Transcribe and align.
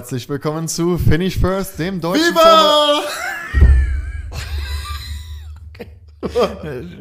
Herzlich 0.00 0.30
willkommen 0.30 0.66
zu 0.66 0.96
Finish 0.96 1.38
First, 1.38 1.78
dem 1.78 2.00
deutschen 2.00 2.24
Viva! 2.24 2.40
Formel- 2.40 3.29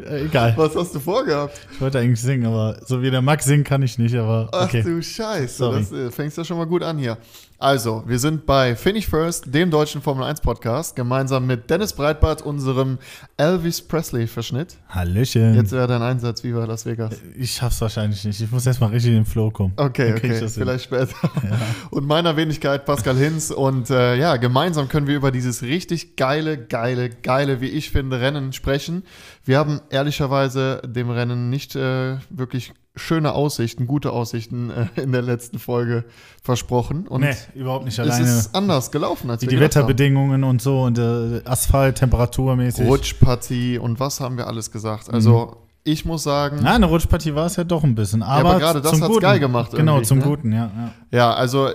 Äh, 0.10 0.26
Egal. 0.26 0.54
Was 0.58 0.76
hast 0.76 0.96
du 0.96 1.00
vorgehabt? 1.00 1.60
Ich 1.72 1.82
wollte 1.82 2.00
eigentlich 2.00 2.22
singen, 2.22 2.46
aber 2.46 2.80
so 2.86 3.02
wie 3.02 3.12
der 3.12 3.22
Max 3.22 3.46
singen 3.46 3.64
kann 3.64 3.82
ich 3.84 3.98
nicht, 3.98 4.16
aber 4.16 4.50
Ach 4.52 4.66
okay. 4.66 4.82
du 4.82 5.02
Scheiße, 5.02 5.56
Sorry. 5.58 5.80
das 5.80 5.92
äh, 5.92 6.12
fängst 6.12 6.38
ja 6.38 6.44
schon 6.44 6.58
mal 6.58 6.66
gut 6.66 6.84
an 6.84 6.98
hier. 6.98 7.18
Also, 7.62 8.04
wir 8.08 8.20
sind 8.20 8.46
bei 8.46 8.74
Finish 8.74 9.08
First, 9.08 9.54
dem 9.54 9.70
deutschen 9.70 10.02
Formel 10.02 10.24
1 10.24 10.40
Podcast, 10.40 10.96
gemeinsam 10.96 11.46
mit 11.46 11.70
Dennis 11.70 11.92
Breitbart, 11.92 12.42
unserem 12.42 13.00
Elvis 13.36 13.82
Presley-Verschnitt. 13.82 14.78
Hallöchen. 14.88 15.56
Jetzt 15.56 15.74
wäre 15.74 15.86
dein 15.86 16.02
Einsatz, 16.02 16.42
Viva 16.42 16.64
Las 16.64 16.86
Vegas. 16.86 17.16
ich 17.38 17.52
schaff's 17.52 17.82
wahrscheinlich 17.82 18.24
nicht. 18.24 18.40
Ich 18.40 18.50
muss 18.50 18.66
erstmal 18.66 18.92
richtig 18.92 19.10
in 19.10 19.18
den 19.18 19.26
Flow 19.26 19.52
kommen. 19.52 19.74
Okay, 19.76 20.14
okay, 20.14 20.48
vielleicht 20.48 20.86
später. 20.86 21.10
Und 21.92 22.08
meiner 22.08 22.38
Wenigkeit 22.38 22.86
Pascal 22.86 23.18
Hinz. 23.18 23.52
Und 23.52 23.90
äh, 23.90 24.16
ja, 24.16 24.38
gemeinsam 24.38 24.88
können 24.88 25.08
wir 25.08 25.18
über 25.18 25.32
dieses 25.32 25.62
richtig 25.62 26.16
geile, 26.16 26.58
geile, 26.58 27.10
geile, 27.10 27.60
wie 27.60 27.68
ich 27.68 27.90
finde, 27.90 28.22
Rennen 28.22 28.54
sprechen. 28.54 29.04
Wir 29.44 29.58
haben 29.58 29.82
ehrlicherweise 29.90 30.82
dem 30.86 31.10
Rennen 31.10 31.50
nicht 31.50 31.76
äh, 31.76 32.18
wirklich 32.30 32.74
schöne 32.96 33.34
Aussichten, 33.34 33.88
gute 33.88 34.12
Aussichten 34.12 34.70
äh, 34.70 34.88
in 35.02 35.12
der 35.12 35.22
letzten 35.22 35.60
Folge 35.60 36.06
versprochen. 36.44 37.08
Und 37.08 37.22
Nee, 37.22 37.36
überhaupt 37.56 37.86
nicht 37.86 37.98
es 37.98 38.06
alleine. 38.06 38.26
ist 38.26 38.56
anders 38.56 38.92
gelaufen, 38.92 39.30
als 39.30 39.42
Wie 39.42 39.46
wir 39.46 39.50
die 39.52 39.56
gedacht 39.58 39.76
haben. 39.76 39.84
Wetterbedingungen 39.84 40.44
und 40.44 40.62
so 40.62 40.82
und 40.84 40.98
äh, 40.98 41.42
Asphalt, 41.46 41.98
temperaturmäßig. 41.98 42.88
Rutschpartie 42.88 43.78
und 43.78 44.00
was 44.00 44.20
haben 44.20 44.38
wir 44.38 44.48
alles 44.48 44.72
gesagt. 44.72 45.10
Also 45.12 45.58
ich 45.86 46.04
muss 46.06 46.24
sagen, 46.24 46.60
Na, 46.62 46.76
eine 46.76 46.86
Rutschpartie 46.88 47.34
war 47.36 47.46
es 47.46 47.56
ja 47.56 47.64
doch 47.64 47.84
ein 47.84 47.96
bisschen. 47.96 48.22
Aber, 48.22 48.50
aber 48.52 48.60
gerade 48.60 48.82
das 48.82 49.00
Guten. 49.00 49.20
geil 49.22 49.40
gemacht 49.40 49.72
Genau, 49.72 50.02
zum 50.02 50.20
ne? 50.20 50.24
Guten, 50.26 50.52
ja. 50.52 50.70
ja. 50.76 50.92
Ja, 51.12 51.34
also 51.34 51.70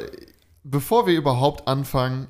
bevor 0.62 1.06
wir 1.06 1.14
überhaupt 1.14 1.66
anfangen, 1.66 2.26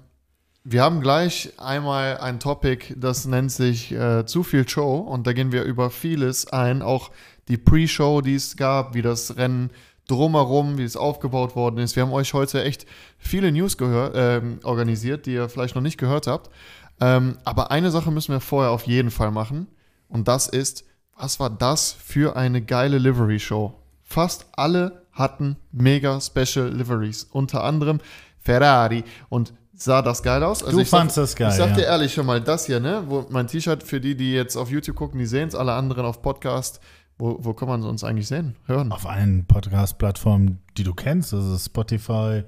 wir 0.66 0.82
haben 0.82 1.02
gleich 1.02 1.52
einmal 1.58 2.16
ein 2.18 2.40
Topic, 2.40 2.94
das 2.96 3.26
nennt 3.26 3.52
sich 3.52 3.92
äh, 3.92 4.24
zu 4.24 4.42
viel 4.42 4.66
Show 4.66 4.96
und 4.96 5.26
da 5.26 5.34
gehen 5.34 5.52
wir 5.52 5.62
über 5.64 5.90
vieles 5.90 6.46
ein, 6.46 6.80
auch 6.80 7.10
die 7.48 7.58
Pre-Show, 7.58 8.22
die 8.22 8.34
es 8.34 8.56
gab, 8.56 8.94
wie 8.94 9.02
das 9.02 9.36
Rennen 9.36 9.70
drumherum, 10.08 10.78
wie 10.78 10.84
es 10.84 10.96
aufgebaut 10.96 11.54
worden 11.54 11.78
ist. 11.78 11.96
Wir 11.96 12.02
haben 12.02 12.14
euch 12.14 12.32
heute 12.32 12.64
echt 12.64 12.86
viele 13.18 13.52
News 13.52 13.76
gehör 13.76 14.14
ähm, 14.14 14.58
organisiert, 14.64 15.26
die 15.26 15.34
ihr 15.34 15.50
vielleicht 15.50 15.74
noch 15.74 15.82
nicht 15.82 15.98
gehört 15.98 16.26
habt. 16.26 16.50
Ähm, 16.98 17.36
aber 17.44 17.70
eine 17.70 17.90
Sache 17.90 18.10
müssen 18.10 18.32
wir 18.32 18.40
vorher 18.40 18.70
auf 18.70 18.86
jeden 18.86 19.10
Fall 19.10 19.30
machen 19.30 19.66
und 20.08 20.28
das 20.28 20.48
ist, 20.48 20.84
was 21.14 21.38
war 21.40 21.50
das 21.50 21.92
für 21.92 22.36
eine 22.36 22.62
geile 22.62 22.96
Livery-Show? 22.96 23.74
Fast 24.02 24.46
alle 24.52 25.02
hatten 25.12 25.56
mega 25.72 26.20
Special 26.22 26.70
Liveries, 26.70 27.24
unter 27.24 27.64
anderem 27.64 28.00
Ferrari 28.40 29.04
und 29.28 29.52
sah 29.76 30.02
das 30.02 30.22
geil 30.22 30.42
aus? 30.42 30.62
Also 30.62 30.76
Du 30.76 30.82
ich 30.82 30.88
sag- 30.90 31.00
fandst 31.00 31.16
das 31.16 31.34
geil, 31.36 31.50
Ich 31.50 31.56
sag 31.56 31.74
dir 31.74 31.82
ja. 31.82 31.88
ehrlich 31.88 32.12
schon 32.14 32.26
mal, 32.26 32.40
das 32.40 32.66
hier, 32.66 32.80
ne, 32.80 33.02
wo 33.06 33.26
mein 33.30 33.46
T-Shirt 33.46 33.82
für 33.82 34.00
die, 34.00 34.16
die 34.16 34.32
jetzt 34.32 34.56
auf 34.56 34.70
YouTube 34.70 34.96
gucken, 34.96 35.18
die 35.18 35.26
sehen 35.26 35.48
es, 35.48 35.54
alle 35.54 35.72
anderen 35.72 36.04
auf 36.04 36.22
Podcast. 36.22 36.80
Wo, 37.16 37.36
wo 37.40 37.54
kann 37.54 37.68
man 37.68 37.82
uns 37.84 38.02
eigentlich 38.02 38.26
sehen, 38.26 38.56
hören? 38.66 38.90
Auf 38.90 39.06
allen 39.06 39.46
Podcast-Plattformen, 39.46 40.58
die 40.76 40.82
du 40.82 40.94
kennst, 40.94 41.32
also 41.32 41.56
Spotify. 41.56 42.42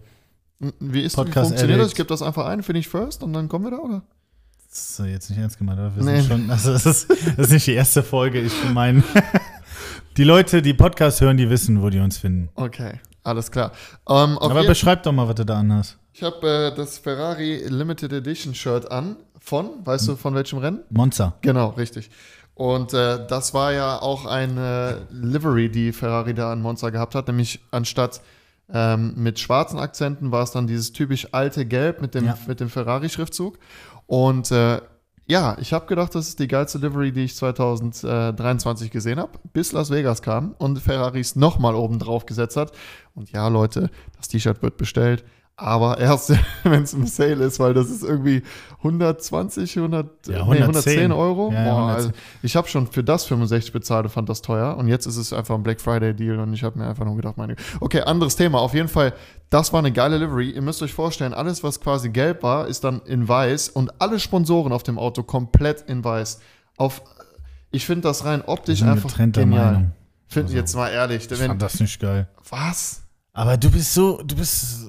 Wie 0.81 1.03
ist 1.03 1.15
Podcast 1.15 1.47
wie 1.47 1.49
funktioniert 1.51 1.81
das? 1.81 1.89
Ich 1.91 1.95
gebe 1.95 2.09
das 2.09 2.21
einfach 2.23 2.47
ein, 2.47 2.63
finde 2.65 2.81
ich 2.81 2.89
first 2.89 3.23
und 3.23 3.33
dann 3.33 3.49
kommen 3.49 3.67
wir 3.67 3.71
da, 3.73 3.77
oder? 3.79 4.03
Das 4.69 4.99
ist 4.99 5.07
jetzt 5.07 5.31
nicht 5.31 5.39
ernst 5.39 5.59
gemeint, 5.59 5.79
aber 5.79 5.95
wir 5.95 6.03
Nee. 6.03 6.21
sind 6.21 6.29
schon, 6.29 6.51
also 6.51 6.73
das 6.73 6.85
ist, 6.85 7.09
das 7.11 7.39
ist 7.47 7.53
nicht 7.53 7.67
die 7.69 7.75
erste 7.75 8.03
Folge. 8.03 8.41
Ich 8.41 8.53
meine, 8.75 9.05
die 10.17 10.25
Leute, 10.25 10.63
die 10.63 10.75
Podcast 10.75 11.21
hören, 11.21 11.37
die 11.37 11.49
wissen, 11.49 11.81
wo 11.83 11.89
die 11.91 12.01
uns 12.01 12.19
finden. 12.19 12.49
Okay, 12.57 12.99
alles 13.23 13.51
klar. 13.53 13.71
Ähm, 14.09 14.37
auf 14.39 14.51
Aber 14.51 14.65
beschreib 14.67 15.03
doch 15.05 15.13
mal, 15.13 15.29
was 15.29 15.35
du 15.37 15.45
da 15.47 15.59
anhast. 15.61 15.97
Ich 16.17 16.23
habe 16.23 16.49
äh, 16.73 16.75
das 16.75 16.97
Ferrari 16.97 17.63
Limited 17.69 18.11
Edition 18.11 18.55
Shirt 18.55 18.91
an 18.91 19.17
von, 19.39 19.85
weißt 19.85 20.09
du, 20.09 20.17
von 20.17 20.35
welchem 20.35 20.59
Rennen? 20.61 20.81
Monza. 20.89 21.35
Genau, 21.43 21.69
richtig. 21.71 22.09
Und 22.55 22.95
äh, 22.95 23.27
das 23.27 23.53
war 23.53 23.75
ja 23.75 24.01
auch 24.01 24.25
eine 24.25 25.07
Livery, 25.11 25.71
die 25.71 25.93
Ferrari 25.93 26.33
da 26.33 26.53
an 26.53 26.63
Monza 26.63 26.89
gehabt 26.89 27.15
hat, 27.15 27.27
nämlich 27.27 27.61
anstatt 27.71 28.23
ähm, 28.73 29.13
mit 29.15 29.39
schwarzen 29.39 29.79
Akzenten 29.79 30.33
war 30.33 30.43
es 30.43 30.53
dann 30.53 30.67
dieses 30.67 30.93
typisch 30.93 31.29
alte 31.35 31.67
Gelb 31.67 32.01
mit 32.01 32.15
dem, 32.15 32.25
Ja. 32.25 32.39
mit 32.47 32.61
dem 32.61 32.71
Ferrari-Schriftzug. 32.71 33.59
Und 34.07 34.51
äh, 34.53 34.81
ja, 35.27 35.59
ich 35.61 35.75
habe 35.75 35.85
gedacht, 35.85 36.15
das 36.15 36.29
ist 36.29 36.39
die 36.39 36.49
geilste 36.49 36.79
Livery, 36.79 37.13
die 37.13 37.25
ich 37.25 37.37
2023 37.37 38.91
gesehen 38.91 39.19
habe, 39.19 39.33
bis 39.53 39.73
Las 39.73 39.91
Vegas 39.91 40.23
kam 40.23 40.55
und 40.57 40.79
Ferrari 40.79 41.21
es 41.21 41.37
nochmal 41.37 41.75
oben 41.75 41.99
drauf 41.99 42.25
gesetzt 42.25 42.57
hat. 42.57 42.73
Und 43.15 43.31
ja, 43.33 43.49
Leute, 43.49 43.91
das 44.17 44.29
T-Shirt 44.29 44.63
wird 44.63 44.79
bestellt. 44.79 45.25
Aber 45.59 45.99
erst, 45.99 46.33
wenn 46.65 46.83
es 46.83 46.93
im 46.93 47.07
Sale 47.07 47.43
ist, 47.45 47.59
weil 47.59 47.73
das 47.73 47.89
ist 47.91 48.03
irgendwie 48.03 48.43
120, 48.79 49.77
100, 49.79 50.27
Ja, 50.27 50.33
nee, 50.45 50.61
110 50.61 50.63
110 50.63 51.13
Euro. 51.13 51.51
Ja, 51.53 51.65
Boah, 51.65 51.77
110. 51.89 51.97
also 51.97 52.11
ich 52.43 52.57
habe 52.57 52.69
schon 52.69 52.87
für 52.87 53.03
das 53.03 53.25
65 53.25 53.73
bezahlt 53.73 54.05
und 54.05 54.11
fand 54.11 54.29
das 54.29 54.43
teuer. 54.43 54.77
Und 54.77 54.89
jetzt 54.89 55.07
ist 55.07 55.17
es 55.17 55.33
einfach 55.33 55.55
ein 55.55 55.63
Black 55.63 55.81
Friday 55.81 56.15
Deal 56.15 56.39
und 56.41 56.53
ich 56.53 56.63
habe 56.63 56.79
mir 56.79 56.87
einfach 56.87 57.05
nur 57.07 57.17
gedacht, 57.17 57.39
meine. 57.39 57.57
Okay, 57.81 58.03
anderes 58.03 58.37
Thema. 58.37 58.59
Auf 58.61 58.75
jeden 58.75 58.89
Fall, 58.89 59.15
das 59.49 59.73
war 59.73 59.79
eine 59.79 59.93
geile 59.93 60.19
Livery. 60.19 60.51
Ihr 60.51 60.63
müsst 60.63 60.83
euch 60.83 60.93
vorstellen, 60.93 61.33
alles, 61.33 61.63
was 61.65 61.81
quasi 61.81 62.11
gelb 62.11 62.43
war, 62.43 62.67
ist 62.69 62.85
dann 62.85 63.01
in 63.07 63.27
weiß 63.27 63.71
und 63.71 64.01
alle 64.01 64.21
Sponsoren 64.21 64.73
auf 64.73 64.83
dem 64.83 64.99
Auto 64.99 65.23
komplett 65.23 65.83
in 65.89 66.05
weiß. 66.05 66.39
Auf, 66.77 67.01
ich 67.71 67.87
finde 67.87 68.03
das 68.03 68.27
rein 68.27 68.43
optisch 68.47 68.81
sind 68.81 68.89
einfach 68.91 69.17
genial. 69.17 69.47
Meinung. 69.73 69.93
Find, 70.29 70.47
Also, 70.47 70.57
jetzt 70.57 70.75
mal 70.77 70.89
ehrlich, 70.91 71.31
Ich 71.31 71.41
wenn, 71.41 71.47
fand 71.49 71.63
das 71.63 71.81
nicht 71.81 71.99
geil. 71.99 72.29
was? 72.51 73.03
Aber 73.33 73.57
du 73.57 73.71
bist 73.71 73.95
so, 73.95 74.21
du 74.23 74.35
bist 74.37 74.87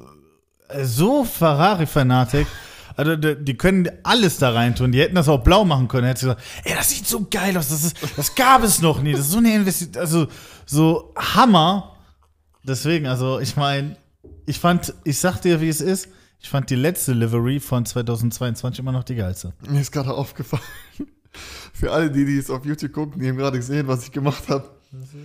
so 0.84 1.24
Ferrari-Fanatik. 1.24 2.48
Also 2.96 3.16
die, 3.16 3.58
können 3.58 3.90
alles 4.02 4.40
da 4.40 4.52
reintun. 4.52 4.92
Die 4.92 5.00
hätten 5.00 5.14
das 5.14 5.30
auch 5.30 5.44
blau 5.44 5.64
machen 5.64 5.88
können. 5.88 6.08
Hättest 6.08 6.24
du 6.24 6.28
gesagt, 6.30 6.44
ey, 6.64 6.74
das 6.76 6.90
sieht 6.90 7.06
so 7.06 7.28
geil 7.30 7.56
aus. 7.56 7.70
Das, 7.70 7.84
ist, 7.84 7.98
das 8.18 8.34
gab 8.34 8.64
es 8.64 8.82
noch 8.82 9.02
nie. 9.02 9.12
Das 9.12 9.22
ist 9.22 9.32
so 9.32 9.38
eine 9.38 9.54
Investition. 9.54 10.02
Also 10.02 10.28
so 10.66 11.14
Hammer. 11.16 11.96
Deswegen, 12.64 13.06
also 13.06 13.40
ich 13.40 13.56
meine, 13.56 13.98
ich 14.48 14.60
fand, 14.60 14.96
ich 15.04 15.20
sag 15.20 15.40
dir, 15.42 15.62
wie 15.62 15.70
es 15.70 15.80
ist. 15.80 16.10
Ich 16.40 16.50
fand 16.50 16.70
die 16.70 16.76
letzte 16.76 17.14
Livery 17.14 17.60
von 17.60 17.86
2022 17.86 18.80
immer 18.80 18.92
noch 18.92 19.04
die 19.04 19.16
geilste. 19.16 19.54
Mir 19.68 19.82
ist 19.82 19.92
gerade 19.92 20.14
aufgefallen. 20.14 20.64
Für 21.74 21.92
alle, 21.92 22.10
die, 22.10 22.26
die 22.26 22.38
es 22.38 22.50
auf 22.50 22.66
YouTube 22.66 22.94
gucken, 22.94 23.22
die 23.22 23.30
haben 23.30 23.38
gerade 23.38 23.58
gesehen, 23.58 23.88
was 23.88 24.04
ich 24.04 24.12
gemacht 24.12 24.50
habe. 24.50 24.77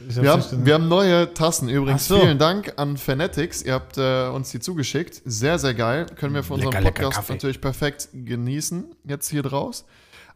Ich 0.09 0.17
Wir 0.17 0.33
haben, 0.33 0.67
wir 0.67 0.75
haben 0.75 0.89
neue 0.89 1.33
Tassen 1.35 1.69
übrigens. 1.69 2.07
So. 2.07 2.21
Vielen 2.21 2.39
Dank 2.39 2.75
an 2.77 2.97
Fanatics. 2.97 3.63
Ihr 3.63 3.75
habt 3.75 3.99
äh, 3.99 4.29
uns 4.29 4.51
die 4.51 4.61
zugeschickt. 4.61 5.23
Sehr, 5.25 5.59
sehr 5.59 5.75
geil. 5.75 6.07
Können 6.17 6.35
wir 6.35 6.43
für 6.43 6.55
unseren 6.55 6.73
Lecker, 6.73 6.85
lecker 6.85 7.03
Podcast 7.03 7.17
Kaffee. 7.17 7.33
natürlich 7.35 7.61
perfekt 7.61 8.09
genießen, 8.13 8.95
jetzt 9.05 9.29
hier 9.29 9.43
draus. 9.43 9.85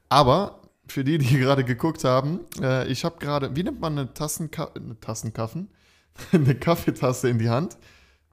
Aber 0.09 0.61
für 0.87 1.05
die, 1.05 1.19
die 1.19 1.39
gerade 1.39 1.65
geguckt 1.65 2.05
haben, 2.05 2.41
äh, 2.61 2.87
ich 2.89 3.05
habe 3.05 3.17
gerade, 3.19 3.55
wie 3.57 3.63
nimmt 3.63 3.81
man 3.81 3.99
eine 3.99 4.13
Tassenka 4.15 4.71
eine 4.75 4.99
Tassenkaffen? 5.01 5.69
eine 6.33 6.55
Kaffeetasse 6.55 7.29
in 7.29 7.39
die 7.39 7.49
Hand. 7.49 7.77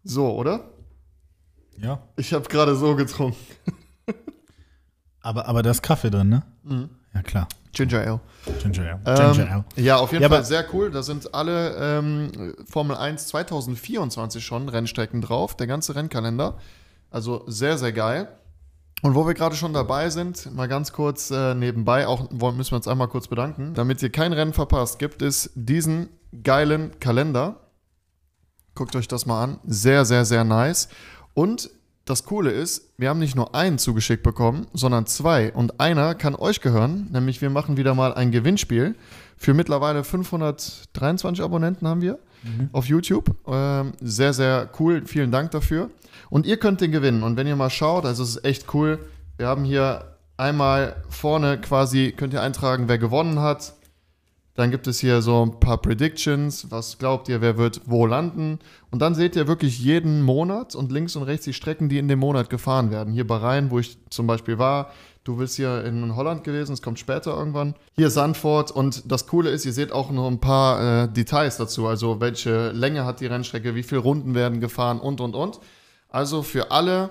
So, 0.04 0.34
oder? 0.36 0.70
ja. 1.78 2.02
Ich 2.16 2.34
habe 2.34 2.48
gerade 2.48 2.76
so 2.76 2.96
getrunken. 2.96 3.38
Aber, 5.26 5.48
aber 5.48 5.64
da 5.64 5.72
ist 5.72 5.82
Kaffee 5.82 6.10
drin, 6.10 6.28
ne? 6.28 6.44
Mhm. 6.64 6.90
Ja, 7.14 7.22
klar. 7.22 7.48
Ginger 7.74 8.00
Ale. 8.02 8.20
Ginger 8.62 9.00
Ale. 9.04 9.34
Ginger 9.34 9.52
Ale. 9.52 9.66
Ähm, 9.78 9.84
ja, 9.84 9.98
auf 9.98 10.12
jeden 10.12 10.22
Ja, 10.24 10.30
Fall 10.30 10.46
sehr 10.46 10.66
cool. 10.74 10.92
Da 10.92 11.04
sind 11.04 11.34
alle 11.34 11.76
ähm, 11.78 12.54
Formel 12.70 12.96
1 12.96 13.28
2024 13.28 14.46
schon 14.46 14.70
Rennstrecken 14.70 15.22
drauf, 15.22 15.58
der 15.58 15.68
ganze 15.68 15.96
Rennkalender. 15.96 16.58
Also 17.10 17.44
sehr, 17.48 17.78
sehr 17.78 17.92
geil. 17.92 18.28
Und 19.02 19.16
wo 19.16 19.28
wir 19.28 19.34
gerade 19.34 19.56
schon 19.56 19.74
dabei 19.74 20.10
sind, 20.10 20.54
mal 20.56 20.68
ganz 20.68 20.94
kurz 20.94 21.30
äh, 21.30 21.54
nebenbei, 21.56 22.08
auch 22.08 22.32
müssen 22.32 22.72
wir 22.72 22.78
uns 22.78 22.88
einmal 22.88 23.10
kurz 23.10 23.28
bedanken. 23.28 23.74
Damit 23.74 24.02
ihr 24.02 24.10
kein 24.10 24.32
Rennen 24.32 24.54
verpasst, 24.54 24.98
gibt 24.98 25.22
es 25.22 25.52
diesen 25.56 26.10
geilen 26.44 26.98
Kalender. 27.02 27.58
Guckt 28.76 28.96
euch 28.96 29.08
das 29.08 29.26
mal 29.26 29.44
an. 29.44 29.60
Sehr, 29.66 30.06
sehr, 30.06 30.24
sehr 30.26 30.44
nice. 30.46 30.88
Und 31.34 31.70
das 32.06 32.26
Coole 32.26 32.52
ist, 32.52 32.94
wir 32.98 33.10
haben 33.10 33.20
nicht 33.20 33.36
nur 33.36 33.56
einen 33.56 33.78
zugeschickt 33.78 34.24
bekommen, 34.24 34.68
sondern 34.74 35.06
zwei. 35.06 35.54
Und 35.54 35.80
einer 35.80 36.16
kann 36.16 36.36
euch 36.36 36.60
gehören, 36.60 37.08
nämlich 37.12 37.42
wir 37.42 37.50
machen 37.50 37.78
wieder 37.78 37.96
mal 37.96 38.14
ein 38.14 38.32
Gewinnspiel. 38.32 38.96
Für 39.38 39.54
mittlerweile 39.54 40.04
523 40.04 41.44
Abonnenten 41.44 41.88
haben 41.88 42.02
wir 42.02 42.20
auf 42.72 42.86
YouTube. 42.86 43.36
Ähm, 43.48 43.94
sehr, 44.02 44.34
sehr 44.34 44.70
cool. 44.80 45.04
Vielen 45.06 45.32
Dank 45.32 45.52
dafür. 45.52 45.90
Und 46.30 46.46
ihr 46.46 46.58
könnt 46.58 46.82
den 46.82 46.92
gewinnen. 46.92 47.24
Und 47.24 47.38
wenn 47.38 47.48
ihr 47.48 47.56
mal 47.56 47.70
schaut, 47.70 48.06
also 48.06 48.24
es 48.24 48.36
ist 48.36 48.46
echt 48.46 48.74
cool. 48.74 49.00
Wir 49.38 49.48
haben 49.48 49.64
hier 49.64 50.18
einmal 50.38 50.98
vorne 51.10 51.60
quasi, 51.60 52.14
könnt 52.16 52.34
ihr 52.34 52.42
eintragen, 52.42 52.88
wer 52.88 52.98
gewonnen 52.98 53.40
hat. 53.40 53.74
Dann 54.56 54.70
gibt 54.70 54.86
es 54.86 55.00
hier 55.00 55.24
so 55.24 55.44
ein 55.44 55.60
paar 55.60 55.80
Predictions. 55.80 56.70
Was 56.70 57.00
glaubt 57.00 57.28
ihr, 57.28 57.42
wer 57.42 57.58
wird 57.58 57.82
wo 57.86 58.06
landen? 58.06 58.60
Und 58.92 59.02
dann 59.02 59.16
seht 59.16 59.36
ihr 59.36 59.48
wirklich 59.48 59.80
jeden 59.80 60.22
Monat 60.22 60.76
und 60.76 60.92
links 60.92 61.16
und 61.16 61.24
rechts 61.24 61.46
die 61.46 61.54
Strecken, 61.54 61.90
die 61.90 61.98
in 61.98 62.08
dem 62.08 62.20
Monat 62.20 62.52
gefahren 62.52 62.92
werden. 62.92 63.14
Hier 63.14 63.26
Bahrain, 63.26 63.72
wo 63.72 63.80
ich 63.80 63.98
zum 64.12 64.28
Beispiel 64.28 64.60
war. 64.60 64.92
Du 65.24 65.38
bist 65.38 65.56
hier 65.56 65.84
in 65.86 66.16
Holland 66.16 66.44
gewesen, 66.44 66.74
es 66.74 66.82
kommt 66.82 67.00
später 67.00 67.36
irgendwann. 67.36 67.76
Hier 67.96 68.10
Sandford 68.10 68.72
und 68.72 69.10
das 69.12 69.26
Coole 69.26 69.50
ist, 69.50 69.66
ihr 69.66 69.72
seht 69.72 69.92
auch 69.92 70.12
noch 70.12 70.28
ein 70.28 70.40
paar 70.40 71.04
äh, 71.04 71.08
Details 71.08 71.58
dazu. 71.58 71.88
Also 71.88 72.20
welche 72.20 72.72
Länge 72.72 73.06
hat 73.06 73.22
die 73.22 73.28
Rennstrecke, 73.28 73.74
wie 73.74 73.84
viele 73.84 74.02
Runden 74.02 74.36
werden 74.36 74.60
gefahren 74.60 75.00
und 75.00 75.22
und 75.22 75.34
und. 75.36 75.60
Also 76.10 76.44
für 76.44 76.72
alle, 76.72 77.10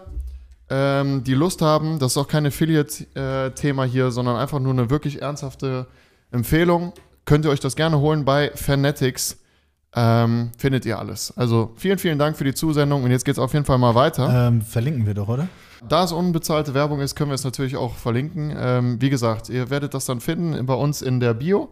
ähm, 0.69 1.25
die 1.25 1.35
Lust 1.35 1.61
haben, 1.61 1.99
das 1.99 2.13
ist 2.13 2.19
auch 2.19 2.29
kein 2.29 2.47
Affiliate-Thema 2.47 3.85
hier, 3.85 4.11
sondern 4.11 4.37
einfach 4.37 4.61
nur 4.61 4.73
eine 4.73 4.91
wirklich 4.91 5.21
ernsthafte 5.23 5.87
Empfehlung, 6.31 6.93
könnt 7.25 7.45
ihr 7.45 7.51
euch 7.51 7.61
das 7.61 7.77
gerne 7.77 8.01
holen 8.01 8.25
bei 8.25 8.51
Fanatics. 8.55 9.39
Ähm, 9.95 10.53
findet 10.57 10.87
ihr 10.87 10.99
alles. 10.99 11.37
Also 11.37 11.73
vielen, 11.77 11.99
vielen 11.99 12.19
Dank 12.19 12.37
für 12.37 12.45
die 12.45 12.55
Zusendung 12.55 13.05
und 13.05 13.11
jetzt 13.11 13.25
geht 13.25 13.35
es 13.35 13.39
auf 13.39 13.53
jeden 13.53 13.67
Fall 13.67 13.77
mal 13.77 13.95
weiter. 13.95 14.49
Ähm, 14.49 14.63
verlinken 14.63 15.07
wir 15.07 15.13
doch, 15.13 15.29
oder? 15.29 15.49
Da 15.87 16.05
es 16.05 16.13
unbezahlte 16.13 16.73
Werbung 16.75 17.01
ist, 17.01 17.15
können 17.15 17.31
wir 17.31 17.35
es 17.35 17.45
natürlich 17.45 17.77
auch 17.77 17.95
verlinken. 17.97 18.55
Ähm, 18.57 19.03
wie 19.03 19.11
gesagt, 19.11 19.49
ihr 19.49 19.69
werdet 19.69 19.93
das 19.93 20.07
dann 20.07 20.21
finden 20.21 20.65
bei 20.65 20.75
uns 20.75 21.03
in 21.03 21.21
der 21.21 21.35
Bio. 21.35 21.71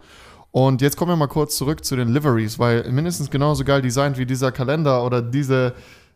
Und 0.50 0.82
jetzt 0.82 0.96
kommen 0.96 1.12
wir 1.12 1.16
mal 1.16 1.28
kurz 1.28 1.56
zurück 1.56 1.84
zu 1.84 1.96
den 1.96 2.08
Liveries, 2.08 2.58
weil 2.58 2.90
mindestens 2.90 3.30
genauso 3.30 3.64
geil 3.64 3.82
designt 3.82 4.18
wie 4.18 4.26
dieser 4.26 4.50
Kalender 4.50 5.04
oder 5.04 5.22
diese 5.22 5.74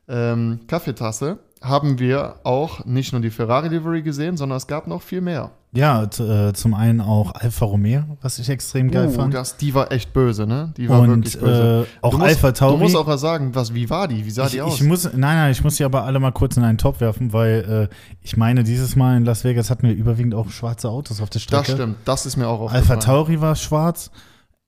ähm, 0.09 0.61
Kaffeetasse 0.67 1.39
haben 1.63 1.99
wir 1.99 2.41
auch 2.43 2.85
nicht 2.85 3.13
nur 3.13 3.23
die 3.23 3.31
Ferrari 3.31 3.69
Livery 3.69 4.03
gesehen, 4.03 4.37
sondern 4.37 4.59
es 4.59 4.67
gab 4.67 4.87
noch 4.87 5.03
viel 5.03 5.21
mehr. 5.21 5.53
Ja, 5.77 6.05
äh, 6.05 6.53
zum 6.53 6.73
einen 6.75 7.01
auch 7.01 7.35
Alfa 7.35 7.65
Romeo, 7.65 8.05
was 8.23 8.39
ich 8.39 8.49
extrem 8.49 8.93
geil 8.93 9.09
Uh, 9.09 9.11
fand. 9.11 9.35
das, 9.35 9.57
die 9.57 9.75
war 9.75 9.91
echt 9.91 10.13
böse, 10.13 10.47
ne? 10.47 10.73
Die 10.77 10.89
war 10.89 11.01
Und 11.01 11.09
wirklich 11.09 11.39
böse. 11.39 11.87
äh, 11.91 11.97
auch 12.01 12.13
du 12.13 12.19
musst, 12.19 12.29
Alpha 12.31 12.53
Tauri. 12.53 12.77
Du 12.77 12.83
musst 12.85 12.97
auch 12.97 13.07
mal 13.09 13.19
sagen, 13.19 13.55
was, 13.57 13.75
wie 13.75 13.91
war 13.91 14.07
die? 14.07 14.25
Wie 14.25 14.31
sah 14.31 14.47
ich, 14.47 14.53
die 14.53 14.61
aus? 14.63 14.77
ich 14.77 14.83
muss, 14.85 15.05
nein, 15.05 15.21
nein, 15.21 15.51
ich 15.51 15.65
muss 15.65 15.77
die 15.77 15.85
aber 15.85 16.05
alle 16.05 16.21
mal 16.21 16.31
kurz 16.31 16.57
in 16.57 16.63
einen 16.63 16.79
Topf 16.79 17.01
werfen, 17.01 17.33
weil 17.33 17.89
äh, 17.91 17.95
ich 18.23 18.37
meine, 18.37 18.63
dieses 18.63 18.95
Mal 18.95 19.17
in 19.17 19.25
Las 19.25 19.43
Vegas 19.43 19.69
hatten 19.69 19.89
wir 19.89 19.95
überwiegend 19.95 20.35
auch 20.37 20.49
schwarze 20.51 20.89
Autos 20.89 21.21
auf 21.21 21.31
der 21.31 21.41
Strecke. 21.41 21.65
das 21.65 21.75
stimmt, 21.75 21.97
das 22.05 22.25
ist 22.27 22.37
mir 22.37 22.47
auch 22.47 22.61
Alpha 22.61 22.95
aufgefallen. 22.95 23.01
Tauri 23.01 23.41
war 23.41 23.57
schwarz, 23.57 24.13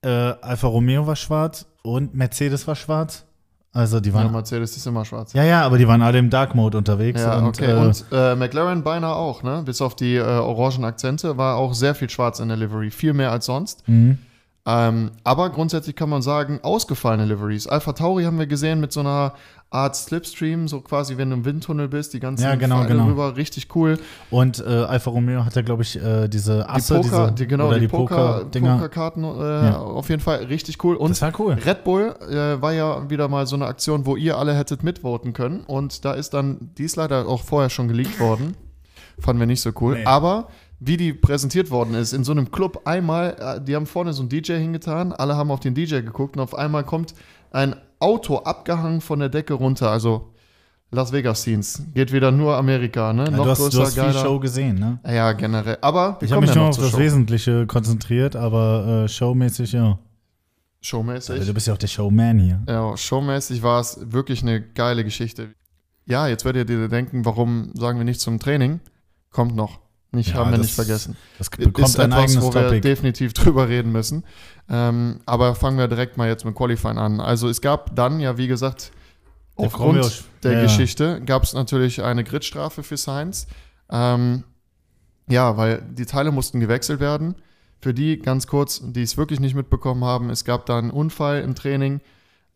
äh, 0.02 0.08
Alfa 0.08 0.66
Romeo 0.66 1.06
war 1.06 1.14
schwarz 1.16 1.66
und 1.82 2.14
Mercedes 2.16 2.66
war 2.66 2.74
schwarz. 2.74 3.25
Also 3.76 4.00
die 4.00 4.08
Ja, 4.08 4.14
waren. 4.14 4.32
Mercedes 4.32 4.74
ist 4.76 4.86
immer 4.86 5.04
schwarz. 5.04 5.34
Ja, 5.34 5.44
ja, 5.44 5.62
aber 5.62 5.76
die 5.76 5.86
waren 5.86 6.00
alle 6.00 6.18
im 6.18 6.30
Dark 6.30 6.54
Mode 6.54 6.78
unterwegs. 6.78 7.20
Ja, 7.20 7.38
und, 7.38 7.44
okay. 7.48 7.72
Äh, 7.72 7.74
und 7.76 8.04
äh, 8.10 8.34
McLaren 8.34 8.82
beinahe 8.82 9.14
auch, 9.14 9.42
ne? 9.42 9.62
Bis 9.66 9.82
auf 9.82 9.94
die 9.94 10.16
äh, 10.16 10.22
orangen 10.22 10.84
Akzente 10.84 11.36
war 11.36 11.56
auch 11.56 11.74
sehr 11.74 11.94
viel 11.94 12.08
schwarz 12.08 12.40
in 12.40 12.48
der 12.48 12.56
Livery. 12.56 12.90
Viel 12.90 13.12
mehr 13.12 13.30
als 13.32 13.46
sonst. 13.46 13.86
mhm. 13.88 14.18
Ähm, 14.66 15.12
aber 15.22 15.50
grundsätzlich 15.50 15.94
kann 15.94 16.08
man 16.10 16.22
sagen, 16.22 16.58
ausgefallene 16.62 17.24
Liveries. 17.24 17.66
Alpha 17.68 17.92
Tauri 17.92 18.24
haben 18.24 18.38
wir 18.38 18.46
gesehen 18.48 18.80
mit 18.80 18.92
so 18.92 19.00
einer 19.00 19.34
Art 19.70 19.94
Slipstream, 19.96 20.66
so 20.68 20.80
quasi, 20.80 21.16
wenn 21.18 21.30
du 21.30 21.36
im 21.36 21.44
Windtunnel 21.44 21.88
bist, 21.88 22.14
die 22.14 22.20
ganzen 22.20 22.44
Ja, 22.44 22.54
genau, 22.54 22.78
Pfeile 22.78 22.88
genau. 22.94 23.06
rüber, 23.06 23.36
richtig 23.36 23.68
cool. 23.76 23.98
Und 24.30 24.58
äh, 24.64 24.68
Alfa 24.68 25.10
Romeo 25.10 25.44
hatte, 25.44 25.62
glaube 25.62 25.82
ich, 25.82 26.00
äh, 26.02 26.28
diese 26.28 26.58
Die 26.58 26.68
Asse, 26.68 26.94
Poker, 26.96 27.08
diese, 27.08 27.32
die, 27.32 27.46
genau, 27.46 27.66
oder 27.68 27.74
die, 27.76 27.82
die 27.82 27.88
Poker. 27.88 28.44
Pokerkarten, 28.50 29.24
äh, 29.24 29.66
Ja. 29.66 29.78
auf 29.78 30.08
jeden 30.08 30.22
Fall 30.22 30.44
richtig 30.44 30.82
cool. 30.84 30.96
Und 30.96 31.10
das 31.10 31.22
war 31.22 31.32
cool. 31.38 31.54
Red 31.54 31.84
Bull 31.84 32.14
äh, 32.28 32.60
war 32.60 32.72
ja 32.72 33.08
wieder 33.10 33.28
mal 33.28 33.46
so 33.46 33.56
eine 33.56 33.66
Aktion, 33.66 34.06
wo 34.06 34.16
ihr 34.16 34.36
alle 34.38 34.54
hättet 34.54 34.82
mitvoten 34.82 35.32
können. 35.32 35.60
Und 35.60 36.04
da 36.04 36.12
ist 36.12 36.30
dann, 36.34 36.70
die 36.78 36.84
ist 36.84 36.96
leider 36.96 37.28
auch 37.28 37.42
vorher 37.42 37.70
schon 37.70 37.88
geleakt 37.88 38.18
worden. 38.20 38.56
Fanden 39.18 39.40
wir 39.40 39.46
nicht 39.46 39.62
so 39.62 39.70
cool. 39.80 39.94
Nee. 39.96 40.04
Aber 40.04 40.48
wie 40.78 40.96
die 40.96 41.12
präsentiert 41.12 41.70
worden 41.70 41.94
ist, 41.94 42.12
in 42.12 42.24
so 42.24 42.32
einem 42.32 42.50
Club 42.50 42.82
einmal, 42.84 43.36
äh, 43.38 43.64
die 43.64 43.74
haben 43.74 43.86
vorne 43.86 44.12
so 44.12 44.22
einen 44.22 44.28
DJ 44.28 44.54
hingetan, 44.54 45.12
alle 45.12 45.36
haben 45.36 45.50
auf 45.50 45.60
den 45.60 45.74
DJ 45.74 46.00
geguckt 46.00 46.36
und 46.36 46.42
auf 46.42 46.54
einmal 46.54 46.84
kommt 46.84 47.14
ein 47.50 47.76
Auto 47.98 48.38
abgehangen 48.38 49.00
von 49.00 49.18
der 49.18 49.28
Decke 49.28 49.54
runter. 49.54 49.90
Also 49.90 50.32
Las 50.92 51.12
Vegas 51.12 51.40
Scenes. 51.40 51.82
Geht 51.94 52.12
wieder 52.12 52.30
nur 52.30 52.56
Amerika, 52.56 53.12
ne? 53.12 53.24
Ja, 53.24 53.30
Noch 53.30 53.44
du 53.44 53.50
hast, 53.50 53.58
größer, 53.58 53.78
du 53.78 53.84
hast 53.84 53.94
viel 53.94 54.02
geiler. 54.04 54.22
Show 54.22 54.38
gesehen, 54.38 54.78
ne? 54.78 54.98
Ja, 55.04 55.32
generell. 55.32 55.78
Aber 55.80 56.16
wir 56.20 56.26
Ich 56.26 56.32
habe 56.32 56.42
mich 56.42 56.50
ja 56.50 56.56
nur 56.56 56.68
auf 56.68 56.76
das 56.76 56.90
Show. 56.90 56.98
Wesentliche 56.98 57.66
konzentriert, 57.66 58.36
aber 58.36 59.04
äh, 59.04 59.08
showmäßig, 59.08 59.72
ja. 59.72 59.98
Showmäßig. 60.80 61.34
Also, 61.34 61.46
du 61.46 61.54
bist 61.54 61.66
ja 61.66 61.74
auch 61.74 61.78
der 61.78 61.88
Showman 61.88 62.38
hier. 62.38 62.62
Ja, 62.68 62.96
showmäßig 62.96 63.62
war 63.62 63.80
es 63.80 63.98
wirklich 64.00 64.42
eine 64.42 64.60
geile 64.60 65.02
Geschichte. 65.02 65.48
Ja, 66.04 66.28
jetzt 66.28 66.44
werdet 66.44 66.70
ihr 66.70 66.76
dir 66.78 66.88
denken, 66.88 67.24
warum 67.24 67.72
sagen 67.74 67.98
wir 67.98 68.04
nicht 68.04 68.20
zum 68.20 68.38
Training? 68.38 68.78
Kommt 69.30 69.56
noch. 69.56 69.80
Nicht, 70.12 70.30
Ja, 70.30 70.36
haben 70.36 70.50
wir 70.52 70.58
das 70.58 70.66
nicht 70.66 70.74
vergessen. 70.74 71.16
Das 71.38 71.50
bekommt 71.50 71.88
ist 71.88 71.98
ein 72.00 72.12
etwas, 72.12 72.40
wo 72.40 72.54
wir 72.54 72.62
Topic. 72.68 72.80
definitiv 72.80 73.32
drüber 73.34 73.68
reden 73.68 73.92
müssen. 73.92 74.24
Ähm, 74.68 75.20
aber 75.26 75.54
fangen 75.54 75.78
wir 75.78 75.88
direkt 75.88 76.16
mal 76.16 76.28
jetzt 76.28 76.44
mit 76.44 76.54
Qualifying 76.54 76.98
an. 76.98 77.20
Also 77.20 77.48
es 77.48 77.60
gab 77.60 77.94
dann 77.94 78.20
ja, 78.20 78.38
wie 78.38 78.46
gesagt, 78.46 78.92
wir 79.56 79.66
aufgrund 79.66 80.00
auch- 80.00 80.10
der 80.42 80.52
ja. 80.52 80.62
Geschichte 80.62 81.20
gab 81.24 81.42
es 81.42 81.52
natürlich 81.54 82.02
eine 82.02 82.24
Gridstrafe 82.24 82.82
für 82.82 82.96
Sainz. 82.96 83.46
Ähm, 83.90 84.44
ja, 85.28 85.56
weil 85.56 85.82
die 85.82 86.06
Teile 86.06 86.30
mussten 86.32 86.60
gewechselt 86.60 87.00
werden. 87.00 87.34
Für 87.80 87.92
die 87.92 88.18
ganz 88.18 88.46
kurz, 88.46 88.80
die 88.84 89.02
es 89.02 89.16
wirklich 89.16 89.38
nicht 89.40 89.54
mitbekommen 89.54 90.04
haben, 90.04 90.30
es 90.30 90.44
gab 90.44 90.66
da 90.66 90.78
einen 90.78 90.90
Unfall 90.90 91.42
im 91.42 91.54
Training. 91.54 92.00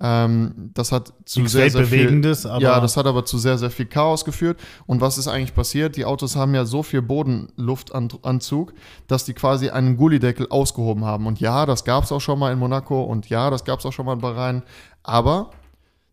Ähm, 0.02 0.70
das 0.73 0.93
hat 0.93 1.12
zu 1.26 1.41
Nichts 1.41 1.52
sehr, 1.52 1.70
sehr 1.70 1.85
viel, 1.85 2.25
aber 2.47 2.62
ja, 2.62 2.81
das 2.81 2.97
hat 2.97 3.06
aber 3.06 3.26
zu 3.26 3.37
sehr, 3.37 3.58
sehr 3.58 3.70
viel 3.70 3.85
Chaos 3.85 4.25
geführt. 4.25 4.58
Und 4.87 5.02
was 5.02 5.19
ist 5.19 5.29
eigentlich 5.29 5.55
passiert? 5.55 5.97
Die 5.97 6.06
Autos 6.06 6.37
haben 6.37 6.55
ja 6.55 6.64
so 6.64 6.82
viel 6.82 7.02
Bodenluftanzug, 7.02 8.73
dass 9.08 9.26
die 9.26 9.35
quasi 9.35 9.69
einen 9.69 9.99
Gullideckel 9.99 10.47
ausgehoben 10.49 11.05
haben. 11.05 11.26
Und 11.26 11.41
ja, 11.41 11.67
das 11.67 11.85
gab 11.85 12.05
es 12.05 12.12
auch 12.12 12.20
schon 12.20 12.38
mal 12.38 12.52
in 12.52 12.58
Monaco 12.58 13.02
und 13.02 13.29
ja, 13.29 13.50
das 13.50 13.64
gab 13.64 13.81
es 13.81 13.87
auch 13.87 13.93
schon 13.93 14.06
mal 14.06 14.14
in 14.14 14.20
Bahrain. 14.20 14.62
Aber 15.02 15.50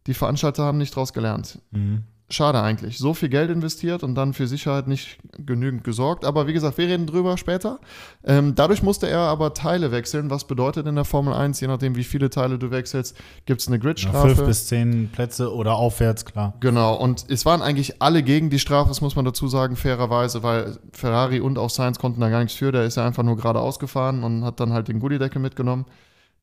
die 0.06 0.14
Veranstalter 0.14 0.64
haben 0.64 0.78
nicht 0.78 0.96
draus 0.96 1.14
gelernt. 1.14 1.60
Mhm. 1.72 2.04
Schade 2.30 2.62
eigentlich. 2.62 2.98
So 2.98 3.14
viel 3.14 3.30
Geld 3.30 3.50
investiert 3.50 4.04
und 4.04 4.16
dann 4.16 4.34
für 4.34 4.48
Sicherheit 4.48 4.90
nicht 4.90 5.18
genügend 5.38 5.86
gesorgt. 5.86 6.26
Aber 6.26 6.46
wie 6.46 6.52
gesagt, 6.52 6.78
wir 6.78 6.86
reden 6.86 7.08
drüber 7.08 7.38
später. 7.38 7.80
Ähm, 8.26 8.54
dadurch 8.54 8.84
musste 8.84 9.08
er 9.08 9.20
aber 9.20 9.54
Teile 9.54 9.94
wechseln. 9.94 10.30
Was 10.30 10.44
bedeutet 10.44 10.88
in 10.88 10.96
der 10.96 11.06
Formel 11.06 11.34
1, 11.34 11.62
je 11.62 11.68
nachdem, 11.68 11.96
wie 11.96 12.04
viele 12.04 12.30
Teile 12.30 12.60
du 12.60 12.70
wechselst, 12.70 13.16
gibt 13.46 13.62
es 13.62 13.68
eine 13.68 13.78
ja, 13.78 13.82
Gridstrafe. 13.82 14.36
fünf 14.36 14.46
bis 14.46 14.68
zehn 14.68 15.10
Plätze 15.10 15.54
oder 15.54 15.76
aufwärts, 15.76 16.26
klar. 16.26 16.54
Genau, 16.60 16.96
und 16.96 17.26
es 17.30 17.46
waren 17.46 17.62
eigentlich 17.62 18.02
alle 18.02 18.22
gegen 18.24 18.50
die 18.50 18.60
Strafe, 18.60 18.90
das 18.90 19.00
muss 19.00 19.16
man 19.16 19.24
dazu 19.24 19.48
sagen, 19.48 19.78
fairerweise, 19.78 20.44
weil 20.44 20.78
Ferrari 20.92 21.40
und 21.40 21.58
auch 21.58 21.70
Sainz 21.70 21.98
konnten 21.98 22.20
da 22.20 22.28
gar 22.28 22.40
nichts 22.40 22.58
für. 22.58 22.74
Der 22.74 22.84
ist 22.84 22.98
ja 22.98 23.06
einfach 23.06 23.24
nur 23.24 23.38
geradeaus 23.38 23.80
gefahren 23.80 24.26
und 24.26 24.44
hat 24.44 24.60
dann 24.60 24.74
halt 24.74 24.90
den 24.90 25.00
Goodie-Deckel 25.00 25.42
mitgenommen. 25.42 25.86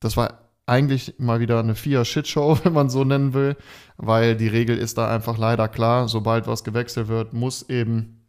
Das 0.01 0.17
war 0.17 0.44
eigentlich 0.67 1.15
mal 1.19 1.41
wieder 1.41 1.59
eine 1.59 1.75
Vier-Shitshow, 1.75 2.59
wenn 2.65 2.73
man 2.73 2.89
so 2.89 3.05
nennen 3.05 3.35
will, 3.35 3.57
weil 3.97 4.37
die 4.37 4.49
Regel 4.49 4.79
ist 4.79 4.99
da 4.99 5.09
einfach 5.15 5.39
leider 5.39 5.69
klar. 5.69 6.09
Sobald 6.09 6.47
was 6.47 6.65
gewechselt 6.65 7.09
wird, 7.09 7.33
muss 7.33 7.69
eben 7.69 8.21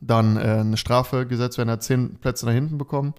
dann 0.00 0.36
äh, 0.36 0.40
eine 0.40 0.76
Strafe 0.76 1.26
gesetzt 1.26 1.58
werden. 1.58 1.68
Er 1.68 1.74
hat 1.74 1.82
zehn 1.82 2.16
Plätze 2.16 2.46
nach 2.46 2.52
hinten 2.52 2.78
bekommen. 2.78 3.14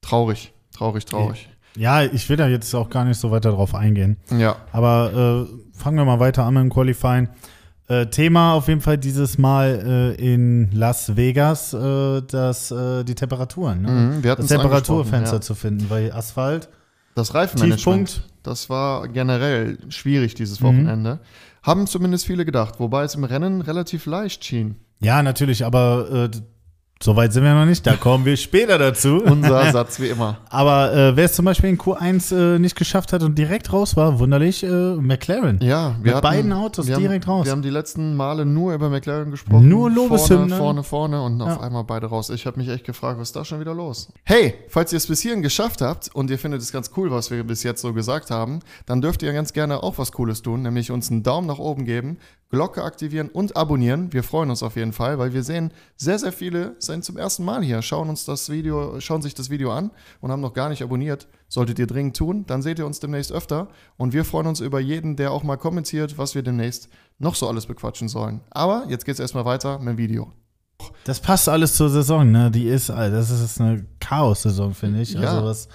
Traurig, 0.00 0.52
traurig, 0.74 1.04
traurig. 1.04 1.48
Ja, 1.76 2.02
ich 2.02 2.28
will 2.28 2.36
da 2.36 2.48
jetzt 2.48 2.74
auch 2.74 2.90
gar 2.90 3.04
nicht 3.04 3.18
so 3.18 3.30
weiter 3.30 3.52
drauf 3.52 3.74
eingehen. 3.74 4.16
Ja, 4.36 4.56
Aber 4.72 5.46
äh, 5.48 5.78
fangen 5.78 5.96
wir 5.98 6.04
mal 6.04 6.18
weiter 6.18 6.44
an 6.44 6.54
mit 6.54 6.64
dem 6.64 6.70
Qualifying. 6.70 7.28
Äh, 7.86 8.06
Thema 8.06 8.54
auf 8.54 8.68
jeden 8.68 8.80
Fall 8.80 8.98
dieses 8.98 9.38
Mal 9.38 10.16
äh, 10.18 10.32
in 10.32 10.70
Las 10.72 11.16
Vegas, 11.16 11.72
äh, 11.74 12.22
das, 12.22 12.70
äh, 12.70 13.04
die 13.04 13.14
Temperaturen. 13.14 13.82
Ne? 13.82 13.90
mhm, 13.90 14.22
Das 14.22 14.46
Temperaturfenster 14.46 15.36
ja. 15.36 15.40
zu 15.40 15.54
finden, 15.54 15.90
weil 15.90 16.12
Asphalt. 16.12 16.68
Das 17.20 17.34
Reifenmanagement, 17.34 18.08
Tiefpunkt. 18.08 18.32
das 18.42 18.70
war 18.70 19.08
generell 19.08 19.78
schwierig 19.90 20.34
dieses 20.34 20.60
Mhm. 20.60 20.64
Wochenende. 20.66 21.20
Haben 21.62 21.86
zumindest 21.86 22.26
viele 22.26 22.44
gedacht, 22.44 22.80
wobei 22.80 23.04
es 23.04 23.14
im 23.14 23.24
Rennen 23.24 23.60
relativ 23.60 24.06
leicht 24.06 24.44
schien. 24.44 24.76
Ja, 25.00 25.22
natürlich, 25.22 25.64
aber 25.64 26.28
äh, 26.34 26.38
d- 27.00 27.04
so 27.04 27.16
weit 27.16 27.32
sind 27.32 27.44
wir 27.44 27.54
noch 27.54 27.64
nicht. 27.64 27.86
Da 27.86 27.96
kommen 27.96 28.24
wir 28.24 28.36
später 28.36 28.76
dazu. 28.78 29.22
Unser 29.24 29.72
Satz 29.72 29.98
wie 30.00 30.08
immer. 30.08 30.38
Aber 30.50 30.92
äh, 30.92 31.16
wer 31.16 31.24
es 31.24 31.32
zum 31.32 31.44
Beispiel 31.46 31.70
in 31.70 31.78
Q1 31.78 32.34
äh, 32.56 32.58
nicht 32.58 32.76
geschafft 32.76 33.12
hat 33.12 33.22
und 33.22 33.36
direkt 33.38 33.72
raus 33.72 33.96
war, 33.96 34.18
wunderlich, 34.18 34.62
äh, 34.62 34.68
McLaren. 34.96 35.58
Ja, 35.62 35.94
wir 35.96 36.04
Mit 36.04 36.14
hatten, 36.14 36.22
beiden 36.22 36.52
Autos 36.52 36.90
haben, 36.90 37.00
direkt 37.00 37.26
raus. 37.26 37.46
Wir 37.46 37.52
haben 37.52 37.62
die 37.62 37.70
letzten 37.70 38.16
Male 38.16 38.44
nur 38.44 38.74
über 38.74 38.90
McLaren 38.90 39.30
gesprochen. 39.30 39.68
Nur 39.68 39.90
Lobeshymnen. 39.90 40.48
Vorne, 40.50 40.82
vorne, 40.82 40.82
vorne 40.82 41.22
und 41.22 41.40
auf 41.42 41.48
Ja. 41.48 41.60
einmal 41.60 41.84
beide 41.84 42.06
raus. 42.06 42.28
Ich 42.30 42.46
habe 42.46 42.58
mich 42.58 42.68
echt 42.68 42.84
gefragt, 42.84 43.18
was 43.18 43.28
ist 43.28 43.36
da 43.36 43.44
schon 43.44 43.60
wieder 43.60 43.74
los? 43.74 44.12
Hey, 44.24 44.54
falls 44.68 44.92
ihr 44.92 44.98
es 44.98 45.06
bis 45.06 45.20
hierhin 45.20 45.42
geschafft 45.42 45.80
habt 45.80 46.14
und 46.14 46.30
ihr 46.30 46.38
findet 46.38 46.60
es 46.60 46.70
ganz 46.72 46.90
cool, 46.96 47.10
was 47.10 47.30
wir 47.30 47.42
bis 47.44 47.62
jetzt 47.62 47.80
so 47.80 47.92
gesagt 47.92 48.30
haben, 48.30 48.60
dann 48.86 49.00
dürft 49.00 49.22
ihr 49.22 49.32
ganz 49.32 49.52
gerne 49.52 49.82
auch 49.82 49.96
was 49.98 50.12
Cooles 50.12 50.42
tun, 50.42 50.62
nämlich 50.62 50.90
uns 50.90 51.10
einen 51.10 51.22
Daumen 51.22 51.46
nach 51.46 51.58
oben 51.58 51.84
geben, 51.86 52.18
Glocke 52.50 52.82
aktivieren 52.82 53.28
und 53.28 53.56
abonnieren. 53.56 54.12
Wir 54.12 54.24
freuen 54.24 54.50
uns 54.50 54.62
auf 54.64 54.74
jeden 54.76 54.92
Fall, 54.92 55.18
weil 55.18 55.32
wir 55.32 55.44
sehen, 55.44 55.72
sehr, 55.96 56.18
sehr 56.18 56.32
viele 56.32 56.74
sind 56.90 57.04
zum 57.04 57.16
ersten 57.16 57.44
Mal 57.44 57.62
hier, 57.62 57.82
schauen 57.82 58.08
uns 58.08 58.24
das 58.24 58.50
Video, 58.50 59.00
schauen 59.00 59.22
sich 59.22 59.34
das 59.34 59.48
Video 59.48 59.72
an 59.72 59.90
und 60.20 60.30
haben 60.30 60.40
noch 60.40 60.54
gar 60.54 60.68
nicht 60.68 60.82
abonniert. 60.82 61.28
Solltet 61.48 61.78
ihr 61.78 61.86
dringend 61.86 62.16
tun, 62.16 62.44
dann 62.46 62.62
seht 62.62 62.78
ihr 62.78 62.86
uns 62.86 63.00
demnächst 63.00 63.32
öfter 63.32 63.68
und 63.96 64.12
wir 64.12 64.24
freuen 64.24 64.46
uns 64.46 64.60
über 64.60 64.80
jeden, 64.80 65.16
der 65.16 65.32
auch 65.32 65.42
mal 65.42 65.56
kommentiert, 65.56 66.18
was 66.18 66.34
wir 66.34 66.42
demnächst 66.42 66.88
noch 67.18 67.34
so 67.34 67.48
alles 67.48 67.66
bequatschen 67.66 68.08
sollen. 68.08 68.40
Aber 68.50 68.84
jetzt 68.88 69.04
geht's 69.04 69.20
erstmal 69.20 69.44
weiter 69.44 69.78
mit 69.78 69.88
dem 69.88 69.98
Video. 69.98 70.32
Das 71.04 71.20
passt 71.20 71.48
alles 71.48 71.74
zur 71.74 71.90
Saison, 71.90 72.30
ne? 72.30 72.50
Die 72.50 72.66
ist, 72.66 72.88
äh, 72.88 73.10
das 73.10 73.30
ist 73.30 73.60
eine 73.60 73.86
Chaos-Saison, 74.00 74.74
finde 74.74 75.00
ich. 75.02 75.12
Ja. 75.12 75.20
Also 75.20 75.44
was, 75.44 75.68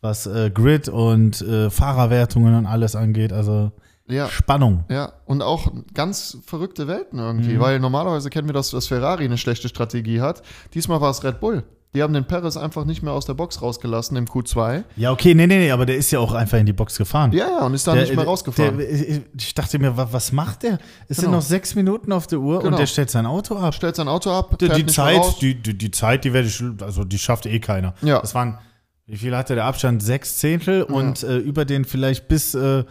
was 0.00 0.26
äh, 0.26 0.50
Grid 0.50 0.88
und 0.88 1.40
äh, 1.42 1.70
Fahrerwertungen 1.70 2.54
und 2.54 2.66
alles 2.66 2.96
angeht. 2.96 3.32
Also 3.32 3.72
Ja, 4.08 4.28
Spannung. 4.28 4.84
ja, 4.88 5.12
und 5.26 5.42
auch 5.42 5.70
ganz 5.94 6.38
verrückte 6.46 6.86
Welten 6.88 7.18
irgendwie, 7.18 7.54
Mhm. 7.54 7.60
weil 7.60 7.78
normalerweise 7.80 8.30
kennen 8.30 8.48
wir 8.48 8.54
das, 8.54 8.70
dass 8.70 8.86
Ferrari 8.86 9.24
eine 9.24 9.38
schlechte 9.38 9.68
Strategie 9.68 10.20
hat. 10.20 10.42
Diesmal 10.74 11.00
war 11.00 11.10
es 11.10 11.22
Red 11.24 11.40
Bull. 11.40 11.64
Die 11.94 12.02
haben 12.02 12.12
den 12.12 12.26
Perez 12.26 12.58
einfach 12.58 12.84
nicht 12.84 13.02
mehr 13.02 13.14
aus 13.14 13.24
der 13.24 13.32
Box 13.32 13.62
rausgelassen 13.62 14.14
im 14.18 14.26
Q2. 14.26 14.84
Ja, 14.96 15.10
okay, 15.10 15.34
nee, 15.34 15.46
nee, 15.46 15.56
nee, 15.58 15.70
aber 15.70 15.86
der 15.86 15.96
ist 15.96 16.10
ja 16.10 16.18
auch 16.20 16.34
einfach 16.34 16.58
in 16.58 16.66
die 16.66 16.74
Box 16.74 16.98
gefahren. 16.98 17.32
Ja, 17.32 17.48
ja, 17.48 17.66
und 17.66 17.72
ist 17.72 17.86
Der- 17.86 17.94
nicht 17.94 18.14
mehr 18.14 18.26
rausgefahren. 18.26 18.76
Der, 18.76 18.90
ich 18.90 19.54
dachte 19.54 19.78
mir, 19.78 19.96
wa- 19.96 20.08
was 20.10 20.30
macht 20.30 20.64
der? 20.64 20.78
Es 21.08 21.16
sind 21.16 21.26
Genau. 21.26 21.38
noch 21.38 21.42
sechs 21.42 21.74
Minuten 21.74 22.12
auf 22.12 22.26
der 22.26 22.40
Uhr 22.40 22.58
Genau. 22.58 22.72
und 22.72 22.78
der 22.78 22.86
stellt 22.86 23.08
sein 23.10 23.24
Auto 23.24 23.56
ab. 23.56 23.74
stellt 23.74 23.96
sein 23.96 24.06
Auto 24.06 24.30
ab, 24.30 24.58
Die, 24.58 24.68
die 24.68 24.74
nicht 24.84 24.98
mehr 24.98 25.22
Zeit, 25.22 25.40
die, 25.40 25.54
die, 25.54 25.78
die 25.78 25.90
Zeit, 25.90 26.24
die 26.24 26.34
werde 26.34 26.48
ich, 26.48 26.62
also 26.82 27.04
die 27.04 27.18
schafft 27.18 27.46
eh 27.46 27.58
keiner. 27.58 27.94
Ja. 28.02 28.20
Das 28.20 28.34
waren, 28.34 28.58
wie 29.06 29.16
viel 29.16 29.34
hatte 29.34 29.54
der 29.54 29.64
Abstand? 29.64 30.02
Sechs 30.02 30.36
Zehntel 30.36 30.82
und 30.82 31.22
äh, 31.22 31.38
über 31.38 31.64
den 31.64 31.86
vielleicht 31.86 32.28
bis, 32.28 32.54
äh, 32.54 32.84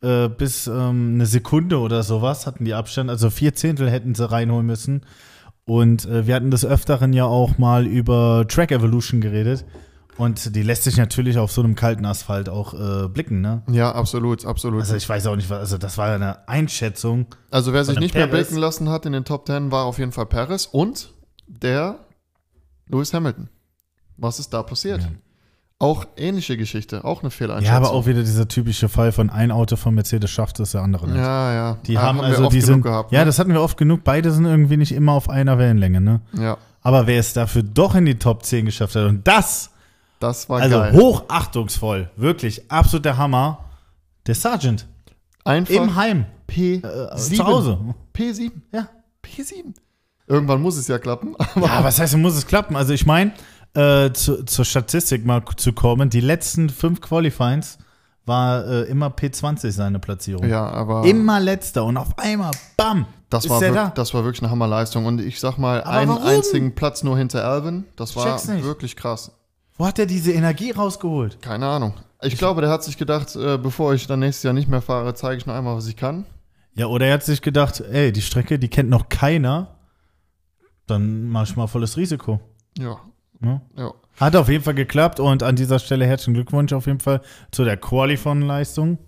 äh, 0.00 0.28
bis 0.28 0.66
ähm, 0.66 1.14
eine 1.14 1.26
Sekunde 1.26 1.78
oder 1.78 2.02
sowas 2.02 2.46
hatten 2.46 2.64
die 2.64 2.74
Abstand. 2.74 3.10
Also 3.10 3.30
vier 3.30 3.54
Zehntel 3.54 3.90
hätten 3.90 4.14
sie 4.14 4.30
reinholen 4.30 4.66
müssen. 4.66 5.02
Und 5.64 6.06
äh, 6.06 6.26
wir 6.26 6.34
hatten 6.34 6.50
des 6.50 6.64
Öfteren 6.64 7.12
ja 7.12 7.24
auch 7.24 7.58
mal 7.58 7.86
über 7.86 8.46
Track 8.48 8.72
Evolution 8.72 9.20
geredet. 9.20 9.64
Und 10.16 10.56
die 10.56 10.62
lässt 10.62 10.82
sich 10.82 10.96
natürlich 10.96 11.38
auf 11.38 11.52
so 11.52 11.62
einem 11.62 11.76
kalten 11.76 12.04
Asphalt 12.04 12.48
auch 12.48 12.74
äh, 12.74 13.08
blicken, 13.08 13.40
ne? 13.40 13.62
Ja, 13.70 13.92
absolut, 13.92 14.44
absolut. 14.44 14.80
Also 14.80 14.96
ich 14.96 15.08
weiß 15.08 15.26
auch 15.28 15.36
nicht, 15.36 15.48
was, 15.48 15.60
also 15.60 15.78
das 15.78 15.96
war 15.96 16.08
ja 16.08 16.14
eine 16.16 16.48
Einschätzung. 16.48 17.26
Also 17.50 17.72
wer 17.72 17.84
sich 17.84 18.00
nicht 18.00 18.14
mehr 18.14 18.26
Perez. 18.26 18.48
blicken 18.48 18.60
lassen 18.60 18.88
hat 18.88 19.06
in 19.06 19.12
den 19.12 19.24
Top 19.24 19.46
10, 19.46 19.70
war 19.70 19.84
auf 19.84 19.98
jeden 19.98 20.10
Fall 20.10 20.26
Perez 20.26 20.66
und 20.66 21.12
der 21.46 22.00
Lewis 22.88 23.14
Hamilton. 23.14 23.48
Was 24.16 24.40
ist 24.40 24.52
da 24.52 24.64
passiert? 24.64 25.02
Ja. 25.02 25.08
Auch 25.80 26.06
ähnliche 26.16 26.56
Geschichte, 26.56 27.04
auch 27.04 27.22
eine 27.22 27.30
Fehleinschätzung. 27.30 27.72
Ja, 27.72 27.76
aber 27.76 27.92
auch 27.92 28.06
wieder 28.06 28.20
dieser 28.22 28.48
typische 28.48 28.88
Fall 28.88 29.12
von 29.12 29.30
ein 29.30 29.52
Auto 29.52 29.76
von 29.76 29.94
Mercedes 29.94 30.28
schafft 30.28 30.58
es, 30.58 30.72
der 30.72 30.82
andere 30.82 31.06
nicht. 31.06 31.18
Ja, 31.18 31.52
ja. 31.52 31.78
Die 31.86 31.96
Ah, 31.96 32.02
haben, 32.02 32.18
wir 32.18 32.24
also 32.24 32.48
die 32.48 32.60
sind, 32.60 32.82
gehabt. 32.82 33.12
ja, 33.12 33.20
ne? 33.20 33.26
das 33.26 33.38
hatten 33.38 33.52
wir 33.52 33.62
oft 33.62 33.76
genug. 33.76 34.02
Beide 34.02 34.32
sind 34.32 34.44
irgendwie 34.44 34.76
nicht 34.76 34.90
immer 34.90 35.12
auf 35.12 35.30
einer 35.30 35.56
Wellenlänge, 35.56 36.00
ne? 36.00 36.20
ja, 36.36 36.56
Aber 36.82 37.06
wer 37.06 37.20
es 37.20 37.32
dafür 37.32 37.62
doch 37.62 37.94
in 37.94 38.06
die 38.06 38.18
Top 38.18 38.44
10 38.44 38.64
geschafft 38.64 38.96
hat 38.96 39.04
und 39.06 39.26
das, 39.28 39.70
das 40.18 40.48
war 40.48 40.60
also 40.62 40.78
geil. 40.78 40.92
hochachtungsvoll, 40.94 42.10
wirklich 42.16 42.68
absolut 42.72 43.04
der 43.04 43.16
Hammer, 43.16 43.64
der 44.26 44.34
Sergeant 44.34 44.86
Einfach 45.44 45.74
im 45.74 45.94
Heim 45.94 46.26
P7. 46.50 46.84
äh, 47.14 47.16
zu 47.36 47.46
Hause. 47.46 47.78
P7. 48.16 48.50
Ja. 48.72 48.88
P7. 49.24 49.74
Irgendwann 50.26 50.60
muss 50.60 50.76
es 50.76 50.88
ja 50.88 50.98
klappen. 50.98 51.34
Aber 51.54 51.66
Ja, 51.66 51.84
was 51.84 52.00
heißt, 52.00 52.16
muss 52.16 52.34
es 52.36 52.46
klappen? 52.46 52.74
Also 52.76 52.92
ich 52.92 53.06
meine, 53.06 53.32
äh, 53.78 54.12
zu, 54.12 54.44
zur 54.44 54.64
Statistik 54.64 55.24
mal 55.24 55.42
zu 55.56 55.72
kommen, 55.72 56.10
die 56.10 56.20
letzten 56.20 56.68
fünf 56.70 57.00
Qualifyings 57.00 57.78
war 58.26 58.66
äh, 58.66 58.82
immer 58.82 59.08
P20 59.08 59.70
seine 59.70 59.98
Platzierung. 59.98 60.48
ja, 60.48 60.68
aber 60.68 61.04
Immer 61.04 61.40
letzter 61.40 61.84
und 61.84 61.96
auf 61.96 62.18
einmal, 62.18 62.50
bam, 62.76 63.06
das, 63.30 63.44
ist 63.44 63.50
war 63.50 63.62
er 63.62 63.72
da. 63.72 63.88
das 63.94 64.12
war 64.14 64.24
wirklich 64.24 64.42
eine 64.42 64.50
Hammerleistung. 64.50 65.06
Und 65.06 65.20
ich 65.20 65.40
sag 65.40 65.58
mal, 65.58 65.82
Aber 65.82 65.92
einen 65.92 66.10
warum? 66.10 66.26
einzigen 66.26 66.74
Platz 66.74 67.02
nur 67.02 67.16
hinter 67.16 67.44
Alvin. 67.44 67.84
Das 67.96 68.16
war 68.16 68.38
wirklich 68.62 68.96
krass. 68.96 69.32
Wo 69.76 69.86
hat 69.86 69.98
er 69.98 70.06
diese 70.06 70.32
Energie 70.32 70.72
rausgeholt? 70.72 71.40
Keine 71.40 71.66
Ahnung. 71.66 71.94
Ich 72.20 72.36
glaube, 72.36 72.60
der 72.62 72.70
hat 72.70 72.82
sich 72.82 72.98
gedacht, 72.98 73.36
äh, 73.36 73.58
bevor 73.58 73.94
ich 73.94 74.06
dann 74.08 74.18
nächstes 74.20 74.42
Jahr 74.42 74.52
nicht 74.54 74.68
mehr 74.68 74.82
fahre, 74.82 75.14
zeige 75.14 75.36
ich 75.38 75.46
noch 75.46 75.54
einmal, 75.54 75.76
was 75.76 75.86
ich 75.86 75.96
kann. 75.96 76.26
Ja, 76.74 76.86
oder 76.86 77.06
er 77.06 77.14
hat 77.14 77.24
sich 77.24 77.42
gedacht, 77.42 77.80
ey, 77.80 78.10
die 78.12 78.22
Strecke, 78.22 78.58
die 78.58 78.68
kennt 78.68 78.90
noch 78.90 79.08
keiner. 79.08 79.76
Dann 80.86 81.28
mach 81.28 81.44
ich 81.44 81.56
mal 81.56 81.66
volles 81.68 81.96
Risiko. 81.96 82.40
Ja. 82.76 82.98
Ne? 83.40 83.60
ja. 83.76 83.92
Hat 84.18 84.34
auf 84.34 84.48
jeden 84.48 84.64
Fall 84.64 84.74
geklappt 84.74 85.20
und 85.20 85.42
an 85.44 85.54
dieser 85.54 85.78
Stelle 85.78 86.04
herzlichen 86.04 86.34
Glückwunsch 86.34 86.72
auf 86.72 86.86
jeden 86.86 86.98
Fall 86.98 87.20
zu 87.52 87.64
der 87.64 87.76
Qualifon-Leistung. 87.76 88.98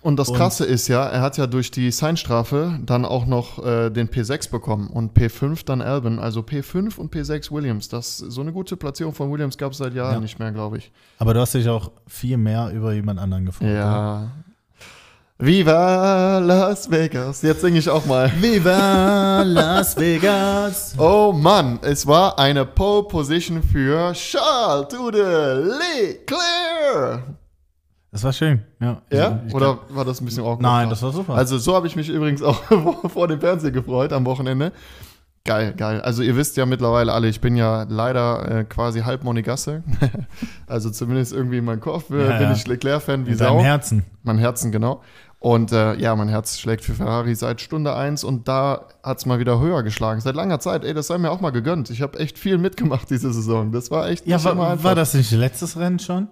Und 0.00 0.16
das 0.18 0.28
Und- 0.28 0.36
Krasse 0.36 0.64
ist 0.66 0.86
ja, 0.86 1.02
er 1.06 1.22
hat 1.22 1.38
ja 1.38 1.46
durch 1.46 1.70
die 1.70 1.90
Seinstrafe 1.90 2.78
dann 2.84 3.04
auch 3.06 3.24
noch 3.26 3.64
äh, 3.64 3.88
den 3.90 4.08
P6 4.08 4.50
bekommen 4.50 4.88
und 4.88 5.16
P5 5.18 5.64
dann 5.64 5.80
Albin. 5.80 6.18
Also 6.18 6.40
P5 6.40 6.98
und 6.98 7.12
P6 7.12 7.50
Williams. 7.50 7.88
Das, 7.88 8.18
so 8.18 8.42
eine 8.42 8.52
gute 8.52 8.76
Platzierung 8.76 9.14
von 9.14 9.32
Williams 9.32 9.56
gab 9.58 9.72
es 9.72 9.78
seit 9.78 9.94
Jahren 9.94 10.14
Ja. 10.16 10.20
nicht 10.20 10.38
mehr, 10.38 10.52
glaube 10.52 10.76
ich. 10.78 10.92
Aber 11.18 11.32
du 11.34 11.40
hast 11.40 11.54
dich 11.54 11.68
auch 11.70 11.90
viel 12.06 12.36
mehr 12.36 12.70
über 12.70 12.92
jemand 12.92 13.18
anderen 13.18 13.46
gefunden. 13.46 13.74
Ja. 13.74 14.30
Viva 15.48 16.38
Las 16.38 16.90
Vegas. 16.90 17.42
Jetzt 17.42 17.60
singe 17.60 17.78
ich 17.78 17.90
auch 17.90 18.06
mal. 18.06 18.32
Viva 18.40 19.42
Las 19.42 19.94
Vegas. 19.94 20.94
Oh 20.96 21.34
Mann, 21.36 21.78
es 21.82 22.06
war 22.06 22.38
eine 22.38 22.64
Pole 22.64 23.02
Position 23.08 23.62
für 23.62 24.10
Charles 24.14 24.86
the 24.90 24.96
Leclerc. 24.96 27.24
Das 28.10 28.24
war 28.24 28.32
schön, 28.32 28.62
ja. 28.80 29.02
Ja? 29.12 29.40
Ich- 29.42 29.48
ich 29.48 29.54
Oder 29.54 29.80
war 29.90 30.06
das 30.06 30.22
ein 30.22 30.24
bisschen 30.24 30.44
awkward? 30.44 30.62
Nein, 30.62 30.88
das 30.88 31.02
war 31.02 31.12
super. 31.12 31.34
Also 31.34 31.58
so 31.58 31.74
habe 31.74 31.86
ich 31.88 31.94
mich 31.94 32.08
übrigens 32.08 32.42
auch 32.42 32.62
vor 33.10 33.28
dem 33.28 33.38
Fernseher 33.38 33.70
gefreut 33.70 34.14
am 34.14 34.24
Wochenende. 34.24 34.72
Geil, 35.46 35.74
geil. 35.76 36.00
Also 36.00 36.22
ihr 36.22 36.36
wisst 36.36 36.56
ja 36.56 36.64
mittlerweile 36.64 37.12
alle, 37.12 37.28
ich 37.28 37.38
bin 37.42 37.54
ja 37.54 37.82
leider 37.86 38.60
äh, 38.60 38.64
quasi 38.64 39.00
halb 39.02 39.24
Monegasse. 39.24 39.82
also 40.66 40.88
zumindest 40.88 41.34
irgendwie 41.34 41.58
in 41.58 41.66
meinem 41.66 41.82
Kopf 41.82 42.08
äh, 42.10 42.14
Ja, 42.30 42.38
bin 42.38 42.46
ja. 42.46 42.52
ich 42.52 42.66
Leclerc-Fan 42.66 43.26
wie 43.26 43.32
in 43.32 43.36
Sau. 43.36 43.60
Herzen. 43.60 44.06
Mein 44.22 44.38
Herzen, 44.38 44.72
genau. 44.72 45.02
Und 45.44 45.72
äh, 45.72 45.94
ja, 45.96 46.16
mein 46.16 46.30
Herz 46.30 46.58
schlägt 46.58 46.84
für 46.84 46.94
Ferrari 46.94 47.34
seit 47.34 47.60
Stunde 47.60 47.94
eins 47.94 48.24
und 48.24 48.48
da 48.48 48.86
hat 49.02 49.18
es 49.18 49.26
mal 49.26 49.38
wieder 49.38 49.60
höher 49.60 49.82
geschlagen. 49.82 50.22
Seit 50.22 50.34
langer 50.36 50.58
Zeit. 50.58 50.84
Ey, 50.86 50.94
das 50.94 51.08
sei 51.08 51.18
mir 51.18 51.30
auch 51.30 51.42
mal 51.42 51.50
gegönnt. 51.50 51.90
Ich 51.90 52.00
habe 52.00 52.18
echt 52.18 52.38
viel 52.38 52.56
mitgemacht 52.56 53.10
diese 53.10 53.30
Saison. 53.30 53.70
Das 53.70 53.90
war 53.90 54.08
echt 54.08 54.26
Ja, 54.26 54.42
war, 54.42 54.52
einfach. 54.70 54.84
war 54.84 54.94
das 54.94 55.12
nicht 55.12 55.30
letztes 55.32 55.76
Rennen 55.76 55.98
schon? 55.98 56.28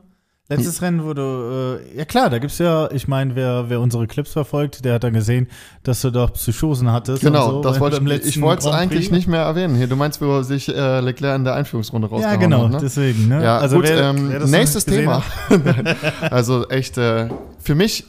Letztes 0.48 0.80
Rennen, 0.80 1.04
wo 1.04 1.12
du, 1.12 1.22
äh, 1.22 1.98
ja 1.98 2.06
klar, 2.06 2.30
da 2.30 2.38
gibt's 2.38 2.56
ja, 2.56 2.90
ich 2.90 3.06
meine, 3.06 3.36
wer, 3.36 3.66
wer 3.68 3.80
unsere 3.82 4.06
Clips 4.06 4.32
verfolgt, 4.32 4.82
der 4.84 4.94
hat 4.94 5.04
dann 5.04 5.12
gesehen, 5.12 5.46
dass 5.82 6.00
du 6.00 6.10
doch 6.10 6.32
Psychosen 6.32 6.90
hattest. 6.90 7.22
Genau, 7.22 7.50
so, 7.50 7.60
das 7.62 7.80
wollte 7.80 8.02
ich, 8.14 8.26
ich 8.36 8.40
wollte 8.40 8.66
es 8.66 8.74
eigentlich 8.74 9.10
nicht 9.10 9.28
mehr 9.28 9.42
erwähnen. 9.42 9.76
Hier, 9.76 9.88
du 9.88 9.96
meinst, 9.96 10.22
wo 10.22 10.40
sich 10.42 10.68
äh, 10.74 11.00
Leclerc 11.00 11.36
in 11.36 11.44
der 11.44 11.54
Einführungsrunde 11.54 12.08
Ja, 12.08 12.14
rausgehauen 12.14 12.40
genau, 12.40 12.64
hat, 12.64 12.70
ne? 12.72 12.78
deswegen. 12.80 13.28
Ne? 13.28 13.44
Ja, 13.44 13.66
gut, 13.66 13.84
wer- 13.84 14.10
ähm, 14.10 14.30
wer 14.30 14.46
nächstes 14.46 14.86
Thema. 14.86 15.22
also 16.30 16.66
echt, 16.68 16.96
äh, 16.98 17.28
für 17.58 17.74
mich, 17.74 18.04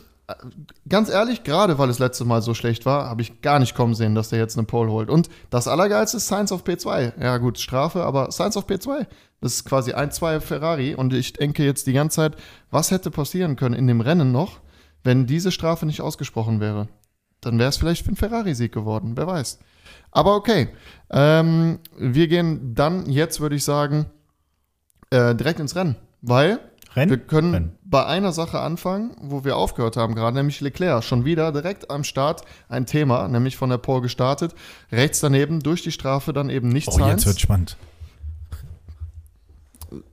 ganz 0.88 1.10
ehrlich, 1.10 1.44
gerade 1.44 1.78
weil 1.78 1.90
es 1.90 2.00
letztes 2.00 2.26
Mal 2.26 2.42
so 2.42 2.54
schlecht 2.54 2.86
war, 2.86 3.10
habe 3.10 3.22
ich 3.22 3.42
gar 3.42 3.60
nicht 3.60 3.76
kommen 3.76 3.94
sehen, 3.94 4.16
dass 4.16 4.30
der 4.30 4.40
jetzt 4.40 4.58
eine 4.58 4.66
Pole 4.66 4.92
holt. 4.92 5.10
Und 5.10 5.30
das 5.50 5.68
Allergeilste 5.68 6.18
ist 6.18 6.26
Science 6.26 6.52
of 6.52 6.64
P2. 6.64 7.22
Ja 7.22 7.38
gut, 7.38 7.60
Strafe, 7.60 8.04
aber 8.04 8.32
Science 8.32 8.58
of 8.58 8.66
P2. 8.66 9.06
Das 9.42 9.56
ist 9.56 9.66
quasi 9.66 9.94
ein, 9.94 10.12
zwei 10.12 10.40
Ferrari. 10.40 10.96
Und 10.96 11.14
ich 11.14 11.34
denke 11.34 11.66
jetzt 11.66 11.88
die 11.88 11.94
ganze 11.94 12.16
Zeit, 12.16 12.36
was 12.72 12.92
hätte 12.92 13.12
passieren 13.12 13.56
können 13.56 13.76
in 13.76 13.88
dem 13.88 14.02
Rennen 14.02 14.32
noch, 14.32 14.60
wenn 15.04 15.26
diese 15.26 15.52
Strafe 15.52 15.86
nicht 15.86 16.02
ausgesprochen 16.02 16.60
wäre? 16.60 16.88
Dann 17.42 17.60
wäre 17.60 17.70
es 17.70 17.78
vielleicht 17.78 18.04
für 18.04 18.10
einen 18.10 18.16
Ferrari-Sieg 18.16 18.72
geworden, 18.72 19.18
wer 19.18 19.28
weiß. 19.28 19.60
Aber 20.12 20.36
okay, 20.36 20.70
ähm, 21.10 21.80
wir 21.98 22.28
gehen 22.28 22.74
dann 22.74 23.10
jetzt, 23.10 23.42
würde 23.42 23.56
ich 23.56 23.66
sagen, 23.66 24.06
äh, 25.10 25.36
direkt 25.36 25.60
ins 25.60 25.76
Rennen, 25.76 25.98
weil 26.22 26.60
Rennen? 26.96 27.10
wir 27.10 27.18
können 27.18 27.54
Rennen. 27.54 27.78
bei 27.84 28.06
einer 28.06 28.32
Sache 28.32 28.60
anfangen, 28.60 29.16
wo 29.20 29.44
wir 29.44 29.58
aufgehört 29.58 29.98
haben 29.98 30.16
gerade, 30.16 30.36
nämlich 30.38 30.62
Leclerc. 30.62 31.04
Schon 31.04 31.26
wieder 31.26 31.52
direkt 31.52 31.90
am 31.90 32.04
Start 32.04 32.44
ein 32.70 32.86
Thema, 32.86 33.28
nämlich 33.28 33.58
von 33.58 33.70
der 33.70 33.78
Pole 33.80 34.02
gestartet. 34.02 34.54
Rechts 34.92 35.20
daneben 35.20 35.62
durch 35.62 35.82
die 35.82 35.92
Strafe 35.92 36.34
dann 36.34 36.50
eben 36.50 36.70
nicht 36.70 36.88
Oh, 36.90 37.00
jetzt 37.08 37.26
wird 37.26 37.40
spannend. 37.40 37.78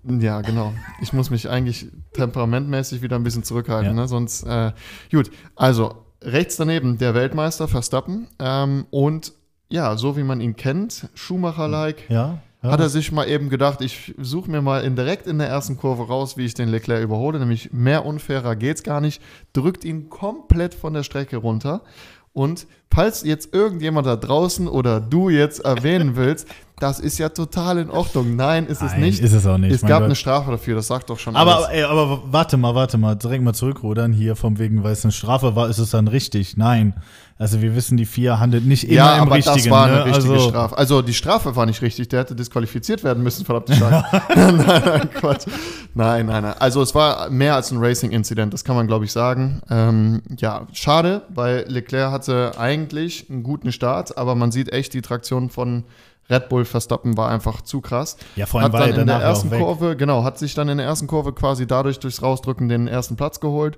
Ja, 0.05 0.41
genau. 0.43 0.75
Ich 1.01 1.13
muss 1.13 1.31
mich 1.31 1.49
eigentlich 1.49 1.89
temperamentmäßig 2.13 3.01
wieder 3.01 3.17
ein 3.17 3.23
bisschen 3.23 3.45
zurückhalten, 3.45 3.95
Ja. 3.97 4.03
ne? 4.03 4.09
sonst 4.09 4.43
äh, 4.43 4.73
gut. 5.11 5.31
Also 5.57 6.05
rechts 6.23 6.57
daneben 6.57 6.99
der 6.99 7.15
Weltmeister 7.15 7.67
Verstappen 7.67 8.29
ähm, 8.39 8.87
und 8.91 9.33
ja, 9.71 9.97
so 9.97 10.17
wie 10.19 10.23
man 10.23 10.41
ihn 10.41 10.57
kennt, 10.57 11.09
Schumacher-like, 11.15 12.11
Ja. 12.11 12.39
Ja. 12.63 12.71
hat 12.71 12.81
er 12.81 12.89
sich 12.89 13.13
mal 13.13 13.29
eben 13.29 13.49
gedacht, 13.49 13.81
ich 13.81 14.15
suche 14.19 14.51
mir 14.51 14.63
mal 14.63 14.85
in, 14.85 14.97
direkt 14.97 15.27
in 15.27 15.39
der 15.39 15.49
ersten 15.49 15.77
Kurve 15.77 16.07
raus, 16.07 16.37
wie 16.37 16.45
ich 16.45 16.55
den 16.55 16.69
Leclerc 16.69 17.03
überhole, 17.03 17.39
nämlich 17.39 17.73
mehr 17.73 18.05
unfairer 18.05 18.57
geht's 18.57 18.83
gar 18.83 19.01
nicht, 19.01 19.23
drückt 19.53 19.85
ihn 19.85 20.09
komplett 20.11 20.75
von 20.75 20.95
der 20.95 21.03
Strecke 21.03 21.39
runter. 21.39 21.83
Und 22.33 22.67
falls 22.93 23.25
jetzt 23.25 23.53
irgendjemand 23.53 24.07
da 24.07 24.17
draußen 24.17 24.69
oder 24.69 25.01
du 25.01 25.29
jetzt 25.31 25.61
erwähnen 25.65 26.15
willst, 26.17 26.47
das 26.79 26.99
ist 26.99 27.19
ja 27.19 27.29
total 27.29 27.79
in 27.79 27.91
Ordnung. 27.91 28.37
Nein, 28.37 28.67
ist 28.67 28.81
es 28.83 28.93
Nein, 28.93 29.03
nicht. 29.03 29.21
ist 29.21 29.35
es 29.35 29.47
auch 29.47 29.59
nicht, 29.59 29.73
Es 29.73 29.83
gab 29.83 29.99
Gott. 29.99 30.05
eine 30.05 30.15
Strafe 30.15 30.51
dafür, 30.51 30.77
das 30.77 30.87
sagt 30.87 31.11
doch 31.11 31.19
schon 31.19 31.37
aber, 31.37 31.57
alles. 31.57 31.69
ey, 31.69 31.83
aber 31.83 32.23
warte 32.27 32.57
mal, 32.57 32.75
warte 32.75 32.97
mal, 32.97 33.17
direkt 33.17 33.45
mal 33.45 33.53
zurückrudern 33.53 34.13
hier 34.13 34.35
vom 34.35 34.59
wegen, 34.59 34.83
weil 34.83 34.93
es 34.93 35.05
eine 35.05 35.13
Strafe 35.13 35.55
war, 35.55 35.69
ist 35.69 35.79
es 35.79 35.91
dann 35.91 36.09
richtig? 36.09 36.57
Nein. 36.57 36.95
Also 37.39 37.63
wir 37.63 37.75
wissen, 37.75 37.97
die 37.97 38.07
vier 38.07 38.39
handelt 38.39 38.67
nicht 38.67 38.85
immer 38.85 38.95
ja, 38.95 39.17
im 39.17 39.23
aber 39.23 39.37
Richtigen. 39.37 39.57
das 39.57 39.71
war 39.71 39.87
eine 39.87 39.97
ne? 39.97 40.05
richtige 40.07 40.35
also, 40.35 40.49
Strafe. 40.49 40.77
Also 40.77 41.03
die 41.03 41.15
Strafe 41.15 41.57
war 41.57 41.67
nicht 41.67 41.81
richtig, 41.81 42.09
der 42.09 42.21
hätte 42.21 42.35
disqualifiziert 42.35 43.03
werden 43.05 43.23
müssen, 43.23 43.45
verdammte 43.45 43.75
Scheiße. 43.75 44.05
nein, 44.37 44.83
nein, 44.85 45.11
Quatsch. 45.11 45.47
Nein, 45.95 46.27
nein, 46.27 46.43
nein. 46.43 46.55
Also 46.59 46.83
es 46.83 46.95
war 46.95 47.31
mehr 47.31 47.55
als 47.57 47.71
ein 47.71 47.79
Racing-Incident, 47.79 48.55
das 48.55 48.65
kann 48.65 48.77
man, 48.77 48.87
glaube 48.87 49.05
ich, 49.05 49.13
sagen. 49.13 49.61
Ähm, 49.71 50.23
ja, 50.39 50.67
schade, 50.73 51.23
weil 51.29 51.65
Leclerc 51.69 52.13
hatte 52.13 52.53
eigentlich 52.59 53.29
einen 53.29 53.43
guten 53.43 53.73
Start, 53.73 54.17
aber 54.17 54.35
man 54.35 54.53
sieht 54.53 54.73
echt, 54.73 54.95
die 54.95 55.03
Traktion 55.03 55.51
von 55.51 55.85
Red 56.29 56.49
Bull 56.49 56.65
Verstappen 56.65 57.17
war 57.17 57.29
einfach 57.29 57.61
zu 57.63 57.81
krass. 57.81 58.17
Ja, 58.37 58.47
vor 58.47 58.61
allem 58.61 58.73
hat 58.73 58.81
dann 58.81 58.91
er 58.93 58.99
in 59.01 59.07
der 59.09 59.17
ersten. 59.17 59.51
Kurve, 59.51 59.97
genau, 59.97 60.23
hat 60.23 60.39
sich 60.39 60.55
dann 60.55 60.69
in 60.69 60.79
der 60.79 60.87
ersten 60.87 61.09
Kurve 61.09 61.33
quasi 61.33 61.67
dadurch 61.67 61.99
durchs 61.99 62.23
Rausdrücken 62.23 62.69
den 62.69 62.87
ersten 62.87 63.17
Platz 63.17 63.41
geholt. 63.41 63.77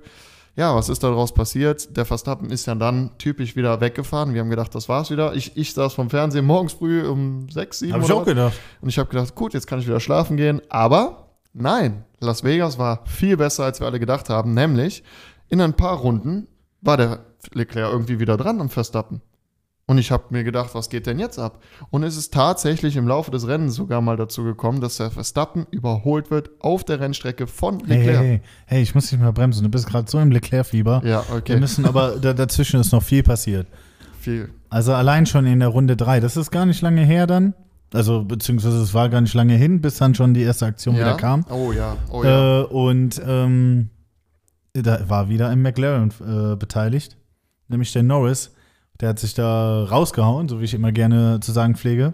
ja, 0.55 0.75
was 0.75 0.87
ist 0.89 1.01
daraus 1.03 1.33
passiert? 1.33 1.97
Der 1.97 2.05
Verstappen 2.05 2.51
ist 2.51 2.67
ja 2.67 2.75
dann 2.75 3.09
typisch 3.17 3.55
wieder 3.55 3.81
weggefahren. 3.81 4.35
Wir 4.35 4.41
haben 4.41 4.51
gedacht, 4.51 4.75
das 4.75 4.87
war's 4.87 5.09
wieder. 5.09 5.33
Ich, 5.33 5.57
ich 5.57 5.73
saß 5.73 5.93
vom 5.93 6.11
Fernsehen 6.11 6.45
morgens 6.45 6.73
früh 6.73 7.03
um 7.07 7.49
sechs, 7.49 7.79
sieben 7.79 7.93
Hab 7.93 8.03
ich 8.03 8.11
auch 8.11 8.19
was. 8.19 8.27
gedacht. 8.27 8.53
Und 8.81 8.89
ich 8.89 8.99
habe 8.99 9.09
gedacht, 9.09 9.33
gut, 9.33 9.55
jetzt 9.55 9.65
kann 9.65 9.79
ich 9.79 9.87
wieder 9.87 9.99
schlafen 9.99 10.37
gehen. 10.37 10.61
Aber 10.69 11.22
nein, 11.53 12.03
Las 12.19 12.43
Vegas 12.43 12.77
war 12.77 13.05
viel 13.05 13.37
besser, 13.37 13.65
als 13.65 13.79
wir 13.79 13.87
alle 13.87 13.99
gedacht 13.99 14.29
haben. 14.29 14.53
Nämlich, 14.53 15.03
in 15.49 15.61
ein 15.61 15.73
paar 15.73 15.97
Runden 15.97 16.47
war 16.81 16.97
der 16.97 17.25
Leclerc 17.53 17.91
irgendwie 17.91 18.19
wieder 18.19 18.37
dran 18.37 18.61
am 18.61 18.69
Verstappen. 18.69 19.21
Und 19.85 19.97
ich 19.97 20.11
habe 20.11 20.23
mir 20.29 20.45
gedacht, 20.45 20.73
was 20.75 20.89
geht 20.89 21.07
denn 21.07 21.19
jetzt 21.19 21.37
ab? 21.37 21.61
Und 21.89 22.03
es 22.03 22.15
ist 22.15 22.33
tatsächlich 22.33 22.95
im 22.95 23.05
Laufe 23.05 23.31
des 23.31 23.47
Rennens 23.47 23.75
sogar 23.75 23.99
mal 23.99 24.15
dazu 24.15 24.43
gekommen, 24.45 24.79
dass 24.79 24.95
der 24.95 25.11
Verstappen 25.11 25.67
überholt 25.71 26.31
wird 26.31 26.51
auf 26.61 26.85
der 26.85 27.01
Rennstrecke 27.01 27.47
von 27.47 27.79
Leclerc. 27.79 27.97
hey, 28.05 28.15
hey, 28.15 28.41
hey, 28.65 28.81
ich 28.81 28.95
muss 28.95 29.09
dich 29.09 29.19
mal 29.19 29.33
bremsen. 29.33 29.63
Du 29.63 29.69
bist 29.69 29.85
gerade 29.85 30.09
so 30.09 30.19
im 30.19 30.31
Leclerc-Fieber. 30.31 31.01
Ja, 31.03 31.25
Wir 31.27 31.35
okay. 31.35 31.59
müssen 31.59 31.85
aber, 31.85 32.15
da, 32.15 32.33
dazwischen 32.33 32.79
ist 32.79 32.93
noch 32.93 33.03
viel 33.03 33.23
passiert. 33.23 33.67
Viel. 34.21 34.49
Also 34.69 34.93
allein 34.93 35.25
schon 35.25 35.45
in 35.45 35.59
der 35.59 35.67
Runde 35.67 35.97
3, 35.97 36.21
das 36.21 36.37
ist 36.37 36.49
gar 36.49 36.65
nicht 36.65 36.81
lange 36.81 37.01
her 37.03 37.27
dann. 37.27 37.53
Also, 37.93 38.23
beziehungsweise 38.23 38.77
es 38.81 38.93
war 38.93 39.07
gar 39.09 39.21
nicht 39.21 39.33
lange 39.35 39.55
hin, 39.55 39.79
bis 39.81 39.97
dann 39.97 40.15
schon 40.15 40.33
die 40.33 40.41
erste 40.41 40.65
Aktion 40.65 40.95
wieder 40.95 41.11
Ja? 41.11 41.13
kam. 41.13 41.45
Oh 41.49 41.71
ja, 41.71 41.95
oh 42.11 42.23
ja. 42.23 42.61
Äh, 42.61 42.63
und 42.65 43.21
ähm, 43.25 43.89
da 44.73 45.07
war 45.07 45.29
wieder 45.29 45.49
ein 45.49 45.61
McLaren 45.61 46.11
äh, 46.21 46.55
beteilt, 46.55 47.15
nämlich 47.67 47.93
der 47.93 48.03
Norris. 48.03 48.51
Der 48.99 49.09
hat 49.09 49.19
sich 49.19 49.33
da 49.33 49.83
rausgehauen, 49.85 50.47
so 50.49 50.59
wie 50.59 50.65
ich 50.65 50.73
immer 50.73 50.91
gerne 50.91 51.39
zu 51.39 51.51
sagen 51.51 51.75
pflege. 51.75 52.13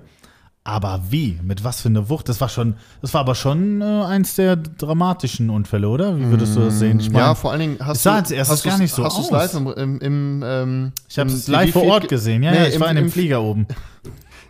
Aber 0.66 1.02
wie? 1.10 1.40
Mit 1.42 1.64
was 1.64 1.82
für 1.82 1.88
einer 1.90 2.10
Wucht? 2.10 2.28
Das 2.30 2.42
war 2.42 2.50
schon, 2.50 2.76
das 3.02 3.14
war 3.14 3.22
aber 3.22 3.34
schon 3.36 3.82
äh, 3.82 3.86
eins 3.86 4.36
der 4.36 4.56
dramatischen 4.58 5.50
Unfälle, 5.50 5.88
oder? 5.88 6.18
Wie 6.20 6.26
würdest 6.30 6.56
du 6.56 6.60
das 6.62 6.80
sehen? 6.80 7.00
Ich 7.00 7.08
ja, 7.08 7.28
mein, 7.28 7.36
vor 7.36 7.52
allen 7.52 7.60
Dingen 7.62 7.78
hast 7.80 7.98
es 7.98 8.04
sah 8.04 8.12
du 8.12 8.18
als 8.18 8.32
erstes 8.32 8.58
hast 8.58 8.64
gar 8.66 8.78
nicht 8.78 8.94
so 8.94 9.04
hast 9.04 9.16
aus. 9.18 9.32
live 9.32 9.54
im, 9.56 9.68
im, 9.68 10.00
im 10.02 10.44
ähm, 10.46 10.92
ich 11.10 11.18
habe 11.18 11.30
im 11.30 11.36
es 11.36 11.48
live 11.48 11.72
vor 11.72 11.84
Ort 11.86 12.02
ge- 12.04 12.10
gesehen. 12.10 12.44
Ja, 12.44 12.52
Nee, 12.52 12.58
ja, 12.58 12.68
ich 12.68 12.76
im- 12.76 12.82
war 12.82 12.90
in 12.90 12.98
dem 12.98 13.06
im- 13.06 13.12
Flieger 13.12 13.42
oben. 13.42 13.68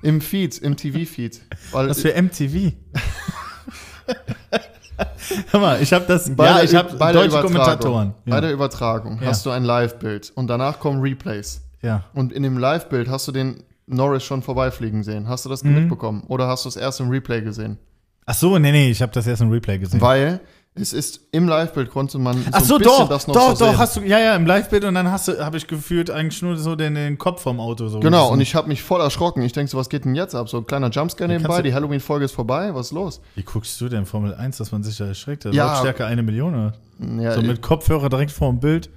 Im 0.02 0.22
Feed, 0.22 0.58
im 0.60 0.78
TV-Feed. 0.78 1.42
Was 1.72 2.02
für 2.02 2.14
MTV. 2.22 2.72
Hör 5.52 5.60
mal, 5.60 5.82
ich 5.82 5.94
habe 5.94 6.06
das. 6.08 6.34
bei 6.36 6.46
ja, 6.46 6.56
der- 6.56 6.64
ich 6.64 6.76
habe 6.76 6.96
bei 6.98 7.12
deutsche 7.14 7.28
Übertragung- 7.30 7.52
Kommentatoren. 7.54 8.14
Bei 8.26 8.36
Ja. 8.36 8.42
der 8.42 8.52
Übertragung 8.54 9.20
Ja. 9.22 9.28
hast 9.28 9.46
du 9.46 9.50
ein 9.52 9.64
Live-Bild 9.64 10.32
und 10.36 10.48
danach 10.48 10.80
kommen 10.80 11.02
Replays. 11.02 11.62
ja. 11.82 12.04
Und 12.14 12.34
in 12.34 12.44
dem 12.44 12.58
Live-Bild 12.58 13.08
hast 13.10 13.28
du 13.28 13.32
den 13.32 13.64
Norris 13.88 14.24
schon 14.24 14.42
vorbeifliegen 14.42 15.04
sehen. 15.04 15.28
Hast 15.28 15.46
du 15.46 15.50
das 15.50 15.64
Mhm. 15.64 15.76
mitbekommen? 15.76 16.24
Oder 16.28 16.48
hast 16.48 16.66
du 16.66 16.70
es 16.70 16.76
erst 16.76 17.00
im 17.00 17.10
Replay 17.10 17.42
gesehen? 17.42 17.78
Ach 18.26 18.36
so, 18.36 18.58
nee, 18.60 18.72
nee, 18.72 18.92
ich 18.92 19.02
habe 19.02 19.12
das 19.14 19.26
erst 19.26 19.42
im 19.42 19.50
Replay 19.50 19.80
gesehen. 19.80 20.02
Weil 20.02 20.40
es 20.80 20.94
ist 20.94 21.22
im 21.32 21.48
Live-Bild 21.48 21.90
konnte 21.90 22.18
man 22.20 22.38
so 22.38 22.44
Ach 22.52 22.62
so, 22.62 22.76
ein 22.76 22.80
bisschen 22.80 22.98
doch, 22.98 23.10
das 23.10 23.28
noch 23.28 23.34
doch, 23.36 23.56
so 23.56 23.66
doch, 23.66 23.72
sehen. 23.72 23.78
hast 23.78 23.96
du, 23.98 24.02
ja, 24.02 24.20
ja, 24.20 24.36
im 24.36 24.46
Live-Bild 24.46 24.84
und 24.86 24.96
dann 24.96 25.12
hast 25.12 25.28
du, 25.28 25.44
habe 25.44 25.58
ich 25.58 25.68
gefühlt 25.68 26.10
eigentlich 26.10 26.42
nur 26.42 26.58
so 26.58 26.76
den, 26.76 26.96
den 26.96 27.18
Kopf 27.18 27.42
vom 27.42 27.60
Auto 27.60 27.88
so. 27.88 28.00
Genau, 28.00 28.30
und 28.32 28.42
ich 28.42 28.56
habe 28.56 28.68
mich 28.68 28.82
voll 28.82 29.02
erschrocken. 29.02 29.42
Ich 29.44 29.54
denke 29.54 29.70
so, 29.70 29.78
was 29.78 29.90
geht 29.90 30.06
denn 30.06 30.16
jetzt 30.16 30.36
ab? 30.36 30.50
So 30.50 30.58
ein 30.58 30.66
kleiner 30.66 30.90
Jumpscare 30.90 31.28
nebenbei, 31.28 31.62
die 31.62 31.74
Halloween-Folge 31.74 32.26
ist 32.26 32.32
vorbei, 32.34 32.74
was 32.74 32.88
ist 32.88 32.92
los? 32.94 33.22
Wie 33.36 33.44
guckst 33.44 33.80
du 33.82 33.90
denn 33.90 34.06
Formel 34.06 34.34
1, 34.34 34.58
dass 34.58 34.72
man 34.72 34.84
sich 34.84 34.98
da 34.98 35.06
erschreckt? 35.06 35.46
Ja. 35.46 35.68
Lautstärke 35.74 36.06
eine 36.06 36.24
Million? 36.24 36.74
Ja, 37.20 37.34
So 37.34 37.42
mit 37.42 37.62
Kopfhörer 37.62 38.10
direkt 38.10 38.32
vor 38.32 38.50
dem 38.50 38.60
Bild. 38.60 38.90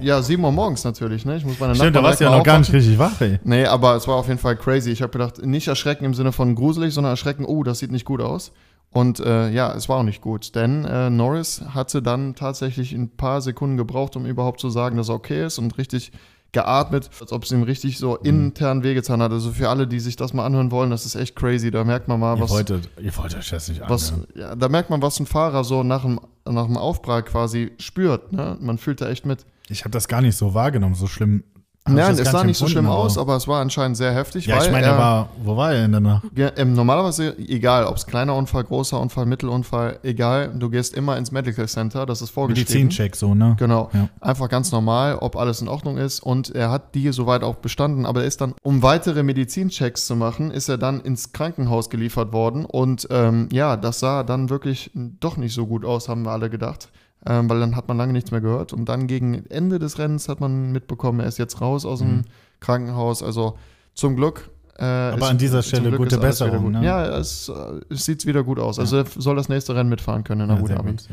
ja 0.00 0.22
7 0.22 0.42
Uhr 0.44 0.52
morgens 0.52 0.84
natürlich, 0.84 1.24
ne? 1.24 1.36
Ich 1.36 1.44
muss 1.44 1.58
meine 1.58 1.74
Stimmt, 1.74 1.96
da 1.96 2.02
warst 2.02 2.20
du 2.20 2.24
ja 2.24 2.30
noch 2.30 2.44
gar 2.44 2.58
nicht 2.58 2.72
richtig 2.72 2.98
wach, 2.98 3.20
ey. 3.20 3.40
Nee, 3.42 3.64
aber 3.66 3.96
es 3.96 4.06
war 4.06 4.16
auf 4.16 4.28
jeden 4.28 4.38
Fall 4.38 4.56
crazy. 4.56 4.90
Ich 4.90 5.02
habe 5.02 5.10
gedacht, 5.10 5.44
nicht 5.44 5.66
erschrecken 5.66 6.04
im 6.04 6.14
Sinne 6.14 6.30
von 6.32 6.54
gruselig, 6.54 6.94
sondern 6.94 7.12
erschrecken, 7.12 7.44
oh, 7.44 7.62
das 7.64 7.80
sieht 7.80 7.90
nicht 7.90 8.04
gut 8.04 8.20
aus. 8.20 8.52
Und 8.90 9.20
äh, 9.20 9.50
ja, 9.50 9.74
es 9.74 9.88
war 9.88 9.98
auch 9.98 10.02
nicht 10.02 10.22
gut, 10.22 10.54
denn 10.54 10.84
äh, 10.84 11.10
Norris 11.10 11.62
hatte 11.74 12.00
dann 12.02 12.34
tatsächlich 12.34 12.92
ein 12.92 13.10
paar 13.10 13.40
Sekunden 13.42 13.76
gebraucht, 13.76 14.16
um 14.16 14.24
überhaupt 14.26 14.60
zu 14.60 14.70
sagen, 14.70 14.96
dass 14.96 15.08
er 15.10 15.14
okay 15.16 15.44
ist 15.44 15.58
und 15.58 15.76
richtig 15.78 16.10
geatmet, 16.52 17.10
als 17.20 17.30
ob 17.30 17.44
es 17.44 17.52
ihm 17.52 17.62
richtig 17.62 17.98
so 17.98 18.12
Mhm. 18.12 18.24
intern 18.26 18.82
wehgetan 18.82 19.20
hat. 19.20 19.30
Also 19.32 19.50
für 19.52 19.68
alle, 19.68 19.86
die 19.86 20.00
sich 20.00 20.16
das 20.16 20.32
mal 20.32 20.46
anhören 20.46 20.70
wollen, 20.70 20.88
das 20.88 21.04
ist 21.04 21.14
echt 21.14 21.36
crazy. 21.36 21.70
Da 21.70 21.84
merkt 21.84 22.08
man 22.08 22.18
mal, 22.18 22.36
Ihr 22.36 22.42
was, 22.42 22.50
wolltet, 22.50 22.88
ihr 22.98 23.14
wollt 23.18 23.36
euch 23.36 23.50
das 23.50 23.68
nicht 23.68 23.82
was 23.86 24.12
anhören. 24.12 24.28
ja, 24.34 24.56
da 24.56 24.68
merkt 24.70 24.88
man, 24.88 25.02
was 25.02 25.20
ein 25.20 25.26
Fahrer 25.26 25.62
so 25.64 25.82
nach 25.82 26.02
dem, 26.02 26.18
nach 26.48 26.64
dem 26.64 26.78
Aufprall 26.78 27.22
quasi 27.22 27.72
spürt. 27.78 28.32
Ne? 28.32 28.56
Man 28.60 28.78
fühlt 28.78 29.02
da 29.02 29.10
echt 29.10 29.26
mit. 29.26 29.44
Ich 29.68 29.80
habe 29.84 29.90
das 29.90 30.08
gar 30.08 30.22
nicht 30.22 30.36
so 30.38 30.54
wahrgenommen, 30.54 30.94
so 30.94 31.06
schlimm. 31.06 31.44
Nein, 31.86 32.18
es 32.18 32.30
sah 32.30 32.44
nicht 32.44 32.58
so 32.58 32.66
schlimm 32.66 32.84
empfunden, 32.84 33.02
aus, 33.02 33.18
aber 33.18 33.36
es 33.36 33.48
war 33.48 33.60
anscheinend 33.60 33.96
sehr 33.96 34.12
heftig. 34.12 34.46
Ja, 34.46 34.56
weil 34.56 34.66
ich 34.66 34.72
meine, 34.72 34.86
er, 34.86 34.92
er 34.92 34.98
war, 34.98 35.28
wo 35.42 35.56
war 35.56 35.72
er 35.72 35.82
denn 35.82 35.92
danach? 35.92 36.22
Ja, 36.34 36.50
ähm, 36.56 36.74
normalerweise, 36.74 37.36
egal, 37.38 37.84
ob 37.84 37.96
es 37.96 38.06
kleiner 38.06 38.34
Unfall, 38.34 38.64
großer 38.64 39.00
Unfall, 39.00 39.26
Mittelunfall, 39.26 39.98
egal, 40.02 40.52
du 40.54 40.68
gehst 40.68 40.94
immer 40.94 41.16
ins 41.16 41.32
Medical 41.32 41.66
Center, 41.66 42.04
das 42.04 42.22
ist 42.22 42.30
vorgeschrieben. 42.30 42.70
Medizincheck, 42.70 43.16
so, 43.16 43.34
ne? 43.34 43.56
Genau. 43.58 43.90
Ja. 43.92 44.08
Einfach 44.20 44.48
ganz 44.48 44.70
normal, 44.72 45.16
ob 45.16 45.36
alles 45.36 45.60
in 45.62 45.68
Ordnung 45.68 45.96
ist. 45.96 46.20
Und 46.20 46.54
er 46.54 46.70
hat 46.70 46.94
die 46.94 47.10
soweit 47.12 47.42
auch 47.42 47.56
bestanden. 47.56 48.06
Aber 48.06 48.20
er 48.20 48.26
ist 48.26 48.40
dann, 48.40 48.54
um 48.62 48.82
weitere 48.82 49.22
Medizinchecks 49.22 50.06
zu 50.06 50.16
machen, 50.16 50.50
ist 50.50 50.68
er 50.68 50.78
dann 50.78 51.00
ins 51.00 51.32
Krankenhaus 51.32 51.90
geliefert 51.90 52.32
worden. 52.32 52.64
Und 52.64 53.08
ähm, 53.10 53.48
ja, 53.52 53.76
das 53.76 54.00
sah 54.00 54.22
dann 54.24 54.50
wirklich 54.50 54.90
doch 54.94 55.36
nicht 55.36 55.54
so 55.54 55.66
gut 55.66 55.84
aus, 55.84 56.08
haben 56.08 56.22
wir 56.22 56.32
alle 56.32 56.50
gedacht. 56.50 56.90
Ähm, 57.30 57.50
weil 57.50 57.60
dann 57.60 57.76
hat 57.76 57.88
man 57.88 57.98
lange 57.98 58.14
nichts 58.14 58.30
mehr 58.30 58.40
gehört. 58.40 58.72
Und 58.72 58.88
dann 58.88 59.06
gegen 59.06 59.44
Ende 59.50 59.78
des 59.78 59.98
Rennens 59.98 60.28
hat 60.30 60.40
man 60.40 60.72
mitbekommen, 60.72 61.20
er 61.20 61.26
ist 61.26 61.36
jetzt 61.38 61.60
raus 61.60 61.84
aus 61.84 61.98
dem 61.98 62.22
Krankenhaus. 62.60 63.22
Also 63.22 63.58
zum 63.94 64.16
Glück. 64.16 64.48
Äh, 64.78 64.84
Aber 64.84 65.28
an 65.28 65.36
dieser 65.38 65.62
Stelle 65.62 65.90
gute 65.96 66.16
Besserung, 66.18 66.62
Gut. 66.64 66.72
ne? 66.74 66.84
Ja, 66.84 67.04
es, 67.18 67.48
äh, 67.48 67.52
es 67.92 68.04
sieht 68.06 68.24
wieder 68.26 68.44
gut 68.44 68.58
aus. 68.58 68.78
Also 68.78 68.98
er 68.98 69.04
soll 69.16 69.36
das 69.36 69.48
nächste 69.48 69.74
Rennen 69.74 69.90
mitfahren 69.90 70.24
können 70.24 70.42
in 70.42 70.48
Ja, 70.50 70.54
Abu 70.56 70.66
sehr 70.68 70.76
Dhabi. 70.76 70.90
gut. 70.92 71.08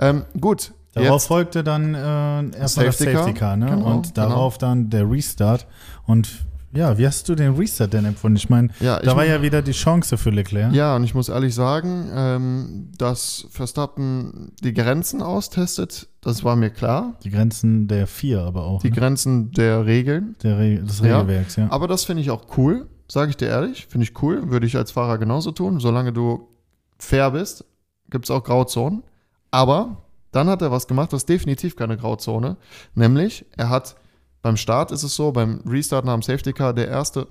Ähm, 0.00 0.22
gut. 0.40 0.72
Darauf 0.94 1.12
jetzt- 1.22 1.26
folgte 1.28 1.64
dann 1.64 1.94
äh, 1.94 2.58
erstmal 2.58 2.86
das 2.86 2.98
Safety 2.98 3.32
Car. 3.34 3.56
Ne? 3.56 3.66
Genau, 3.66 3.90
und 3.90 4.18
darauf 4.18 4.58
dann 4.58 4.90
der 4.90 5.08
Restart. 5.10 5.66
Und 6.06 6.44
ja, 6.74 6.98
wie 6.98 7.06
hast 7.06 7.28
du 7.28 7.34
den 7.34 7.54
Restart 7.54 7.92
denn 7.92 8.04
empfunden? 8.04 8.36
Ich 8.36 8.48
meine, 8.50 8.68
Ja, 8.80 8.98
da 9.00 9.16
war 9.16 9.24
ja 9.24 9.42
wieder 9.42 9.62
die 9.62 9.72
Chance 9.72 10.16
für 10.18 10.30
Leclerc. 10.30 10.72
Ja, 10.74 10.96
und 10.96 11.04
ich 11.04 11.14
muss 11.14 11.28
ehrlich 11.28 11.54
sagen, 11.54 12.10
ähm, 12.14 12.88
dass 12.98 13.46
Verstappen 13.50 14.52
die 14.62 14.74
Grenzen 14.74 15.22
austestet, 15.22 16.08
das 16.20 16.42
war 16.44 16.56
mir 16.56 16.70
klar. 16.70 17.14
Die 17.22 17.30
Grenzen 17.30 17.86
der 17.88 18.06
vier 18.06 18.40
aber 18.42 18.64
auch. 18.64 18.80
Die 18.82 18.90
ne? 18.90 18.96
Grenzen 18.96 19.50
der 19.52 19.86
Regeln. 19.86 20.36
der 20.42 20.58
Re 20.58 20.76
des 20.82 21.00
Ja. 21.00 21.18
Regelwerks, 21.20 21.56
ja. 21.56 21.66
Aber 21.70 21.86
das 21.88 22.04
finde 22.04 22.22
ich 22.22 22.30
auch 22.30 22.44
cool, 22.56 22.88
sage 23.08 23.30
ich 23.30 23.36
dir 23.36 23.48
ehrlich. 23.48 23.86
Finde 23.88 24.04
ich 24.04 24.22
cool, 24.22 24.50
würde 24.50 24.66
ich 24.66 24.76
als 24.76 24.90
Fahrer 24.92 25.18
genauso 25.18 25.52
tun. 25.52 25.80
Solange 25.80 26.12
du 26.12 26.48
fair 26.98 27.30
bist, 27.30 27.64
gibt 28.10 28.24
es 28.24 28.30
auch 28.30 28.42
Grauzonen. 28.42 29.02
Aber 29.50 29.98
dann 30.32 30.48
hat 30.48 30.62
er 30.62 30.70
was 30.72 30.88
gemacht, 30.88 31.12
das 31.12 31.22
ist 31.22 31.28
definitiv 31.28 31.76
keine 31.76 31.96
Grauzone. 31.96 32.56
Nämlich, 32.94 33.44
er 33.56 33.68
hat 33.68 33.94
beim 34.44 34.56
Start 34.58 34.92
ist 34.92 35.02
es 35.02 35.16
so, 35.16 35.32
beim 35.32 35.60
Restart 35.66 36.04
nach 36.04 36.12
dem 36.12 36.22
Safety 36.22 36.52
Car, 36.52 36.74
der 36.74 36.86
erste, 36.88 37.26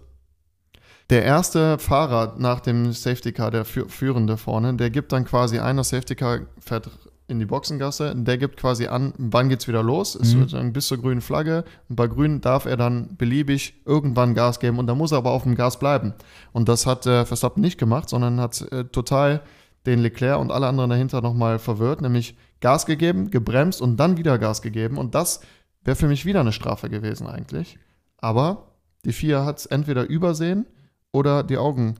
der 1.11 1.23
erste 1.23 1.77
Fahrer 1.77 2.35
nach 2.39 2.59
dem 2.59 2.91
Safety 2.91 3.31
Car, 3.31 3.51
der 3.51 3.65
Fü- 3.65 3.87
Führende 3.87 4.35
vorne, 4.35 4.73
der 4.73 4.89
gibt 4.89 5.11
dann 5.11 5.23
quasi 5.25 5.59
ein, 5.59 5.77
das 5.77 5.89
Safety 5.89 6.15
Car 6.15 6.39
fährt 6.59 6.89
in 7.27 7.39
die 7.39 7.45
Boxengasse, 7.45 8.15
der 8.15 8.37
gibt 8.39 8.57
quasi 8.57 8.87
an, 8.87 9.13
wann 9.17 9.47
geht's 9.47 9.67
wieder 9.67 9.83
los, 9.83 10.15
es 10.15 10.33
Mhm. 10.33 10.39
wird 10.39 10.53
dann 10.53 10.73
bis 10.73 10.87
zur 10.87 10.97
grünen 10.97 11.21
Flagge 11.21 11.63
und 11.87 11.95
bei 11.95 12.07
grün 12.07 12.41
darf 12.41 12.65
er 12.65 12.77
dann 12.77 13.15
beliebig 13.15 13.75
irgendwann 13.85 14.33
Gas 14.33 14.59
geben 14.59 14.79
und 14.79 14.87
da 14.87 14.95
muss 14.95 15.11
er 15.11 15.19
aber 15.19 15.31
auf 15.31 15.43
dem 15.43 15.53
Gas 15.55 15.77
bleiben. 15.79 16.13
Und 16.51 16.67
das 16.67 16.85
hat 16.87 17.05
äh, 17.05 17.25
Verstappen 17.25 17.61
nicht 17.61 17.77
gemacht, 17.77 18.09
sondern 18.09 18.39
hat 18.41 18.59
äh, 18.71 18.85
total 18.85 19.41
den 19.85 19.99
Leclerc 19.99 20.39
und 20.39 20.51
alle 20.51 20.67
anderen 20.67 20.89
dahinter 20.89 21.21
nochmal 21.21 21.59
verwirrt, 21.59 22.01
nämlich 22.01 22.35
Gas 22.59 22.85
gegeben, 22.87 23.29
gebremst 23.29 23.81
und 23.81 23.97
dann 23.97 24.17
wieder 24.17 24.37
Gas 24.39 24.61
gegeben 24.63 24.97
und 24.97 25.13
das 25.15 25.41
wäre 25.83 25.95
für 25.95 26.07
mich 26.07 26.25
wieder 26.25 26.41
eine 26.41 26.51
Strafe 26.51 26.89
gewesen 26.89 27.27
eigentlich. 27.27 27.77
Aber 28.17 28.67
die 29.05 29.13
FIA 29.13 29.45
hat 29.45 29.59
es 29.59 29.65
entweder 29.65 30.03
übersehen 30.03 30.65
oder 31.11 31.43
die 31.43 31.57
Augen 31.57 31.95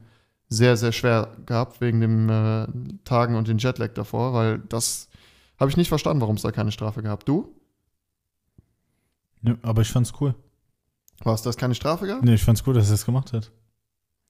sehr, 0.50 0.78
sehr 0.78 0.92
schwer 0.92 1.36
gehabt 1.46 1.82
wegen 1.82 2.02
den 2.02 2.30
äh, 2.30 2.68
Tagen 3.04 3.36
und 3.36 3.48
den 3.48 3.58
Jetlag 3.58 3.94
davor, 3.94 4.34
weil 4.34 4.60
das 4.60 5.10
habe 5.60 5.70
ich 5.70 5.78
nicht 5.78 5.90
verstanden, 5.90 6.22
warum 6.22 6.36
es 6.36 6.42
da 6.44 6.52
keine 6.52 6.72
Strafe 6.72 7.02
gab. 7.02 7.26
Du? 7.26 7.56
ja. 9.44 9.56
Aber 9.62 9.82
ich 9.82 9.92
fand's 9.92 10.14
cool. 10.20 10.36
War 11.24 11.36
es 11.36 11.42
das 11.42 11.58
keine 11.58 11.76
Strafe 11.76 12.08
gab? 12.08 12.24
Nee, 12.24 12.34
ich 12.36 12.44
fand's 12.44 12.64
cool, 12.66 12.74
dass 12.74 12.90
er 12.90 12.96
es 12.96 13.06
gemacht 13.06 13.34
hat. 13.34 13.52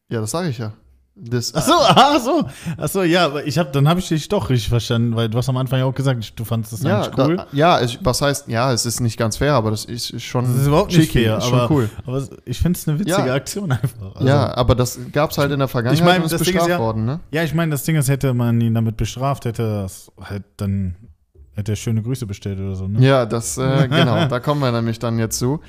Ja, 0.09 0.19
das 0.19 0.31
sage 0.31 0.49
ich 0.49 0.57
ja. 0.57 0.73
Das, 1.15 1.53
Ach 1.53 1.61
so, 1.61 1.73
ach 1.79 2.19
so. 2.19 2.45
Ach 2.75 2.87
so, 2.89 3.03
ja, 3.03 3.25
aber 3.27 3.45
ich 3.45 3.59
hab, 3.59 3.71
dann 3.71 3.87
habe 3.87 3.99
ich 3.99 4.07
dich 4.07 4.27
doch 4.29 4.49
richtig 4.49 4.69
verstanden, 4.69 5.15
weil 5.15 5.29
du 5.29 5.37
hast 5.37 5.47
am 5.47 5.57
Anfang 5.57 5.77
ja 5.77 5.85
auch 5.85 5.93
gesagt, 5.93 6.33
du 6.39 6.43
fandest 6.43 6.73
das 6.73 6.81
ja, 6.81 7.03
eigentlich 7.03 7.17
cool. 7.27 7.37
da, 7.37 7.47
ja 7.51 7.79
es, 7.79 7.99
was 8.03 8.21
heißt, 8.23 8.47
ja, 8.47 8.73
es 8.73 8.87
ist 8.87 8.99
nicht 8.99 9.17
ganz 9.17 9.37
fair, 9.37 9.53
aber 9.53 9.69
das 9.69 9.85
ist, 9.85 10.09
ist 10.09 10.23
schon 10.23 10.45
das 10.45 10.61
ist 10.61 10.67
überhaupt 10.67 10.97
nicht 10.97 11.11
fair, 11.11 11.37
ist 11.37 11.45
schon 11.45 11.59
aber, 11.59 11.69
cool. 11.71 11.89
aber 12.07 12.23
ich 12.45 12.57
finde 12.59 12.79
es 12.79 12.87
eine 12.87 12.97
witzige 12.99 13.27
Ja. 13.27 13.33
Aktion 13.35 13.71
einfach. 13.71 14.15
Also, 14.15 14.27
ja, 14.27 14.57
aber 14.57 14.73
das 14.73 14.97
gab 15.11 15.29
es 15.29 15.37
halt 15.37 15.51
in 15.51 15.59
der 15.59 15.67
Vergangenheit 15.67 15.99
Ich 15.99 16.03
meine, 16.05 16.19
und 16.23 16.25
ist 16.25 16.31
das 16.33 16.41
Ding 16.41 16.55
ist 16.55 16.61
bestraft 16.61 16.69
ja- 16.69 16.79
worden, 16.79 17.05
ne? 17.05 17.19
Ja, 17.31 17.43
ich 17.43 17.53
meine, 17.53 17.69
das 17.71 17.83
Ding 17.83 17.95
ist, 17.95 18.09
hätte 18.09 18.33
man 18.33 18.59
ihn 18.59 18.73
damit 18.73 18.97
bestraft, 18.97 19.45
hätte 19.45 19.61
das 19.83 20.11
halt 20.19 20.43
dann, 20.57 20.95
hätte 21.55 21.73
er 21.73 21.75
schöne 21.75 22.01
Grüße 22.01 22.25
bestellt 22.25 22.59
oder 22.59 22.75
so, 22.75 22.87
ne? 22.87 23.05
Ja, 23.05 23.25
das, 23.25 23.57
äh, 23.57 23.87
genau, 23.89 24.27
da 24.27 24.39
kommen 24.39 24.61
wir 24.61 24.71
nämlich 24.71 24.99
dann 24.99 25.19
jetzt 25.19 25.39
zu. 25.39 25.59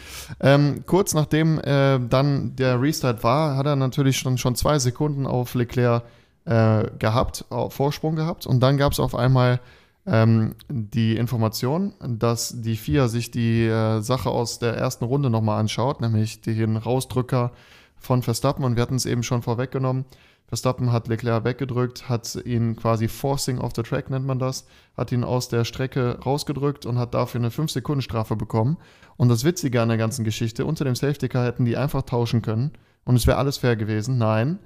Ähm, 0.41 0.85
kurz 0.87 1.15
nachdem 1.15 1.59
äh, 1.61 1.99
dann 2.09 2.57
der 2.57 2.81
Restart 2.81 3.23
war, 3.23 3.57
hat 3.57 3.67
er 3.67 3.77
natürlich 3.77 4.19
schon, 4.19 4.39
schon 4.39 4.55
zwei 4.55 4.79
Sekunden 4.79 5.27
auf 5.27 5.55
Leclerc 5.55 6.03
äh, 6.45 6.85
gehabt, 6.99 7.45
Vorsprung 7.69 8.17
gehabt 8.17 8.47
und 8.47 8.61
dann 8.61 8.77
gab 8.77 8.93
es 8.93 9.01
auf 9.01 9.15
einmal 9.15 9.61
ähm, 10.07 10.55
die 10.69 11.17
Information, 11.17 11.95
dass 12.01 12.61
die 12.61 12.77
FIA 12.77 13.09
sich 13.09 13.31
die 13.31 13.65
äh, 13.65 14.01
Sache 14.01 14.31
aus 14.31 14.59
der 14.59 14.77
ersten 14.77 15.05
Runde 15.05 15.31
nochmal 15.31 15.61
anschaut, 15.61 16.01
nämlich 16.01 16.41
den 16.43 16.77
Rausdrücker 16.77 17.53
von 17.97 18.23
Verstappen. 18.23 18.65
Und 18.65 18.77
wir 18.77 18.83
hatten 18.83 18.97
es 18.97 19.07
eben 19.07 19.23
schon 19.23 19.43
vorweggenommen. 19.43 20.05
Verstappen 20.47 20.93
hat 20.93 21.09
Leclerc 21.09 21.45
weggedrückt, 21.45 22.09
hat 22.09 22.37
ihn 22.45 22.77
quasi 22.77 23.09
Forcing 23.09 23.59
off 23.59 23.73
the 23.75 23.83
Track, 23.83 24.11
nennt 24.11 24.27
man 24.27 24.39
das, 24.39 24.67
hat 24.97 25.11
ihn 25.11 25.25
aus 25.25 25.49
der 25.49 25.65
Strecke 25.65 26.19
rausgedrückt 26.25 26.87
und 26.87 26.99
hat 26.99 27.15
dafür 27.15 27.41
eine 27.41 27.49
5-Sekunden-Strafe 27.51 28.37
bekommen. 28.37 28.77
Und 29.17 29.31
das 29.31 29.45
Witzige 29.45 29.81
an 29.81 29.89
der 29.89 29.99
ganzen 29.99 30.25
Geschichte, 30.25 30.67
unter 30.67 30.85
dem 30.85 30.97
Safety 30.97 31.29
Car 31.29 31.47
hätten 31.47 31.65
die 31.65 31.77
einfach 31.77 32.03
tauschen 32.03 32.43
können 32.43 32.73
und 33.05 33.17
es 33.17 33.27
wäre 33.27 33.39
alles 33.39 33.59
fair 33.59 33.77
gewesen. 33.77 34.19
Nein, 34.19 34.59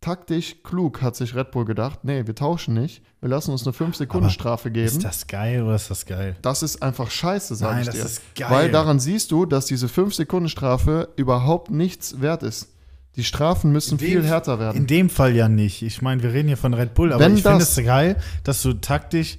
taktisch 0.00 0.62
klug 0.62 1.00
hat 1.00 1.16
sich 1.16 1.34
Red 1.34 1.50
Bull 1.50 1.64
gedacht, 1.64 2.00
nee, 2.04 2.26
wir 2.26 2.34
tauschen 2.34 2.74
nicht, 2.74 3.02
wir 3.20 3.30
lassen 3.30 3.52
uns 3.52 3.66
eine 3.66 3.74
5-Sekunden-Strafe 3.74 4.70
geben. 4.70 4.86
Ist 4.86 5.02
das 5.04 5.26
geil 5.26 5.62
oder 5.62 5.76
ist 5.76 5.90
das 5.90 6.04
geil? 6.04 6.36
Das 6.42 6.62
ist 6.62 6.82
einfach 6.82 7.10
scheiße, 7.10 7.54
sage 7.54 7.72
Nein, 7.72 7.80
ich 7.82 7.86
das 7.86 7.96
dir. 7.96 8.04
ist 8.04 8.34
geil. 8.34 8.50
Weil 8.50 8.70
daran 8.70 9.00
siehst 9.00 9.30
du, 9.30 9.46
dass 9.46 9.64
diese 9.64 9.86
5-Sekunden-Strafe 9.86 11.08
überhaupt 11.16 11.70
nichts 11.70 12.20
wert 12.20 12.42
ist. 12.42 12.73
Die 13.16 13.24
Strafen 13.24 13.70
müssen 13.72 13.92
In 13.92 13.98
viel 13.98 14.20
dem- 14.22 14.24
härter 14.26 14.58
werden. 14.58 14.76
In 14.76 14.86
dem 14.86 15.08
Fall 15.08 15.34
ja 15.36 15.48
nicht. 15.48 15.82
Ich 15.82 16.02
meine, 16.02 16.22
wir 16.22 16.32
reden 16.32 16.48
hier 16.48 16.56
von 16.56 16.74
Red 16.74 16.94
Bull, 16.94 17.12
aber 17.12 17.24
Wenn 17.24 17.36
ich 17.36 17.42
finde 17.42 17.58
das- 17.60 17.76
es 17.78 17.84
geil, 17.84 18.16
dass 18.42 18.60
du 18.62 18.72
taktisch 18.74 19.38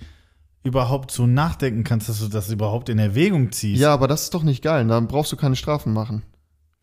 überhaupt 0.63 1.11
so 1.11 1.27
nachdenken 1.27 1.83
kannst, 1.83 2.09
dass 2.09 2.19
du 2.19 2.27
das 2.27 2.49
überhaupt 2.49 2.89
in 2.89 2.97
Erwägung 2.99 3.51
ziehst. 3.51 3.81
Ja, 3.81 3.93
aber 3.93 4.07
das 4.07 4.23
ist 4.23 4.33
doch 4.33 4.43
nicht 4.43 4.63
geil. 4.63 4.88
Dann 4.88 5.07
brauchst 5.07 5.31
du 5.31 5.35
keine 5.35 5.55
Strafen 5.55 5.93
machen. 5.93 6.23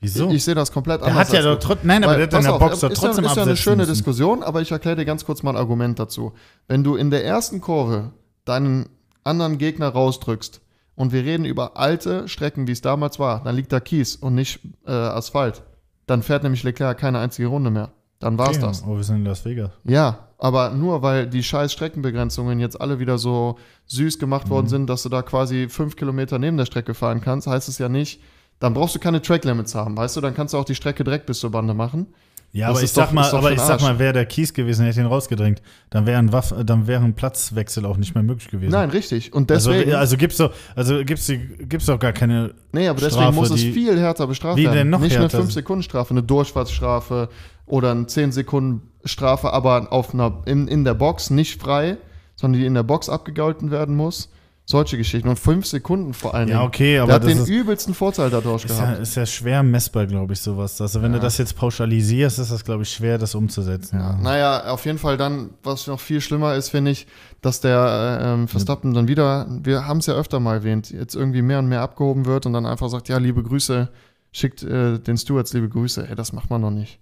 Wieso? 0.00 0.28
Ich, 0.28 0.34
ich 0.36 0.44
sehe 0.44 0.54
das 0.54 0.70
komplett 0.72 1.00
der 1.00 1.08
anders. 1.08 1.28
hat 1.28 1.34
ja 1.34 1.42
doch 1.42 1.58
trotzdem, 1.58 1.86
nein, 1.88 2.02
aber 2.04 2.12
Weil, 2.14 2.26
der 2.26 2.26
hat 2.26 2.34
in 2.34 2.42
der 2.42 2.52
auf, 2.54 2.58
Box 2.60 2.80
doch 2.80 2.88
trotzdem 2.92 3.24
ja, 3.24 3.30
ist 3.30 3.36
ja 3.36 3.42
eine 3.44 3.56
schöne 3.56 3.76
müssen. 3.78 3.92
Diskussion, 3.92 4.42
aber 4.42 4.60
ich 4.60 4.70
erkläre 4.72 4.96
dir 4.96 5.04
ganz 5.04 5.24
kurz 5.24 5.42
mal 5.42 5.50
ein 5.52 5.56
Argument 5.56 5.98
dazu. 5.98 6.32
Wenn 6.68 6.82
du 6.84 6.96
in 6.96 7.10
der 7.10 7.24
ersten 7.24 7.60
Kurve 7.60 8.12
deinen 8.44 8.88
anderen 9.24 9.58
Gegner 9.58 9.88
rausdrückst 9.88 10.60
und 10.96 11.12
wir 11.12 11.24
reden 11.24 11.44
über 11.44 11.76
alte 11.76 12.28
Strecken, 12.28 12.66
wie 12.66 12.72
es 12.72 12.80
damals 12.80 13.18
war, 13.20 13.42
dann 13.44 13.54
liegt 13.56 13.72
da 13.72 13.78
Kies 13.80 14.16
und 14.16 14.34
nicht 14.34 14.60
äh, 14.86 14.90
Asphalt. 14.90 15.62
Dann 16.06 16.22
fährt 16.22 16.42
nämlich 16.42 16.62
Leclerc 16.62 16.98
keine 16.98 17.18
einzige 17.18 17.48
Runde 17.48 17.70
mehr. 17.70 17.90
Dann 18.18 18.38
war's 18.38 18.56
Okay, 18.56 18.60
das. 18.66 18.84
Oh, 18.86 18.96
wir 18.96 19.02
sind 19.04 19.16
in 19.16 19.24
Las 19.24 19.44
Vegas. 19.44 19.70
Ja, 19.84 20.28
aber 20.38 20.70
nur 20.70 21.02
weil 21.02 21.26
die 21.26 21.42
scheiß 21.42 21.72
Streckenbegrenzungen 21.72 22.60
jetzt 22.60 22.80
alle 22.80 22.98
wieder 23.00 23.18
so 23.18 23.58
süß 23.86 24.18
gemacht 24.18 24.46
Mhm. 24.46 24.50
worden 24.50 24.66
sind, 24.68 24.86
dass 24.90 25.02
du 25.02 25.08
da 25.08 25.22
quasi 25.22 25.68
fünf 25.68 25.96
Kilometer 25.96 26.38
neben 26.38 26.56
der 26.56 26.66
Strecke 26.66 26.94
fahren 26.94 27.20
kannst, 27.20 27.46
heißt 27.46 27.68
es 27.68 27.78
ja 27.78 27.88
nicht, 27.88 28.20
dann 28.60 28.74
brauchst 28.74 28.94
du 28.94 29.00
keine 29.00 29.20
Track 29.22 29.44
Limits 29.44 29.74
haben, 29.74 29.96
weißt 29.96 30.16
du? 30.16 30.20
Dann 30.20 30.34
kannst 30.34 30.54
du 30.54 30.58
auch 30.58 30.64
die 30.64 30.76
Strecke 30.76 31.02
direkt 31.02 31.26
bis 31.26 31.40
zur 31.40 31.50
Bande 31.50 31.74
machen. 31.74 32.06
Ja, 32.54 32.68
Das 32.68 32.76
aber 32.76 32.84
ich 32.84 32.90
doch- 32.92 32.96
sag 33.06 33.12
mal, 33.14 33.30
aber 33.34 33.52
ich 33.52 33.60
sag 33.60 33.80
mal, 33.80 33.98
wäre 33.98 34.12
der 34.12 34.26
Kies 34.26 34.52
gewesen, 34.52 34.84
hätte 34.84 35.00
ihn 35.00 35.06
rausgedrängt, 35.06 35.62
dann 35.88 36.04
wäre 36.04 36.18
ein 36.18 36.32
Waff, 36.32 36.52
dann 36.66 36.86
wäre 36.86 37.02
ein 37.02 37.14
Platzwechsel 37.14 37.86
auch 37.86 37.96
nicht 37.96 38.14
mehr 38.14 38.22
möglich 38.22 38.50
gewesen. 38.50 38.72
Nein, 38.72 38.90
richtig. 38.90 39.32
Und 39.32 39.50
Also, 39.50 39.70
deswegen, 39.72 39.94
also 39.94 40.18
gibt's 40.18 40.36
doch, 40.36 40.52
also 40.76 41.02
gibt's, 41.02 41.24
die- 41.26 41.38
gibt's 41.38 41.86
doch 41.86 41.98
gar 41.98 42.12
keine. 42.12 42.52
nee, 42.72 42.88
aber 42.88 43.00
deswegen 43.00 43.22
Strafe, 43.22 43.34
muss 43.36 43.50
es 43.50 43.62
viel 43.62 43.98
härter 43.98 44.26
bestraft 44.26 44.58
Wie 44.58 44.64
werden. 44.64 44.76
denn 44.76 44.90
noch 44.90 45.00
nicht 45.00 45.16
härter? 45.16 45.38
eine 45.38 45.46
5-Sekunden-Strafe, 45.46 46.10
eine 46.10 46.22
Durchfahrtsstrafe 46.22 47.30
oder 47.64 47.90
eine 47.92 48.04
10-Sekunden-Strafe, 48.06 49.52
aber 49.52 49.90
auf 49.92 50.12
einer, 50.12 50.42
in, 50.46 50.68
in 50.68 50.84
der 50.84 50.94
Box 50.94 51.30
nicht 51.30 51.60
frei, 51.60 51.96
sondern 52.36 52.60
die 52.60 52.66
in 52.66 52.74
der 52.74 52.82
Box 52.82 53.08
abgegolten 53.08 53.70
werden 53.70 53.96
muss. 53.96 54.30
Solche 54.64 54.96
Geschichten. 54.96 55.28
Und 55.28 55.38
5 55.38 55.66
Sekunden 55.66 56.14
vor 56.14 56.34
allen 56.34 56.46
Dingen. 56.46 56.60
Ja, 56.60 56.64
okay, 56.64 56.92
Der 56.94 57.02
aber 57.02 57.14
hat 57.14 57.24
das 57.24 57.32
den 57.32 57.42
ist, 57.42 57.48
übelsten 57.48 57.94
Vorteil 57.94 58.30
dadurch 58.30 58.64
ist, 58.64 58.78
ja, 58.78 58.84
gehabt. 58.84 59.00
ist 59.00 59.14
ja 59.16 59.26
schwer 59.26 59.62
messbar, 59.64 60.06
glaube 60.06 60.34
ich, 60.34 60.40
sowas. 60.40 60.80
Also 60.80 61.02
wenn 61.02 61.12
du 61.12 61.18
das 61.18 61.36
jetzt 61.38 61.56
pauschalisierst, 61.56 62.38
ist 62.38 62.52
das, 62.52 62.64
glaube 62.64 62.84
ich, 62.84 62.90
schwer, 62.90 63.18
das 63.18 63.34
umzusetzen. 63.34 63.98
Ja, 63.98 64.16
naja, 64.16 64.70
auf 64.70 64.84
jeden 64.86 64.98
Fall 64.98 65.16
dann, 65.16 65.50
was 65.64 65.88
noch 65.88 65.98
viel 65.98 66.20
schlimmer 66.20 66.54
ist, 66.54 66.68
finde 66.68 66.92
ich, 66.92 67.08
dass 67.40 67.60
der 67.60 68.20
äh, 68.22 68.32
ähm, 68.34 68.46
Verstappen 68.48 68.94
dann 68.94 69.08
wieder, 69.08 69.46
wir 69.62 69.86
haben 69.88 69.98
es 69.98 70.06
ja 70.06 70.14
öfter 70.14 70.38
mal 70.38 70.54
erwähnt, 70.54 70.90
jetzt 70.90 71.16
irgendwie 71.16 71.42
mehr 71.42 71.58
und 71.58 71.66
mehr 71.66 71.82
abgehoben 71.82 72.24
wird 72.24 72.46
und 72.46 72.52
dann 72.52 72.64
einfach 72.64 72.88
sagt, 72.88 73.08
ja, 73.08 73.18
liebe 73.18 73.42
Grüße, 73.42 73.88
schickt 74.30 74.62
äh, 74.62 74.98
den 75.00 75.18
Stewards 75.18 75.52
liebe 75.52 75.68
Grüße. 75.68 76.08
Ey, 76.08 76.14
das 76.14 76.32
macht 76.32 76.50
man 76.50 76.62
doch 76.62 76.70
nicht. 76.70 77.00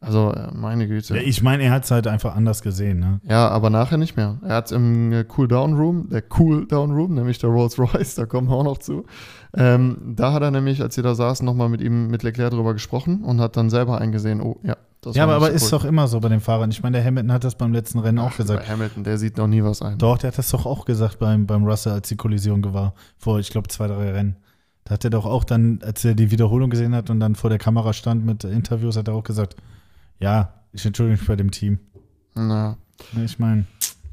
Also, 0.00 0.32
äh, 0.32 0.48
meine 0.54 0.86
Güte. 0.86 1.14
Ja, 1.14 1.20
Ja, 1.20 1.26
ich 1.26 1.42
meine, 1.42 1.64
er 1.64 1.72
hat 1.72 1.84
es 1.84 1.90
halt 1.90 2.06
einfach 2.06 2.36
anders 2.36 2.62
gesehen, 2.62 3.00
ne? 3.00 3.20
aber 3.28 3.70
nachher 3.70 3.96
nicht 3.96 4.16
mehr. 4.16 4.38
Er 4.42 4.56
hat 4.56 4.70
im 4.72 5.12
äh, 5.12 5.24
Cool-Down-Room, 5.36 6.10
der 6.10 6.22
Cool-Down-Room, 6.38 7.14
nämlich 7.14 7.38
der 7.38 7.50
Rolls-Royce, 7.50 8.14
da 8.16 8.26
kommen 8.26 8.48
wir 8.48 8.56
auch 8.56 8.64
noch 8.64 8.78
zu, 8.78 9.06
ähm, 9.54 10.14
da 10.16 10.32
hat 10.32 10.42
er 10.42 10.50
nämlich, 10.50 10.82
als 10.82 10.94
sie 10.94 11.02
da 11.02 11.14
saßen, 11.14 11.44
nochmal 11.44 11.70
mit 11.70 11.80
ihm, 11.80 12.08
mit 12.08 12.22
Leclerc 12.22 12.50
drüber 12.50 12.74
gesprochen 12.74 13.24
und 13.24 13.40
hat 13.40 13.56
dann 13.56 13.70
selber 13.70 13.98
eingesehen, 13.98 14.42
oh, 14.42 14.60
ja, 14.62 14.76
das 15.00 15.16
Ja, 15.16 15.24
aber, 15.24 15.36
aber 15.36 15.46
so 15.46 15.52
ist 15.52 15.64
cool. 15.64 15.70
doch 15.78 15.84
immer 15.86 16.08
so 16.08 16.20
bei 16.20 16.28
den 16.28 16.40
Fahrern. 16.40 16.70
Ich 16.70 16.82
meine, 16.82 16.98
der 16.98 17.06
Hamilton 17.06 17.32
hat 17.32 17.44
das 17.44 17.54
beim 17.54 17.72
letzten 17.72 17.98
Rennen 17.98 18.18
auch 18.18 18.32
Ach, 18.32 18.36
gesagt. 18.36 18.66
Bei 18.66 18.72
Hamilton, 18.72 19.04
der 19.04 19.16
sieht 19.18 19.38
noch 19.38 19.46
nie 19.46 19.62
was 19.62 19.80
ein. 19.80 19.98
Doch, 19.98 20.18
der 20.18 20.28
hat 20.28 20.38
das 20.38 20.50
doch 20.50 20.66
auch 20.66 20.84
gesagt 20.84 21.18
beim, 21.18 21.46
beim 21.46 21.64
Russell, 21.64 21.92
als 21.92 22.08
die 22.08 22.16
Kollision 22.16 22.62
war. 22.74 22.94
Vor, 23.16 23.38
ich 23.38 23.50
glaube, 23.50 23.68
zwei, 23.68 23.86
drei 23.86 24.10
Rennen. 24.10 24.36
Da 24.84 24.94
hat 24.94 25.04
er 25.04 25.10
doch 25.10 25.24
auch 25.26 25.44
dann, 25.44 25.80
als 25.82 26.04
er 26.04 26.14
die 26.14 26.30
Wiederholung 26.30 26.70
gesehen 26.70 26.94
hat 26.94 27.08
und 27.10 27.18
dann 27.18 27.34
vor 27.34 27.50
der 27.50 27.58
Kamera 27.58 27.92
stand 27.92 28.24
mit 28.24 28.44
Interviews, 28.44 28.96
hat 28.96 29.08
er 29.08 29.14
auch 29.14 29.24
gesagt, 29.24 29.56
ja, 30.18 30.52
ich 30.72 30.84
entschuldige 30.84 31.18
mich 31.18 31.26
bei 31.26 31.36
dem 31.36 31.50
Team. 31.50 31.78
Na. 32.34 32.76
Ich 33.24 33.38
meine, 33.38 33.66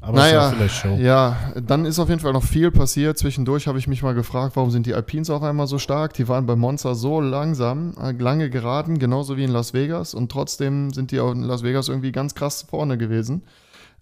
aber 0.04 0.18
naja, 0.18 0.46
ist 0.46 0.50
ja 0.50 0.56
vielleicht 0.56 0.74
Show. 0.74 0.96
ja, 1.00 1.36
dann 1.62 1.86
ist 1.86 1.98
auf 1.98 2.10
jeden 2.10 2.20
Fall 2.20 2.34
noch 2.34 2.42
viel 2.42 2.70
passiert. 2.70 3.16
Zwischendurch 3.16 3.66
habe 3.66 3.78
ich 3.78 3.88
mich 3.88 4.02
mal 4.02 4.14
gefragt, 4.14 4.54
warum 4.56 4.70
sind 4.70 4.84
die 4.84 4.94
Alpines 4.94 5.30
auf 5.30 5.42
einmal 5.42 5.66
so 5.66 5.78
stark? 5.78 6.12
Die 6.14 6.28
waren 6.28 6.44
bei 6.44 6.56
Monza 6.56 6.94
so 6.94 7.20
langsam, 7.20 7.94
äh, 7.98 8.12
lange 8.12 8.50
geraden, 8.50 8.98
genauso 8.98 9.38
wie 9.38 9.44
in 9.44 9.50
Las 9.50 9.72
Vegas. 9.72 10.12
Und 10.12 10.30
trotzdem 10.30 10.92
sind 10.92 11.10
die 11.10 11.20
auch 11.20 11.32
in 11.32 11.42
Las 11.42 11.62
Vegas 11.62 11.88
irgendwie 11.88 12.12
ganz 12.12 12.34
krass 12.34 12.66
vorne 12.68 12.98
gewesen. 12.98 13.42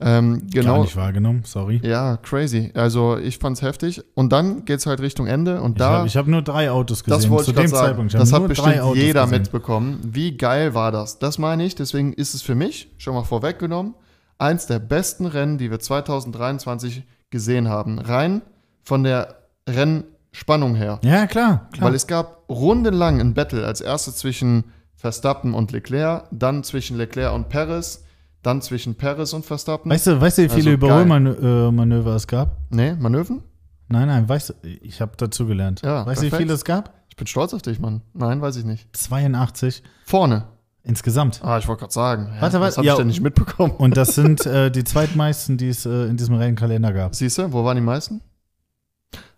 Ähm, 0.05 0.41
Gar 0.53 0.63
genau. 0.63 0.83
nicht 0.83 0.97
wahrgenommen, 0.97 1.43
sorry. 1.45 1.81
Ja, 1.85 2.17
crazy. 2.19 2.71
Also 2.75 3.17
ich 3.19 3.39
fand's 3.39 3.63
heftig. 3.63 4.03
Und 4.15 4.33
dann 4.33 4.65
geht's 4.65 4.87
halt 4.87 5.01
Richtung 5.01 5.27
Ende. 5.27 5.61
Und 5.61 5.73
Ich 5.73 5.79
da. 5.79 5.99
habe 5.99 6.09
hab 6.09 6.27
nur 6.27 6.43
drei 6.43 6.71
Autos 6.71 7.05
gesehen. 7.05 7.19
Das 7.21 7.31
wollte 7.31 7.45
zu 7.47 7.51
ich 7.53 7.57
dem 7.57 7.67
sagen. 7.69 7.87
Zeitpunkt. 7.87 8.15
Ich 8.15 8.19
Das 8.21 8.33
hat 8.33 8.47
bestimmt 8.49 8.77
jeder 8.95 9.23
gesehen. 9.25 9.41
mitbekommen. 9.43 10.01
Wie 10.03 10.37
geil 10.37 10.75
war 10.75 10.93
das? 10.93 11.19
Das 11.19 11.39
meine 11.39 11.65
ich. 11.65 11.75
Deswegen 11.75 12.13
ist 12.13 12.35
es 12.35 12.43
für 12.43 12.55
mich, 12.55 12.91
schon 12.99 13.15
mal 13.15 13.25
vorweggenommen, 13.25 13.95
eins 14.39 14.67
der 14.67 14.79
besten 14.79 15.27
Rennen, 15.27 15.59
die 15.59 15.71
wir 15.71 15.79
2023 15.81 17.05
gesehen 17.31 17.69
haben. 17.69 17.99
Rein 17.99 18.43
von 18.83 19.05
der 19.05 19.37
Rennspannung 19.69 20.75
her. 20.75 20.99
Ja, 21.05 21.27
klar. 21.27 21.69
klar. 21.73 21.89
Weil 21.89 21.95
es 21.95 22.07
gab 22.07 22.43
rundenlang 22.49 23.21
ein 23.21 23.35
Battle. 23.35 23.67
Als 23.67 23.81
erstes 23.81 24.17
zwischen 24.17 24.65
Verstappen 24.97 25.55
und 25.55 25.73
Leclerc, 25.73 26.25
dann 26.31 26.63
zwischen 26.65 26.97
Leclerc 26.97 27.35
und 27.35 27.49
Perez, 27.49 28.05
dann 28.43 28.61
zwischen 28.63 28.95
Perez 28.97 29.33
und 29.33 29.45
Verstappen. 29.47 29.91
weißt, 29.91 30.07
du, 30.09 30.21
weißt 30.21 30.39
du, 30.39 30.43
wie 30.43 30.49
viele 30.49 30.71
Also, 30.71 30.71
Überholmanöver 30.73 32.15
es 32.17 32.27
gab? 32.27 32.57
nee, 32.71 32.95
Manöven? 32.95 33.43
Nein, 33.89 34.09
nein, 34.09 34.29
weißt 34.29 34.51
du, 34.51 34.55
ich 34.63 35.01
habe 35.01 35.13
dazugelernt. 35.17 35.83
Ja, 35.83 36.07
weißt 36.07 36.23
du, 36.23 36.27
wie 36.27 36.31
viele 36.37 36.55
es 36.55 36.65
gab? 36.65 36.95
Ich 37.09 37.17
bin 37.17 37.27
stolz 37.27 37.53
auf 37.53 37.61
dich, 37.63 37.79
Mann. 37.79 38.01
Nein, 38.15 38.41
weiß 38.41 38.57
ich 38.57 38.65
nicht. 38.65 38.89
82 38.97 39.83
Vorne. 40.07 40.45
insgesamt. 40.83 41.41
Ah, 41.45 41.59
ich 41.59 41.69
wollte 41.69 41.81
gerade 41.81 41.93
sagen. 41.93 42.33
Hä? 42.33 42.41
Warte, 42.41 42.59
das 42.59 42.61
warte, 42.63 42.77
habe 42.79 42.87
ja. 42.87 42.93
ich 42.95 42.99
denn 42.99 43.07
nicht 43.09 43.21
mitbekommen. 43.21 43.75
Und 43.77 43.97
das 43.99 44.15
sind 44.15 44.47
äh, 44.47 44.71
die 44.71 44.83
zweitmeisten, 44.85 45.59
die 45.59 45.69
es 45.69 45.85
äh, 45.85 46.07
in 46.07 46.17
diesem 46.17 46.35
Rennkalender 46.37 46.93
gab. 46.93 47.15
Siehst 47.15 47.37
du, 47.39 47.53
wo 47.53 47.65
waren 47.65 47.77
die 47.77 47.83
meisten? 47.83 48.23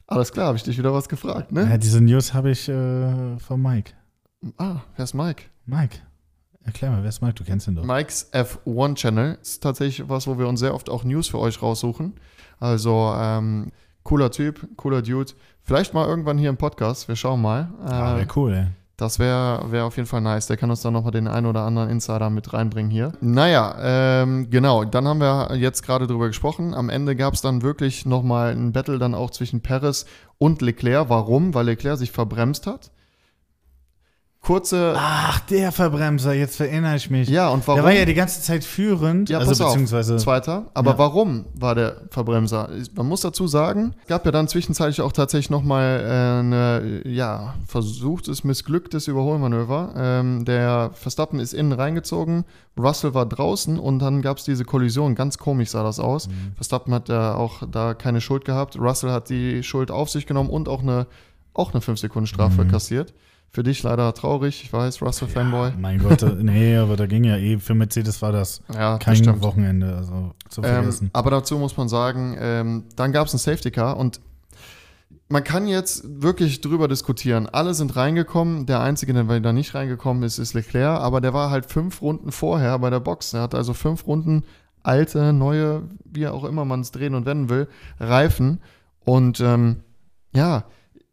Alles 0.07 0.31
klar, 0.33 0.47
habe 0.49 0.57
ich 0.57 0.63
dich 0.63 0.79
wieder 0.79 0.93
was 0.95 1.09
gefragt, 1.09 1.51
ne? 1.51 1.69
Ja, 1.69 1.77
diese 1.79 2.01
News 2.01 2.33
habe 2.35 2.51
ich 2.51 2.69
äh, 2.69 3.39
von 3.39 3.61
Mike. 3.61 3.93
Ah, 4.59 4.77
wer 4.97 5.03
ist 5.05 5.15
Mike? 5.15 5.45
Mike, 5.67 5.99
erklär 6.65 6.91
mal, 6.91 7.03
wer 7.03 7.09
ist 7.09 7.21
Mike? 7.23 7.35
Du 7.35 7.45
kennst 7.45 7.69
ihn 7.69 7.75
doch. 7.77 7.85
Mikes 7.85 8.31
F1 8.33 8.95
Channel 8.97 9.39
ist 9.41 9.63
tatsächlich 9.63 10.09
was, 10.09 10.27
wo 10.27 10.39
wir 10.39 10.49
uns 10.49 10.61
sehr 10.61 10.75
oft 10.75 10.89
auch 10.91 11.05
News 11.05 11.29
für 11.29 11.39
euch 11.39 11.61
raussuchen. 11.63 12.15
Also, 12.61 13.13
ähm, 13.17 13.73
cooler 14.03 14.31
Typ, 14.31 14.69
cooler 14.77 15.03
Dude. 15.03 15.33
Vielleicht 15.63 15.95
mal 15.95 16.07
irgendwann 16.07 16.39
hier 16.39 16.51
im 16.51 16.57
Podcast, 16.57 17.09
wir 17.09 17.17
schauen 17.17 17.41
mal. 17.43 17.69
Ah, 17.85 18.15
Äh, 18.15 18.19
wär 18.19 18.27
cool, 18.37 18.53
ey. 18.55 18.67
Das 18.97 19.19
wäre 19.19 19.73
wär 19.73 19.87
auf 19.87 19.97
jeden 19.97 20.07
Fall 20.07 20.21
nice. 20.21 20.47
Der 20.47 20.57
kann 20.57 20.71
uns 20.71 20.83
dann 20.83 20.93
nochmal 20.93 21.11
den 21.11 21.27
einen 21.27 21.47
oder 21.47 21.63
anderen 21.63 21.91
Insider 21.91 22.31
mit 22.31 22.53
reinbringen 22.53 22.93
hier. 22.93 23.13
Naja, 23.21 23.75
ähm, 24.23 24.51
genau. 24.51 24.85
Dann 24.85 25.09
haben 25.09 25.19
wir 25.21 25.57
jetzt 25.57 25.83
gerade 25.83 26.07
drüber 26.07 26.29
gesprochen. 26.29 26.75
Am 26.75 26.91
Ende 26.91 27.17
gab 27.17 27.35
es 27.35 27.41
dann 27.41 27.63
wirklich 27.63 28.07
nochmal 28.07 28.53
ein 28.53 28.71
Battle 28.71 29.01
dann 29.01 29.15
auch 29.15 29.31
zwischen 29.31 29.63
Perez 29.63 30.07
und 30.39 30.63
Leclerc. 30.63 31.09
Warum? 31.09 31.55
Weil 31.55 31.67
Leclerc 31.67 31.99
sich 31.99 32.13
verbremst 32.13 32.69
hat. 32.69 32.93
Kurze. 34.45 34.95
Ach, 34.97 35.41
der 35.41 35.73
Verbremser, 35.73 36.35
jetzt 36.35 36.61
erinnere 36.61 36.97
ich 36.97 37.11
mich. 37.11 37.29
ja, 37.29 37.49
und 37.49 37.67
warum? 37.67 37.77
Der 37.79 37.85
war 37.85 37.93
ja 37.93 38.05
die 38.05 38.15
ganze 38.15 38.43
Zeit 38.43 38.63
führend. 38.65 39.29
Ja, 39.31 39.39
also 39.39 39.51
pass 39.51 39.61
auf. 39.61 39.69
beziehungsweise. 39.73 40.17
Zweiter. 40.17 40.67
Aber 40.75 40.93
Ja. 40.93 40.99
warum 40.99 41.47
war 41.55 41.75
der 41.75 41.97
Verbremser? 42.11 42.69
Man 42.95 43.07
muss 43.07 43.23
dazu 43.23 43.47
sagen, 43.47 43.95
es 44.03 44.09
gab 44.09 44.25
ja 44.27 44.31
dann 44.33 44.47
zwischenzeitlich 44.47 45.01
auch 45.01 45.13
tatsächlich 45.13 45.51
nochmal 45.51 46.01
äh, 46.01 46.39
eine, 46.41 47.03
ja, 47.09 47.55
versuchtes, 47.67 48.45
missglücktes 48.45 49.09
Überholmanöver. 49.09 49.95
Ähm, 49.97 50.45
der 50.45 50.91
Verstappen 50.95 51.41
ist 51.41 51.55
innen 51.55 51.73
reingezogen, 51.73 52.45
Russell 52.79 53.15
war 53.15 53.27
draußen 53.27 53.79
und 53.79 53.99
dann 54.01 54.21
gab 54.21 54.39
es 54.39 54.45
diese 54.45 54.65
Kollision. 54.65 55.15
Ganz 55.15 55.39
komisch 55.39 55.71
sah 55.71 55.83
das 55.83 55.99
aus. 56.01 56.29
Mhm. 56.29 56.53
Verstappen 56.57 56.93
hat 56.93 57.09
ja 57.09 57.35
auch 57.35 57.63
da 57.71 57.95
keine 57.95 58.21
Schuld 58.21 58.45
gehabt. 58.45 58.77
Russell 58.79 59.11
hat 59.11 59.31
die 59.31 59.63
Schuld 59.63 59.91
auf 59.91 60.11
sich 60.11 60.27
genommen 60.27 60.51
und 60.51 60.69
auch 60.69 60.83
eine, 60.83 61.07
auch 61.55 61.73
eine 61.73 61.81
5-Sekunden-Strafe 61.81 62.65
Mhm. 62.65 62.71
kassiert. 62.71 63.15
Für 63.55 63.63
dich 63.63 63.85
leider 63.85 64.13
traurig, 64.15 64.65
ich 64.65 64.73
weiß, 64.73 65.01
Russell-Fanboy. 65.01 65.75
Mein 65.79 66.01
Gott, 66.01 66.27
nee, 66.43 66.77
aber 66.77 66.97
da 66.97 67.07
ging 67.07 67.23
ja 67.23 67.37
eh, 67.37 67.57
für 67.61 67.75
Mercedes 67.75 68.21
war 68.21 68.33
das 68.33 68.61
Ja, 68.75 68.99
kein 68.99 69.15
stimmt. 69.15 69.43
Wochenende, 69.43 69.95
also 69.95 70.33
zu 70.49 70.61
Ähm, 70.65 70.75
vergessen. 70.75 71.11
aber 71.13 71.31
dazu 71.31 71.57
muss 71.57 71.77
man 71.77 71.89
sagen, 71.89 72.37
ähm, 72.41 72.85
dann 72.97 73.13
gab 73.13 73.29
es 73.29 73.33
ein 73.35 73.39
Safety 73.39 73.71
Car 73.71 73.97
und 73.97 74.21
man 75.29 75.45
kann 75.45 75.69
jetzt 75.69 76.03
wirklich 76.21 76.63
drüber 76.63 76.89
diskutieren. 76.89 77.49
Alle 77.49 77.75
sind 77.75 77.95
reingekommen. 77.95 78.67
Der 78.67 78.81
Einzige, 78.81 79.13
der 79.15 79.41
da 79.41 79.53
nicht 79.53 79.73
reingekommen 79.75 80.25
ist, 80.25 80.39
ist 80.39 80.55
Leclerc. 80.55 81.01
Aber 81.01 81.21
der 81.21 81.33
war 81.33 81.51
halt 81.51 81.67
fünf 81.67 82.03
Runden 82.03 82.33
vorher 82.33 82.77
bei 82.81 82.91
der 82.91 83.01
Box. 83.01 83.33
Er 83.35 83.43
hatte 83.43 83.57
also 83.57 83.73
fünf 83.73 84.07
Runden 84.07 84.43
alte, 84.83 85.33
neue, 85.33 85.83
wie 86.05 86.27
auch 86.27 86.43
immer 86.45 86.65
man 86.65 86.81
es 86.81 86.91
drehen 86.91 87.15
und 87.15 87.25
wenden 87.25 87.49
will, 87.49 87.69
Reifen. 88.01 88.61
Und 89.05 89.39
ähm, 89.41 89.81
ja, 90.35 90.65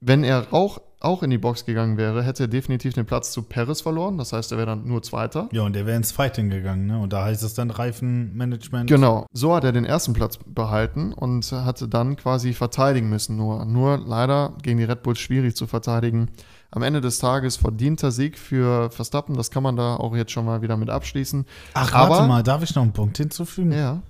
wenn 0.02 0.24
er 0.24 0.48
auch, 0.52 0.82
auch 1.02 1.24
in 1.24 1.30
die 1.32 1.38
Box 1.38 1.66
gegangen 1.66 1.98
wäre, 1.98 2.24
hätte 2.24 2.44
er 2.44 2.48
definitiv 2.48 2.94
den 2.94 3.06
Platz 3.06 3.32
zu 3.32 3.42
Perez 3.44 3.82
verloren. 3.82 4.18
Das 4.18 4.34
heißt, 4.34 4.52
er 4.52 4.58
wäre 4.58 4.68
dann 4.68 4.88
nur 4.88 5.02
Zweiter. 5.02 5.50
ja, 5.52 5.64
und 5.64 5.74
der 5.74 5.86
wäre 5.86 5.98
ins 5.98 6.12
Fighting 6.12 6.50
gegangen, 6.50 6.86
ne? 6.86 7.00
Und 7.00 7.12
da 7.14 7.24
heißt 7.26 7.44
es 7.44 7.54
dann 7.54 7.72
Reifenmanagement. 7.72 8.90
Genau. 8.90 9.26
So 9.34 9.56
hat 9.56 9.64
er 9.64 9.72
den 9.72 9.86
ersten 9.86 10.14
Platz 10.14 10.38
behalten 10.46 11.14
und 11.14 11.52
hatte 11.52 11.88
dann 11.88 12.16
quasi 12.16 12.54
verteidigen 12.54 13.10
müssen. 13.10 13.36
Nur, 13.36 13.66
nur 13.66 13.98
leider 13.98 14.54
gegen 14.62 14.78
die 14.78 14.84
Red 14.84 15.04
Bulls 15.04 15.20
schwierig 15.20 15.56
zu 15.56 15.68
verteidigen. 15.68 16.30
Am 16.70 16.84
Ende 16.84 17.02
des 17.02 17.20
Tages 17.20 17.58
verdienter 17.58 18.12
Sieg 18.12 18.38
für 18.38 18.90
Verstappen. 18.92 19.36
Das 19.36 19.52
kann 19.52 19.64
man 19.64 19.76
da 19.76 19.96
auch 19.96 20.16
jetzt 20.16 20.32
schon 20.32 20.46
mal 20.46 20.62
wieder 20.62 20.78
mit 20.78 20.90
abschließen. 20.90 21.46
Ach, 21.74 21.94
Aber- 21.94 22.16
warte 22.16 22.28
mal, 22.28 22.44
darf 22.44 22.64
ich 22.64 22.74
noch 22.76 22.84
einen 22.84 22.94
Punkt 22.94 23.18
hinzufügen? 23.18 23.72
Ja. 23.72 24.02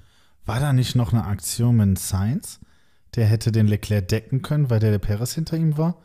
War 0.46 0.60
da 0.60 0.74
nicht 0.74 0.96
noch 0.96 1.14
eine 1.14 1.24
Aktion 1.26 1.78
mit 1.78 1.98
Sainz? 2.00 2.60
Der 3.16 3.26
hätte 3.26 3.52
den 3.52 3.68
Leclerc 3.68 4.08
decken 4.08 4.42
können, 4.42 4.70
weil 4.70 4.80
der, 4.80 4.92
der 4.92 5.00
Perez 5.00 5.34
hinter 5.34 5.58
ihm 5.58 5.78
war. 5.78 5.96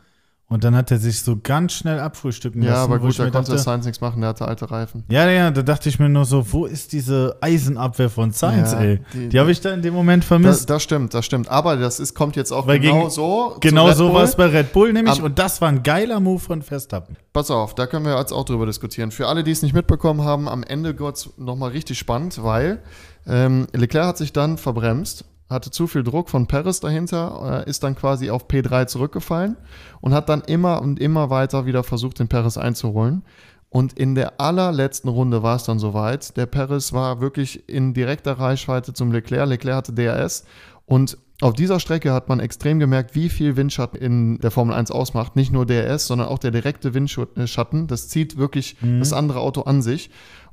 Und 0.49 0.63
dann 0.63 0.77
hat 0.77 0.89
er 0.91 0.97
sich 0.97 1.21
so 1.23 1.35
ganz 1.43 1.73
schnell 1.73 1.99
abfrühstücken 1.99 2.61
Ja, 2.61 2.69
lassen. 2.71 2.83
aber 2.85 3.01
wo 3.01 3.07
gut, 3.07 3.19
da 3.19 3.23
konnte 3.29 3.51
dachte, 3.51 3.57
Sainz 3.57 3.85
nichts 3.85 3.99
machen. 3.99 4.21
Der 4.21 4.29
hatte 4.29 4.47
alte 4.47 4.71
Reifen. 4.71 5.03
Ja, 5.09 5.29
ja, 5.29 5.51
da 5.51 5.61
dachte 5.61 5.89
ich 5.89 5.99
mir 5.99 6.07
nur 6.07 6.23
so, 6.23 6.53
wo 6.53 6.65
ist 6.65 6.93
diese 6.93 7.35
Eisenabwehr 7.41 8.09
von 8.09 8.31
Sainz, 8.31 8.71
Ja, 8.71 8.79
ey? 8.79 9.01
die- 9.13 9.27
Die, 9.27 9.39
habe 9.41 9.51
ich 9.51 9.59
da 9.59 9.73
in 9.73 9.81
dem 9.81 9.93
Moment 9.93 10.23
Das, 10.23 10.27
vermisst. 10.29 10.69
das 10.69 10.81
stimmt, 10.83 11.13
das 11.13 11.25
stimmt. 11.25 11.49
Aber 11.49 11.75
das 11.75 11.99
ist, 11.99 12.13
kommt 12.13 12.37
jetzt 12.37 12.53
auch 12.53 12.65
Weil 12.65 12.79
genau 12.79 12.99
gegen- 12.99 13.09
so. 13.09 13.57
genau 13.59 13.91
so 13.91 14.05
Bull. 14.05 14.15
war 14.15 14.23
es 14.23 14.35
bei 14.37 14.45
Red 14.45 14.71
Bull 14.71 14.93
nämlich. 14.93 15.19
Am- 15.19 15.25
und 15.25 15.37
das 15.37 15.59
war 15.59 15.67
ein 15.67 15.83
geiler 15.83 16.21
Move 16.21 16.39
von 16.39 16.61
Verstappen. 16.61 17.17
Pass 17.33 17.51
auf, 17.51 17.75
da 17.75 17.85
können 17.85 18.05
wir 18.05 18.17
jetzt 18.17 18.31
auch 18.31 18.45
drüber 18.45 18.65
diskutieren. 18.65 19.11
Für 19.11 19.27
alle, 19.27 19.43
die 19.43 19.51
es 19.51 19.61
nicht 19.63 19.73
mitbekommen 19.73 20.21
haben, 20.23 20.47
am 20.47 20.63
Ende 20.63 20.97
wird 20.97 21.17
es 21.17 21.29
nochmal 21.37 21.71
richtig 21.71 21.99
spannend, 21.99 22.41
weil 22.41 22.81
ähm, 23.27 23.67
Leclerc 23.73 24.05
hat 24.07 24.17
sich 24.17 24.31
dann 24.31 24.57
verbremst, 24.57 25.25
hatte 25.49 25.71
zu 25.71 25.87
viel 25.87 26.03
Druck 26.03 26.29
von 26.29 26.47
Perez 26.47 26.79
dahinter, 26.79 27.63
äh, 27.65 27.69
ist 27.69 27.83
dann 27.83 27.95
quasi 27.95 28.29
auf 28.29 28.47
P3 28.47 28.87
zurückgefallen 28.87 29.57
und 30.01 30.13
hat 30.13 30.29
dann 30.29 30.41
immer 30.41 30.81
und 30.81 30.99
immer 30.99 31.29
weiter 31.29 31.65
wieder 31.65 31.83
versucht, 31.83 32.19
den 32.19 32.27
Perez 32.27 32.57
einzuholen. 32.57 33.23
Und 33.69 33.93
in 33.93 34.15
der 34.15 34.39
allerletzten 34.39 35.09
Runde 35.09 35.43
war 35.43 35.57
es 35.57 35.63
dann 35.63 35.79
soweit. 35.79 36.37
Der 36.37 36.45
Perez 36.45 36.93
war 36.93 37.19
wirklich 37.19 37.67
in 37.67 37.93
direkter 37.93 38.33
Reichweite 38.39 38.93
zum 38.93 39.11
Leclerc. 39.11 39.47
Leclerc 39.47 39.75
hatte 39.75 39.93
DRS 39.93 40.45
und 40.85 41.17
auf 41.41 41.53
dieser 41.53 41.79
Strecke 41.79 42.13
hat 42.13 42.29
man 42.29 42.39
extrem 42.39 42.79
gemerkt, 42.79 43.13
wie 43.13 43.29
viel 43.29 43.55
Windschatten 43.55 43.99
in 43.99 44.39
der 44.39 44.49
Formel 44.49 44.75
1 44.75 44.89
ausmacht. 44.89 45.35
Nicht 45.35 45.51
nur 45.51 45.67
DRS, 45.67 46.07
sondern 46.07 46.29
auch 46.29 46.39
der 46.39 46.49
direkte 46.49 46.95
Windschatten. 46.95 47.85
Das 47.85 48.07
zieht 48.07 48.37
wirklich 48.37 48.77
das 48.81 49.13
andere 49.13 49.39
Auto 49.41 49.61
an 49.61 49.83
sich. 49.83 50.09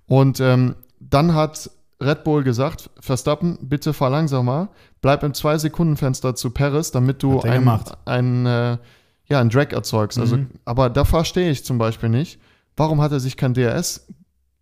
Und 0.07 0.41
ähm, 0.41 0.75
dann 1.01 1.35
hat 1.35 1.71
Red 2.05 2.25
Bull 2.25 2.43
gesagt, 2.45 2.91
Verstappen, 3.01 3.59
bitte 3.61 3.93
fahr 3.93 4.11
langsamer, 4.11 4.69
bleib 5.01 5.23
im 5.23 5.33
2-Sekunden-Fenster 5.33 6.35
zu 6.35 6.51
Perez, 6.51 6.91
damit 6.91 7.23
du 7.23 7.39
Hat 7.39 7.45
er 7.45 7.53
ein, 7.53 7.61
gemacht. 7.61 7.97
ein, 8.05 8.47
äh, 8.47 8.79
ja, 9.27 9.41
ein 9.41 9.51
Drag 9.51 9.73
erzeugst. 9.73 10.19
Also, 10.19 10.39
aber 10.65 10.91
da 10.91 11.05
verstehe 11.05 11.51
ich 11.51 11.65
zum 11.65 11.79
Beispiel 11.79 12.09
nicht, 12.09 12.39
warum 12.77 13.01
hat 13.01 13.13
er 13.13 13.21
sich 13.21 13.37
kein 13.37 13.55
DRS 13.55 14.07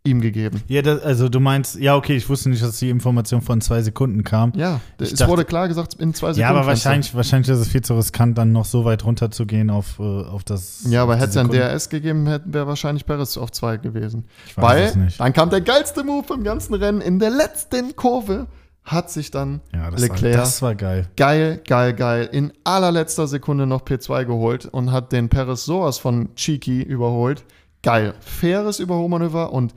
ihm 0.04 0.20
gegeben? 0.20 0.60
Ja, 0.66 0.82
das, 0.82 1.00
also 1.02 1.28
du 1.28 1.38
meinst, 1.38 1.76
ja, 1.76 1.94
okay, 1.96 2.16
ich 2.16 2.28
wusste 2.28 2.50
nicht, 2.50 2.62
dass 2.62 2.78
die 2.78 2.90
Information 2.90 3.40
von 3.40 3.60
zwei 3.60 3.82
Sekunden 3.82 4.24
kam. 4.24 4.52
Ja, 4.56 4.80
Ich 5.00 5.12
es 5.12 5.18
dachte- 5.18 5.30
wurde 5.30 5.44
klar 5.44 5.68
gesagt, 5.68 5.94
in 5.94 6.12
zwei 6.12 6.28
Sekunden. 6.32 6.40
Ja, 6.40 6.48
aber 6.50 6.66
wahrscheinlich, 6.66 7.14
wahrscheinlich 7.14 7.48
ist 7.48 7.58
es 7.58 7.68
viel 7.68 7.82
zu 7.82 7.94
riskant, 7.94 8.36
dann 8.36 8.50
noch 8.52 8.64
so 8.64 8.84
weit 8.84 9.04
runter 9.04 9.30
zu 9.30 9.46
gehen 9.46 9.70
auf, 9.70 9.98
äh, 10.00 10.02
auf 10.02 10.42
das. 10.44 10.84
Ja, 10.88 11.02
aber 11.04 11.16
hätte 11.16 11.28
es 11.28 11.34
ja 11.36 11.42
ein. 11.42 11.50
DRS 11.50 11.88
gegeben, 11.88 12.26
hätten 12.26 12.52
wäre 12.52 12.66
wahrscheinlich 12.66 13.06
Perez 13.06 13.36
auf 13.36 13.52
zwei 13.52 13.76
gewesen. 13.76 14.24
Ich 14.46 14.56
weiß 14.56 14.64
Weil 14.64 14.82
es 14.84 14.96
nicht. 14.96 15.20
dann 15.20 15.32
kam 15.32 15.50
der 15.50 15.60
geilste 15.60 16.02
Move 16.02 16.34
im 16.34 16.42
ganzen 16.42 16.74
Rennen. 16.74 17.00
In 17.00 17.18
der 17.20 17.30
letzten 17.30 17.94
Kurve 17.94 18.48
hat 18.82 19.08
sich 19.08 19.30
dann 19.30 19.60
Ja, 19.72 19.88
das, 19.92 20.00
Leclerc 20.00 20.34
War, 20.34 20.40
das 20.40 20.62
war 20.62 20.74
geil. 20.74 21.06
geil, 21.16 21.60
geil, 21.68 21.94
geil 21.94 22.28
in 22.32 22.52
allerletzter 22.64 23.28
Sekunde 23.28 23.64
noch 23.68 23.82
P2 23.84 24.24
geholt 24.24 24.66
und 24.66 24.90
hat 24.90 25.12
den 25.12 25.28
Perez 25.28 25.64
sowas 25.64 25.98
von 25.98 26.34
cheeky 26.34 26.82
überholt. 26.82 27.44
Geil. 27.84 28.14
Faires 28.20 28.80
Überholmanöver 28.80 29.52
und 29.52 29.72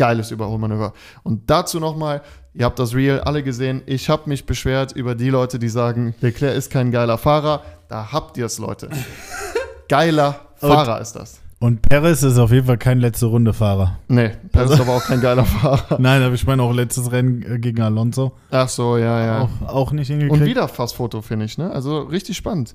geiles 0.00 0.30
Überholmanöver. 0.30 0.94
Und 1.24 1.50
dazu 1.50 1.78
nochmal, 1.78 2.22
ihr 2.54 2.64
habt 2.64 2.78
das 2.78 2.94
Real 2.94 3.20
alle 3.20 3.42
gesehen, 3.42 3.82
ich 3.84 4.08
habe 4.08 4.30
mich 4.30 4.46
beschwert 4.46 4.92
über 4.92 5.14
die 5.14 5.28
Leute, 5.28 5.58
die 5.58 5.68
sagen, 5.68 6.14
Leclerc 6.22 6.56
ist 6.56 6.70
kein 6.70 6.90
geiler 6.90 7.18
Fahrer. 7.18 7.62
Da 7.90 8.10
habt 8.10 8.38
ihr 8.38 8.46
es, 8.46 8.58
Leute. 8.58 8.88
Geiler 9.90 10.40
Fahrer 10.56 11.00
ist 11.00 11.14
das. 11.14 11.40
Und 11.58 11.82
Perez 11.82 12.22
ist 12.22 12.38
auf 12.38 12.50
jeden 12.50 12.66
Fall 12.66 12.78
kein 12.78 13.00
letzte 13.00 13.26
Runde 13.26 13.52
Fahrer. 13.52 13.98
Nee, 14.08 14.30
Perez 14.52 14.70
ist 14.70 14.80
aber 14.80 14.96
auch 14.96 15.04
kein 15.04 15.20
geiler 15.20 15.44
Fahrer. 15.60 15.98
Nein, 15.98 16.22
aber 16.22 16.34
ich 16.34 16.46
meine 16.46 16.62
auch 16.62 16.72
letztes 16.72 17.12
Rennen 17.12 17.42
äh, 17.42 17.58
gegen 17.58 17.82
Alonso. 17.82 18.32
Ach 18.50 18.68
so, 18.68 18.96
ja, 18.96 19.26
ja. 19.26 19.40
Auch, 19.42 19.68
auch 19.68 19.92
nicht 19.92 20.08
hingekriegt. 20.08 20.40
Und 20.40 20.46
wieder 20.46 20.68
fast 20.68 20.94
Fotofinish, 20.94 21.58
ne? 21.58 21.70
Also 21.70 22.02
richtig 22.02 22.38
spannend. 22.38 22.74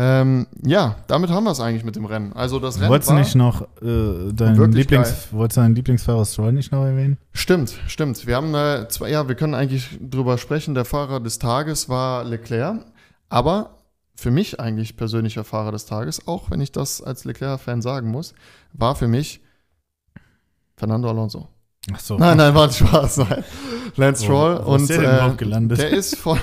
Ähm, 0.00 0.46
ja, 0.62 0.94
damit 1.08 1.30
haben 1.30 1.42
wir 1.42 1.50
es 1.50 1.58
eigentlich 1.58 1.82
mit 1.82 1.96
dem 1.96 2.04
Rennen. 2.04 2.32
Also 2.32 2.60
das 2.60 2.78
Rennen 2.78 2.90
Wolltest 2.90 3.10
du 3.10 3.14
nicht 3.14 3.34
noch 3.34 3.62
äh, 3.82 4.32
deinen, 4.32 4.70
Lieblings, 4.70 5.32
wolltest 5.32 5.56
deinen 5.56 5.74
Lieblingsfahrer 5.74 6.24
Stroll 6.24 6.52
nicht 6.52 6.70
noch 6.70 6.84
erwähnen? 6.84 7.18
Stimmt, 7.32 7.74
stimmt. 7.88 8.24
Wir 8.24 8.36
haben 8.36 8.54
äh, 8.54 8.86
zwei, 8.88 9.10
ja, 9.10 9.26
wir 9.26 9.34
können 9.34 9.54
eigentlich 9.54 9.98
drüber 10.00 10.38
sprechen. 10.38 10.76
Der 10.76 10.84
Fahrer 10.84 11.18
des 11.18 11.40
Tages 11.40 11.88
war 11.88 12.22
Leclerc, 12.22 12.86
aber 13.28 13.78
für 14.14 14.30
mich 14.30 14.60
eigentlich 14.60 14.96
persönlicher 14.96 15.42
Fahrer 15.42 15.72
des 15.72 15.86
Tages, 15.86 16.28
auch 16.28 16.48
wenn 16.52 16.60
ich 16.60 16.70
das 16.70 17.02
als 17.02 17.24
Leclerc-Fan 17.24 17.82
sagen 17.82 18.08
muss, 18.08 18.34
war 18.72 18.94
für 18.94 19.08
mich 19.08 19.40
Fernando 20.76 21.08
Alonso. 21.08 21.48
Ach 21.92 22.00
so. 22.00 22.18
Nein, 22.18 22.36
nein, 22.36 22.54
war 22.54 22.64
ein 22.64 22.72
Spaß. 22.72 23.18
Nein. 23.18 23.44
Lance 23.96 24.24
Stroll 24.24 24.56
ist 24.56 24.66
und 24.66 24.88
der 24.90 25.36
äh, 25.40 25.66
der 25.76 25.90
ist 25.90 26.16
von 26.16 26.38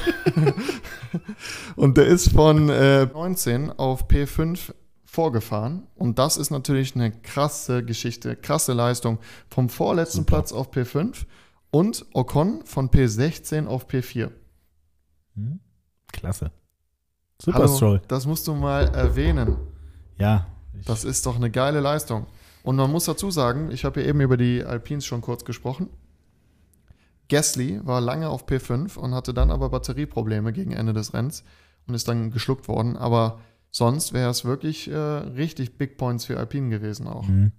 und 1.75 1.97
der 1.97 2.05
ist 2.07 2.31
von 2.31 2.69
äh, 2.69 3.05
19 3.05 3.71
auf 3.71 4.07
P5 4.07 4.73
vorgefahren 5.05 5.87
und 5.95 6.19
das 6.19 6.37
ist 6.37 6.51
natürlich 6.51 6.95
eine 6.95 7.11
krasse 7.11 7.83
Geschichte, 7.83 8.35
krasse 8.35 8.73
Leistung 8.73 9.19
vom 9.49 9.69
vorletzten 9.69 10.19
Super. 10.19 10.37
Platz 10.37 10.51
auf 10.51 10.71
P5 10.71 11.25
und 11.71 12.05
Ocon 12.13 12.65
von 12.65 12.89
P16 12.89 13.67
auf 13.67 13.87
P4. 13.87 14.31
Hm? 15.35 15.59
Klasse. 16.11 16.51
Super 17.41 17.59
Hallo, 17.59 17.75
Stroll. 17.75 18.01
das 18.07 18.25
musst 18.25 18.47
du 18.47 18.55
mal 18.55 18.87
erwähnen. 18.89 19.55
Ja. 20.17 20.47
Das 20.85 21.03
ist 21.03 21.25
doch 21.25 21.35
eine 21.35 21.51
geile 21.51 21.79
Leistung. 21.79 22.27
Und 22.65 22.77
man 22.77 22.91
muss 22.91 23.05
dazu 23.05 23.29
sagen, 23.29 23.69
ich 23.69 23.85
habe 23.85 24.01
ja 24.01 24.07
eben 24.07 24.21
über 24.21 24.37
die 24.37 24.63
Alpines 24.63 25.05
schon 25.05 25.21
kurz 25.21 25.45
gesprochen. 25.45 25.87
Gasly 27.29 27.79
war 27.85 28.01
lange 28.01 28.27
auf 28.27 28.47
P5 28.47 28.97
und 28.97 29.13
hatte 29.13 29.35
dann 29.35 29.51
aber 29.51 29.69
Batterieprobleme 29.69 30.51
gegen 30.51 30.71
Ende 30.71 30.91
des 30.91 31.13
Rennens 31.13 31.43
und 31.85 31.93
ist 31.93 32.07
dann 32.07 32.31
geschluckt 32.31 32.67
worden. 32.67 32.97
Aber 32.97 33.39
sonst 33.69 34.13
wäre 34.13 34.31
es 34.31 34.45
wirklich 34.45 34.89
äh, 34.89 34.95
richtig 34.97 35.77
Big 35.77 35.99
Points 35.99 36.25
für 36.25 36.39
Alpine 36.39 36.69
gewesen 36.69 37.07
auch. 37.07 37.27
hm. 37.27 37.51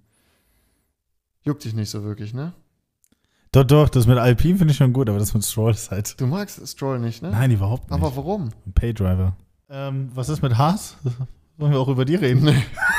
Juckt 1.43 1.63
dich 1.63 1.73
nicht 1.73 1.89
so 1.89 2.03
wirklich, 2.03 2.33
ne? 2.33 2.51
Doch, 3.53 3.63
doch, 3.63 3.87
das 3.87 4.07
mit 4.07 4.17
Alpine 4.17 4.57
finde 4.57 4.71
ich 4.71 4.77
schon 4.77 4.91
gut, 4.91 5.07
aber 5.07 5.19
das 5.19 5.33
mit 5.33 5.45
Stroll 5.45 5.71
ist 5.71 5.89
halt. 5.89 6.19
Du 6.19 6.27
magst 6.27 6.67
Stroll 6.67 6.99
nicht, 6.99 7.23
ne? 7.23 7.31
Nein, 7.31 7.51
überhaupt 7.51 7.89
nicht. 7.89 7.97
Aber 7.97 8.13
warum? 8.17 8.49
Ein 8.65 8.73
Paydriver. 8.73 9.37
Ähm, 9.69 10.11
was 10.13 10.27
ist 10.27 10.41
mit 10.41 10.57
Haas? 10.57 10.97
Wollen 11.57 11.71
wir 11.71 11.79
auch 11.79 11.87
über 11.87 12.03
die 12.03 12.15
reden? 12.15 12.43
Nee. 12.43 12.61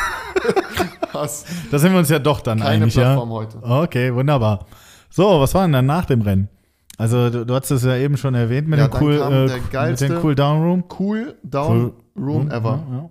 Hast 1.12 1.46
Da 1.70 1.78
sind 1.78 1.92
wir 1.92 1.98
uns 1.98 2.08
ja 2.08 2.18
doch 2.18 2.40
dann 2.40 2.58
keine 2.60 2.82
einig, 2.84 2.94
Plattform 2.94 3.28
ja. 3.30 3.34
heute. 3.34 3.58
Okay, 3.62 4.14
wunderbar. 4.14 4.66
So, 5.10 5.40
was 5.40 5.54
war 5.54 5.62
denn 5.62 5.72
dann 5.72 5.86
nach 5.86 6.04
dem 6.04 6.20
Rennen? 6.22 6.48
Also, 6.96 7.30
du, 7.30 7.46
du 7.46 7.54
hast 7.54 7.70
es 7.70 7.84
ja 7.84 7.96
eben 7.96 8.16
schon 8.16 8.34
erwähnt 8.34 8.68
mit 8.68 8.78
Ja, 8.78 8.88
dem 8.88 9.00
cool, 9.02 9.14
äh, 9.14 9.18
der 9.46 9.56
mit 9.56 9.70
geilste- 9.70 10.08
dem 10.08 10.22
Cool 10.24 10.34
Down 10.34 10.62
Room. 10.62 10.84
Cool 10.98 11.34
Down 11.44 11.92
Room 12.18 12.50
ever. 12.50 12.84
Ja, 12.90 12.96
ja. 12.96 13.10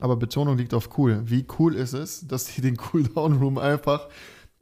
Aber 0.00 0.16
Betonung 0.16 0.58
liegt 0.58 0.74
auf 0.74 0.90
cool. 0.98 1.22
Wie 1.24 1.46
cool 1.58 1.74
ist 1.74 1.94
es, 1.94 2.26
dass 2.26 2.44
die 2.46 2.60
den 2.60 2.76
Cooldown 2.76 3.38
Room 3.38 3.56
einfach 3.58 4.08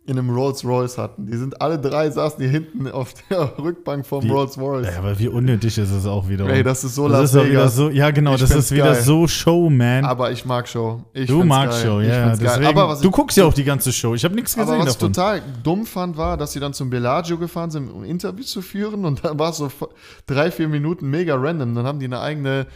in 0.05 0.19
einem 0.19 0.31
Rolls 0.31 0.65
Royce 0.65 0.99
hatten? 0.99 1.27
Die 1.27 1.37
sind 1.37 1.61
alle 1.61 1.79
drei 1.79 2.11
saßen 2.11 2.41
hier 2.41 2.51
hinten 2.51 2.88
auf 2.88 3.15
der 3.31 3.57
Rückbank 3.59 4.05
vom 4.05 4.25
Wie- 4.25 4.29
Rolls 4.31 4.59
Royce. 4.59 4.87
Ja, 4.93 4.99
aber 4.99 5.19
wie 5.19 5.29
unnötig 5.29 5.79
ist 5.79 5.91
es 5.91 6.07
auch 6.07 6.29
wieder. 6.29 6.47
Ey, 6.49 6.62
das 6.62 6.83
ist 6.85 6.95
so 6.97 7.09
das 7.09 7.33
Las 7.33 7.45
Vegas. 7.45 7.77
so, 7.77 7.88
ja 7.91 8.11
genau, 8.11 8.35
Ich 8.35 8.41
das 8.41 8.51
ist 8.51 8.71
wieder 8.73 8.93
geil. 8.93 9.03
so 9.03 9.29
Showman. 9.29 10.05
Aber 10.05 10.33
ich 10.33 10.45
mag 10.45 10.67
Show. 10.69 11.03
Ich 11.12 11.29
du 11.29 11.45
magst 11.45 11.83
geil. 11.83 11.91
Show, 11.91 12.01
ja. 12.01 12.35
Deswegen, 12.35 12.67
Aber 12.67 12.88
was 12.88 13.01
du 13.01 13.11
guckst 13.11 13.37
ja 13.37 13.45
auch 13.45 13.55
die 13.55 13.65
ganze 13.65 13.93
Show. 13.93 14.15
Ich 14.15 14.25
habe 14.25 14.35
nichts 14.35 14.55
aber 14.59 14.65
gesehen 14.73 14.79
was 14.87 14.95
davon. 14.99 15.11
ich 15.11 15.17
total 15.17 15.43
dumm 15.62 15.87
fand, 15.87 16.17
war, 16.17 16.37
dass 16.37 16.53
sie 16.53 16.61
dann 16.61 16.73
zum 16.75 16.91
Bellagio 16.91 17.38
gefahren 17.38 17.71
sind, 17.71 17.88
um 17.91 18.03
ein 18.03 18.09
Interview 18.09 18.45
zu 18.45 18.61
führen 18.62 19.05
und 19.05 19.25
dann 19.25 19.38
war 19.38 19.51
es 19.51 19.59
so 19.59 19.71
drei, 20.27 20.51
vier 20.51 20.69
Minuten 20.69 21.09
mega 21.11 21.37
random. 21.37 21.75
Dann 21.75 21.87
haben 21.87 21.99
die 22.01 22.07
eine 22.07 22.21
eigene 22.21 22.67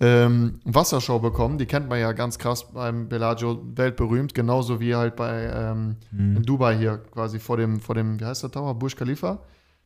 ähm, 0.00 0.60
Wassershow 0.64 1.18
bekommen. 1.20 1.58
Die 1.58 1.66
kennt 1.66 1.88
man 1.88 2.00
ja 2.00 2.12
ganz 2.12 2.38
krass 2.38 2.72
beim 2.72 3.08
Bellagio, 3.08 3.60
weltberühmt, 3.76 4.34
genauso 4.34 4.80
wie 4.80 4.94
halt 4.94 5.16
bei 5.16 5.50
ähm, 5.54 5.96
Mhm. 6.10 6.36
in 6.38 6.42
Dubai 6.42 6.76
hier 6.76 6.98
quasi 7.12 7.38
vor 7.38 7.56
dem, 7.56 7.80
vor 7.80 7.94
dem, 7.94 8.18
wie 8.20 8.24
heißt 8.24 8.42
der 8.42 8.50
Tower? 8.50 8.74
Burj 8.74 8.96
Khalifa. 8.96 9.38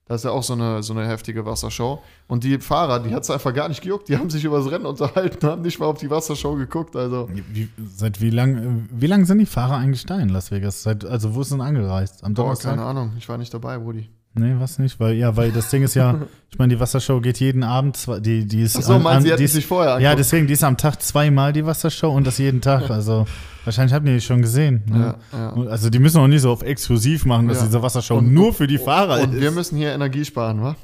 Da 0.07 0.15
ist 0.15 0.25
ja 0.25 0.31
auch 0.31 0.43
so 0.43 0.55
eine, 0.55 0.83
so 0.83 0.95
eine 0.95 1.07
heftige 1.07 1.45
Wassershow. 1.45 2.03
Und 2.29 2.43
die 2.43 2.59
Fahrer, 2.61 2.99
die 3.01 3.15
hat 3.15 3.25
es 3.25 3.31
einfach 3.31 3.53
gar 3.53 3.69
nicht 3.69 3.83
gejuckt. 3.83 4.09
Die 4.09 4.17
haben 4.17 4.31
sich 4.31 4.43
über 4.43 4.57
das 4.57 4.71
Rennen 4.71 4.87
unterhalten, 4.87 5.47
haben 5.47 5.61
nicht 5.61 5.79
mal 5.79 5.85
auf 5.85 5.99
die 5.99 6.09
Wassershow 6.09 6.55
geguckt. 6.55 6.97
Also, 6.97 7.29
Wie, 7.53 7.69
seit 7.95 8.19
wie 8.23 8.31
lang, 8.31 8.57
äh, 8.57 8.89
wie 8.91 9.07
lang 9.07 9.27
sind 9.27 9.37
die 9.37 9.45
Fahrer 9.45 9.77
eigentlich 9.77 10.07
da 10.07 10.19
in 10.19 10.31
Las 10.31 10.51
Vegas? 10.51 10.83
Seit, 10.83 11.05
also 11.05 11.35
wo 11.35 11.43
ist 11.43 11.53
denn 11.53 11.61
angereist? 11.61 12.25
Am 12.25 12.33
boah, 12.33 12.45
Donnerstag? 12.45 12.71
keine 12.77 12.85
Ahnung. 12.87 13.13
Ich 13.19 13.29
war 13.29 13.37
nicht 13.37 13.53
dabei, 13.53 13.77
Rudi. 13.77 14.09
Nee, 14.39 14.55
was 14.59 14.79
nicht? 14.79 14.99
Weil, 15.01 15.15
ja, 15.15 15.37
weil 15.37 15.51
das 15.53 15.71
Ding 15.71 15.83
ist 15.83 15.95
ja, 15.95 16.19
ich 16.51 16.59
meine, 16.59 16.75
die 16.75 16.81
Wassershow 16.81 17.21
geht 17.21 17.41
jeden 17.41 17.63
Abend, 17.63 17.97
zwei- 17.97 18.21
die, 18.21 18.47
die 18.47 18.63
ist. 18.63 18.77
Meinen 18.89 19.07
an- 19.07 19.23
Sie, 19.23 19.29
hätten 19.29 19.39
die 19.39 19.45
ist, 19.45 19.53
sich 19.55 19.67
vorher 19.67 19.91
Ja, 19.91 19.95
angeguckt? 19.97 20.19
deswegen, 20.21 20.47
die 20.47 20.53
ist 20.55 20.65
am 20.65 20.77
Tag 20.77 21.03
zweimal 21.03 21.53
die 21.53 21.65
Wassershow 21.67 22.09
und 22.11 22.27
das 22.27 22.39
jeden 22.39 22.61
Tag. 22.61 22.89
Also 22.91 23.27
wahrscheinlich 23.65 23.93
habt 23.93 24.07
ihr 24.07 24.15
die 24.15 24.21
schon 24.21 24.41
gesehen. 24.43 24.83
Ne? 24.87 25.15
Ja, 25.33 25.39
ja. 25.57 25.69
Also 25.71 25.91
die 25.91 25.99
müssen 25.99 26.19
auch 26.21 26.27
nicht 26.27 26.41
so 26.43 26.51
auf 26.51 26.63
exklusiv 26.63 27.27
machen, 27.27 27.49
dass 27.49 27.59
Ja. 27.61 27.67
diese 27.67 27.83
Wassershow 27.83 28.17
Und- 28.19 28.33
nur 28.33 28.55
für 28.55 28.67
die 28.67 28.79
Fahrer 28.79 29.21
Und 29.23 29.35
ist. 29.35 29.41
wir 29.41 29.51
müssen 29.51 29.77
hier 29.77 29.93
Energie 29.93 30.25
sparen, 30.25 30.63
wa? 30.63 30.77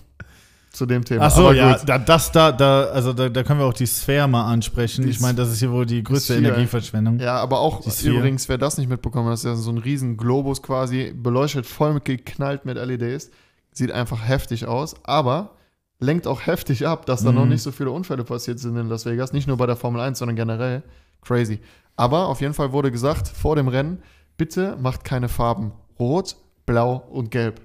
Zu 0.70 0.86
dem 0.86 1.04
Thema. 1.04 1.26
Ach 1.26 1.30
so, 1.30 1.42
Aber 1.42 1.54
ja, 1.54 1.76
gut. 1.76 1.88
da, 1.88 1.98
das 1.98 2.32
da, 2.32 2.50
da, 2.50 2.86
also 2.86 3.12
da, 3.12 3.28
da 3.28 3.44
können 3.44 3.60
wir 3.60 3.66
auch 3.66 3.72
die 3.74 3.86
Sphäre 3.86 4.26
mal 4.26 4.50
ansprechen. 4.52 5.04
Die 5.04 5.10
ich 5.10 5.20
meine, 5.20 5.36
das 5.36 5.52
ist 5.52 5.60
hier 5.60 5.70
wohl 5.70 5.86
die 5.86 6.02
größte 6.02 6.32
Sphere. 6.34 6.48
Energieverschwendung. 6.48 7.20
Ja, 7.20 7.36
aber 7.36 7.60
auch 7.60 7.86
übrigens, 8.02 8.48
wer 8.48 8.58
das 8.58 8.76
nicht 8.76 8.88
mitbekommen 8.90 9.26
hat, 9.26 9.34
das 9.34 9.40
ist 9.44 9.46
ja 9.46 9.54
so 9.54 9.70
ein 9.70 9.78
riesen 9.78 10.16
Globus 10.16 10.62
quasi, 10.62 11.14
beleuchtet 11.16 11.64
voll 11.66 11.94
mit 11.94 12.04
geknallt 12.04 12.64
mit 12.64 12.76
LEDs. 12.76 13.30
Sieht 13.74 13.92
einfach 13.92 14.26
heftig 14.26 14.66
aus, 14.66 14.94
aber 15.04 15.50
lenkt 15.98 16.26
auch 16.26 16.46
heftig 16.46 16.86
ab, 16.86 17.04
dass 17.06 17.22
da 17.22 17.30
Mhm. 17.30 17.36
noch 17.36 17.46
nicht 17.46 17.62
so 17.62 17.70
viele 17.72 17.90
Unfälle 17.90 18.24
passiert 18.24 18.58
sind 18.58 18.76
in 18.76 18.88
Las 18.88 19.04
Vegas. 19.04 19.32
Nicht 19.34 19.46
nur 19.46 19.56
bei 19.58 19.66
der 19.66 19.76
Formel 19.76 20.00
1, 20.00 20.18
sondern 20.18 20.36
generell. 20.36 20.82
Crazy. 21.22 21.60
Aber 21.96 22.28
auf 22.28 22.40
jeden 22.40 22.54
Fall 22.54 22.72
wurde 22.72 22.90
gesagt, 22.90 23.28
vor 23.28 23.56
dem 23.56 23.68
Rennen, 23.68 24.02
bitte 24.36 24.76
macht 24.80 25.04
keine 25.04 25.28
Farben. 25.28 25.72
Rot, 25.98 26.36
blau 26.66 26.96
und 27.10 27.30
gelb 27.30 27.60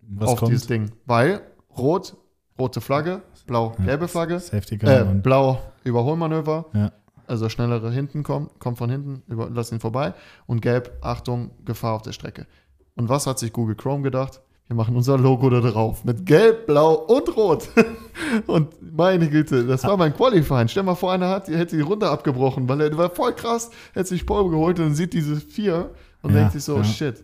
Was 0.00 0.30
auf 0.30 0.38
kommt? 0.40 0.52
dieses 0.52 0.66
Ding. 0.66 0.90
Weil 1.06 1.40
rot, 1.76 2.16
rote 2.58 2.80
Flagge, 2.80 3.22
blau, 3.46 3.74
Ja. 3.78 3.84
gelbe 3.86 4.08
Flagge, 4.08 4.38
Safety 4.38 4.78
Car 4.78 5.00
äh, 5.00 5.02
und 5.02 5.22
blau 5.22 5.58
Überholmanöver, 5.84 6.66
Ja. 6.74 6.92
also 7.26 7.48
schnellere 7.48 7.90
hinten 7.90 8.22
kommt, 8.22 8.58
kommt 8.60 8.78
von 8.78 8.90
hinten, 8.90 9.22
über, 9.28 9.48
lass 9.50 9.72
ihn 9.72 9.80
vorbei. 9.80 10.14
Und 10.46 10.60
gelb, 10.62 10.92
Achtung, 11.02 11.50
Gefahr 11.64 11.94
auf 11.94 12.02
der 12.02 12.12
Strecke. 12.12 12.46
Und 12.94 13.08
was 13.08 13.26
hat 13.26 13.38
sich 13.38 13.52
Google 13.52 13.74
Chrome 13.76 14.02
gedacht? 14.02 14.40
Wir 14.68 14.74
machen 14.74 14.96
unser 14.96 15.16
Logo 15.16 15.48
da 15.48 15.60
drauf 15.60 16.04
mit 16.04 16.26
gelb, 16.26 16.66
blau 16.66 16.94
und 16.94 17.36
rot. 17.36 17.68
und 18.46 18.68
meine 18.96 19.28
Güte, 19.30 19.64
das 19.64 19.84
war 19.84 19.96
mein 19.96 20.12
Qualifying. 20.14 20.66
Stell 20.66 20.82
mal 20.82 20.96
vor, 20.96 21.12
einer 21.12 21.28
hat, 21.28 21.46
hätte 21.48 21.76
die 21.76 21.82
Runde 21.82 22.08
abgebrochen, 22.10 22.68
weil 22.68 22.80
er 22.80 22.96
war 22.98 23.10
voll 23.10 23.32
krass, 23.32 23.70
hätte 23.94 24.08
sich 24.08 24.26
Pole 24.26 24.50
geholt 24.50 24.80
und 24.80 24.94
sieht 24.96 25.12
diese 25.12 25.36
vier 25.36 25.90
und 26.22 26.32
Ja, 26.32 26.38
denkt 26.40 26.52
sich 26.54 26.64
so, 26.64 26.78
ja. 26.78 26.84
shit. 26.84 27.22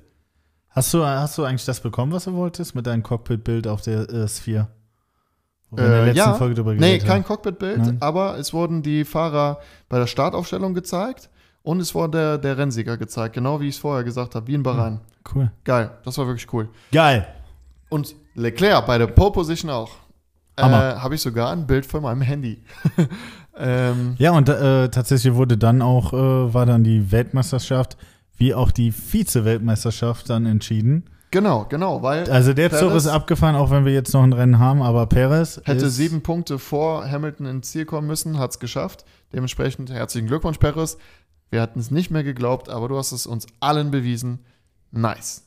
Hast 0.69 0.95
du, 0.95 1.05
hast 1.05 1.37
du 1.37 1.43
eigentlich 1.45 1.65
das 1.65 1.81
bekommen, 1.81 2.13
was 2.13 2.25
du 2.25 2.33
wolltest, 2.35 2.75
mit 2.77 2.87
deinem 2.87 3.03
Cockpit-Bild 3.03 3.67
auf 3.67 3.83
der 3.83 4.09
äh, 4.09 4.29
Sphere? 4.29 4.69
Wo 5.69 5.77
wir 5.79 5.85
in 5.85 5.91
der 5.91 6.01
Äh, 6.01 6.05
letzten 6.07 6.19
ja. 6.19 6.35
Folge 6.35 6.55
drüber 6.55 6.73
Nee, 6.75 6.79
geredet 6.79 7.07
kein 7.07 7.17
haben. 7.17 7.25
Cockpitbild, 7.25 8.01
aber 8.01 8.39
es 8.39 8.53
wurden 8.55 8.83
die 8.83 9.05
Fahrer 9.05 9.59
bei 9.89 9.99
der 9.99 10.07
Startaufstellung 10.07 10.75
gezeigt 10.75 11.29
und 11.63 11.81
es 11.81 11.95
wurde 11.95 12.19
der, 12.19 12.39
der 12.39 12.59
Rennsieger 12.59 12.97
gezeigt, 12.97 13.35
genau 13.35 13.61
wie 13.61 13.69
ich 13.69 13.77
es 13.77 13.81
vorher 13.81 14.05
gesagt 14.05 14.35
habe, 14.35 14.47
wie 14.47 14.55
in 14.55 14.63
Bahrain. 14.63 15.01
Cool. 15.35 15.51
Geil, 15.65 15.91
das 16.05 16.19
war 16.19 16.27
wirklich 16.27 16.53
cool. 16.53 16.69
Geil. 16.91 17.27
Und 17.89 18.15
Leclerc 18.35 18.87
bei 18.87 18.99
der 18.99 19.07
Pole 19.07 19.33
Position 19.33 19.71
auch. 19.71 19.91
Äh, 20.57 20.63
habe 20.65 21.15
ich 21.15 21.21
sogar 21.21 21.51
ein 21.51 21.67
Bild 21.67 21.87
von 21.87 22.03
meinem 22.03 22.21
Handy. 22.21 22.63
ähm, 23.57 24.15
Ja, 24.19 24.33
und 24.33 24.49
äh, 24.49 24.89
tatsächlich 24.91 25.35
wurde 25.35 25.57
dann 25.57 25.81
auch, 25.81 26.13
äh, 26.13 26.55
war 26.55 26.67
dann 26.67 26.85
die 26.85 27.11
Weltmeisterschaft 27.11 27.97
wie 28.37 28.55
auch 28.55 28.71
die 28.73 28.91
Vize-Weltmeisterschaft 28.91 30.29
dann 30.29 30.47
entschieden. 30.47 31.05
genau, 31.31 31.65
genau, 31.69 32.03
weil 32.03 32.29
Also 32.29 32.53
der 32.53 32.71
Zug 32.71 32.89
Perez 32.89 33.05
ist 33.05 33.07
abgefahren, 33.07 33.55
auch 33.55 33.71
wenn 33.71 33.85
wir 33.85 33.93
jetzt 33.93 34.13
noch 34.13 34.23
ein 34.23 34.33
Rennen 34.33 34.59
haben, 34.59 34.83
aber 34.83 35.07
Perez 35.07 35.61
hätte 35.65 35.89
sieben 35.89 36.23
Punkte 36.23 36.59
vor 36.59 37.09
Hamilton 37.09 37.47
ins 37.47 37.71
Ziel 37.71 37.85
kommen 37.85 38.09
müssen, 38.09 38.39
hat 38.39 38.51
es 38.51 38.59
geschafft. 38.59 39.05
Dementsprechend 39.33 39.91
herzlichen 39.91 40.27
Glückwunsch, 40.27 40.59
Perez. 40.59 40.99
Wir 41.53 41.61
hatten 41.61 41.79
es 41.79 41.91
nicht 41.91 42.11
mehr 42.11 42.25
geglaubt, 42.25 42.71
aber 42.71 42.89
du 42.89 42.97
hast 42.97 43.13
es 43.13 43.27
uns 43.27 43.47
allen 43.61 43.91
bewiesen. 43.91 44.39
Nice. 44.91 45.43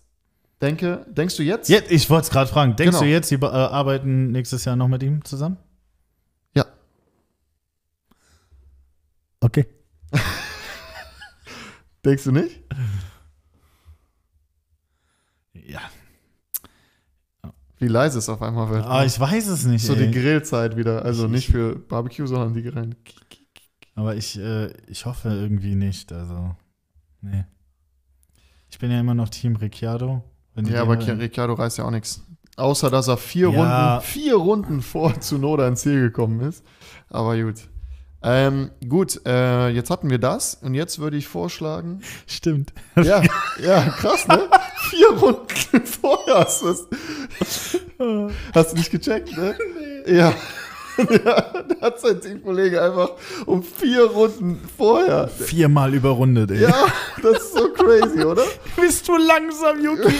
Denke, 0.61 1.03
denkst 1.09 1.35
du 1.35 1.41
jetzt? 1.41 1.67
Jetzt, 1.67 1.91
ich 1.91 2.07
wollte 2.11 2.25
es 2.25 2.29
gerade 2.29 2.47
fragen, 2.49 2.75
denkst 2.75 2.91
Genau. 2.91 3.03
du 3.03 3.09
jetzt, 3.09 3.27
sie 3.29 3.35
äh, 3.35 3.45
arbeiten 3.45 4.31
nächstes 4.31 4.65
Jahr 4.65 4.75
noch 4.75 4.87
mit 4.87 5.01
ihm 5.01 5.25
zusammen? 5.25 5.57
Ja. 6.53 6.65
Okay. 9.41 9.65
Denkst 12.05 12.23
du 12.25 12.31
nicht? 12.33 12.61
Ja. 15.53 15.81
Wie 17.79 17.87
leise 17.87 18.19
es 18.19 18.29
auf 18.29 18.41
einmal 18.43 18.69
wird. 18.69 18.85
Ah, 18.85 19.03
ich 19.03 19.19
weiß 19.19 19.47
es 19.47 19.65
nicht. 19.65 19.83
so 19.83 19.93
ey. 19.95 20.05
die 20.07 20.11
Grillzeit 20.19 20.77
wieder. 20.77 21.03
Also 21.03 21.25
Ich- 21.25 21.31
nicht 21.31 21.47
für 21.47 21.75
Barbecue, 21.75 22.27
sondern 22.27 22.53
die 22.53 22.61
Grillen. 22.61 22.95
Aber 23.95 24.15
ich, 24.15 24.37
äh, 24.37 24.67
ich 24.87 25.05
hoffe 25.05 25.29
irgendwie 25.29 25.75
nicht. 25.75 26.11
Also, 26.11 26.55
nee. 27.21 27.45
Ich 28.69 28.77
bin 28.79 28.91
ja 28.91 28.99
immer 28.99 29.13
noch 29.13 29.29
Team 29.29 29.55
Ricciardo. 29.55 30.23
Ja, 30.55 30.81
aber 30.81 30.97
Ricciardo 30.97 31.53
reißt 31.53 31.77
ja 31.77 31.85
auch 31.85 31.91
nichts. 31.91 32.23
Außer, 32.57 32.89
dass 32.89 33.07
er 33.07 33.17
vier, 33.17 33.49
Ja. 33.49 33.95
Runden, 33.95 34.05
vier 34.05 34.35
Runden 34.35 34.81
vor 34.81 35.19
Zunoda 35.19 35.67
ins 35.67 35.81
Ziel 35.81 36.01
gekommen 36.01 36.41
ist. 36.41 36.63
Aber 37.09 37.41
gut. 37.41 37.67
Ähm, 38.21 38.71
gut, 38.87 39.21
äh, 39.25 39.69
jetzt 39.69 39.89
hatten 39.91 40.09
wir 40.09 40.17
das 40.17 40.55
und 40.55 40.73
jetzt 40.73 40.97
würde 40.99 41.15
ich 41.15 41.27
vorschlagen. 41.27 42.01
Stimmt. 42.25 42.73
Ja, 42.95 43.21
ja, 43.63 43.81
krass, 43.89 44.27
ne? 44.27 44.49
Vier 44.89 45.09
Runden 45.09 45.85
vorher 45.85 46.39
hast 46.39 46.63
du 46.63 46.69
es. 46.69 46.87
Hast 48.53 48.73
du 48.73 48.77
nicht 48.77 48.91
gecheckt, 48.91 49.37
ne? 49.37 49.55
Ja. 50.07 50.33
ja. 51.25 51.63
Da 51.63 51.81
hat 51.81 51.99
sein 51.99 52.21
Teamkollege 52.21 52.81
einfach 52.81 53.11
um 53.45 53.63
vier 53.63 54.05
Runden 54.05 54.59
vorher. 54.77 55.27
Viermal 55.27 55.93
überrundet, 55.93 56.51
ey. 56.51 56.63
Ja, 56.63 56.85
das 57.21 57.43
ist 57.43 57.53
so 57.53 57.69
crazy, 57.69 58.23
oder? 58.23 58.43
Bist 58.75 59.07
du 59.07 59.17
langsam, 59.17 59.83
Yuki? 59.83 60.13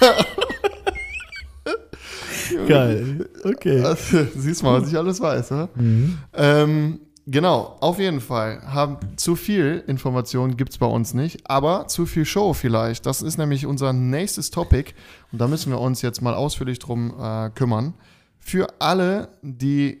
Geil. 2.66 3.28
Okay. 3.44 3.82
Also, 3.82 4.26
siehst 4.36 4.62
mal, 4.62 4.80
was 4.80 4.88
ich 4.88 4.96
alles 4.96 5.20
weiß, 5.20 5.52
oder? 5.52 5.68
Mhm. 5.76 6.18
Ähm, 6.34 7.00
genau, 7.26 7.76
auf 7.80 7.98
jeden 7.98 8.20
Fall. 8.20 8.60
Haben, 8.66 8.98
zu 9.16 9.36
viel 9.36 9.84
Information 9.86 10.56
gibt 10.56 10.72
es 10.72 10.78
bei 10.78 10.86
uns 10.86 11.14
nicht, 11.14 11.48
aber 11.48 11.86
zu 11.86 12.06
viel 12.06 12.24
Show 12.24 12.52
vielleicht. 12.52 13.06
Das 13.06 13.22
ist 13.22 13.38
nämlich 13.38 13.66
unser 13.66 13.92
nächstes 13.92 14.50
Topic 14.50 14.92
und 15.30 15.40
da 15.40 15.46
müssen 15.46 15.70
wir 15.70 15.80
uns 15.80 16.02
jetzt 16.02 16.22
mal 16.22 16.34
ausführlich 16.34 16.80
drum 16.80 17.14
äh, 17.20 17.50
kümmern. 17.50 17.94
Für 18.40 18.66
alle, 18.80 19.28
die 19.42 20.00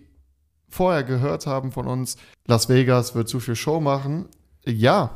vorher 0.70 1.04
gehört 1.04 1.46
haben 1.46 1.72
von 1.72 1.86
uns, 1.86 2.16
Las 2.46 2.68
Vegas 2.68 3.14
wird 3.14 3.28
zu 3.28 3.40
viel 3.40 3.56
Show 3.56 3.80
machen. 3.80 4.26
Ja, 4.64 5.10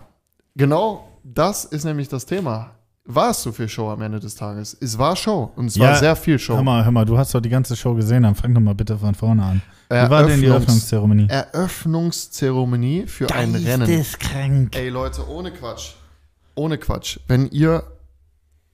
genau 0.54 1.08
das 1.22 1.64
ist 1.64 1.84
nämlich 1.84 2.08
das 2.08 2.26
Thema. 2.26 2.72
War 3.06 3.30
es 3.30 3.42
zu 3.42 3.52
viel 3.52 3.68
Show 3.68 3.90
am 3.90 4.00
Ende 4.00 4.18
des 4.18 4.34
Tages? 4.34 4.76
Es 4.80 4.98
war 4.98 5.14
Show 5.14 5.52
und 5.56 5.66
es 5.66 5.76
Ja, 5.76 5.88
war 5.88 5.96
sehr 5.96 6.16
viel 6.16 6.38
Show. 6.38 6.54
Hör 6.54 6.62
mal, 6.62 6.84
hör 6.84 6.90
mal, 6.90 7.04
du 7.04 7.18
hast 7.18 7.34
doch 7.34 7.40
die 7.40 7.50
ganze 7.50 7.76
Show 7.76 7.94
gesehen, 7.94 8.22
dann 8.22 8.34
fang 8.34 8.54
doch 8.54 8.62
mal 8.62 8.74
bitte 8.74 8.96
von 8.96 9.14
vorne 9.14 9.42
an. 9.44 9.62
Wie 9.90 10.10
war 10.10 10.26
denn 10.26 10.40
die 10.40 10.46
Eröffnungszeremonie? 10.46 11.28
Eröffnungszeremonie 11.28 13.06
für 13.06 13.30
ein 13.30 13.54
Rennen. 13.54 13.86
Geisteskrank. 13.86 14.74
Ey 14.76 14.88
Leute, 14.88 15.28
ohne 15.28 15.52
Quatsch. 15.52 15.92
Ohne 16.54 16.78
Quatsch. 16.78 17.18
Wenn 17.28 17.50
ihr 17.50 17.84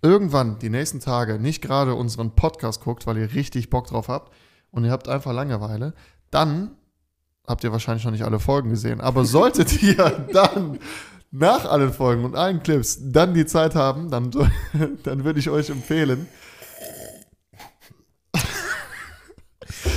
irgendwann 0.03 0.59
die 0.61 0.71
nächsten 0.71 1.01
Tage 1.01 1.39
nicht 1.41 1.61
gerade 1.61 1.95
unseren 1.95 2.31
Podcast 2.31 2.83
guckt, 2.83 3.07
weil 3.07 3.19
ihr 3.19 3.35
richtig 3.35 3.69
Bock 3.69 3.89
drauf 3.89 4.09
habt 4.09 4.33
und 4.71 4.85
ihr 4.85 4.93
habt 4.93 5.09
einfach 5.09 5.33
Langeweile, 5.33 5.93
dann 6.31 6.73
habt 7.47 7.65
ihr 7.65 7.73
wahrscheinlich 7.73 8.05
noch 8.05 8.13
nicht 8.13 8.25
alle 8.25 8.39
Folgen 8.39 8.71
gesehen. 8.71 9.01
Aber 9.01 9.25
solltet 9.25 9.83
ihr 9.83 10.27
dann 10.33 10.79
nach 11.31 11.65
allen 11.65 11.93
Folgen 11.93 12.25
und 12.25 12.37
allen 12.37 12.63
Clips 12.63 12.99
dann 13.03 13.35
die 13.35 13.47
Zeit 13.47 13.75
haben, 13.75 14.11
dann, 14.11 14.31
dann 15.03 15.25
würde 15.25 15.39
ich 15.39 15.51
euch 15.51 15.71
empfehlen, 15.71 16.27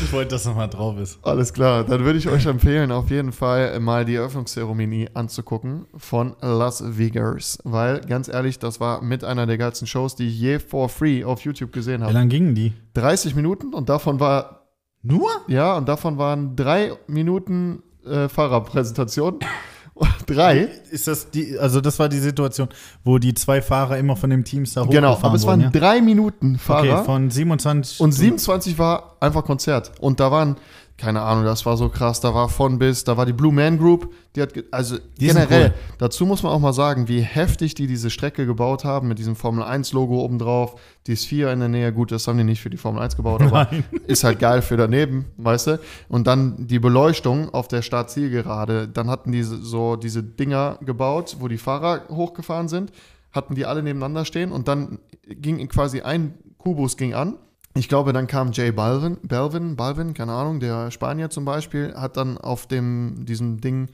Ich 0.04 0.14
wollte, 0.14 0.30
dass 0.30 0.46
noch 0.46 0.56
mal 0.56 0.68
drauf 0.68 0.98
ist. 0.98 1.20
Alles 1.24 1.54
klar, 1.54 1.84
dann 1.84 2.06
würde 2.06 2.20
ich 2.20 2.30
euch 2.30 2.46
empfehlen, 2.46 2.92
auf 2.92 3.10
jeden 3.10 3.32
Fall 3.32 3.80
mal 3.80 4.06
die 4.06 4.16
Eröffnungszeremonie 4.16 5.10
anzugucken 5.14 5.88
von 5.98 6.36
Las 6.42 6.98
Vegas. 6.98 7.58
Weil, 7.64 8.02
ganz 8.02 8.28
ehrlich, 8.28 8.60
das 8.60 8.80
war 8.80 9.02
mit 9.02 9.24
einer 9.24 9.46
der 9.48 9.58
geilsten 9.58 9.88
Shows, 9.88 10.16
die 10.16 10.28
ich 10.28 10.40
je 10.40 10.60
for 10.60 10.88
free 10.90 11.24
auf 11.24 11.42
YouTube 11.42 11.72
gesehen 11.72 12.02
Wie 12.02 12.06
habe. 12.06 12.14
lange 12.14 12.28
gingen 12.30 12.54
die? 12.54 12.74
30 12.94 13.36
Minuten 13.36 13.74
und 13.74 13.90
davon 13.90 14.20
war, 14.20 14.63
Nur? 15.04 15.30
ja, 15.48 15.76
und 15.78 15.88
davon 15.90 16.18
waren 16.18 16.56
drei 16.56 16.94
Minuten 17.08 17.84
äh, 18.06 18.28
Fahrerpräsentation. 18.30 19.40
drei. 20.26 20.70
Ist 20.92 21.08
das 21.08 21.30
die, 21.30 21.58
also 21.60 21.80
das 21.82 22.00
war 22.00 22.10
die 22.10 22.18
Situation, 22.20 22.68
wo 23.04 23.18
die 23.20 23.34
zwei 23.34 23.62
Fahrer 23.62 23.98
immer 23.98 24.16
von 24.16 24.30
dem 24.30 24.44
Teams 24.44 24.74
da 24.74 24.84
Genau, 24.86 25.12
hochgefahren 25.12 25.26
aber 25.26 25.36
es 25.36 25.46
waren 25.46 25.62
ja? 25.62 25.70
drei 25.70 26.02
Minuten 26.02 26.58
Fahrer. 26.58 26.96
Okay, 27.00 27.04
von 27.06 27.30
27 27.30 28.00
Und 28.00 28.12
zu- 28.14 28.20
27 28.20 28.80
war 28.80 29.18
einfach 29.20 29.44
Konzert. 29.46 29.92
Und 30.00 30.20
da 30.20 30.32
waren 30.32 30.56
keine 30.98 31.22
Ahnung, 31.22 31.44
das 31.44 31.66
war 31.66 31.76
so 31.76 31.90
krass. 31.90 32.22
Da 32.22 32.34
war 32.34 32.50
von 32.50 32.78
bis, 32.78 33.04
da 33.04 33.18
war 33.18 33.26
die 33.26 33.34
Blue 33.34 33.52
Man 33.52 33.78
Group, 33.78 34.14
die 34.36 34.42
hat, 34.42 34.54
also 34.72 34.98
Die 35.20 35.28
generell, 35.28 35.68
cool. 35.68 35.74
dazu 35.98 36.26
muss 36.26 36.44
man 36.44 36.52
auch 36.52 36.60
mal 36.60 36.74
sagen, 36.74 37.08
wie 37.08 37.22
heftig 37.22 37.74
die 37.74 37.88
diese 37.88 38.10
Strecke 38.10 38.46
gebaut 38.46 38.84
haben 38.86 39.08
mit 39.08 39.18
diesem 39.18 39.36
Formel 39.36 39.64
1 39.64 39.92
Logo 39.94 40.24
obendrauf, 40.24 40.76
die 41.08 41.18
Sphere 41.18 41.52
in 41.52 41.60
der 41.60 41.70
Nähe, 41.70 41.92
gut, 41.92 42.12
das 42.12 42.28
haben 42.28 42.38
die 42.38 42.44
nicht 42.44 42.62
für 42.62 42.70
die 42.70 42.78
Formel 42.78 43.02
1 43.02 43.16
gebaut, 43.16 43.42
aber 43.42 43.68
Nein. 43.72 43.84
ist 44.08 44.24
halt 44.24 44.40
geil 44.40 44.62
für 44.62 44.78
daneben, 44.78 45.26
weißt 45.38 45.68
du? 45.68 45.80
Und 46.10 46.28
dann 46.28 46.68
die 46.68 46.80
Beleuchtung 46.80 47.54
auf 47.54 47.68
der 47.68 47.82
Start-Zielgerade, 47.82 48.88
dann 48.88 49.10
hatten 49.10 49.32
die 49.32 49.44
so 49.44 49.96
diese 49.96 50.24
Dinger 50.24 50.78
gebaut, 50.82 51.38
wo 51.40 51.48
die 51.48 51.58
Fahrer 51.58 52.04
hochgefahren 52.10 52.68
sind, 52.68 52.92
hatten 53.32 53.56
die 53.56 53.66
alle 53.66 53.82
nebeneinander 53.82 54.26
stehen 54.26 54.52
und 54.52 54.68
dann 54.68 55.00
ging 55.28 55.68
quasi 55.68 56.02
ein 56.02 56.36
Kubus 56.60 56.98
ging 56.98 57.14
an. 57.14 57.36
Ich 57.76 57.90
glaube, 57.90 58.14
dann 58.14 58.28
kam 58.28 58.52
Jay 58.52 58.72
Balvin, 58.72 59.18
Balvin, 59.24 59.76
Balvin, 59.76 60.14
keine 60.14 60.34
Ahnung, 60.34 60.60
der 60.60 60.92
Spanier 60.92 61.30
zum 61.32 61.44
Beispiel, 61.46 61.94
hat 61.96 62.18
dann 62.18 62.38
auf 62.38 62.68
dem, 62.68 63.26
diesem 63.26 63.62
Ding, 63.62 63.88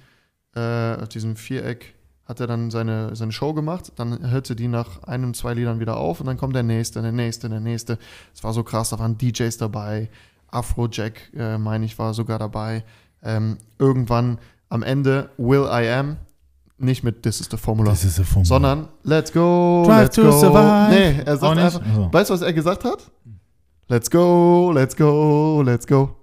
äh, 0.55 0.95
auf 1.01 1.07
diesem 1.09 1.37
Viereck, 1.37 1.95
hat 2.25 2.41
er 2.41 2.47
dann 2.47 2.71
seine, 2.71 3.15
seine 3.15 3.31
Show 3.31 3.53
gemacht. 3.53 3.93
Dann 3.95 4.29
hörte 4.31 4.55
die 4.55 4.67
nach 4.67 5.03
einem, 5.03 5.33
zwei 5.33 5.53
Liedern 5.53 5.79
wieder 5.79 5.95
auf 5.97 6.19
und 6.19 6.25
dann 6.27 6.35
kommt 6.37 6.55
der 6.55 6.63
nächste, 6.63 7.01
der 7.01 7.13
nächste, 7.13 7.47
der 7.49 7.61
nächste. 7.61 7.97
Es 8.35 8.43
war 8.43 8.51
so 8.53 8.63
krass, 8.63 8.89
da 8.89 8.99
waren 8.99 9.17
DJs 9.17 9.57
dabei. 9.57 10.09
Afrojack, 10.51 11.31
äh, 11.35 11.57
meine 11.57 11.85
ich, 11.85 11.97
war 11.97 12.13
sogar 12.13 12.37
dabei. 12.37 12.83
Ähm, 13.23 13.57
irgendwann 13.77 14.39
am 14.69 14.83
Ende 14.83 15.29
Will 15.37 15.65
I 15.71 15.87
Am, 15.89 16.17
nicht 16.77 17.03
mit 17.03 17.23
This 17.23 17.39
is 17.41 17.47
the 17.49 17.57
Formula, 17.57 17.91
Das 17.91 18.03
ist 18.03 18.17
eine 18.17 18.25
Formel. 18.25 18.45
sondern 18.45 18.87
Let's 19.03 19.31
go, 19.31 19.83
Drive 19.85 20.01
let's 20.03 20.15
to 20.15 20.23
go. 20.23 20.31
survive. 20.31 20.89
Nee, 20.89 21.21
er 21.25 21.37
sagt 21.37 21.57
einfach, 21.57 21.81
Also. 21.85 22.09
weißt 22.13 22.29
du, 22.29 22.33
was 22.33 22.41
er 22.41 22.53
gesagt 22.53 22.83
hat? 22.85 23.09
Let's 23.89 24.09
go, 24.09 24.71
let's 24.73 24.95
go, 24.95 25.61
let's 25.65 25.85
go. 25.87 26.15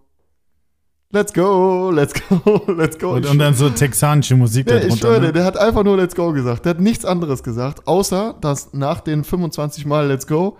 Let's 1.13 1.33
go, 1.33 1.91
let's 1.91 2.13
go, 2.29 2.63
let's 2.73 2.99
go. 2.99 3.15
Und, 3.15 3.25
Ich 3.25 3.31
und 3.31 3.39
dann 3.39 3.55
so 3.55 3.71
texanische 3.71 4.37
Musik 4.37 4.69
ja, 4.69 4.77
ich 4.77 4.83
darunter. 4.83 4.99
schwöre, 5.07 5.21
dir, 5.21 5.27
ne? 5.29 5.33
der 5.33 5.45
hat 5.45 5.57
einfach 5.57 5.83
nur 5.85 5.97
Let's 5.97 6.15
Go 6.15 6.33
gesagt. 6.33 6.65
Der 6.65 6.71
hat 6.71 6.81
nichts 6.81 7.05
anderes 7.05 7.43
gesagt, 7.43 7.87
außer 7.87 8.35
dass 8.41 8.73
nach 8.73 9.01
den 9.01 9.25
25 9.25 9.87
Mal 9.87 10.07
Let's 10.09 10.27
Go, 10.27 10.59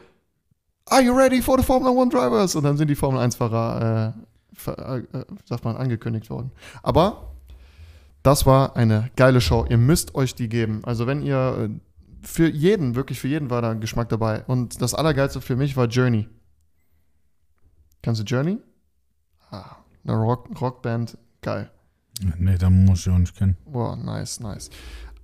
Are 0.89 1.03
you 1.03 1.13
ready 1.13 1.43
for 1.43 1.59
the 1.59 1.65
Formula 1.65 1.91
One 1.91 2.11
Drivers? 2.11 2.55
Und 2.55 2.63
dann 2.63 2.77
sind 2.77 2.89
die 2.89 2.95
Formel 2.95 3.21
1-Fahrer, 3.21 4.15
äh, 4.17 4.21
ver- 4.55 5.03
äh, 5.13 5.25
sagt 5.45 5.65
man, 5.65 5.77
angekündigt 5.77 6.31
worden. 6.31 6.53
Aber 6.85 7.33
das 8.23 8.47
war 8.47 8.77
eine 8.77 9.11
geile 9.17 9.41
Show. 9.41 9.67
Ihr 9.69 9.79
müsst 9.79 10.15
euch 10.15 10.37
die 10.37 10.49
geben. 10.49 10.83
Also 10.85 11.09
wenn 11.09 11.23
ihr, 11.23 11.69
äh, 11.71 12.27
für 12.27 12.49
jeden, 12.49 12.95
wirklich 12.95 13.19
für 13.19 13.27
jeden 13.29 13.51
war 13.51 13.63
da 13.63 13.75
Geschmack 13.75 14.09
dabei. 14.11 14.45
Und 14.47 14.81
das 14.81 14.95
Allergeilste 14.95 15.41
für 15.41 15.57
mich 15.57 15.77
war 15.77 15.87
Journey. 15.87 16.29
Kannst 18.07 18.21
du 18.21 18.25
Journey? 18.25 18.59
Ah, 19.51 19.79
eine 20.05 20.17
Rock, 20.17 20.49
Rockband, 20.61 21.19
geil. 21.43 21.69
Nee, 22.39 22.57
da 22.57 22.71
muss 22.71 23.05
ich 23.05 23.13
auch 23.13 23.19
nicht 23.19 23.35
kennen. 23.37 23.57
Boah, 23.65 23.97
nice, 23.97 24.39
nice. 24.39 24.71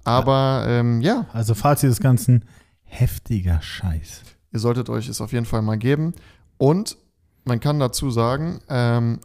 Aber 0.03 0.65
ähm, 0.67 1.01
ja, 1.01 1.27
Also 1.33 1.55
Fazit 1.55 1.91
des 1.91 2.01
Ganzen, 2.01 2.45
heftiger 2.83 3.63
Scheiß. 3.63 4.23
ihr 4.51 4.59
solltet 4.59 4.91
euch 4.91 5.07
es 5.07 5.21
auf 5.21 5.33
jeden 5.33 5.47
Fall 5.47 5.63
mal 5.63 5.79
geben. 5.79 6.13
Und 6.59 6.99
man 7.45 7.61
kann 7.61 7.79
dazu 7.79 8.11
sagen, 8.11 8.59
ähm, 8.69 9.21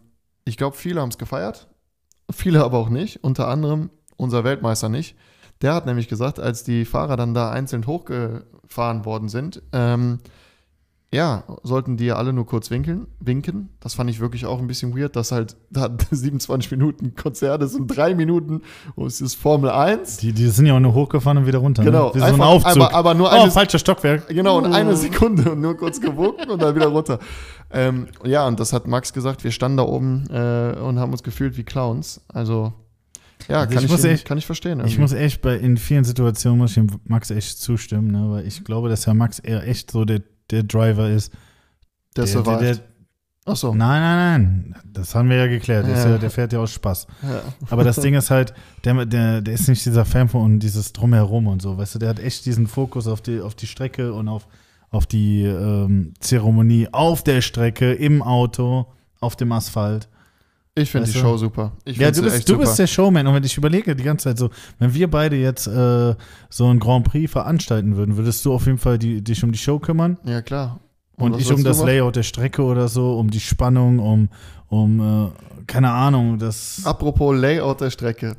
ich 0.46 0.58
glaube, 0.58 0.78
viele 0.78 1.02
haben 1.02 1.10
es 1.10 1.18
gefeiert, 1.18 1.68
viele 2.32 2.64
aber 2.64 2.78
auch 2.78 2.90
nicht. 2.90 3.24
Unter 3.24 3.48
anderem 3.48 3.90
unser 4.18 4.44
Weltmeister 4.44 4.88
nicht. 4.88 5.18
Der 5.64 5.74
hat 5.74 5.88
nämlich 5.88 6.08
gesagt, 6.08 6.40
als 6.40 6.64
die 6.64 6.86
Fahrer 6.86 7.18
dann 7.18 7.34
da 7.34 7.50
einzeln 7.50 7.88
hochgefahren 7.88 9.04
worden 9.04 9.30
sind, 9.30 9.64
ähm, 9.74 10.20
ja, 11.14 11.44
sollten 11.64 11.96
die 11.96 12.06
ja 12.08 12.16
alle 12.18 12.34
nur 12.34 12.46
kurz 12.46 12.70
winkeln, 12.70 13.08
winken. 13.22 13.70
Das 13.80 13.94
fand 13.94 14.10
ich 14.10 14.20
wirklich 14.20 14.46
auch 14.46 14.60
ein 14.60 14.68
bisschen 14.68 14.94
weird, 14.98 15.16
dass 15.16 15.32
halt 15.32 15.56
da 15.72 15.90
27 16.12 16.70
Minuten 16.72 17.16
Konzert 17.16 17.64
ist 17.64 17.76
und 17.76 17.88
drei 17.88 18.14
Minuten 18.14 18.62
und 18.96 19.08
es 19.08 19.22
ist 19.22 19.36
Formel 19.36 19.70
1. 19.70 20.18
Die, 20.18 20.34
die 20.34 20.48
sind 20.50 20.66
ja 20.66 20.76
auch 20.76 20.80
nur 20.82 20.94
hochgefahren 20.94 21.38
und 21.38 21.48
wieder 21.48 21.60
runter. 21.60 21.84
Genau, 21.86 22.08
ne? 22.10 22.16
Wie 22.16 22.20
so 22.20 22.26
ein 22.26 22.42
Aufzug. 22.42 22.76
aber- 22.76 22.94
aber 22.94 23.14
nur 23.14 23.28
oh, 23.28 23.30
eine- 23.30 23.52
falscher 23.52 23.80
Stockwerk. 23.80 24.28
Genau, 24.28 24.60
in 24.60 24.74
einer 24.74 24.96
Sekunde 24.98 25.52
und 25.54 25.62
nur 25.62 25.78
kurz 25.78 26.02
gewunken 26.02 26.50
und 26.50 26.62
dann 26.62 26.76
wieder 26.76 26.88
runter. 26.88 27.20
Ähm, 27.72 28.08
ja, 28.26 28.46
und 28.48 28.60
das 28.60 28.74
hat 28.74 28.86
Max 28.88 29.14
gesagt, 29.14 29.44
wir 29.46 29.52
standen 29.52 29.78
da 29.78 29.84
oben 29.84 30.26
äh, 30.30 30.76
und 30.80 31.00
haben 31.00 31.12
uns 31.14 31.24
gefühlt 31.24 31.56
wie 31.58 31.64
Clowns. 31.64 32.22
Also, 32.28 32.74
ja, 33.48 33.60
Also 33.62 33.76
kann, 33.76 33.86
ich 33.86 33.94
ich, 33.94 34.04
ihn- 34.04 34.10
echt- 34.12 34.26
kann 34.26 34.38
ich 34.38 34.46
verstehen. 34.46 34.80
Ich 34.80 34.86
irgendwie. 34.94 35.02
muss 35.02 35.14
echt 35.14 35.42
bei 35.42 35.56
in 35.56 35.78
vielen 35.78 36.04
Situationen 36.04 36.58
muss 36.60 36.72
ich 36.72 36.76
dem 36.76 36.88
Max 37.06 37.32
echt 37.32 37.60
zustimmen, 37.60 38.12
ne? 38.12 38.30
weil 38.30 38.46
ich 38.46 38.64
glaube, 38.66 38.90
dass 38.90 39.06
ja 39.06 39.14
Max 39.14 39.40
eher 39.40 39.66
echt 39.66 39.92
so 39.92 40.04
der, 40.04 40.22
der 40.52 40.64
Driver 40.64 41.10
ist. 41.10 41.32
der, 42.16 42.26
der, 42.26 42.34
der, 42.34 42.44
survived. 42.44 42.78
der, 42.78 42.84
Achso. 43.48 43.74
Nein, 43.74 44.02
nein, 44.02 44.42
nein. 44.74 44.76
Das 44.92 45.16
haben 45.16 45.30
wir 45.30 45.38
ja 45.38 45.48
geklärt. 45.48 45.88
Der, 45.88 45.96
Ja. 45.96 46.10
ja, 46.10 46.18
der 46.18 46.30
fährt 46.30 46.52
ja 46.52 46.60
aus 46.60 46.72
Spaß. 46.74 47.08
Ja. 47.24 47.42
Aber 47.70 47.86
das 47.86 47.96
Ding 47.96 48.14
ist 48.14 48.30
halt, 48.30 48.54
der, 48.84 49.06
der, 49.06 49.42
der 49.42 49.54
ist 49.54 49.70
nicht 49.70 49.86
dieser 49.86 50.04
Fan 50.04 50.28
von 50.28 50.60
dieses 50.60 50.92
Drumherum 50.92 51.48
und 51.48 51.62
so. 51.62 51.78
Weißt 51.78 51.96
du, 51.96 52.00
der 52.00 52.10
hat 52.10 52.20
echt 52.20 52.46
diesen 52.46 52.68
Fokus 52.68 53.08
auf 53.08 53.22
die, 53.22 53.40
auf 53.40 53.56
die 53.56 53.68
Strecke 53.68 54.14
und 54.14 54.28
auf, 54.28 54.48
auf 54.90 55.06
die 55.06 55.44
ähm, 55.44 56.14
Zeremonie 56.20 56.90
auf 56.92 57.24
der 57.24 57.40
Strecke, 57.40 57.94
im 57.94 58.22
Auto, 58.22 58.88
auf 59.22 59.38
dem 59.38 59.54
Asphalt. 59.54 60.10
Ich 60.78 60.92
finde 60.92 61.08
die 61.08 61.14
du? 61.14 61.20
Show 61.20 61.38
super. 61.38 61.72
Ich 61.86 61.98
Ja, 61.98 62.12
du 62.12 62.22
bist, 62.22 62.48
du 62.48 62.58
bist 62.58 62.78
der 62.78 62.88
Showman. 62.88 63.26
Und 63.26 63.34
wenn 63.34 63.44
ich 63.44 63.58
überlege 63.58 63.96
die 63.96 64.04
ganze 64.04 64.26
Zeit 64.26 64.38
so, 64.38 64.50
wenn 64.80 64.94
wir 64.94 65.10
beide 65.10 65.36
jetzt 65.36 65.68
äh, 65.68 66.16
so 66.50 66.68
ein 66.68 66.80
Grand 66.80 67.06
Prix 67.06 67.32
veranstalten 67.32 67.96
würden, 67.96 68.18
würdest 68.18 68.46
du 68.46 68.54
auf 68.54 68.66
jeden 68.66 68.78
Fall 68.78 69.00
die, 69.00 69.24
dich 69.24 69.44
um 69.44 69.52
die 69.52 69.58
Show 69.58 69.80
kümmern 69.80 70.18
ja, 70.24 70.42
klar. 70.42 70.80
und, 71.16 71.34
was 71.34 71.42
ich 71.42 71.52
um 71.52 71.64
das? 71.64 71.84
Layout 71.84 72.16
der 72.16 72.24
Strecke 72.24 72.62
oder 72.62 72.88
so, 72.88 73.18
um 73.18 73.30
die 73.30 73.40
Spannung, 73.40 74.00
um, 74.00 74.30
um 74.68 75.00
äh, 75.00 75.64
keine 75.66 75.90
Ahnung, 75.90 76.38
das. 76.38 76.82
Apropos 76.86 77.36
Layout 77.36 77.82
der 77.82 77.90
Strecke. 77.90 78.36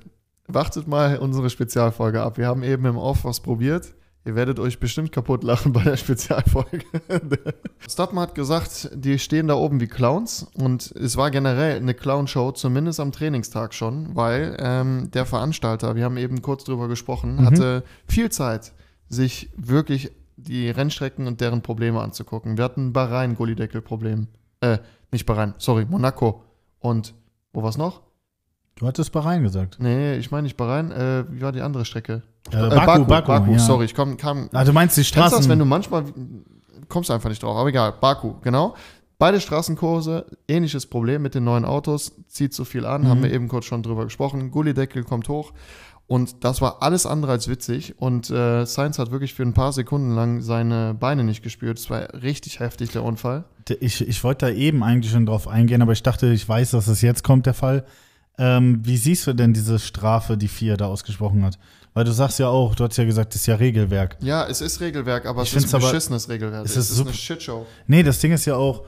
Wartet 0.47 0.89
mal 0.89 1.19
unsere 1.19 1.51
Spezialfolge 1.51 2.23
ab. 2.23 2.39
Wir 2.39 2.47
haben 2.47 2.63
eben 2.63 2.87
im 2.87 2.97
Off 2.97 3.25
was 3.25 3.41
probiert. 3.41 3.95
Ihr 4.29 4.35
werdet 4.35 4.59
euch 4.61 4.79
bestimmt 4.79 5.11
kaputt 5.11 5.43
lachen 5.43 5.73
bei 5.73 5.83
der 5.83 5.97
Spezialfolge. 5.97 6.85
Stadtmann 7.89 8.25
hat 8.29 8.35
gesagt, 8.35 8.91
die 8.93 9.19
stehen 9.19 9.49
da 9.49 9.55
oben 9.55 9.81
wie 9.81 9.87
Clowns 9.87 10.47
und 10.55 10.93
es 10.93 11.17
war 11.17 11.31
generell 11.31 11.79
eine 11.79 11.95
Clown-Show, 11.95 12.53
zumindest 12.53 13.01
am 13.01 13.11
Trainingstag 13.11 13.73
schon, 13.73 14.15
weil 14.15 14.55
ähm, 14.61 15.11
der 15.13 15.25
Veranstalter, 15.25 15.97
wir 15.97 16.05
haben 16.05 16.19
eben 16.19 16.43
kurz 16.43 16.65
drüber 16.65 16.89
gesprochen, 16.89 17.37
Mhm. 17.37 17.47
hatte 17.47 17.85
viel 18.07 18.29
Zeit, 18.31 18.75
sich 19.09 19.49
wirklich 19.57 20.13
die 20.37 20.69
Rennstrecken 20.69 21.27
und 21.27 21.41
deren 21.41 21.63
Probleme 21.63 22.03
anzugucken. 22.03 22.59
Wir 22.59 22.65
hatten 22.65 22.93
Bahrain 22.93 23.35
Gullideckel-Problem. 23.35 24.29
Äh, 24.61 24.77
nicht 25.11 25.25
Bahrain, 25.25 25.55
sorry, 25.57 25.87
Monaco. 25.89 26.45
Und 26.81 27.15
wo 27.55 27.63
war's 27.63 27.79
noch? 27.79 28.03
Du 28.75 28.87
hattest 28.87 29.11
Bahrain 29.11 29.43
gesagt. 29.43 29.79
Nee, 29.81 30.17
ich 30.19 30.31
meine 30.31 30.43
nicht 30.43 30.59
Bahrain. 30.59 30.93
Äh, 30.93 31.25
wie 31.31 31.41
war 31.41 31.51
die 31.53 31.63
andere 31.63 31.87
Strecke? 31.87 32.23
Äh, 32.53 32.69
Baku, 32.69 33.05
Baku, 33.05 33.53
ja. 33.53 33.59
sorry, 33.59 33.85
ich 33.87 33.95
komm, 33.95 34.17
kam. 34.17 34.49
Ah, 34.53 34.65
du 34.65 34.73
meinst 34.73 34.97
die 34.97 35.01
du 35.03 35.05
das, 35.15 35.29
Straßen. 35.29 35.49
wenn 35.51 35.59
du 35.59 35.65
manchmal 35.65 36.05
kommst 36.89 37.11
einfach 37.11 37.29
nicht 37.29 37.43
drauf, 37.43 37.57
aber 37.57 37.69
egal. 37.69 37.93
Baku, 38.01 38.35
genau. 38.43 38.75
Beide 39.19 39.41
Straßenkurse, 39.41 40.27
ähnliches 40.47 40.87
Problem 40.87 41.23
mit 41.23 41.35
den 41.35 41.43
neuen 41.45 41.65
Autos, 41.65 42.13
zieht 42.29 42.55
zu 42.55 42.65
viel 42.65 42.87
an, 42.87 43.03
Mhm. 43.03 43.09
haben 43.09 43.23
wir 43.25 43.33
eben 43.33 43.49
kurz 43.49 43.65
schon 43.65 43.83
drüber 43.83 44.05
gesprochen. 44.05 44.51
Gullideckel 44.53 45.03
kommt 45.03 45.29
hoch 45.29 45.53
und 46.07 46.45
das 46.45 46.61
war 46.63 46.83
alles 46.83 47.05
andere 47.05 47.33
als 47.33 47.49
witzig 47.49 47.95
und 47.99 48.31
äh, 48.31 48.65
Sainz 48.65 48.99
hat 49.01 49.11
wirklich 49.11 49.35
für 49.35 49.43
ein 49.43 49.55
paar 49.55 49.73
Sekunden 49.73 50.15
lang 50.15 50.41
seine 50.41 50.95
Beine 50.95 51.25
nicht 51.25 51.43
gespürt. 51.43 51.79
Es 51.79 51.91
war 51.91 52.15
richtig 52.23 52.61
heftig, 52.61 52.93
der 52.93 53.03
Unfall. 53.03 53.45
Ich, 53.81 54.07
ich 54.07 54.23
wollte 54.25 54.47
da 54.47 54.53
eben 54.53 54.83
eigentlich 54.85 55.13
schon 55.13 55.27
drauf 55.27 55.49
eingehen, 55.49 55.83
aber 55.83 55.93
ich 55.93 56.03
dachte, 56.05 56.29
ich 56.29 56.49
weiß, 56.49 56.71
dass 56.71 56.87
es 56.87 57.03
jetzt 57.03 57.25
kommt, 57.25 57.45
der 57.47 57.55
Fall. 57.55 57.85
Ähm, 58.39 58.81
wie 58.85 58.97
siehst 58.97 59.27
du 59.27 59.33
denn 59.33 59.53
diese 59.53 59.79
Strafe, 59.79 60.37
die 60.37 60.49
FIA 60.49 60.77
da 60.77 60.87
ausgesprochen 60.87 61.45
hat? 61.45 61.59
Weil 61.95 62.05
du 62.05 62.13
sagst 62.13 62.39
ja 62.39 62.47
auch, 62.49 62.75
du 62.77 62.85
hast 62.85 62.97
ja 62.97 63.05
gesagt, 63.05 63.35
das 63.35 63.41
ist 63.43 63.47
ja 63.47 63.57
Regelwerk. 63.57 64.17
Ja, 64.21 64.47
es 64.47 64.61
ist 64.61 64.81
Regelwerk, 64.81 65.27
aber 65.27 65.43
Ich 65.43 65.55
es 65.57 65.65
ist 65.65 65.75
ein 65.75 65.81
aber- 65.81 65.91
beschissenes 65.91 66.29
Regelwerk. 66.29 66.65
es 66.65 66.73
Es 66.73 66.77
ist 66.77 66.91
ist, 66.91 66.97
super- 66.99 67.09
eine 67.11 67.19
Shitshow. 67.19 67.67
Nee, 67.89 68.03
das 68.05 68.21
Ding 68.21 68.33
ist 68.33 68.45
ja 68.45 68.55
auch, 68.55 68.85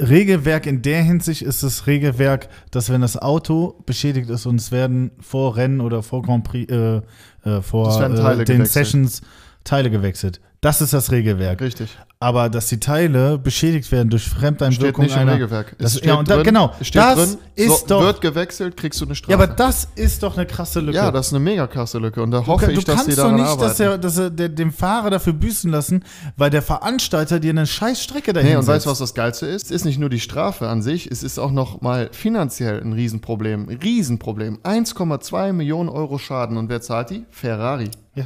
Regelwerk 0.00 0.66
in 0.66 0.82
der 0.82 1.02
Hinsicht 1.02 1.42
ist 1.42 1.62
das 1.62 1.86
Regelwerk, 1.86 2.48
dass 2.70 2.90
wenn 2.90 3.00
das 3.00 3.16
Auto 3.16 3.82
beschädigt 3.86 4.28
ist 4.30 4.46
und 4.46 4.56
es 4.60 4.72
werden 4.72 5.12
vor 5.20 5.56
Rennen 5.56 5.80
oder 5.80 6.02
vor 6.02 6.22
Grand 6.22 6.44
Prix, 6.44 6.70
äh, 6.72 6.96
äh, 7.44 7.62
vor 7.62 7.88
Es 7.88 7.96
äh, 7.96 8.08
den 8.08 8.14
gewechselt. 8.58 8.68
Sessions 8.68 9.22
Teile 9.64 9.90
gewechselt. 9.90 10.40
Das 10.60 10.80
ist 10.80 10.92
das 10.92 11.10
Regelwerk. 11.12 11.60
Richtig. 11.60 11.96
Aber 12.18 12.48
dass 12.48 12.68
die 12.68 12.80
Teile 12.80 13.36
beschädigt 13.36 13.92
werden 13.92 14.08
durch 14.08 14.22
Steht 14.24 14.38
Fremdeinwirkung 14.38 15.04
nicht 15.04 15.14
im 15.14 15.20
einer, 15.20 15.34
Regelwerk. 15.34 15.76
Das- 15.78 15.92
steht 15.98 16.06
ja, 16.06 16.14
und 16.14 16.30
da- 16.30 16.36
drin, 16.36 16.44
genau, 16.44 16.72
steht 16.80 16.96
das 17.02 17.14
drin, 17.32 17.38
ist 17.56 17.80
so, 17.80 17.86
doch- 17.88 18.00
wird 18.04 18.22
gewechselt, 18.22 18.74
kriegst 18.74 18.98
du 19.02 19.04
eine 19.04 19.14
Strafe. 19.14 19.32
Ja, 19.32 19.36
aber 19.44 19.52
das 19.54 19.88
ist 19.96 20.22
doch 20.22 20.34
eine 20.34 20.46
krasse 20.46 20.80
Lücke. 20.80 20.96
Ja, 20.96 21.10
das 21.10 21.26
ist 21.26 21.34
eine 21.34 21.44
mega 21.44 21.66
krasse 21.66 21.98
Lücke 21.98 22.22
und 22.22 22.30
da 22.30 22.40
du, 22.40 22.46
hoffe 22.46 22.64
kann- 22.64 22.74
ich, 22.74 22.80
du 22.80 22.86
dass 22.86 22.94
kannst 22.94 23.10
die 23.10 23.16
doch 23.16 23.24
daran 23.24 23.34
nicht, 23.36 23.44
arbeiten. 23.44 23.68
dass 23.68 23.80
er, 23.80 23.98
dass 23.98 24.16
er 24.16 24.30
dem 24.30 24.72
Fahrer 24.72 25.10
dafür 25.10 25.34
büßen 25.34 25.70
lassen, 25.70 26.04
weil 26.38 26.48
der 26.48 26.62
Veranstalter 26.62 27.38
dir 27.38 27.50
eine 27.50 27.66
scheiß 27.66 28.02
Strecke 28.02 28.32
dahin 28.32 28.48
Nee, 28.52 28.56
und 28.56 28.66
weißt 28.66 28.86
du, 28.86 28.90
was 28.90 28.98
das 28.98 29.12
Geilste 29.12 29.44
ist? 29.44 29.66
Es 29.66 29.70
ist 29.70 29.84
nicht 29.84 29.98
nur 29.98 30.08
die 30.08 30.20
Strafe 30.20 30.68
an 30.68 30.80
sich, 30.80 31.10
es 31.10 31.22
ist 31.22 31.38
auch 31.38 31.52
noch 31.52 31.82
mal 31.82 32.08
finanziell 32.12 32.80
ein 32.80 32.94
Riesenproblem. 32.94 33.68
Riesenproblem. 33.68 34.60
1,2 34.62 35.52
Millionen 35.52 35.90
Euro 35.90 36.16
Schaden. 36.16 36.56
Und 36.56 36.70
wer 36.70 36.80
zahlt 36.80 37.10
die? 37.10 37.26
Ferrari. 37.30 37.90
Ja. 38.14 38.24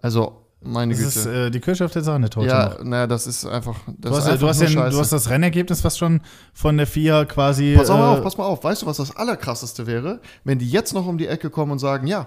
Also 0.00 0.44
Meine 0.60 0.92
Das 0.94 1.02
ist 1.16 1.24
Güte. 1.24 1.46
äh, 1.46 1.50
die 1.50 1.60
Kirsche 1.60 1.84
auf 1.84 1.92
der 1.92 2.02
Sahnetorte. 2.02 2.48
ja, 2.48 2.70
noch. 2.70 2.84
naja, 2.84 3.06
das 3.06 3.26
ist 3.28 3.46
einfach. 3.46 3.76
Das 3.86 4.10
Du 4.10 4.10
hast, 4.10 4.18
ist 4.24 4.28
einfach 4.30 4.40
du, 4.40 4.48
hast 4.48 4.60
ja, 4.62 4.90
du 4.90 4.98
hast 4.98 5.12
das 5.12 5.30
Rennergebnis, 5.30 5.84
was 5.84 5.96
schon 5.96 6.20
von 6.52 6.76
der 6.76 6.86
FIA 6.88 7.24
quasi. 7.26 7.74
Pass 7.76 7.88
mal 7.88 7.98
äh, 8.14 8.16
auf, 8.18 8.22
pass 8.24 8.36
mal 8.36 8.44
auf. 8.46 8.64
Weißt 8.64 8.82
du, 8.82 8.86
was 8.86 8.96
das 8.96 9.14
Allerkrasseste 9.14 9.86
wäre? 9.86 10.20
Wenn 10.44 10.58
die 10.58 10.68
jetzt 10.68 10.94
noch 10.94 11.06
um 11.06 11.16
die 11.16 11.28
Ecke 11.28 11.48
kommen 11.50 11.70
und 11.72 11.78
sagen, 11.78 12.06
ja, 12.08 12.26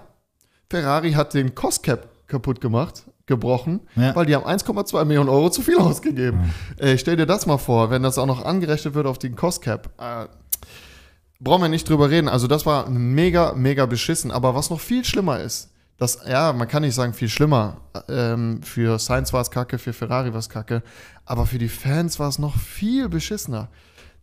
Ferrari 0.70 1.12
hat 1.12 1.34
den 1.34 1.54
Cost 1.54 1.82
Cap 1.82 2.08
kaputt 2.26 2.62
gemacht, 2.62 3.02
gebrochen, 3.26 3.80
Ja. 3.96 4.16
weil 4.16 4.24
die 4.24 4.34
haben 4.34 4.46
1,2 4.46 5.04
Millionen 5.04 5.28
Euro 5.28 5.50
zu 5.50 5.60
viel 5.60 5.76
ausgegeben. 5.76 6.50
Äh, 6.78 6.96
stell 6.96 7.16
dir 7.16 7.26
das 7.26 7.44
mal 7.44 7.58
vor, 7.58 7.90
wenn 7.90 8.02
das 8.02 8.16
auch 8.16 8.24
noch 8.26 8.42
angerechnet 8.46 8.94
wird 8.94 9.06
auf 9.06 9.18
den 9.18 9.36
Cost 9.36 9.60
Cap. 9.60 9.90
Äh, 9.98 10.26
brauchen 11.38 11.60
wir 11.62 11.68
nicht 11.68 11.86
drüber 11.88 12.08
reden. 12.08 12.28
Also 12.28 12.46
das 12.46 12.64
war 12.64 12.88
mega, 12.88 13.52
mega 13.52 13.84
beschissen. 13.84 14.30
Aber 14.30 14.54
was 14.54 14.70
noch 14.70 14.80
viel 14.80 15.04
schlimmer 15.04 15.40
ist, 15.40 15.71
das, 15.98 16.18
ja, 16.28 16.52
man 16.52 16.66
kann 16.68 16.82
nicht 16.82 16.94
sagen 16.94 17.12
viel 17.14 17.28
schlimmer. 17.28 17.76
Ähm, 18.08 18.62
für 18.62 18.98
Sainz 18.98 19.32
war 19.32 19.40
es 19.42 19.50
kacke, 19.50 19.78
für 19.78 19.92
Ferrari 19.92 20.32
war 20.32 20.40
es 20.40 20.48
kacke. 20.48 20.82
Aber 21.24 21.46
für 21.46 21.58
die 21.58 21.68
Fans 21.68 22.18
war 22.18 22.28
es 22.28 22.38
noch 22.38 22.56
viel 22.56 23.08
beschissener. 23.08 23.68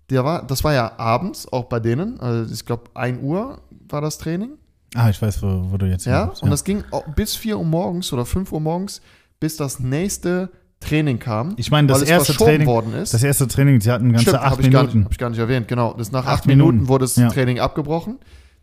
Der 0.09 0.26
war, 0.26 0.45
das 0.45 0.63
war 0.63 0.74
ja 0.74 0.97
abends, 0.97 1.47
auch 1.51 1.65
bei 1.65 1.80
denen. 1.80 2.20
Also 2.20 2.53
ich 2.53 2.65
glaube, 2.65 2.89
1 2.95 3.22
Uhr 3.22 3.61
war 3.88 4.01
das 4.01 4.17
Training. 4.17 4.51
Ah, 4.95 5.09
ich 5.09 5.22
weiß, 5.22 5.41
wo, 5.43 5.72
wo 5.72 5.78
du 5.78 5.86
jetzt 5.86 6.05
Ja, 6.05 6.24
hinaus- 6.26 6.41
und 6.41 6.49
das 6.49 6.63
ging 6.63 6.84
bis 7.15 7.36
4 7.36 7.57
Uhr 7.59 7.63
morgens 7.65 8.11
oder 8.11 8.26
5 8.26 8.51
Uhr 8.51 8.59
morgens, 8.59 9.01
bis 9.39 9.55
das 9.55 9.80
nächste 9.80 10.49
Training 10.80 11.20
kam. 11.20 11.53
Ich 11.57 11.70
meine, 11.72 11.88
das 11.88 12.01
erste 12.01 12.34
Training, 12.34 12.65
worden 12.65 12.93
ist. 12.93 13.13
das 13.13 13.22
erste 13.22 13.47
Training, 13.47 13.80
sie 13.82 13.91
hatten 13.91 14.11
ganze 14.11 14.30
Stimmt, 14.32 14.38
acht 14.43 14.57
gar 14.57 14.63
Minuten. 14.84 14.97
nicht- 14.97 15.05
hab 15.05 15.11
ich 15.11 15.17
gar 15.20 15.30
nicht 15.30 15.39
erwähnt, 15.39 15.67
genau. 15.67 15.93
Das 15.93 16.11
nach 16.11 16.26
Acht 16.26 16.28
acht 16.39 16.47
Minuten, 16.47 16.70
Minuten, 16.72 16.89
wurde 16.89 17.05
das 17.05 17.15
ja. 17.17 17.30
Training 17.30 17.59
abgebrochen. 17.59 18.17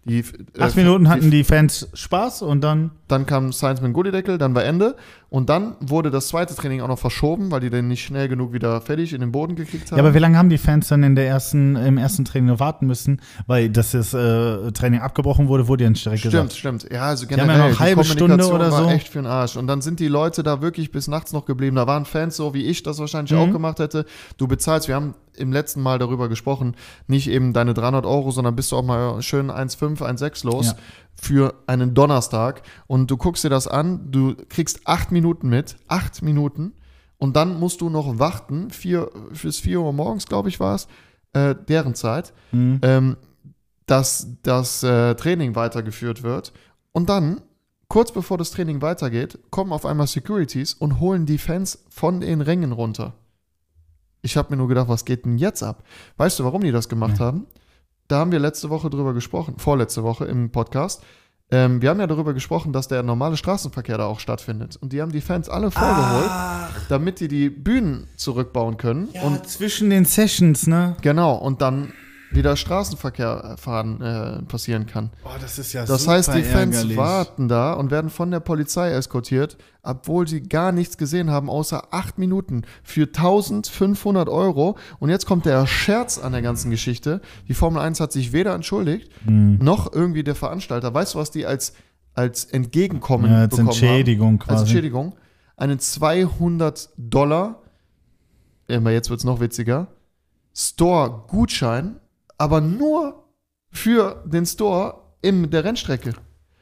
Die, 0.09 0.21
äh, 0.21 0.61
Acht 0.61 0.77
Minuten 0.77 1.09
hatten 1.09 1.31
die 1.31 1.45
Fans 1.45 1.89
Spaß 1.93 2.43
und 2.43 2.61
dann. 2.63 2.93
Dann 3.09 3.25
kam 3.27 3.53
Science 3.53 3.81
mit 3.81 3.89
dem 3.89 3.93
Gullideckel, 3.93 4.39
dann 4.39 4.55
war 4.55 4.65
Ende. 4.65 4.97
Und 5.29 5.49
dann 5.49 5.75
wurde 5.81 6.11
das 6.11 6.29
zweite 6.29 6.55
Training 6.55 6.81
auch 6.81 6.89
noch 6.89 6.99
verschoben, 6.99 7.51
weil 7.51 7.61
die 7.61 7.69
den 7.71 7.89
nicht 7.89 8.05
schnell 8.05 8.29
genug 8.29 8.53
wieder 8.53 8.81
fertig 8.81 9.13
in 9.13 9.21
den 9.21 9.33
Boden 9.33 9.55
gekriegt 9.57 9.91
haben. 9.91 9.99
Ja, 9.99 10.05
aber 10.05 10.15
wie 10.15 10.19
lange 10.19 10.39
haben 10.39 10.49
die 10.49 10.59
Fans 10.59 10.89
dann 10.89 11.03
in 11.03 11.15
der 11.17 11.27
ersten, 11.27 11.77
im 11.77 11.99
ersten 11.99 12.25
Training 12.25 12.59
warten 12.59 12.87
müssen? 12.87 13.21
Weil 13.47 13.69
das 13.71 13.91
das, 13.91 14.15
äh, 14.15 14.73
Training 14.73 15.01
abgebrochen 15.01 15.49
wurde, 15.49 15.69
wurde 15.69 15.85
ja 15.85 15.91
nicht 15.91 16.05
direkt 16.05 16.21
Stimmt, 16.21 16.33
gesagt. 16.33 16.53
stimmt. 16.55 16.89
Ja, 16.93 17.03
also 17.03 17.25
haben 17.27 17.31
ja 17.31 17.37
generell, 17.45 17.71
noch 17.71 17.77
die 17.77 17.83
halbe 17.83 18.05
Stunde 18.05 18.47
oder 18.49 18.71
war 18.71 18.85
so. 18.85 18.89
echt 18.91 19.09
für 19.09 19.19
den 19.19 19.27
Arsch. 19.27 19.57
Und 19.57 19.67
dann 19.67 19.83
sind 19.83 20.01
die 20.01 20.09
Leute 20.09 20.43
da 20.43 20.63
wirklich 20.63 20.91
bis 20.93 21.09
nachts 21.09 21.33
noch 21.33 21.45
geblieben. 21.45 21.77
Da 21.77 21.87
waren 21.87 22.05
Fans 22.05 22.37
so, 22.37 22.55
wie 22.55 22.65
ich 22.65 22.83
das 22.83 22.99
wahrscheinlich 22.99 23.33
Mhm. 23.33 23.39
auch 23.39 23.51
gemacht 23.53 23.79
hätte. 23.81 24.05
Du 24.39 24.47
bezahlst, 24.49 24.89
wir 24.89 24.95
haben 24.95 25.15
im 25.37 25.53
letzten 25.53 25.83
Mal 25.83 25.99
darüber 25.99 26.29
gesprochen, 26.29 26.77
nicht 27.09 27.29
eben 27.29 27.53
deine 27.53 27.75
300 27.75 28.07
Euro, 28.07 28.31
sondern 28.31 28.57
bist 28.57 28.73
du 28.73 28.77
auch 28.77 28.85
mal 28.85 29.21
schön 29.23 29.51
1,5, 29.51 30.01
1,6 30.01 30.45
los 30.45 30.67
Ja. 30.69 30.75
Für 31.21 31.55
einen 31.67 31.95
Donnerstag. 31.95 32.63
Und 32.87 33.11
du 33.11 33.17
guckst 33.17 33.45
dir 33.45 33.49
das 33.51 33.67
an, 33.67 34.11
du 34.11 34.35
kriegst 34.49 34.87
acht 34.87 35.13
Minuten 35.13 35.49
mit, 35.49 35.77
acht 35.89 36.23
Minuten. 36.23 36.73
Und 37.19 37.37
dann 37.37 37.59
musst 37.59 37.81
du 37.81 37.89
noch 37.89 38.19
warten, 38.19 38.71
vier, 38.71 39.11
bis 39.43 39.59
4 39.59 39.81
Uhr 39.81 39.93
morgens, 39.93 40.27
glaube 40.27 40.49
ich, 40.51 40.61
war 40.61 40.75
es, 40.75 40.87
äh, 41.33 41.55
deren 41.69 41.95
Zeit 41.95 42.33
Mhm. 42.53 42.79
ähm, 42.83 43.17
dass 43.87 44.27
das 44.43 44.83
äh, 44.83 45.15
Training 45.15 45.55
weitergeführt 45.55 46.25
wird. 46.25 46.53
Und 46.93 47.09
dann, 47.09 47.41
kurz 47.89 48.11
bevor 48.13 48.37
das 48.37 48.51
Training 48.51 48.83
weitergeht, 48.83 49.39
kommen 49.51 49.73
auf 49.73 49.87
einmal 49.87 50.09
Securities 50.09 50.75
und 50.75 50.99
holen 50.99 51.25
die 51.25 51.39
Fans 51.39 51.85
von 51.89 52.21
den 52.21 52.41
Rängen 52.41 52.73
runter. 52.73 53.15
Ich 54.23 54.37
habe 54.37 54.51
mir 54.51 54.57
nur 54.57 54.67
gedacht, 54.67 54.89
was 54.89 55.05
geht 55.05 55.25
denn 55.25 55.39
jetzt 55.39 55.63
ab? 55.63 55.85
Weißt 56.17 56.39
du, 56.41 56.45
warum 56.45 56.63
die 56.63 56.73
das 56.73 56.89
gemacht 56.89 57.21
haben? 57.21 57.47
Da 58.09 58.19
haben 58.19 58.33
wir 58.33 58.39
letzte 58.39 58.71
Woche 58.71 58.89
drüber 58.91 59.15
gesprochen, 59.15 59.55
vorletzte 59.59 60.03
Woche 60.05 60.27
im 60.27 60.51
Podcast. 60.51 61.03
Ähm, 61.51 61.81
wir 61.81 61.91
haben 61.91 62.01
ja 62.01 62.07
darüber 62.07 62.35
gesprochen, 62.35 62.73
dass 62.73 62.89
der 62.89 63.03
normale 63.03 63.37
Straßenverkehr 63.37 63.99
da 63.99 64.07
auch 64.07 64.21
stattfindet. 64.21 64.77
Und 64.77 64.93
die 64.93 65.01
haben 65.01 65.13
die 65.13 65.21
Fans 65.21 65.49
alle 65.49 65.71
vorgeholt, 65.71 66.31
damit 66.89 67.21
die 67.21 67.29
die 67.29 67.51
Bühnen 67.51 68.09
zurückbauen 68.17 68.77
können. 68.77 69.09
Ja, 69.13 69.23
Und 69.23 69.49
zwischen 69.49 69.91
den 69.91 70.05
Sessions, 70.05 70.67
ne? 70.67 70.97
Genau, 71.03 71.35
und 71.37 71.63
dann 71.63 71.93
wieder 72.33 72.57
Straßenverkehr 72.57 73.53
äh, 73.53 73.57
fahren 73.57 74.01
äh, 74.03 74.43
passieren 74.43 74.87
kann. 74.87 75.11
Boah, 75.23 75.37
das 75.41 75.59
ist 75.59 75.73
ja 75.73 75.85
Das 75.87 76.09
heißt, 76.09 76.35
die 76.35 76.43
Fans 76.43 76.97
warten 76.97 77.49
da 77.49 77.73
und 77.75 77.91
werden 77.91 78.11
von 78.11 78.31
der 78.31 78.41
Polizei 78.41 78.91
eskortiert, 78.91 79.57
obwohl 79.83 80.27
sie 80.27 80.43
gar 80.43 80.73
nichts 80.73 80.99
gesehen 80.99 81.31
haben, 81.31 81.49
außer 81.49 81.89
acht 81.93 82.19
Minuten 82.19 82.63
für 82.83 83.05
1500 83.07 84.29
Euro. 84.29 84.77
Und 84.99 85.09
jetzt 85.11 85.25
kommt 85.27 85.47
der 85.47 85.67
Scherz 85.67 86.19
an 86.19 86.33
der 86.33 86.43
ganzen 86.43 86.71
Geschichte. 86.71 87.21
Die 87.49 87.55
Formel 87.55 87.81
1 87.81 88.01
hat 88.01 88.11
sich 88.13 88.33
weder 88.33 88.55
entschuldigt, 88.55 89.11
Mhm. 89.25 89.59
noch 89.63 89.93
irgendwie 89.93 90.25
der 90.25 90.35
Veranstalter. 90.35 90.93
Weißt 90.93 91.15
du, 91.15 91.19
was 91.19 91.31
die 91.31 91.47
als, 91.47 91.75
als 92.15 92.45
Entgegenkommen 92.45 93.31
Ja, 93.31 93.39
als 93.43 93.51
bekommen 93.51 93.69
Entschädigung 93.69 94.29
haben? 94.31 94.39
quasi. 94.41 94.53
Als 94.53 94.61
Entschädigung. 94.63 95.15
Einen 95.57 95.79
200 95.79 96.91
Dollar, 96.99 97.63
ja, 98.69 98.77
aber 98.79 98.91
jetzt 98.91 99.09
wird 99.11 99.21
es 99.21 99.25
noch 99.25 99.41
witziger, 99.41 99.87
Store-Gutschein, 100.55 101.97
aber 102.39 102.61
nur 102.61 103.25
für 103.71 104.23
den 104.27 104.47
Store 104.47 105.03
in 105.23 105.51
der 105.51 105.65
Rennstrecke. 105.65 106.13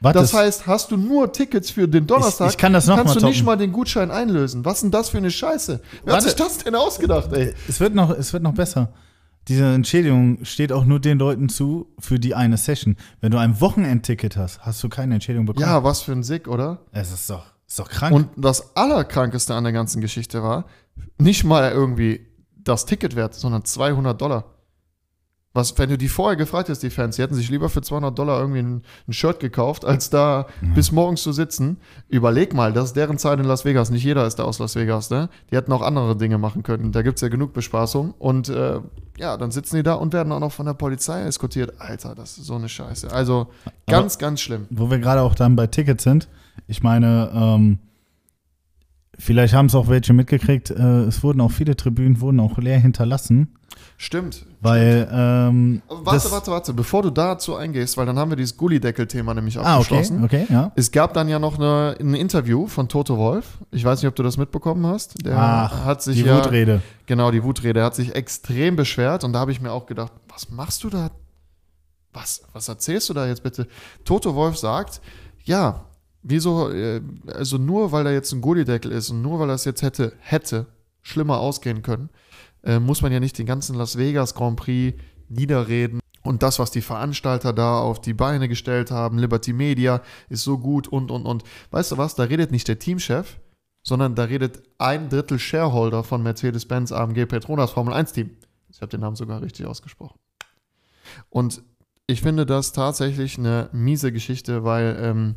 Warte, 0.01 0.19
Das 0.19 0.35
heißt, 0.35 0.67
hast 0.67 0.91
du 0.91 0.97
nur 0.97 1.33
Tickets 1.33 1.71
für 1.71 1.89
den 1.89 2.07
Donnerstag, 2.07 2.51
ich 2.51 2.59
kann 2.59 2.73
das 2.75 2.87
noch 2.87 2.97
kannst 2.97 3.15
mal 3.15 3.21
du 3.21 3.27
nicht 3.27 3.37
toppen. 3.39 3.47
mal 3.47 3.57
den 3.57 3.73
Gutschein 3.73 4.11
einlösen. 4.11 4.65
Was 4.65 4.81
denn 4.83 4.91
das 4.91 5.09
für 5.09 5.17
eine 5.19 5.31
Scheiße? 5.31 5.81
Wer 6.05 6.13
Warte. 6.13 6.17
hat 6.17 6.23
sich 6.25 6.35
das 6.35 6.59
denn 6.59 6.75
ausgedacht, 6.75 7.33
ey? 7.33 7.55
es 7.69 7.81
wird 7.81 7.95
noch, 7.95 8.11
es 8.11 8.33
wird 8.33 8.43
noch 8.43 8.53
besser. 8.55 8.93
Diese 9.49 9.65
Entschädigung 9.67 10.45
steht 10.45 10.73
auch 10.73 10.85
nur 10.85 11.01
den 11.01 11.19
Leuten 11.19 11.49
zu 11.49 11.87
für 11.99 12.19
die 12.19 12.35
eine 12.35 12.57
Session. 12.57 12.97
Wenn 13.21 13.31
du 13.31 13.39
ein 13.39 13.61
Wochenendticket 13.61 14.37
hast, 14.37 14.61
hast 14.61 14.83
du 14.83 14.89
keine 14.89 15.15
Entschädigung 15.15 15.47
bekommen. 15.47 15.67
Ja, 15.67 15.85
was 15.85 16.03
für 16.03 16.13
ein 16.13 16.23
Sick, 16.23 16.49
oder? 16.49 16.79
Es 16.93 17.13
ist 17.13 17.29
doch, 17.31 17.45
ist 17.67 17.79
doch 17.79 17.89
krank. 17.89 18.15
Und 18.15 18.29
das 18.37 18.75
Allerkrankeste 18.77 19.55
an 19.55 19.65
der 19.65 19.73
ganzen 19.75 20.01
Geschichte 20.01 20.43
war, 20.43 20.65
nicht 21.19 21.45
mal 21.45 21.71
irgendwie 21.73 22.27
das 22.57 22.87
Ticket 22.87 23.17
wert, 23.17 23.35
sondern 23.35 23.65
200 23.65 24.19
Dollar. 24.21 24.54
Was, 25.55 25.79
wenn 25.79 25.89
du 25.89 25.97
die 25.97 26.09
vorher 26.09 26.37
gefragt 26.37 26.69
hast, 26.69 26.83
die 26.83 26.91
Fans, 26.91 27.15
die 27.15 27.23
hätten 27.23 27.37
sich 27.37 27.49
lieber 27.49 27.69
für 27.69 27.81
200 27.81 28.19
Dollar 28.19 28.41
irgendwie 28.41 28.59
ein, 28.59 28.83
ein 29.07 29.13
Shirt 29.13 29.39
gekauft, 29.39 29.85
als 29.85 30.11
da 30.11 30.49
bis 30.75 30.91
morgens 30.91 31.23
zu 31.23 31.33
sitzen. 31.33 31.79
Überleg 32.09 32.53
mal, 32.55 32.73
das 32.73 32.87
ist 32.87 32.97
deren 32.97 33.19
Zeit 33.19 33.39
in 33.39 33.45
Las 33.45 33.65
Vegas. 33.65 33.91
Nicht 33.91 34.03
jeder 34.03 34.27
ist 34.27 34.41
da 34.41 34.43
aus 34.43 34.59
Las 34.59 34.75
Vegas, 34.75 35.11
ne? 35.11 35.29
Die 35.53 35.57
hätten 35.57 35.73
auch 35.73 35.83
andere 35.83 36.17
Dinge 36.17 36.39
machen 36.39 36.65
können. 36.65 36.91
Da 36.91 37.03
gibt's 37.03 37.21
ja 37.21 37.29
genug 37.29 37.53
Bespaßung. 37.53 38.15
Und 38.19 38.49
äh, 38.49 38.81
ja, 39.17 39.37
dann 39.37 39.53
sitzen 39.53 39.77
die 39.77 39.85
da 39.85 39.95
und 39.95 40.13
werden 40.13 40.33
auch 40.33 40.41
noch 40.41 40.53
von 40.53 40.67
der 40.67 40.75
Polizei 40.75 41.23
eskortiert. 41.23 41.81
Alter, 41.81 42.17
das 42.17 42.37
ist 42.37 42.47
so 42.47 42.57
eine 42.57 42.69
Scheiße. 42.69 43.13
Also 43.13 43.47
ganz, 43.87 44.19
ganz 44.19 44.41
schlimm. 44.41 44.67
wo 44.71 44.91
wir 44.91 44.99
gerade 44.99 45.23
auch 45.23 45.37
dann 45.37 45.55
bei 45.55 45.69
Tickets 45.69 46.03
sind, 46.03 46.29
ich 46.67 46.83
meine, 46.83 47.31
ähm, 47.33 47.79
vielleicht 49.19 49.55
haben 49.55 49.67
es 49.67 49.77
auch 49.77 49.89
welche 49.89 50.13
mitgekriegt, 50.13 50.71
äh, 50.71 51.03
es 51.05 51.23
wurden 51.23 51.41
auch 51.41 51.51
viele 51.53 51.77
Tribünen 51.77 52.21
wurden 52.21 52.41
auch 52.41 52.59
leer 52.59 52.79
hinterlassen, 52.79 53.55
Stimmt. 53.97 54.45
weil 54.61 55.09
ähm, 55.11 55.81
Aber 55.89 56.07
Warte, 56.07 56.31
warte, 56.31 56.51
warte, 56.51 56.75
bevor 56.75 57.03
du 57.03 57.11
dazu 57.11 57.55
eingehst, 57.55 57.97
weil 57.97 58.07
dann 58.07 58.19
haben 58.19 58.31
wir 58.31 58.37
dieses 58.37 58.57
Gullideckel-Thema 58.57 59.35
nämlich 59.35 59.57
Ah, 59.59 59.61
okay, 59.79 59.95
abgeschlossen. 59.95 60.25
okay, 60.25 60.47
ja. 60.51 60.73
Es 60.75 60.91
gab 60.91 61.15
dann 61.15 61.29
ja 61.29 61.39
noch 61.39 61.57
eine, 61.59 61.97
ein 62.01 62.15
Interview 62.15 62.67
von 62.67 62.89
Toto 62.89 63.17
Wolf. 63.17 63.59
Ich 63.71 63.85
weiß 63.85 64.03
nicht, 64.03 64.09
ob 64.09 64.17
du 64.17 64.23
das 64.25 64.37
mitbekommen 64.37 64.85
hast. 64.87 65.25
Der 65.25 65.39
Ach, 65.39 65.85
hat 65.85 66.03
sich 66.03 66.17
die 66.17 66.25
ja, 66.29 66.39
Wutrede. 66.39 66.83
Genau, 67.07 67.31
die 67.31 67.43
Wutrede. 67.45 67.81
Er 67.81 67.87
hat 67.87 67.95
sich 67.95 68.15
extrem 68.15 68.75
beschwert 68.77 69.23
und 69.25 69.33
da 69.33 69.39
habe 69.39 69.53
ich 69.53 69.61
mir 69.61 69.71
auch 69.73 69.87
gedacht, 69.87 70.13
was 70.29 70.51
machst 70.51 70.83
du 70.85 70.91
da? 70.91 71.11
Was, 72.13 72.43
was 72.53 72.69
erzählst 72.69 73.09
du 73.09 73.15
da 73.15 73.27
jetzt 73.27 73.43
bitte? 73.43 73.67
Toto 74.05 74.35
Wolf 74.35 74.57
sagt, 74.57 75.01
ja, 75.45 75.85
wieso, 76.23 76.71
äh, 76.71 77.01
also 77.33 77.59
nur 77.59 77.93
weil 77.93 78.05
da 78.05 78.11
jetzt 78.11 78.33
ein 78.33 78.41
Gullideckel 78.41 78.93
ist 78.93 79.11
und 79.11 79.23
nur 79.23 79.39
weil 79.41 79.49
das 79.49 79.65
jetzt 79.65 79.83
hätte, 79.83 80.13
hätte 80.21 80.67
schlimmer 81.03 81.39
ausgehen 81.39 81.83
können, 81.83 82.09
äh, 82.65 82.79
muss 82.79 83.03
man 83.03 83.13
ja 83.13 83.21
nicht 83.21 83.39
den 83.39 83.47
ganzen 83.47 83.77
Las 83.77 83.97
Vegas 83.97 84.35
Grand 84.35 84.57
Prix 84.57 84.99
niederreden. 85.29 86.01
Und 86.23 86.43
das, 86.43 86.59
was 86.59 86.71
die 86.71 86.81
Veranstalter 86.81 87.53
da 87.53 87.79
auf 87.81 88.01
die 88.01 88.15
Beine 88.15 88.49
gestellt 88.49 88.91
haben, 88.91 89.19
Liberty 89.19 89.53
Media, 89.53 90.01
ist 90.31 90.43
so 90.43 90.59
gut 90.59 90.89
und, 90.89 91.11
und, 91.11 91.27
und. 91.27 91.45
Weißt 91.71 91.93
du 91.93 91.99
was, 91.99 92.15
da 92.15 92.23
redet 92.25 92.51
nicht 92.51 92.67
der 92.67 92.79
Teamchef, 92.79 93.39
sondern 93.83 94.15
da 94.15 94.25
redet 94.25 94.63
ein 94.79 95.11
Drittel 95.11 95.39
Shareholder 95.39 96.03
von 96.03 96.23
Mercedes-Benz 96.23 96.93
AMG 96.93 97.27
Petronas 97.27 97.73
Formel 97.73 97.93
1 97.93 98.13
Team. 98.13 98.31
Ich 98.71 98.81
habe 98.81 98.89
den 98.89 99.01
Namen 99.01 99.17
sogar 99.17 99.43
richtig 99.43 99.67
ausgesprochen. 99.67 100.19
Und 101.29 101.63
ich 102.07 102.23
finde 102.23 102.47
das 102.47 102.73
tatsächlich 102.73 103.39
eine 103.39 103.69
miese 103.73 104.11
Geschichte, 104.11 104.65
weil 104.65 104.97
ähm, 105.01 105.37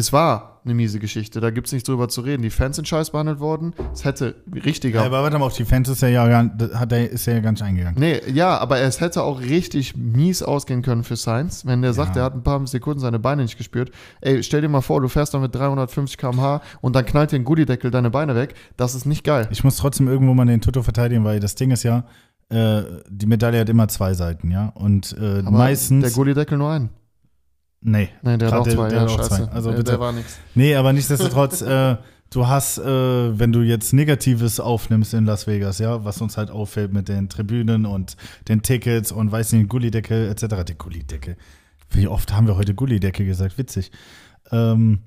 es 0.00 0.12
war 0.12 0.60
eine 0.64 0.74
miese 0.74 0.98
Geschichte. 0.98 1.40
Da 1.40 1.50
gibt 1.50 1.68
es 1.68 1.72
nichts 1.72 1.86
drüber 1.86 2.08
zu 2.08 2.20
reden. 2.20 2.42
Die 2.42 2.50
Fans 2.50 2.76
sind 2.76 2.86
scheiß 2.86 3.10
behandelt 3.10 3.40
worden. 3.40 3.72
Es 3.94 4.04
hätte 4.04 4.34
richtiger. 4.52 5.00
Ja, 5.00 5.06
aber 5.06 5.22
warte 5.22 5.38
mal, 5.38 5.46
auf 5.46 5.54
die 5.56 5.64
Fans 5.64 5.88
ist 5.88 6.02
er 6.02 6.10
ja, 6.10 6.26
hat 6.74 6.92
er, 6.92 7.08
ist 7.10 7.26
er 7.26 7.34
ja 7.34 7.40
gar 7.40 7.52
nicht 7.52 7.62
eingegangen. 7.62 7.98
Nee, 7.98 8.20
ja, 8.32 8.58
aber 8.58 8.78
es 8.80 9.00
hätte 9.00 9.22
auch 9.22 9.40
richtig 9.40 9.96
mies 9.96 10.42
ausgehen 10.42 10.82
können 10.82 11.02
für 11.04 11.16
Sainz, 11.16 11.64
wenn 11.64 11.80
der 11.82 11.92
sagt, 11.94 12.16
Ja. 12.16 12.22
er 12.22 12.24
hat 12.26 12.34
ein 12.34 12.42
paar 12.42 12.66
Sekunden 12.66 13.00
seine 13.00 13.18
Beine 13.18 13.42
nicht 13.42 13.56
gespürt. 13.56 13.90
Ey, 14.20 14.42
stell 14.42 14.60
dir 14.60 14.68
mal 14.68 14.80
vor, 14.82 15.00
du 15.00 15.08
fährst 15.08 15.32
da 15.32 15.38
mit 15.38 15.54
350 15.54 16.18
km/h 16.18 16.60
und 16.82 16.94
dann 16.96 17.06
knallt 17.06 17.32
dir 17.32 17.36
ein 17.36 17.44
Gullideckel 17.44 17.90
deine 17.90 18.10
Beine 18.10 18.34
weg. 18.34 18.54
Das 18.76 18.94
ist 18.94 19.06
nicht 19.06 19.24
geil. 19.24 19.48
Ich 19.50 19.64
muss 19.64 19.76
trotzdem 19.76 20.08
irgendwo 20.08 20.34
mal 20.34 20.44
den 20.46 20.60
Toto 20.60 20.82
verteidigen, 20.82 21.24
weil 21.24 21.40
das 21.40 21.54
Ding 21.54 21.70
ist 21.70 21.84
ja, 21.84 22.04
äh, 22.50 22.82
die 23.08 23.26
Medaille 23.26 23.60
hat 23.60 23.68
immer 23.68 23.88
zwei 23.88 24.12
Seiten, 24.14 24.50
ja. 24.50 24.72
Und 24.74 25.16
äh, 25.20 25.40
meistens. 25.42 26.02
der 26.04 26.12
Gullideckel 26.12 26.58
nur 26.58 26.70
einen. 26.70 26.90
Nee. 27.82 28.10
Nee, 28.22 28.36
der 28.36 28.50
hat 28.50 28.60
auch 28.60 28.68
zwei, 28.68 28.88
der 28.88 29.02
ja, 29.02 29.02
hat 29.04 29.20
auch 29.20 29.28
zwei. 29.28 29.44
Also 29.44 29.70
der, 29.70 29.78
bitte. 29.78 29.92
der 29.92 30.00
war 30.00 30.12
nix. 30.12 30.38
Nee, 30.54 30.74
aber 30.74 30.92
nichtsdestotrotz, 30.92 31.62
äh, 31.62 31.96
du 32.30 32.46
hast, 32.46 32.78
äh, 32.78 33.38
wenn 33.38 33.52
du 33.52 33.60
jetzt 33.62 33.92
Negatives 33.92 34.60
aufnimmst 34.60 35.14
in 35.14 35.24
Las 35.24 35.46
Vegas, 35.46 35.78
ja, 35.78 36.04
was 36.04 36.20
uns 36.20 36.36
halt 36.36 36.50
auffällt 36.50 36.92
mit 36.92 37.08
den 37.08 37.28
Tribünen 37.28 37.86
und 37.86 38.16
den 38.48 38.62
Tickets 38.62 39.12
und 39.12 39.32
weiß 39.32 39.52
nicht, 39.54 39.68
Gullideckel 39.68 40.28
etc. 40.28 40.64
Die 40.66 40.76
Gullideckel. 40.76 41.36
Wie 41.90 42.06
oft 42.06 42.32
haben 42.32 42.46
wir 42.46 42.56
heute 42.56 42.74
Gullideckel 42.74 43.26
gesagt? 43.26 43.56
Witzig. 43.58 43.90
Ähm, 44.52 45.00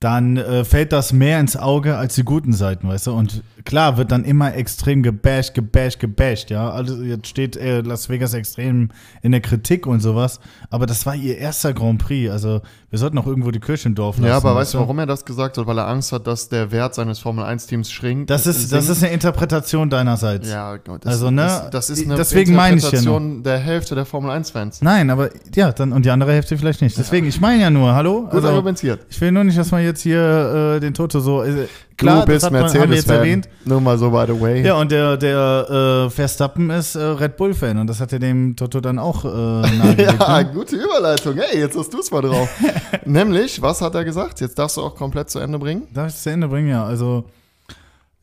dann 0.00 0.38
äh, 0.38 0.64
fällt 0.64 0.92
das 0.92 1.12
mehr 1.12 1.38
ins 1.40 1.58
Auge 1.58 1.98
als 1.98 2.14
die 2.14 2.22
guten 2.24 2.54
Seiten, 2.54 2.88
weißt 2.88 3.08
du? 3.08 3.12
Und 3.12 3.42
klar 3.66 3.98
wird 3.98 4.10
dann 4.10 4.24
immer 4.24 4.54
extrem 4.54 5.02
gebasht, 5.02 5.52
gebasht, 5.52 6.00
gebasht, 6.00 6.48
ja. 6.50 6.70
Also 6.70 7.02
jetzt 7.02 7.26
steht 7.26 7.54
äh, 7.58 7.82
Las 7.82 8.08
Vegas 8.08 8.32
extrem 8.32 8.88
in 9.20 9.32
der 9.32 9.42
Kritik 9.42 9.86
und 9.86 10.00
sowas. 10.00 10.40
Aber 10.70 10.86
das 10.86 11.04
war 11.04 11.14
ihr 11.14 11.36
erster 11.36 11.74
Grand 11.74 12.02
Prix. 12.02 12.30
Also 12.30 12.62
wir 12.88 12.98
sollten 12.98 13.18
auch 13.18 13.26
irgendwo 13.26 13.50
die 13.50 13.60
Kirche 13.60 13.88
im 13.88 13.94
Dorf 13.94 14.16
lassen. 14.16 14.28
Ja, 14.28 14.38
aber 14.38 14.54
weißt 14.54 14.72
du, 14.72 14.78
warum 14.78 14.98
er 15.00 15.06
das 15.06 15.26
gesagt 15.26 15.58
hat? 15.58 15.66
Weil 15.66 15.76
er 15.76 15.86
Angst 15.86 16.12
hat, 16.12 16.26
dass 16.26 16.48
der 16.48 16.72
Wert 16.72 16.94
seines 16.94 17.18
Formel-1-Teams 17.18 17.92
schrinkt. 17.92 18.30
Das 18.30 18.46
ist, 18.46 18.72
das 18.72 18.88
ist 18.88 19.02
eine 19.04 19.12
Interpretation 19.12 19.90
deinerseits. 19.90 20.48
Ja, 20.50 20.78
Gott, 20.78 21.06
Also, 21.06 21.30
ne, 21.30 21.42
Das, 21.42 21.70
das 21.70 21.90
ist 21.90 22.06
eine 22.06 22.16
deswegen 22.16 22.54
meine 22.54 22.78
ich 22.78 22.84
ja 22.84 22.88
Interpretation 22.88 23.42
der 23.42 23.58
Hälfte 23.58 23.94
der 23.94 24.06
Formel-1-Fans. 24.06 24.80
Nein, 24.80 25.10
aber 25.10 25.28
ja, 25.54 25.72
dann 25.72 25.92
und 25.92 26.06
die 26.06 26.10
andere 26.10 26.32
Hälfte 26.32 26.56
vielleicht 26.56 26.80
nicht. 26.80 26.96
Deswegen, 26.96 27.26
ich 27.26 27.38
meine 27.38 27.60
ja 27.62 27.68
nur, 27.68 27.94
hallo? 27.94 28.22
Gut 28.22 28.32
Also, 28.36 28.48
argumentiert. 28.48 29.04
ich 29.10 29.20
will 29.20 29.30
nur 29.30 29.44
nicht, 29.44 29.58
dass 29.58 29.70
man 29.70 29.89
jetzt 29.90 30.02
hier 30.02 30.76
äh, 30.76 30.80
den 30.80 30.94
Toto 30.94 31.20
so. 31.20 31.42
Äh, 31.42 31.68
klar, 31.96 32.20
du 32.20 32.32
bist 32.32 32.42
das 32.42 32.44
hat 32.44 32.52
man, 32.52 32.62
haben 32.62 32.72
wir 32.72 32.80
Mercedes 32.80 32.96
jetzt 32.96 33.06
Fan. 33.06 33.16
erwähnt. 33.16 33.48
Nur 33.64 33.80
mal 33.80 33.98
so 33.98 34.10
by 34.10 34.24
the 34.26 34.40
way. 34.40 34.64
Ja, 34.64 34.74
und 34.74 34.90
der, 34.90 35.16
der 35.16 36.06
äh, 36.06 36.10
Verstappen 36.10 36.70
ist 36.70 36.94
äh, 36.94 37.02
Red 37.02 37.36
Bull-Fan 37.36 37.78
und 37.78 37.86
das 37.86 38.00
hat 38.00 38.12
er 38.12 38.18
dem 38.18 38.56
Toto 38.56 38.80
dann 38.80 38.98
auch 38.98 39.24
äh, 39.24 39.28
nahegelegt. 39.76 40.20
Ja, 40.20 40.42
ne? 40.42 40.50
gute 40.52 40.76
Überleitung. 40.76 41.36
Hey, 41.36 41.60
jetzt 41.60 41.76
hast 41.76 41.92
du 41.92 42.00
es 42.00 42.10
mal 42.10 42.22
drauf. 42.22 42.48
Nämlich, 43.04 43.60
was 43.60 43.80
hat 43.80 43.94
er 43.94 44.04
gesagt? 44.04 44.40
Jetzt 44.40 44.58
darfst 44.58 44.76
du 44.76 44.82
auch 44.82 44.94
komplett 44.94 45.30
zu 45.30 45.38
Ende 45.38 45.58
bringen. 45.58 45.88
Darf 45.92 46.08
ich 46.08 46.14
es 46.14 46.22
zu 46.22 46.30
Ende 46.30 46.48
bringen? 46.48 46.68
Ja, 46.68 46.84
also 46.84 47.24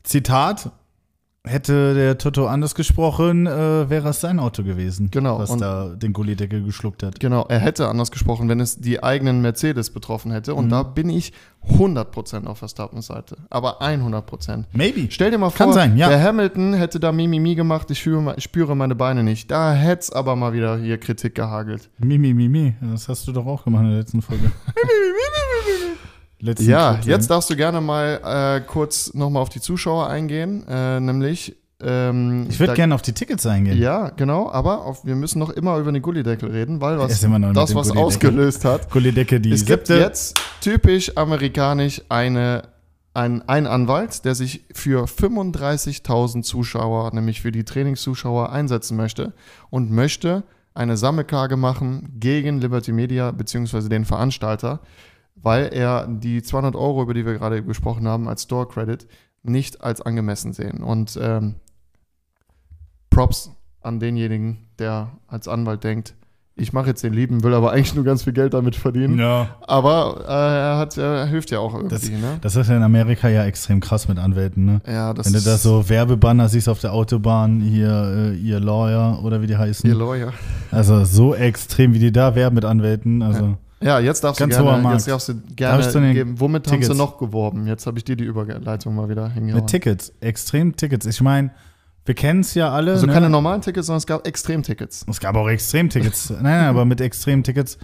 Zitat. 0.02 0.70
Hätte 1.46 1.94
der 1.94 2.18
Toto 2.18 2.46
anders 2.46 2.74
gesprochen, 2.74 3.46
äh, 3.46 3.88
wäre 3.88 4.08
es 4.08 4.20
sein 4.20 4.38
Auto 4.38 4.64
gewesen, 4.64 5.10
Genau, 5.10 5.38
was 5.38 5.56
da 5.56 5.90
den 5.90 6.12
Gullideckel 6.12 6.62
geschluckt 6.62 7.02
hat. 7.02 7.20
Genau, 7.20 7.46
er 7.48 7.60
hätte 7.60 7.88
anders 7.88 8.10
gesprochen, 8.10 8.48
wenn 8.48 8.60
es 8.60 8.80
die 8.80 9.02
eigenen 9.02 9.40
Mercedes 9.40 9.90
betroffen 9.90 10.32
hätte. 10.32 10.52
Mhm. 10.52 10.58
Und 10.58 10.68
da 10.70 10.82
bin 10.82 11.08
ich 11.08 11.32
100% 11.68 12.46
auf 12.46 12.58
Verstappens 12.58 13.06
Seite. 13.06 13.36
Aber 13.50 13.80
100%. 13.80 14.64
Maybe. 14.72 15.06
Stell 15.10 15.30
dir 15.30 15.38
mal 15.38 15.50
vor, 15.50 15.72
sein, 15.72 15.96
ja. 15.96 16.08
der 16.08 16.22
Hamilton 16.22 16.74
hätte 16.74 17.00
da 17.00 17.12
Mimimi 17.12 17.54
gemacht, 17.54 17.90
ich 17.90 18.00
spüre, 18.00 18.34
ich 18.36 18.44
spüre 18.44 18.76
meine 18.76 18.94
Beine 18.94 19.22
nicht. 19.22 19.50
Da 19.50 19.72
hätte 19.72 20.00
es 20.00 20.12
aber 20.12 20.36
mal 20.36 20.52
wieder 20.52 20.76
hier 20.78 20.98
Kritik 20.98 21.34
gehagelt. 21.34 21.88
Mimi, 21.98 22.34
Mimi, 22.34 22.74
das 22.80 23.08
hast 23.08 23.26
du 23.28 23.32
doch 23.32 23.46
auch 23.46 23.64
gemacht 23.64 23.84
in 23.84 23.90
der 23.90 23.98
letzten 24.00 24.22
Folge. 24.22 24.50
Letzten 26.40 26.68
Ja, 26.70 26.94
Clip, 26.94 27.06
jetzt 27.06 27.30
darfst 27.30 27.50
du 27.50 27.56
gerne 27.56 27.80
mal 27.80 28.58
äh, 28.58 28.60
kurz 28.66 29.12
nochmal 29.14 29.42
auf 29.42 29.48
die 29.48 29.60
Zuschauer 29.60 30.08
eingehen. 30.08 30.64
Äh, 30.68 31.00
nämlich. 31.00 31.56
Ähm, 31.80 32.46
Ich 32.50 32.58
würde 32.58 32.74
gerne 32.74 32.94
auf 32.94 33.02
die 33.02 33.12
Tickets 33.12 33.46
eingehen. 33.46 33.78
Ja, 33.78 34.10
genau, 34.10 34.50
aber 34.50 34.84
auf, 34.84 35.04
wir 35.04 35.14
müssen 35.14 35.38
noch 35.38 35.50
immer 35.50 35.78
über 35.78 35.92
den 35.92 36.02
Gullideckel 36.02 36.50
reden, 36.50 36.80
weil 36.80 36.98
was, 36.98 37.20
das, 37.20 37.74
was 37.74 37.90
ausgelöst 37.92 38.64
hat. 38.64 38.90
Gullideckel, 38.90 39.38
die 39.38 39.52
Es 39.52 39.64
gibt 39.64 39.86
siebte. 39.86 40.00
jetzt 40.02 40.40
typisch 40.60 41.16
amerikanisch 41.16 42.02
eine, 42.08 42.62
ein, 43.14 43.48
ein 43.48 43.68
Anwalt, 43.68 44.24
der 44.24 44.34
sich 44.34 44.64
für 44.72 45.04
35.000 45.04 46.42
Zuschauer, 46.42 47.12
nämlich 47.14 47.40
für 47.42 47.52
die 47.52 47.64
Trainingszuschauer, 47.64 48.50
einsetzen 48.50 48.96
möchte 48.96 49.32
und 49.70 49.90
möchte 49.92 50.42
eine 50.74 50.96
Sammelklage 50.96 51.56
machen 51.56 52.08
gegen 52.18 52.60
Liberty 52.60 52.92
Media 52.92 53.30
bzw. 53.30 53.88
den 53.88 54.04
Veranstalter, 54.04 54.80
weil 55.42 55.66
er 55.72 56.06
die 56.08 56.42
200 56.42 56.74
Euro, 56.76 57.02
über 57.02 57.14
die 57.14 57.24
wir 57.26 57.34
gerade 57.34 57.62
gesprochen 57.62 58.06
haben, 58.08 58.28
als 58.28 58.42
Store 58.44 58.66
Credit 58.66 59.06
nicht 59.42 59.82
als 59.82 60.00
angemessen 60.02 60.52
sehen. 60.52 60.82
Und 60.82 61.18
ähm, 61.20 61.54
Props 63.10 63.50
an 63.80 64.00
denjenigen, 64.00 64.58
der 64.78 65.12
als 65.26 65.48
Anwalt 65.48 65.84
denkt, 65.84 66.14
ich 66.60 66.72
mache 66.72 66.88
jetzt 66.88 67.04
den 67.04 67.12
Lieben, 67.12 67.44
will 67.44 67.54
aber 67.54 67.70
eigentlich 67.70 67.94
nur 67.94 68.04
ganz 68.04 68.24
viel 68.24 68.32
Geld 68.32 68.52
damit 68.52 68.74
verdienen. 68.74 69.16
Ja. 69.16 69.54
Aber 69.60 70.24
äh, 70.26 70.32
er, 70.32 70.76
hat, 70.78 70.96
er 70.98 71.24
hilft 71.26 71.52
ja 71.52 71.60
auch 71.60 71.72
irgendwie, 71.72 71.94
Das- 71.94 72.10
ne? 72.10 72.38
Das 72.40 72.56
ist 72.56 72.68
ja 72.68 72.76
in 72.76 72.82
Amerika 72.82 73.28
ja 73.28 73.44
extrem 73.44 73.78
krass 73.78 74.08
mit 74.08 74.18
Anwälten, 74.18 74.64
ne? 74.64 74.80
Ja, 74.84 75.14
das 75.14 75.26
Wenn 75.26 75.34
du 75.34 75.40
da 75.40 75.56
so 75.56 75.88
Werbebanner 75.88 76.48
siehst 76.48 76.68
auf 76.68 76.80
der 76.80 76.92
Autobahn, 76.92 77.60
hier, 77.60 78.32
äh, 78.32 78.34
ihr 78.36 78.58
Lawyer 78.58 79.20
oder 79.22 79.40
wie 79.40 79.46
die 79.46 79.56
heißen. 79.56 79.88
ihr 79.88 79.94
Lawyer. 79.94 80.32
Also 80.72 81.04
so 81.04 81.32
extrem, 81.32 81.94
wie 81.94 82.00
die 82.00 82.10
da 82.10 82.34
werben 82.34 82.56
mit 82.56 82.64
Anwälten. 82.64 83.22
Also 83.22 83.44
Ja, 83.44 83.58
jetzt 83.80 84.24
darfst 84.24 84.40
Ganz 84.40 84.56
du 84.56 84.62
hoher 84.62 84.70
gerne, 84.72 84.82
Markt. 84.82 84.98
jetzt 84.98 85.08
darfst 85.08 85.28
du 85.28 85.34
Darf 85.34 85.80
ich 85.80 85.92
gerne 85.92 86.06
den 86.06 86.14
geben. 86.14 86.40
Womit 86.40 86.66
haben 86.66 86.72
Tickets? 86.72 86.88
sie 86.88 86.96
noch 86.96 87.18
geworben? 87.18 87.66
Jetzt 87.66 87.86
habe 87.86 87.98
ich 87.98 88.04
dir 88.04 88.16
die 88.16 88.24
Überleitung 88.24 88.94
mal 88.94 89.08
wieder 89.08 89.28
hingehauen. 89.28 89.62
mit 89.62 89.70
Tickets, 89.70 90.12
extrem 90.20 90.74
Tickets. 90.76 91.06
Ich 91.06 91.20
meine, 91.20 91.50
wir 92.04 92.14
kennen 92.14 92.40
es 92.40 92.54
ja 92.54 92.72
alle. 92.72 92.92
Also 92.92 93.06
ne? 93.06 93.12
keine 93.12 93.30
normalen 93.30 93.60
Tickets, 93.60 93.86
sondern 93.86 93.98
es 93.98 94.06
gab 94.06 94.26
Extremtickets. 94.26 95.04
Es 95.08 95.20
gab 95.20 95.36
auch 95.36 95.48
Extremtickets. 95.48 96.30
nein, 96.30 96.42
nein, 96.42 96.64
aber 96.64 96.84
mit 96.84 97.00
Extremtickets 97.00 97.78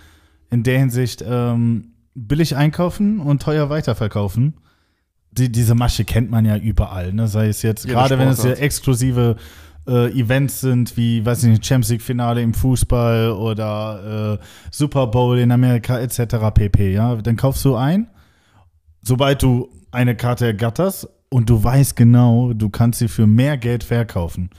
in 0.51 0.63
der 0.63 0.79
Hinsicht 0.79 1.23
ähm, 1.27 1.93
billig 2.15 2.57
einkaufen 2.57 3.21
und 3.21 3.43
teuer 3.43 3.71
weiterverkaufen. 3.71 4.55
Die, 5.31 5.51
diese 5.51 5.75
Masche 5.75 6.05
kennt 6.05 6.31
man 6.31 6.45
ja 6.45 6.57
überall, 6.57 7.13
ne? 7.13 7.29
Sei 7.29 7.49
es 7.49 7.63
jetzt, 7.63 7.87
gerade 7.87 8.19
wenn 8.19 8.29
es 8.29 8.43
ja 8.45 8.53
exklusive 8.53 9.37
äh, 9.87 10.11
Events 10.18 10.61
sind, 10.61 10.97
wie, 10.97 11.24
weiß 11.24 11.45
ich 11.45 11.51
nicht, 11.51 11.66
Champions 11.66 11.91
League-Finale 11.91 12.43
im 12.43 12.55
Fußball 12.55 13.30
oder 13.32 14.39
äh, 14.41 14.45
Super 14.70 15.07
Bowl 15.07 15.39
in 15.39 15.53
Amerika 15.53 15.99
etc. 15.99 16.37
pp. 16.55 16.93
Ja, 16.93 17.16
dann 17.16 17.37
kaufst 17.37 17.64
du 17.64 17.76
ein, 17.76 18.09
sobald 19.03 19.43
du 19.43 19.68
eine 19.91 20.16
Karte 20.16 20.47
ergatterst 20.47 21.09
und 21.28 21.51
du 21.51 21.62
weißt 21.62 21.97
genau, 21.97 22.53
du 22.53 22.68
kannst 22.70 22.99
sie 22.99 23.09
für 23.09 23.26
mehr 23.26 23.57
Geld 23.57 23.85
verkaufen. 23.85 24.51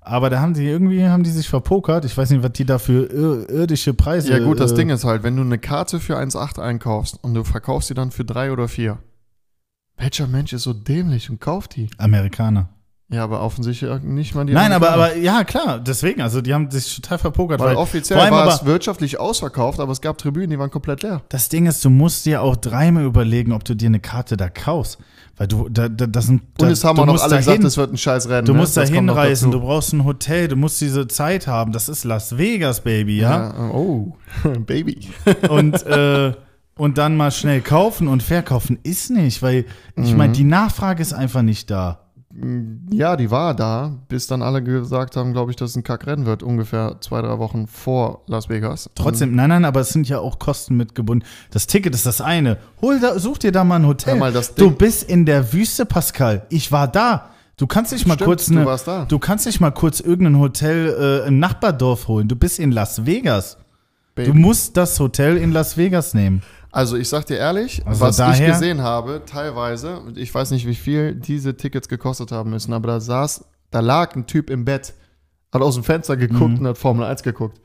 Aber 0.00 0.30
da 0.30 0.40
haben 0.40 0.54
die 0.54 0.64
irgendwie, 0.64 1.06
haben 1.06 1.22
die 1.22 1.30
sich 1.30 1.48
verpokert. 1.48 2.04
Ich 2.04 2.16
weiß 2.16 2.30
nicht, 2.30 2.42
was 2.42 2.52
die 2.52 2.64
da 2.64 2.78
für 2.78 3.06
ir 3.12 3.48
irdische 3.50 3.94
Preise. 3.94 4.32
Ja 4.32 4.38
gut, 4.38 4.58
das 4.58 4.72
äh, 4.72 4.76
Ding 4.76 4.88
ist 4.88 5.04
halt, 5.04 5.22
wenn 5.22 5.36
du 5.36 5.42
eine 5.42 5.58
Karte 5.58 6.00
für 6.00 6.18
1,8 6.18 6.58
einkaufst 6.58 7.22
und 7.22 7.34
du 7.34 7.44
verkaufst 7.44 7.88
sie 7.88 7.94
dann 7.94 8.10
für 8.10 8.24
3 8.24 8.52
oder 8.52 8.66
4. 8.66 8.98
Welcher 9.98 10.26
Mensch 10.26 10.54
ist 10.54 10.62
so 10.62 10.72
dämlich 10.72 11.28
und 11.28 11.40
kauft 11.40 11.76
die? 11.76 11.90
Amerikaner. 11.98 12.70
Ja, 13.12 13.24
aber 13.24 13.42
offensichtlich 13.42 13.90
nicht 14.02 14.36
mal 14.36 14.44
die 14.46 14.52
Nein, 14.52 14.72
aber, 14.72 14.90
aber 14.92 15.16
ja, 15.16 15.42
klar, 15.42 15.80
deswegen. 15.80 16.20
Also 16.22 16.40
die 16.40 16.54
haben 16.54 16.70
sich 16.70 16.94
total 16.94 17.18
verpokert. 17.18 17.58
Weil 17.58 17.70
Weil, 17.70 17.76
offiziell 17.76 18.30
war 18.30 18.46
es 18.46 18.64
wirtschaftlich 18.64 19.18
ausverkauft, 19.18 19.80
aber 19.80 19.90
es 19.90 20.00
gab 20.00 20.16
Tribünen, 20.16 20.50
die 20.50 20.58
waren 20.60 20.70
komplett 20.70 21.02
leer. 21.02 21.22
das 21.28 21.48
Ding 21.48 21.66
ist, 21.66 21.84
du 21.84 21.90
musst 21.90 22.24
dir 22.26 22.40
auch 22.42 22.54
dreimal 22.54 23.04
überlegen, 23.04 23.52
ob 23.52 23.64
du 23.64 23.74
dir 23.74 23.86
eine 23.86 23.98
Karte 24.00 24.36
da 24.36 24.48
kaufst. 24.48 24.98
Weil 25.36 25.48
du, 25.48 25.68
da, 25.68 25.88
da, 25.88 26.06
das 26.06 26.26
sind. 26.26 26.42
Da, 26.58 26.66
Und 26.66 26.72
es 26.72 26.84
haben 26.84 26.98
auch 27.00 27.06
noch 27.06 27.20
alle 27.20 27.30
dahin, 27.30 27.44
gesagt, 27.46 27.64
es 27.64 27.76
wird 27.78 27.92
ein 27.92 27.96
scheiß 27.96 28.28
Rennen. 28.28 28.46
Du 28.46 28.52
ne? 28.52 28.58
musst 28.58 28.76
da 28.76 28.82
Das 28.82 28.92
kommt 28.92 29.06
noch 29.06 29.14
hinreisen, 29.16 29.50
du 29.50 29.60
brauchst 29.60 29.92
ein 29.92 30.04
Hotel, 30.04 30.46
du 30.48 30.54
musst 30.56 30.80
diese 30.80 31.08
Zeit 31.08 31.46
haben. 31.48 31.72
Das 31.72 31.88
ist 31.88 32.04
Las 32.04 32.36
Vegas, 32.38 32.82
Baby, 32.82 33.18
ja? 33.20 33.48
Ja, 33.54 33.70
oh, 33.72 34.16
Baby. 34.66 35.08
und, 35.48 35.82
äh, 35.86 36.32
und 36.76 36.98
dann 36.98 37.16
mal 37.16 37.30
schnell 37.30 37.60
kaufen 37.60 38.06
und 38.06 38.22
verkaufen 38.22 38.78
ist 38.84 39.10
nicht, 39.10 39.42
weil 39.42 39.64
ich 39.96 40.12
Mhm. 40.12 40.16
meine, 40.18 40.32
die 40.34 40.44
Nachfrage 40.44 41.02
ist 41.02 41.12
einfach 41.12 41.42
nicht 41.42 41.70
da. 41.70 42.06
Ja, 42.92 43.16
die 43.16 43.30
war 43.32 43.54
da, 43.54 43.98
bis 44.08 44.28
dann 44.28 44.40
alle 44.42 44.62
gesagt 44.62 45.16
haben, 45.16 45.32
glaube 45.32 45.50
ich, 45.50 45.56
dass 45.56 45.70
es 45.70 45.76
ein 45.76 45.82
Kackrennen 45.82 46.26
wird, 46.26 46.44
ungefähr 46.44 46.96
zwei, 47.00 47.20
drei 47.22 47.38
Wochen 47.38 47.66
vor 47.66 48.22
Las 48.28 48.48
Vegas. 48.48 48.88
Trotzdem, 48.94 49.34
nein, 49.34 49.48
nein, 49.48 49.64
aber 49.64 49.80
es 49.80 49.88
sind 49.88 50.08
ja 50.08 50.20
auch 50.20 50.38
Kosten 50.38 50.76
mitgebunden. 50.76 51.26
Das 51.50 51.66
Ticket 51.66 51.92
ist 51.92 52.06
das 52.06 52.20
eine. 52.20 52.58
Hol 52.82 53.00
da, 53.00 53.18
such 53.18 53.38
dir 53.38 53.50
da 53.50 53.64
mal 53.64 53.76
ein 53.80 53.86
Hotel. 53.86 54.14
Mal, 54.16 54.32
du 54.32 54.70
bist 54.70 55.02
in 55.10 55.26
der 55.26 55.52
Wüste, 55.52 55.86
Pascal. 55.86 56.46
Ich 56.50 56.70
war 56.70 56.86
da. 56.86 57.30
Du 57.56 57.66
kannst 57.66 57.92
nicht 57.92 58.06
mal 58.06 58.14
Stimmt, 58.14 58.26
kurz 58.28 58.46
du 58.46 58.52
eine, 58.52 58.64
warst 58.64 58.86
da. 58.86 59.04
du 59.06 59.18
kannst 59.18 59.44
nicht 59.46 59.60
mal 59.60 59.72
kurz 59.72 59.98
irgendein 60.00 60.38
Hotel 60.38 61.22
äh, 61.24 61.28
im 61.28 61.40
Nachbardorf 61.40 62.06
holen. 62.08 62.28
Du 62.28 62.36
bist 62.36 62.58
in 62.60 62.70
Las 62.70 63.04
Vegas. 63.06 63.56
Und, 64.16 64.26
Du 64.26 64.34
musst 64.34 64.76
das 64.76 64.98
Hotel 65.00 65.36
in 65.36 65.50
Las 65.52 65.76
Vegas 65.76 66.14
nehmen. 66.14 66.42
Also 66.72 66.96
ich 66.96 67.08
sag 67.08 67.26
dir 67.26 67.36
ehrlich, 67.38 67.84
Also 67.86 68.00
was 68.00 68.16
ich 68.18 68.24
daher- 68.24 68.50
gesehen 68.52 68.82
habe, 68.82 69.22
teilweise, 69.26 70.02
ich 70.14 70.32
weiß 70.34 70.52
nicht, 70.52 70.66
wie 70.66 70.74
viel 70.74 71.14
diese 71.14 71.56
Tickets 71.56 71.88
gekostet 71.88 72.30
haben 72.32 72.50
müssen, 72.50 72.72
aber 72.72 72.86
da 72.88 73.00
saß, 73.00 73.44
da 73.70 73.80
lag 73.80 74.14
ein 74.14 74.26
Typ 74.26 74.50
im 74.50 74.64
Bett, 74.64 74.94
hat 75.52 75.62
aus 75.62 75.74
dem 75.74 75.82
Fenster 75.84 76.16
geguckt 76.16 76.52
Mhm. 76.52 76.58
und 76.60 76.66
hat 76.68 76.78
Formel 76.78 77.04
1 77.06 77.22
geguckt. 77.22 77.60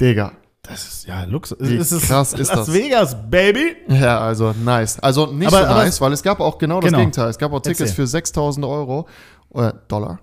Digga. 0.00 0.32
Das 0.62 0.82
ist 0.88 1.06
ja 1.06 1.24
Luxus. 1.24 1.58
Wie 1.60 1.76
Es 1.76 1.92
ist 1.92 2.06
krass 2.06 2.32
ist 2.32 2.48
Las 2.48 2.66
das? 2.66 2.72
Vegas, 2.72 3.14
Baby. 3.30 3.76
Ja, 3.88 4.20
also 4.20 4.54
nice. 4.64 4.98
Also 4.98 5.26
nicht 5.26 5.48
Aber- 5.48 5.58
so 5.58 5.64
aber- 5.66 5.84
nice, 5.84 6.00
weil 6.00 6.12
es 6.12 6.22
gab 6.22 6.40
auch 6.40 6.56
genau 6.58 6.80
das 6.80 6.88
Genau. 6.88 6.98
Gegenteil. 7.00 7.28
Es 7.28 7.36
gab 7.38 7.52
auch 7.52 7.60
Tickets 7.60 7.80
Erzähl. 7.80 7.94
für 7.96 8.06
6000 8.06 8.64
Euro, 8.64 9.06
äh, 9.54 9.72
Dollar, 9.88 10.20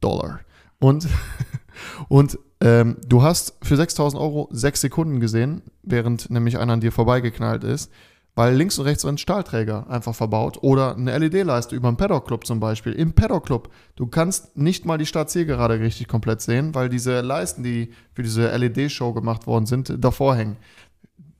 Dollar. 0.00 0.40
Und, 0.80 1.06
und 2.08 2.38
ähm, 2.64 2.96
du 3.06 3.22
hast 3.22 3.54
für 3.62 3.76
6000 3.76 4.20
Euro 4.20 4.48
sechs 4.50 4.80
Sekunden 4.80 5.20
gesehen, 5.20 5.62
während 5.82 6.30
nämlich 6.30 6.58
einer 6.58 6.72
an 6.72 6.80
dir 6.80 6.90
vorbeigeknallt 6.90 7.62
ist, 7.62 7.92
weil 8.34 8.56
links 8.56 8.78
und 8.78 8.86
rechts 8.86 9.04
ein 9.04 9.18
Stahlträger 9.18 9.88
einfach 9.88 10.14
verbaut 10.14 10.58
oder 10.62 10.96
eine 10.96 11.16
LED-Leiste 11.16 11.76
über 11.76 11.86
einen 11.86 11.96
Paddock-Club 11.96 12.44
zum 12.44 12.58
Beispiel. 12.58 12.92
Im 12.92 13.12
Paddock-Club, 13.12 13.68
du 13.94 14.06
kannst 14.08 14.56
nicht 14.56 14.86
mal 14.86 14.98
die 14.98 15.06
Startzielgerade 15.06 15.78
richtig 15.78 16.08
komplett 16.08 16.40
sehen, 16.40 16.74
weil 16.74 16.88
diese 16.88 17.20
Leisten, 17.20 17.62
die 17.62 17.92
für 18.12 18.24
diese 18.24 18.50
LED-Show 18.56 19.12
gemacht 19.12 19.46
worden 19.46 19.66
sind, 19.66 19.94
davor 20.02 20.34
hängen 20.34 20.56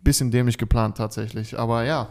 bisschen 0.04 0.30
dämlich 0.30 0.58
geplant 0.58 0.96
tatsächlich. 0.96 1.58
Aber 1.58 1.84
ja, 1.84 2.10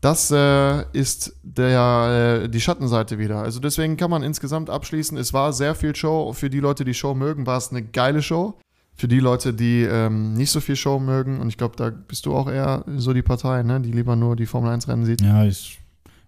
das 0.00 0.30
äh, 0.30 0.84
ist 0.92 1.36
der, 1.42 2.42
äh, 2.44 2.48
die 2.48 2.60
Schattenseite 2.60 3.18
wieder. 3.18 3.40
Also 3.40 3.60
deswegen 3.60 3.96
kann 3.96 4.10
man 4.10 4.22
insgesamt 4.22 4.70
abschließen, 4.70 5.18
es 5.18 5.32
war 5.32 5.52
sehr 5.52 5.74
viel 5.74 5.94
Show. 5.94 6.32
Für 6.32 6.48
die 6.48 6.60
Leute, 6.60 6.84
die 6.84 6.94
Show 6.94 7.14
mögen, 7.14 7.46
war 7.46 7.58
es 7.58 7.70
eine 7.70 7.82
geile 7.82 8.22
Show. 8.22 8.58
Für 8.94 9.08
die 9.08 9.20
Leute, 9.20 9.52
die 9.52 9.82
ähm, 9.82 10.34
nicht 10.34 10.50
so 10.50 10.60
viel 10.60 10.76
Show 10.76 10.98
mögen, 10.98 11.40
und 11.40 11.48
ich 11.48 11.56
glaube, 11.56 11.76
da 11.76 11.90
bist 11.90 12.26
du 12.26 12.34
auch 12.34 12.50
eher 12.50 12.84
so 12.96 13.12
die 13.12 13.22
Partei, 13.22 13.62
ne? 13.62 13.80
die 13.80 13.92
lieber 13.92 14.16
nur 14.16 14.36
die 14.36 14.46
Formel 14.46 14.70
1 14.70 14.88
Rennen 14.88 15.04
sieht. 15.04 15.20
Ja, 15.20 15.44
ich, 15.44 15.78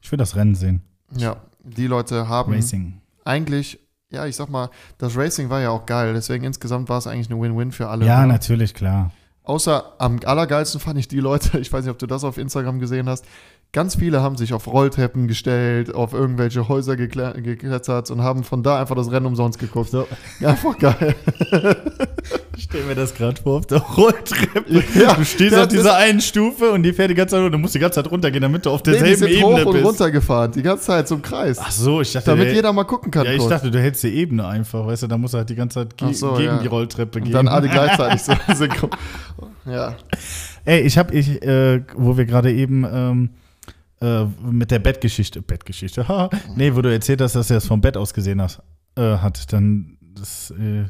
ich 0.00 0.10
will 0.10 0.18
das 0.18 0.36
Rennen 0.36 0.54
sehen. 0.54 0.82
Ja, 1.16 1.36
die 1.62 1.86
Leute 1.86 2.28
haben 2.28 2.52
Racing. 2.52 2.94
eigentlich, 3.24 3.78
ja, 4.10 4.26
ich 4.26 4.36
sag 4.36 4.48
mal, 4.48 4.70
das 4.98 5.16
Racing 5.16 5.50
war 5.50 5.60
ja 5.60 5.70
auch 5.70 5.86
geil. 5.86 6.12
Deswegen 6.14 6.44
insgesamt 6.44 6.88
war 6.88 6.98
es 6.98 7.06
eigentlich 7.06 7.30
eine 7.30 7.40
Win-Win 7.40 7.72
für 7.72 7.88
alle. 7.88 8.06
Ja, 8.06 8.18
oder? 8.18 8.26
natürlich, 8.26 8.74
klar. 8.74 9.10
Außer 9.44 9.94
am 9.98 10.20
allergeilsten 10.24 10.80
fand 10.80 10.98
ich 10.98 11.08
die 11.08 11.20
Leute, 11.20 11.58
ich 11.58 11.72
weiß 11.72 11.84
nicht, 11.84 11.90
ob 11.90 11.98
du 11.98 12.06
das 12.06 12.24
auf 12.24 12.38
Instagram 12.38 12.78
gesehen 12.78 13.08
hast, 13.08 13.26
ganz 13.72 13.96
viele 13.96 14.20
haben 14.20 14.36
sich 14.36 14.52
auf 14.52 14.66
Rolltreppen 14.66 15.28
gestellt, 15.28 15.94
auf 15.94 16.12
irgendwelche 16.12 16.68
Häuser 16.68 16.92
gekle- 16.92 17.40
geklettert 17.40 18.10
und 18.10 18.20
haben 18.22 18.44
von 18.44 18.62
da 18.62 18.78
einfach 18.80 18.94
das 18.94 19.10
Rennen 19.10 19.24
umsonst 19.26 19.58
geguckt. 19.58 19.90
So. 19.90 20.06
Einfach 20.44 20.78
geil. 20.78 21.14
Ich 22.54 22.64
stell 22.64 22.84
mir 22.84 22.94
das 22.94 23.14
gerade 23.14 23.40
vor 23.40 23.58
auf 23.58 23.66
der 23.66 23.78
Rolltreppe. 23.78 24.84
Ja, 24.94 25.14
du 25.14 25.24
stehst 25.24 25.56
auf 25.56 25.68
dieser 25.68 25.96
einen 25.96 26.20
Stufe 26.20 26.70
und 26.70 26.82
die 26.84 26.92
fährt 26.92 27.10
die 27.10 27.14
ganze 27.14 27.32
Zeit 27.34 27.40
runter. 27.40 27.50
Du 27.50 27.58
musst 27.58 27.74
die 27.74 27.78
ganze 27.78 27.96
Zeit 28.02 28.10
runtergehen, 28.10 28.42
damit 28.42 28.64
du 28.64 28.70
auf 28.70 28.82
Nee, 28.84 28.92
die 28.92 28.98
derselben 28.98 29.32
sind 29.32 29.42
hoch 29.42 29.50
Ebene 29.52 29.66
und 29.66 29.72
bist. 29.72 29.84
runter 29.86 30.10
gefahren, 30.10 30.52
die 30.52 30.62
ganze 30.62 30.84
Zeit 30.84 31.08
zum 31.08 31.20
Kreis. 31.22 31.58
Ach 31.60 31.70
so, 31.72 32.00
ich 32.02 32.12
dachte, 32.12 32.30
damit 32.30 32.46
der- 32.48 32.54
jeder 32.54 32.72
mal 32.72 32.84
gucken 32.84 33.10
kann. 33.10 33.24
Ja, 33.26 33.32
ich 33.32 33.38
kurz. 33.38 33.50
dachte, 33.50 33.70
du 33.70 33.80
hältst 33.80 34.02
die 34.04 34.14
Ebene 34.14 34.46
einfach, 34.46 34.86
weißt 34.86 35.02
du, 35.02 35.06
da 35.08 35.18
musst 35.18 35.34
du 35.34 35.38
halt 35.38 35.50
die 35.50 35.54
ganze 35.56 35.80
Zeit 35.80 35.96
ge 35.96 36.12
so, 36.12 36.32
gegen 36.34 36.44
ja. 36.44 36.58
die 36.58 36.66
Rolltreppe 36.68 37.18
und 37.18 37.24
gehen. 37.24 37.32
dann 37.32 37.48
alle 37.48 37.68
gleichzeitig 37.68 38.22
so. 38.56 38.66
Ja. 39.70 39.94
Ey, 40.64 40.82
ich 40.82 40.98
hab, 40.98 41.12
ich, 41.12 41.42
äh, 41.42 41.82
wo 41.96 42.16
wir 42.16 42.26
gerade 42.26 42.52
eben 42.52 42.84
ähm, 42.90 43.30
äh, 44.02 44.24
mit 44.42 44.70
der 44.70 44.80
Bettgeschichte, 44.80 45.40
Bettgeschichte, 45.42 46.06
haha, 46.08 46.30
nee, 46.56 46.74
wo 46.74 46.82
du 46.82 46.92
erzählt 46.92 47.20
hast, 47.20 47.34
dass 47.36 47.50
er 47.50 47.58
es 47.58 47.66
vom 47.66 47.80
Bett 47.80 47.96
aus 47.96 48.12
gesehen 48.12 48.42
hast, 48.42 48.60
äh, 48.96 49.18
hat, 49.18 49.52
dann, 49.52 49.96
das 50.00 50.50
äh, 50.50 50.84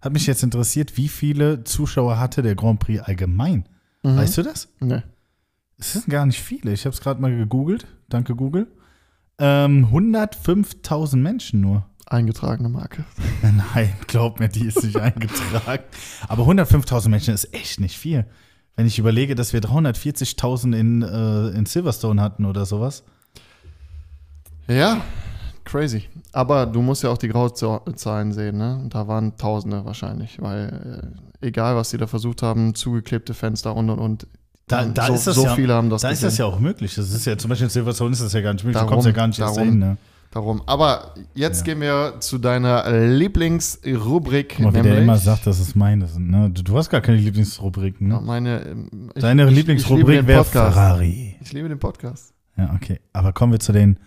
hat 0.00 0.12
mich 0.12 0.26
jetzt 0.26 0.42
interessiert, 0.42 0.96
wie 0.96 1.08
viele 1.08 1.64
Zuschauer 1.64 2.18
hatte 2.18 2.42
der 2.42 2.54
Grand 2.54 2.80
Prix 2.80 3.02
allgemein? 3.02 3.68
Mhm. 4.02 4.16
Weißt 4.16 4.38
du 4.38 4.42
das? 4.42 4.68
Nee. 4.80 5.02
Es 5.78 5.92
sind 5.92 6.08
gar 6.08 6.26
nicht 6.26 6.40
viele. 6.40 6.72
Ich 6.72 6.86
habe 6.86 6.94
es 6.94 7.00
gerade 7.00 7.20
mal 7.20 7.36
gegoogelt. 7.36 7.86
Danke, 8.08 8.34
Google. 8.34 8.66
Ähm, 9.38 9.88
105.000 9.92 11.16
Menschen 11.16 11.60
nur. 11.60 11.86
Eingetragene 12.06 12.68
Marke. 12.68 13.04
Nein, 13.42 13.92
glaub 14.06 14.40
mir, 14.40 14.48
die 14.48 14.66
ist 14.66 14.82
nicht 14.82 14.96
eingetragen. 15.00 15.84
Aber 16.28 16.44
105.000 16.44 17.08
Menschen 17.08 17.34
ist 17.34 17.52
echt 17.52 17.80
nicht 17.80 17.98
viel. 17.98 18.26
Wenn 18.76 18.86
ich 18.86 18.98
überlege, 18.98 19.34
dass 19.34 19.52
wir 19.52 19.60
340.000 19.60 20.76
in, 20.76 21.02
äh, 21.02 21.48
in 21.56 21.64
Silverstone 21.64 22.20
hatten 22.20 22.44
oder 22.44 22.66
sowas. 22.66 23.04
Ja, 24.68 25.00
crazy. 25.64 26.04
Aber 26.32 26.66
du 26.66 26.82
musst 26.82 27.02
ja 27.02 27.10
auch 27.10 27.18
die 27.18 27.28
Grauzahlen 27.28 28.32
sehen, 28.32 28.58
ne? 28.58 28.84
Da 28.90 29.08
waren 29.08 29.36
Tausende 29.38 29.84
wahrscheinlich, 29.84 30.40
weil 30.40 31.10
äh, 31.40 31.46
egal, 31.46 31.76
was 31.76 31.90
sie 31.90 31.96
da 31.96 32.06
versucht 32.06 32.42
haben, 32.42 32.74
zugeklebte 32.74 33.32
Fenster 33.32 33.74
und 33.74 33.88
und 33.88 33.98
und. 33.98 34.26
Da, 34.68 34.84
da 34.84 35.06
so, 35.06 35.14
ist 35.14 35.26
das 35.26 35.36
so 35.36 35.44
ja, 35.44 35.54
viele 35.54 35.74
haben 35.74 35.90
das 35.90 36.02
da 36.02 36.10
ist 36.10 36.22
das 36.24 36.32
gesehen. 36.32 36.46
ja 36.46 36.52
auch 36.52 36.58
möglich. 36.58 36.96
Das 36.96 37.10
ist 37.10 37.24
ja 37.24 37.38
zum 37.38 37.48
Beispiel 37.48 37.66
in 37.66 37.70
Silverstone 37.70 38.10
ist 38.12 38.20
das 38.20 38.32
ja 38.32 38.40
gar 38.40 38.52
nicht 38.52 38.64
möglich. 38.64 38.74
Darum, 38.74 38.88
du 38.88 38.94
kommst 38.94 39.06
ja 39.06 39.12
gar 39.12 39.26
nicht 39.28 39.40
darum. 39.40 39.56
dahin. 39.56 39.78
Ne? 39.78 39.96
Darum. 40.36 40.60
Aber 40.66 41.14
jetzt 41.34 41.60
Ja. 41.60 41.72
gehen 41.72 41.80
wir 41.80 42.16
zu 42.20 42.36
deiner 42.36 42.84
Lieblingsrubrik. 42.90 44.54
Guck 44.58 44.66
mal, 44.66 44.74
wie 44.74 44.82
der 44.82 44.98
immer 44.98 45.16
sagt, 45.16 45.46
dass 45.46 45.58
es 45.60 45.74
meine 45.74 46.06
sind. 46.08 46.30
Ne? 46.30 46.50
Du, 46.50 46.62
du 46.62 46.76
hast 46.76 46.90
gar 46.90 47.00
keine 47.00 47.16
Lieblingsrubriken. 47.16 48.10
Ja, 48.10 48.20
Ne? 48.20 48.26
Meine, 48.26 48.76
ich- 49.14 49.22
Deine 49.22 49.48
ich- 49.48 49.54
Lieblingsrubrik 49.56 50.26
wäre. 50.26 50.44
Ferrari. 50.44 51.36
Ich 51.40 51.54
liebe 51.54 51.70
den 51.70 51.78
Podcast. 51.78 52.34
Ja, 52.58 52.70
okay. 52.74 53.00
Aber 53.14 53.32
kommen 53.32 53.52
wir 53.52 53.60
zu 53.60 53.72
den 53.72 53.98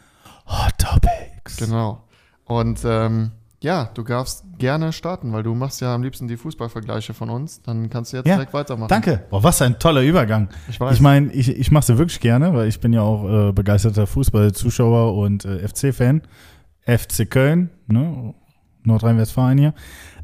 Hot 0.45 0.73
Topics. 0.77 1.57
Genau. 1.57 2.03
Und 2.45 2.79
ähm, 2.85 3.31
ja, 3.61 3.89
du 3.93 4.03
darfst 4.03 4.45
gerne 4.57 4.93
starten, 4.93 5.33
weil 5.33 5.43
du 5.43 5.53
machst 5.53 5.81
ja 5.81 5.93
am 5.93 6.01
liebsten 6.03 6.27
die 6.27 6.37
Fußballvergleiche 6.37 7.13
von 7.13 7.29
uns. 7.29 7.61
Dann 7.61 7.89
kannst 7.89 8.13
du 8.13 8.17
jetzt 8.17 8.27
Ja, 8.27 8.35
direkt 8.35 8.53
weitermachen. 8.53 8.87
Danke. 8.89 9.23
Boah, 9.29 9.43
was 9.43 9.61
ein 9.61 9.79
toller 9.79 10.01
Übergang. 10.01 10.47
Ich 10.69 10.79
weiß. 10.79 10.95
Ich 10.95 11.01
meine, 11.01 11.31
ich, 11.33 11.49
ich 11.49 11.69
mache 11.71 11.85
sie 11.85 11.97
wirklich 11.97 12.19
gerne, 12.21 12.53
weil 12.53 12.67
ich 12.69 12.79
bin 12.79 12.93
ja 12.93 13.01
auch 13.01 13.49
äh, 13.49 13.51
begeisterter 13.51 14.07
Fußballzuschauer 14.07 15.15
und 15.15 15.43
äh, 15.45 15.67
FC-Fan. 15.67 16.21
FC 16.85 17.29
Köln, 17.29 17.69
ne? 17.87 18.33
Nordrhein-Westfalen 18.83 19.57
hier. 19.57 19.73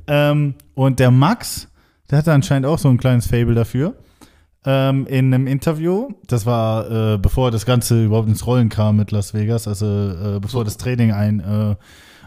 Ähm, 0.08 0.56
und 0.74 1.00
der 1.00 1.12
Max, 1.12 1.68
der 2.10 2.20
hatte 2.20 2.32
anscheinend 2.34 2.66
auch 2.68 2.80
so 2.80 2.88
ein 2.90 2.98
kleines 2.98 3.28
Fable 3.28 3.54
dafür. 3.54 3.96
Ähm, 4.66 5.06
in 5.08 5.32
einem 5.34 5.46
Interview, 5.46 6.10
das 6.28 6.46
war 6.46 6.90
äh, 7.14 7.18
bevor 7.18 7.52
das 7.52 7.66
Ganze 7.66 8.06
überhaupt 8.06 8.30
ins 8.30 8.48
Rollen 8.48 8.70
kam 8.70 8.96
mit 8.96 9.12
Las 9.12 9.34
Vegas, 9.36 9.68
also 9.68 9.86
äh, 9.86 10.40
bevor 10.40 10.62
So. 10.62 10.64
das 10.64 10.78
Training 10.78 11.12
ein, 11.12 11.40
äh, 11.42 11.76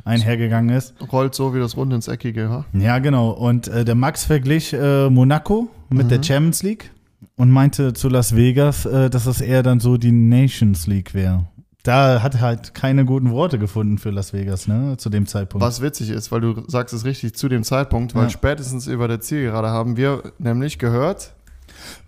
einhergegangen 0.08 0.74
ist. 0.76 0.94
Rollt 1.12 1.34
so 1.34 1.54
wie 1.54 1.58
das 1.60 1.76
Rund 1.76 1.92
ins 1.92 2.08
Eckige, 2.08 2.48
ha? 2.48 2.64
Ja, 2.72 2.98
genau. 2.98 3.30
Und 3.30 3.68
äh, 3.68 3.84
der 3.84 3.94
Max 3.94 4.24
verglich 4.24 4.72
äh, 4.72 5.08
Monaco 5.10 5.68
mit 5.90 6.06
Mhm. 6.06 6.08
der 6.10 6.22
Champions 6.22 6.62
League 6.62 6.90
und 7.36 7.50
meinte 7.50 7.92
zu 7.92 8.08
Las 8.08 8.34
Vegas, 8.34 8.84
äh, 8.86 9.10
dass 9.10 9.24
das 9.24 9.40
eher 9.40 9.62
dann 9.62 9.80
so 9.80 9.96
die 9.96 10.12
Nations 10.12 10.86
League 10.86 11.14
wäre. 11.14 11.46
Da 11.84 12.22
hat 12.22 12.34
er 12.34 12.40
halt 12.40 12.74
keine 12.74 13.04
guten 13.04 13.30
Worte 13.30 13.58
gefunden 13.58 13.98
für 13.98 14.10
Las 14.10 14.32
Vegas, 14.32 14.66
ne, 14.68 14.96
zu 14.98 15.08
dem 15.10 15.26
Zeitpunkt. 15.26 15.64
Was 15.64 15.80
witzig 15.80 16.10
ist, 16.10 16.30
weil 16.32 16.40
du 16.40 16.62
sagst 16.66 16.92
es 16.92 17.04
richtig 17.04 17.34
zu 17.34 17.48
dem 17.48 17.62
Zeitpunkt, 17.62 18.14
weil 18.14 18.24
Ja. 18.24 18.30
spätestens 18.30 18.86
über 18.88 19.08
der 19.08 19.20
Zielgerade 19.20 19.68
haben 19.68 19.96
wir 19.96 20.22
nämlich 20.38 20.78
gehört, 20.78 21.32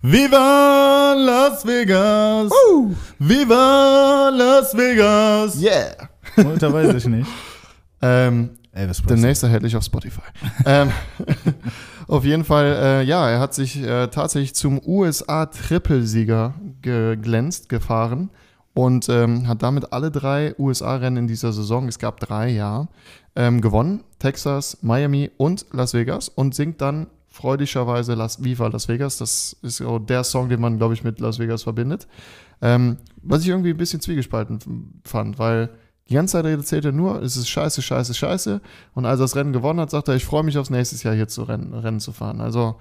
Viva 0.01 1.13
Las 1.17 1.65
Vegas! 1.65 2.51
Viva 3.17 4.29
Las 4.29 4.75
Vegas! 4.75 5.61
yeah! 5.61 6.09
Oder 6.37 6.73
weiß 6.73 6.93
ich 6.95 7.05
nicht. 7.07 7.27
Ähm, 8.01 8.51
Elvis 8.71 9.01
Presley. 9.01 9.15
demnächst 9.15 9.43
erhältlich 9.43 9.75
auf 9.75 9.83
Spotify. 9.83 10.21
ähm, 10.65 10.91
auf 12.07 12.23
jeden 12.23 12.43
Fall, 12.43 12.65
äh, 12.81 13.03
ja, 13.03 13.29
er 13.29 13.39
hat 13.39 13.53
sich 13.53 13.81
äh, 13.81 14.07
tatsächlich 14.07 14.55
zum 14.55 14.79
USA-Trippelsieger 14.85 16.53
geglänzt, 16.81 17.69
gefahren 17.69 18.29
und 18.73 19.09
ähm, 19.09 19.47
hat 19.47 19.61
damit 19.61 19.91
alle 19.91 20.11
drei 20.11 20.55
USA-Rennen 20.57 21.17
in 21.17 21.27
dieser 21.27 21.51
Saison, 21.51 21.87
es 21.87 21.99
gab 21.99 22.19
drei, 22.19 22.49
ja, 22.49 22.87
ähm, 23.35 23.61
gewonnen. 23.61 24.03
Texas, 24.19 24.77
Miami 24.81 25.31
und 25.37 25.65
Las 25.71 25.93
Vegas 25.93 26.29
und 26.29 26.55
singt 26.55 26.81
dann 26.81 27.07
freudigerweise 27.27 28.13
Las, 28.13 28.43
Viva 28.43 28.67
Las 28.67 28.87
Vegas. 28.87 29.17
Das 29.17 29.55
ist 29.61 29.77
so 29.77 29.99
der 29.99 30.23
Song, 30.23 30.49
den 30.49 30.61
man, 30.61 30.77
glaube 30.77 30.93
ich, 30.93 31.03
mit 31.03 31.19
Las 31.19 31.39
Vegas 31.39 31.63
verbindet. 31.63 32.07
Ähm, 32.61 32.97
was 33.23 33.41
ich 33.41 33.49
irgendwie 33.49 33.71
ein 33.71 33.77
bisschen 33.77 34.01
zwiegespalten 34.01 35.01
fand, 35.03 35.39
weil 35.39 35.69
die 36.11 36.15
ganze 36.15 36.33
Zeit 36.33 36.45
erzählt 36.45 36.83
er 36.85 36.91
nur, 36.91 37.21
es 37.23 37.37
ist 37.37 37.47
scheiße, 37.49 37.81
scheiße, 37.81 38.13
scheiße. 38.13 38.59
Und 38.93 39.05
als 39.05 39.19
er 39.19 39.23
das 39.23 39.35
Rennen 39.37 39.53
gewonnen 39.53 39.79
hat, 39.79 39.89
sagt 39.89 40.09
er, 40.09 40.15
ich 40.15 40.25
freue 40.25 40.43
mich 40.43 40.57
aufs 40.57 40.69
nächste 40.69 41.01
Jahr 41.07 41.15
hier 41.15 41.27
zu 41.29 41.43
rennen, 41.43 41.73
Rennen 41.73 41.99
zu 42.01 42.11
fahren. 42.11 42.41
Also, 42.41 42.75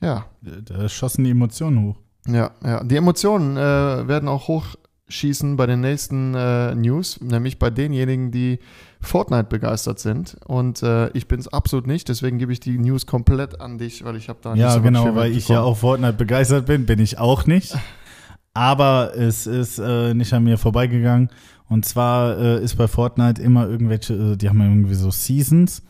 ja, 0.00 0.26
Da 0.42 0.88
schossen 0.88 1.24
die 1.24 1.30
Emotionen 1.30 1.82
hoch. 1.84 1.96
ja, 2.26 2.50
ja. 2.64 2.82
Die 2.84 2.96
Emotionen 2.96 3.56
äh, 3.56 3.60
werden 4.08 4.28
auch 4.28 4.48
hochschießen 4.48 5.56
bei 5.56 5.66
den 5.66 5.80
nächsten 5.80 6.34
äh, 6.34 6.74
News, 6.74 7.20
nämlich 7.20 7.58
bei 7.58 7.70
denjenigen, 7.70 8.32
die 8.32 8.58
Fortnite 9.00 9.44
begeistert 9.44 10.00
sind. 10.00 10.36
Und 10.44 10.82
äh, 10.82 11.08
ich 11.10 11.28
bin 11.28 11.38
es 11.38 11.46
absolut 11.46 11.86
nicht, 11.86 12.08
deswegen 12.08 12.38
gebe 12.38 12.52
ich 12.52 12.58
die 12.58 12.78
News 12.78 13.06
komplett 13.06 13.60
an 13.60 13.78
dich, 13.78 14.04
weil 14.04 14.16
ich 14.16 14.28
habe 14.28 14.40
da 14.42 14.54
nicht 14.54 14.60
Ja, 14.60 14.72
so 14.72 14.82
genau, 14.82 15.14
weil 15.14 15.30
ich 15.30 15.48
ja 15.48 15.62
auch 15.62 15.76
Fortnite 15.76 16.14
begeistert 16.14 16.66
bin, 16.66 16.84
bin 16.84 16.98
ich 16.98 17.18
auch 17.18 17.46
nicht. 17.46 17.76
Aber 18.54 19.12
es 19.14 19.46
ist 19.46 19.78
äh, 19.78 20.14
nicht 20.14 20.32
an 20.32 20.42
mir 20.44 20.56
vorbeigegangen. 20.56 21.28
Und 21.68 21.84
zwar 21.84 22.38
äh, 22.38 22.62
ist 22.62 22.76
bei 22.76 22.88
Fortnite 22.88 23.42
immer 23.42 23.68
irgendwelche, 23.68 24.14
äh, 24.14 24.36
die 24.36 24.48
haben 24.48 24.60
irgendwie 24.60 24.94
so 24.94 25.10
Seasons 25.10 25.82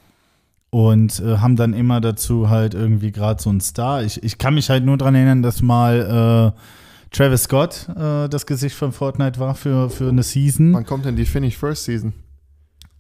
und 0.70 1.20
äh, 1.20 1.39
haben 1.39 1.57
dann 1.57 1.74
immer 1.74 2.01
dazu 2.01 2.49
halt 2.49 2.74
irgendwie 2.74 3.12
gerade 3.12 3.43
so 3.43 3.51
einen 3.51 3.61
Star. 3.61 4.03
Ich, 4.03 4.22
ich 4.22 4.39
kann 4.39 4.55
mich 4.55 4.70
halt 4.70 4.85
nur 4.85 4.97
dran 4.97 5.14
erinnern, 5.14 5.43
dass 5.43 5.62
mal 5.62 6.55
äh, 6.55 6.61
Travis 7.14 7.45
Scott 7.45 7.89
äh, 7.91 8.29
das 8.29 8.47
Gesicht 8.47 8.74
von 8.74 8.93
Fortnite 8.93 9.39
war 9.39 9.55
für, 9.55 9.91
für 9.91 10.09
eine 10.09 10.22
Season. 10.22 10.72
Wann 10.72 10.87
kommt 10.87 11.05
denn 11.05 11.16
die 11.16 11.27
Finish 11.27 11.57
First 11.57 11.85
Season? 11.85 12.12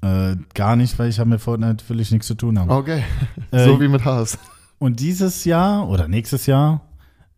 Äh, 0.02 0.36
gar 0.54 0.76
nicht, 0.76 0.98
weil 0.98 1.08
ich 1.08 1.18
habe 1.18 1.30
mit 1.30 1.40
Fortnite 1.40 1.84
völlig 1.84 2.10
nichts 2.10 2.26
zu 2.26 2.34
tun 2.34 2.58
haben. 2.58 2.70
Okay, 2.70 3.02
so 3.52 3.80
wie 3.80 3.88
mit 3.88 4.04
Haas. 4.04 4.38
Und 4.78 5.00
dieses 5.00 5.44
Jahr 5.44 5.88
oder 5.88 6.06
nächstes 6.06 6.46
Jahr 6.46 6.85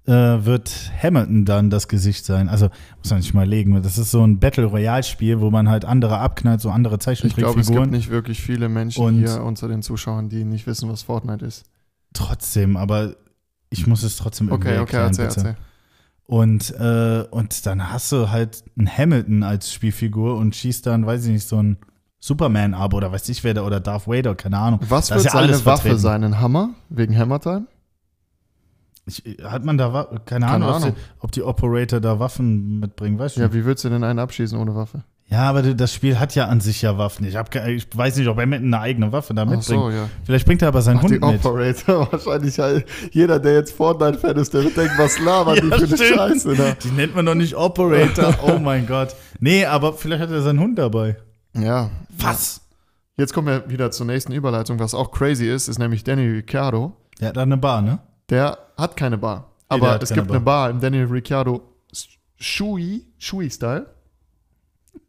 äh, 0.09 0.45
wird 0.45 0.91
Hamilton 1.03 1.45
dann 1.45 1.71
das 1.71 1.87
Gesicht 1.87 2.25
sein. 2.25 2.49
Also 2.49 2.71
muss 2.99 3.11
man 3.11 3.21
sich 3.23 3.35
mal 3.35 3.47
legen. 3.47 3.81
Das 3.83 3.99
ist 3.99 4.11
so 4.11 4.25
ein 4.27 4.39
Battle 4.41 4.65
Royale 4.65 5.03
Spiel, 5.03 5.41
wo 5.41 5.51
man 5.51 5.69
halt 5.69 5.85
andere 5.85 6.19
abknallt, 6.19 6.61
so 6.61 6.71
andere 6.71 6.95
Ich 6.97 7.01
glaube, 7.03 7.13
es 7.15 7.21
gibt 7.21 7.37
Zeichentrickfiguren. 7.37 7.91
nicht 7.91 8.11
wirklich 8.11 8.41
viele 8.41 8.69
Menschen 8.69 9.05
Und- 9.05 9.19
hier 9.19 9.43
unter 9.43 9.69
den 9.69 9.83
Zuschauern, 9.83 10.29
die 10.29 10.45
nicht 10.45 10.67
wissen, 10.67 10.89
was 10.89 11.03
Fortnite 11.03 11.45
ist. 11.45 11.65
Trotzdem, 12.15 12.77
aber 12.77 13.15
ich 13.71 13.87
muss 13.87 14.03
es 14.03 14.17
trotzdem 14.17 14.49
irgendwie 14.49 14.69
Okay, 14.71 14.79
okay, 14.81 14.97
erklären, 14.97 15.07
erzähl, 15.09 15.27
bitte. 15.29 15.41
erzähl. 15.41 15.57
Und, 16.25 16.75
äh, 16.79 17.25
und 17.31 17.67
dann 17.67 17.93
hast 17.93 18.13
du 18.13 18.31
halt 18.31 18.63
einen 18.79 18.89
Hamilton 18.89 19.43
als 19.43 19.73
Spielfigur 19.73 20.37
und 20.37 20.55
schießt 20.57 20.87
dann, 20.87 21.07
weiß 21.07 21.25
ich 21.27 21.33
nicht, 21.33 21.49
so 21.49 21.63
ein 21.63 21.77
Superman 22.21 22.75
ab 22.75 22.95
oder 22.95 23.13
weiß 23.13 23.29
ich 23.29 23.45
wer 23.45 23.55
da 23.55 23.63
oder 23.63 23.81
Darth 23.81 24.07
Vader, 24.09 24.35
keine 24.35 24.59
Ahnung. 24.59 24.81
Was 24.89 25.09
Da 25.09 25.15
wird 25.17 25.27
ja 25.27 25.31
seine 25.33 25.45
alles 25.45 25.65
Waffe 25.67 25.97
sein? 25.99 26.25
Ein 26.25 26.41
Hammer? 26.41 26.71
Wegen 26.89 27.17
Hammertime? 27.17 27.67
Ich, 29.09 29.39
hat 29.43 29.65
man 29.65 29.79
da, 29.79 29.89
keine, 30.27 30.47
Keine 30.47 30.47
Ahnung, 30.47 30.69
ob, 30.69 30.75
Ahnung. 30.77 30.97
ob 31.21 31.33
die 31.33 31.43
Operator 31.43 32.01
da 32.01 32.21
Waffen 32.21 32.79
mitbringen, 32.81 33.19
weißt 33.19 33.37
du? 33.37 33.41
Ja, 33.41 33.53
wie 33.53 33.65
willst 33.65 33.85
du 33.85 33.89
denn 33.89 34.05
einen 34.05 34.19
abschießen 34.19 34.57
ohne 34.59 34.75
Waffe? 34.77 35.03
Ja, 35.31 35.43
aber 35.43 35.63
das 35.63 35.93
Spiel 35.93 36.19
hat 36.19 36.35
ja 36.35 36.47
an 36.47 36.61
sich 36.63 36.81
ja 36.81 36.97
Waffen. 36.97 37.27
Ich, 37.27 37.37
hab, 37.37 37.55
ich 37.55 37.87
weiß 37.95 38.17
nicht, 38.17 38.29
ob 38.29 38.39
er 38.39 38.47
mit 38.47 38.63
eine 38.63 38.81
eigene 38.81 39.13
Waffe 39.13 39.35
da 39.35 39.45
mitbringt. 39.45 39.65
so, 39.65 39.91
ja. 39.91 40.09
Vielleicht 40.25 40.47
bringt 40.47 40.63
er 40.63 40.69
aber 40.69 40.81
seinen 40.81 40.99
Ach, 40.99 41.05
die 41.05 41.21
Hund 41.21 41.33
mit. 41.33 41.45
Operator, 41.45 42.11
wahrscheinlich 42.13 42.59
halt 42.59 42.87
jeder, 43.13 43.39
der 43.39 43.55
jetzt 43.55 43.73
Fortnite-Fan 43.73 44.37
ist, 44.37 44.55
der 44.55 44.65
wird 44.65 44.77
denken, 44.79 44.95
was 44.97 45.19
labern 45.21 45.57
die 45.63 45.69
Ja, 45.69 45.77
für 45.79 45.85
eine. 45.85 46.15
Scheiße. 46.15 46.49
Ne? 46.55 46.77
Die 46.83 46.91
nennt 46.93 47.15
man 47.15 47.27
doch 47.27 47.35
nicht 47.35 47.55
Operator. 47.57 48.35
Oh 48.43 48.59
mein 48.59 48.87
Gott. 48.87 49.15
Nee, 49.39 49.67
aber 49.67 49.93
vielleicht 49.93 50.23
hat 50.23 50.31
er 50.31 50.41
seinen 50.41 50.61
Hund 50.61 50.79
dabei. 50.79 51.17
Ja. 51.55 51.91
Was? 52.19 52.63
Jetzt 53.19 53.35
kommen 53.35 53.49
wir 53.49 53.69
wieder 53.69 53.91
zur 53.91 54.07
nächsten 54.07 54.33
Überleitung. 54.33 54.79
Was 54.79 54.95
auch 54.95 55.11
crazy 55.11 55.47
ist, 55.51 55.69
ist 55.69 55.79
nämlich 55.79 56.05
Danny 56.05 56.27
Ricciardo. 56.27 56.97
Der 57.21 57.29
hat 57.29 57.37
da 57.37 57.43
eine 57.43 57.57
Bar, 57.59 57.83
ne? 57.83 57.99
Der 58.31 58.59
hat 58.77 58.97
keine 58.97 59.19
Bar. 59.19 59.51
Nee, 59.71 59.77
Aber 59.77 59.91
hat 59.93 60.03
es 60.03 60.13
gibt 60.13 60.31
eine 60.31 60.41
Bar 60.41 60.71
im 60.71 60.81
Danny 60.81 61.03
Ricciardo 61.03 61.63
Shui, 62.37 63.05
Shui-Style. 63.19 63.87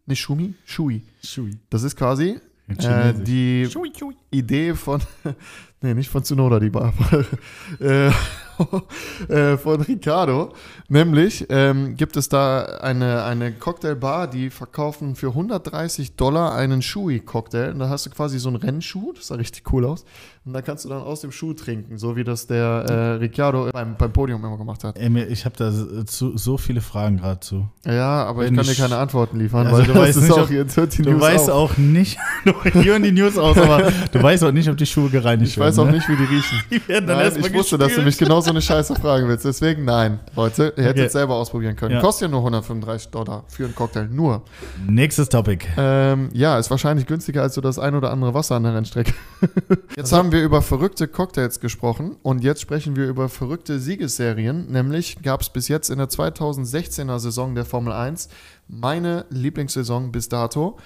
Nicht 0.06 0.20
Shumi, 0.22 0.56
Shui. 0.66 1.04
Schui. 1.24 1.60
Das 1.70 1.84
ist 1.84 1.96
quasi 1.96 2.40
äh, 2.78 3.14
die 3.14 3.68
Schui, 3.70 3.92
schui. 3.98 4.16
Idee 4.32 4.74
von, 4.74 5.02
nee, 5.82 5.94
nicht 5.94 6.10
von 6.10 6.24
Tsunoda, 6.24 6.60
die 6.60 6.70
Bar, 6.70 6.94
äh, 7.80 8.12
äh, 9.30 9.58
von 9.58 9.82
Ricardo. 9.82 10.54
Nämlich 10.88 11.46
ähm, 11.50 11.96
gibt 11.96 12.18
es 12.18 12.30
da 12.30 12.64
eine, 12.82 13.24
eine 13.24 13.52
Cocktailbar, 13.52 14.28
die 14.28 14.50
verkaufen 14.50 15.16
für 15.16 15.28
130 15.30 16.16
Dollar 16.16 16.54
einen 16.56 16.82
Shui-Cocktail. 16.82 17.72
Und 17.74 17.80
da 17.80 17.90
hast 17.90 18.06
du 18.06 18.10
quasi 18.10 18.40
so 18.40 18.50
einen 18.50 18.58
Rennschuh, 18.58 19.14
das 19.14 19.28
sah 19.28 19.36
richtig 19.36 19.72
cool 19.72 19.86
aus. 19.86 20.06
Und 20.46 20.54
da 20.54 20.62
kannst 20.62 20.86
du 20.86 20.90
dann 20.90 21.02
aus 21.04 21.22
dem 21.22 21.32
Schuh 21.32 21.54
trinken, 21.54 21.98
so 21.98 22.16
wie 22.16 22.24
das 22.24 22.48
der 22.48 22.86
äh, 22.90 22.94
Ricardo 23.18 23.70
beim, 23.72 23.96
beim 23.98 24.12
Podium 24.12 24.44
immer 24.44 24.58
gemacht 24.58 24.84
hat. 24.84 24.98
Ey, 24.98 25.24
ich 25.26 25.46
habe 25.46 25.56
da 25.58 25.72
so, 25.72 26.04
zu- 26.04 26.38
so 26.38 26.58
viele 26.58 26.82
Fragen 26.82 27.18
gerade 27.18 27.40
zu. 27.42 27.68
Ja, 27.86 28.24
aber 28.26 28.42
Wenn 28.42 28.54
ich 28.54 28.58
kann 28.58 28.66
dir 28.66 28.72
ich- 28.72 28.78
keine 28.80 28.98
Antworten 28.98 29.38
liefern, 29.38 29.68
Also 29.68 29.80
weil 29.80 29.86
du 29.86 29.94
das 29.94 30.02
weißt 30.02 30.22
nicht, 30.22 30.32
auch, 30.32 30.38
ob- 30.44 30.50
jetzt 30.52 30.78
hört 30.78 30.98
die 30.98 31.02
Du 31.04 31.12
News 31.12 31.22
weißt 31.22 31.50
auf. 31.52 31.72
auch 31.74 31.78
nicht, 31.78 32.18
du 32.46 32.54
hören 32.84 33.04
die 33.04 33.12
News 33.12 33.38
aus, 33.38 33.58
aber 33.58 33.92
du 34.12 34.24
weißt 34.24 34.44
auch 34.46 34.52
nicht, 34.52 34.70
ob 34.70 34.78
die 34.78 34.86
Schuhe 34.88 35.10
gereinigt 35.10 35.52
Ich 35.52 35.58
werden. 35.58 35.68
weiß 35.68 35.80
auch 35.80 35.86
ne? 35.86 35.92
nicht, 35.92 36.10
wie 36.10 36.16
die 36.16 36.24
riechen. 36.24 36.62
Die 36.72 36.88
werden 36.88 37.06
dann 37.06 37.18
Nein, 37.18 37.26
erstmal 37.26 37.50
ich 37.52 37.56
wusste, 37.56 37.78
dass 37.78 37.90
du 37.94 38.04
gespült. 38.04 38.30
So 38.50 38.54
eine 38.54 38.62
Scheiße 38.64 38.96
fragen 38.96 39.28
willst. 39.28 39.46
Deswegen 39.46 39.86
nein, 39.86 40.20
Leute. 40.36 40.74
Ihr 40.76 40.84
hättet 40.84 40.98
Okay. 40.98 41.06
es 41.06 41.12
selber 41.14 41.36
ausprobieren 41.36 41.76
können. 41.76 41.94
Ja. 41.96 42.02
Kostet 42.02 42.24
ja 42.24 42.28
nur 42.30 42.40
135 42.40 43.10
Dollar 43.12 43.44
für 43.48 43.66
einen 43.66 43.76
Cocktail. 43.76 44.08
Nur. 44.10 44.42
Nächstes 44.88 45.30
Topic. 45.30 45.66
Ähm, 45.78 46.30
ja, 46.34 46.58
ist 46.58 46.72
wahrscheinlich 46.72 47.06
günstiger 47.06 47.44
als 47.44 47.54
so 47.54 47.62
das 47.62 47.78
ein 47.78 47.94
oder 47.94 48.12
andere 48.12 48.34
Wasser 48.34 48.56
an 48.56 48.64
der 48.64 48.74
Rennstrecke. 48.74 49.14
Jetzt 49.96 50.12
haben 50.14 50.32
wir 50.32 50.42
über 50.42 50.64
verrückte 50.64 51.08
Cocktails 51.08 51.60
gesprochen 51.60 52.16
und 52.24 52.44
jetzt 52.44 52.62
sprechen 52.62 52.96
wir 52.96 53.06
über 53.08 53.30
verrückte 53.30 53.80
Siegesserien. 53.80 54.72
Nämlich 54.72 55.22
gab 55.22 55.42
es 55.42 55.50
bis 55.50 55.68
jetzt 55.68 55.90
in 55.90 55.98
der 56.00 56.08
2016er 56.10 57.20
Saison 57.20 57.54
der 57.56 57.66
Formel 57.66 57.94
1 57.94 58.30
meine 58.68 59.26
Lieblingssaison 59.30 60.12
bis 60.12 60.30
dato. 60.30 60.78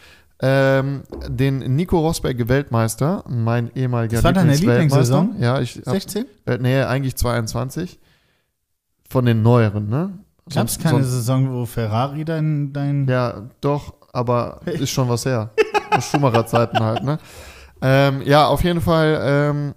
Ähm, 0.46 1.04
den 1.30 1.60
Nico 1.76 1.98
Rosberg 2.00 2.50
Weltmeister, 2.50 3.24
mein 3.30 3.72
ehemaliger 3.76 4.16
Das 4.18 4.24
war 4.26 4.34
deine. 4.34 4.54
Lieblingssaison? 4.56 5.36
Ja, 5.40 5.62
ich 5.62 5.78
hab, 5.86 5.94
16? 5.94 6.26
äh, 6.46 6.58
nee, 6.58 6.82
eigentlich 6.82 7.16
22. 7.16 7.98
Von 9.10 9.26
den 9.26 9.42
neueren, 9.42 9.88
ne? 9.88 10.20
Gab 10.54 10.68
es 10.68 10.78
keine 10.78 10.96
sonst- 10.98 11.12
Saison, 11.12 11.50
wo 11.54 11.66
Ferrari 11.66 12.26
dein, 12.26 12.74
dein 12.74 13.08
Ja, 13.08 13.44
doch, 13.62 13.94
aber 14.12 14.60
ist 14.66 14.90
schon 14.90 15.08
was 15.08 15.26
her. 15.26 15.52
Schumacher-Zeiten 16.02 16.80
halt, 16.80 17.04
ne? 17.04 17.20
Ähm, 17.82 18.22
ja, 18.26 18.46
auf 18.48 18.64
jeden 18.66 18.82
Fall, 18.82 19.20
ähm, 19.24 19.76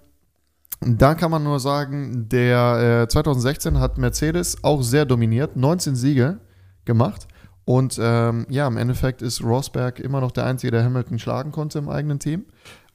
da 0.81 1.15
kann 1.15 1.31
man 1.31 1.43
nur 1.43 1.61
sagen, 1.61 2.27
der 2.27 3.03
äh, 3.03 3.07
2016 3.07 3.79
hat 3.79 3.97
Mercedes 3.97 4.63
auch 4.63 4.81
sehr 4.81 5.05
dominiert, 5.05 5.55
19 5.55 5.95
Siege 5.95 6.39
gemacht. 6.83 7.25
Und 7.67 7.99
ähm, 8.01 8.47
ja, 8.49 8.65
im 8.65 8.77
Endeffekt 8.77 9.21
ist 9.21 9.43
Rosberg 9.43 9.99
immer 9.99 10.21
noch 10.21 10.31
der 10.31 10.45
Einzige, 10.45 10.71
der 10.71 10.85
Hamilton 10.85 11.19
schlagen 11.19 11.51
konnte 11.51 11.79
im 11.79 11.89
eigenen 11.89 12.17
Team. 12.17 12.45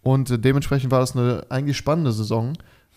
Und 0.01 0.31
äh, 0.31 0.39
dementsprechend 0.39 0.91
war 0.91 1.01
das 1.01 1.14
eine 1.14 1.45
eigentlich 1.51 1.77
spannende 1.77 2.11
Saison. 2.11 2.55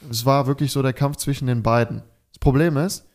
Es 0.09 0.25
war 0.25 0.47
wirklich 0.47 0.71
so 0.71 0.81
der 0.81 0.93
Kampf 0.93 1.17
zwischen 1.17 1.47
den 1.47 1.63
beiden. 1.63 2.01
Das 2.31 2.39
Problem 2.39 2.77
ist, 2.77 3.05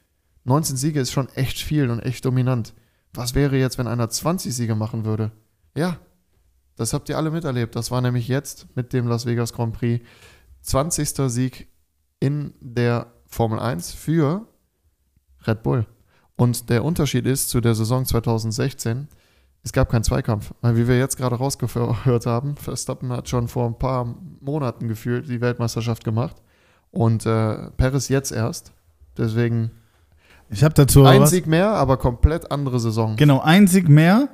19 0.44 0.76
Siege 0.76 1.00
ist 1.00 1.10
schon 1.10 1.30
echt 1.30 1.58
viel 1.58 1.88
und 1.88 2.00
echt 2.00 2.22
dominant. 2.26 2.74
Was 3.14 3.34
wäre 3.34 3.56
jetzt, 3.56 3.78
wenn 3.78 3.86
einer 3.86 4.10
20 4.10 4.54
Siege 4.54 4.74
machen 4.74 5.06
würde? 5.06 5.32
Ja, 5.74 5.96
das 6.76 6.92
habt 6.92 7.08
ihr 7.08 7.16
alle 7.16 7.30
miterlebt. 7.30 7.74
Das 7.74 7.90
war 7.90 8.02
nämlich 8.02 8.28
jetzt 8.28 8.66
mit 8.76 8.92
dem 8.92 9.08
Las 9.08 9.24
Vegas 9.24 9.54
Grand 9.54 9.72
Prix 9.72 10.04
20. 10.60 11.30
Sieg 11.30 11.66
in 12.18 12.52
der 12.60 13.10
Formel 13.24 13.58
1 13.58 13.94
für 13.94 14.46
Red 15.46 15.62
Bull. 15.62 15.86
Und 16.40 16.70
der 16.70 16.84
Unterschied 16.86 17.26
ist 17.26 17.50
zu 17.50 17.60
der 17.60 17.74
Saison 17.74 18.06
2016, 18.06 19.08
es 19.62 19.74
gab 19.74 19.90
keinen 19.90 20.04
Zweikampf. 20.04 20.54
Weil 20.62 20.74
wie 20.74 20.88
wir 20.88 20.96
jetzt 20.96 21.18
gerade 21.18 21.36
rausgehört 21.36 22.24
haben, 22.24 22.56
Verstappen 22.56 23.12
hat 23.12 23.28
schon 23.28 23.46
vor 23.46 23.66
ein 23.66 23.78
paar 23.78 24.14
Monaten 24.40 24.88
gefühlt 24.88 25.28
die 25.28 25.42
Weltmeisterschaft 25.42 26.02
gemacht. 26.02 26.36
Und 26.92 27.26
äh, 27.26 27.70
Perez 27.76 28.08
jetzt 28.08 28.32
erst. 28.32 28.72
Deswegen 29.18 29.70
Ich 30.48 30.64
habe 30.64 30.72
dazu 30.72 31.04
ein. 31.04 31.26
Sieg 31.26 31.46
mehr, 31.46 31.72
aber 31.72 31.98
komplett 31.98 32.50
andere 32.50 32.80
Saison. 32.80 33.16
Genau, 33.16 33.42
ein 33.42 33.66
Sieg 33.66 33.90
mehr, 33.90 34.30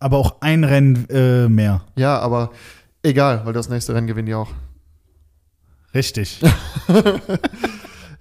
aber 0.00 0.18
auch 0.18 0.40
ein 0.40 0.64
Rennen 0.64 1.08
äh, 1.08 1.48
mehr. 1.48 1.82
Ja, 1.94 2.18
aber 2.18 2.50
egal, 3.04 3.46
weil 3.46 3.52
das 3.52 3.68
nächste 3.68 3.94
Rennen 3.94 4.08
gewinnen 4.08 4.26
die 4.26 4.34
auch. 4.34 4.50
Richtig. 5.94 6.40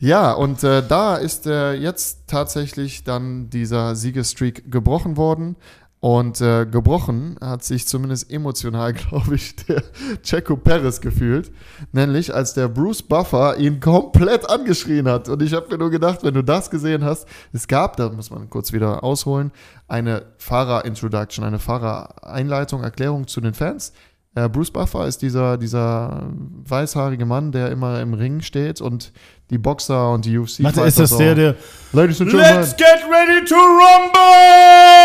Ja, 0.04 0.34
und 0.34 0.66
äh, 0.66 0.86
da 0.86 1.16
ist 1.16 1.48
äh, 1.48 1.76
jetzt 1.76 2.28
tatsächlich 2.28 3.06
dann 3.06 3.50
dieser 3.50 3.96
Siegesstreak 3.96 4.70
gebrochen 4.70 5.16
worden. 5.16 5.56
Und 6.02 6.42
äh, 6.42 6.66
gebrochen 6.66 7.38
hat 7.40 7.64
sich 7.64 7.88
zumindest 7.88 8.30
emotional, 8.30 8.92
glaube 9.10 9.36
ich, 9.36 9.56
der 9.56 9.82
Checo 10.22 10.58
Perez 10.58 11.00
gefühlt. 11.00 11.54
Nämlich, 11.94 12.36
als 12.36 12.54
der 12.54 12.68
Bruce 12.68 13.02
Buffer 13.02 13.58
ihn 13.58 13.80
komplett 13.80 14.50
angeschrien 14.50 15.08
hat. 15.08 15.30
Und 15.30 15.42
ich 15.42 15.54
habe 15.54 15.70
mir 15.70 15.78
nur 15.78 15.90
gedacht, 15.90 16.22
wenn 16.24 16.34
du 16.34 16.44
das 16.44 16.70
gesehen 16.70 17.06
hast, 17.06 17.26
es 17.54 17.70
gab, 17.70 17.96
da 17.96 18.10
muss 18.10 18.30
man 18.30 18.50
kurz 18.50 18.74
wieder 18.74 19.06
ausholen, 19.06 19.54
eine 19.88 20.26
Fahrer-Introduction, 20.38 21.46
eine 21.46 21.60
Fahrereinleitung, 21.60 22.84
Erklärung 22.84 23.28
zu 23.28 23.40
den 23.40 23.54
Fans. 23.54 23.94
Äh, 24.36 24.50
Bruce 24.50 24.72
Buffer 24.72 25.06
ist 25.08 25.22
dieser, 25.22 25.58
dieser 25.58 26.24
weißhaarige 26.66 27.26
Mann, 27.26 27.52
der 27.52 27.70
immer 27.70 28.02
im 28.02 28.16
Ring 28.16 28.42
steht 28.42 28.82
und 28.82 29.12
die 29.52 29.60
Boxer 29.60 30.12
und 30.12 30.26
die 30.26 30.38
UFC. 30.38 30.64
Warte, 30.64 30.82
ist 30.82 31.00
das 31.00 31.16
der, 31.18 31.36
der 31.36 31.56
Ladies 31.92 32.20
and 32.20 32.32
Gentlemen. 32.32 32.62
Let's 32.62 32.76
get 32.76 33.04
ready 33.10 33.46
to 33.46 33.56
rumble! 33.56 35.04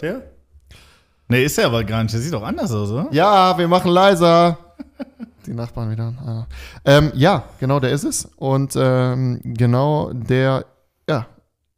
Der? 0.00 0.22
Nee, 1.28 1.44
ist 1.44 1.58
er 1.58 1.66
aber 1.66 1.82
gar 1.82 2.04
nicht. 2.04 2.14
Der 2.14 2.20
sieht 2.20 2.32
doch 2.32 2.44
anders 2.44 2.70
aus, 2.70 2.90
oder? 2.90 3.08
Ja, 3.10 3.58
wir 3.58 3.66
machen 3.66 3.90
leiser. 3.90 4.56
Die 5.44 5.54
Nachbarn 5.54 5.90
wieder. 5.90 6.12
Ah. 6.24 6.46
Ähm, 6.84 7.10
ja, 7.14 7.42
genau, 7.58 7.80
der 7.80 7.90
ist 7.90 8.04
es. 8.04 8.28
Und 8.36 8.74
ähm, 8.76 9.40
genau 9.42 10.12
der, 10.12 10.64
ja, 11.08 11.26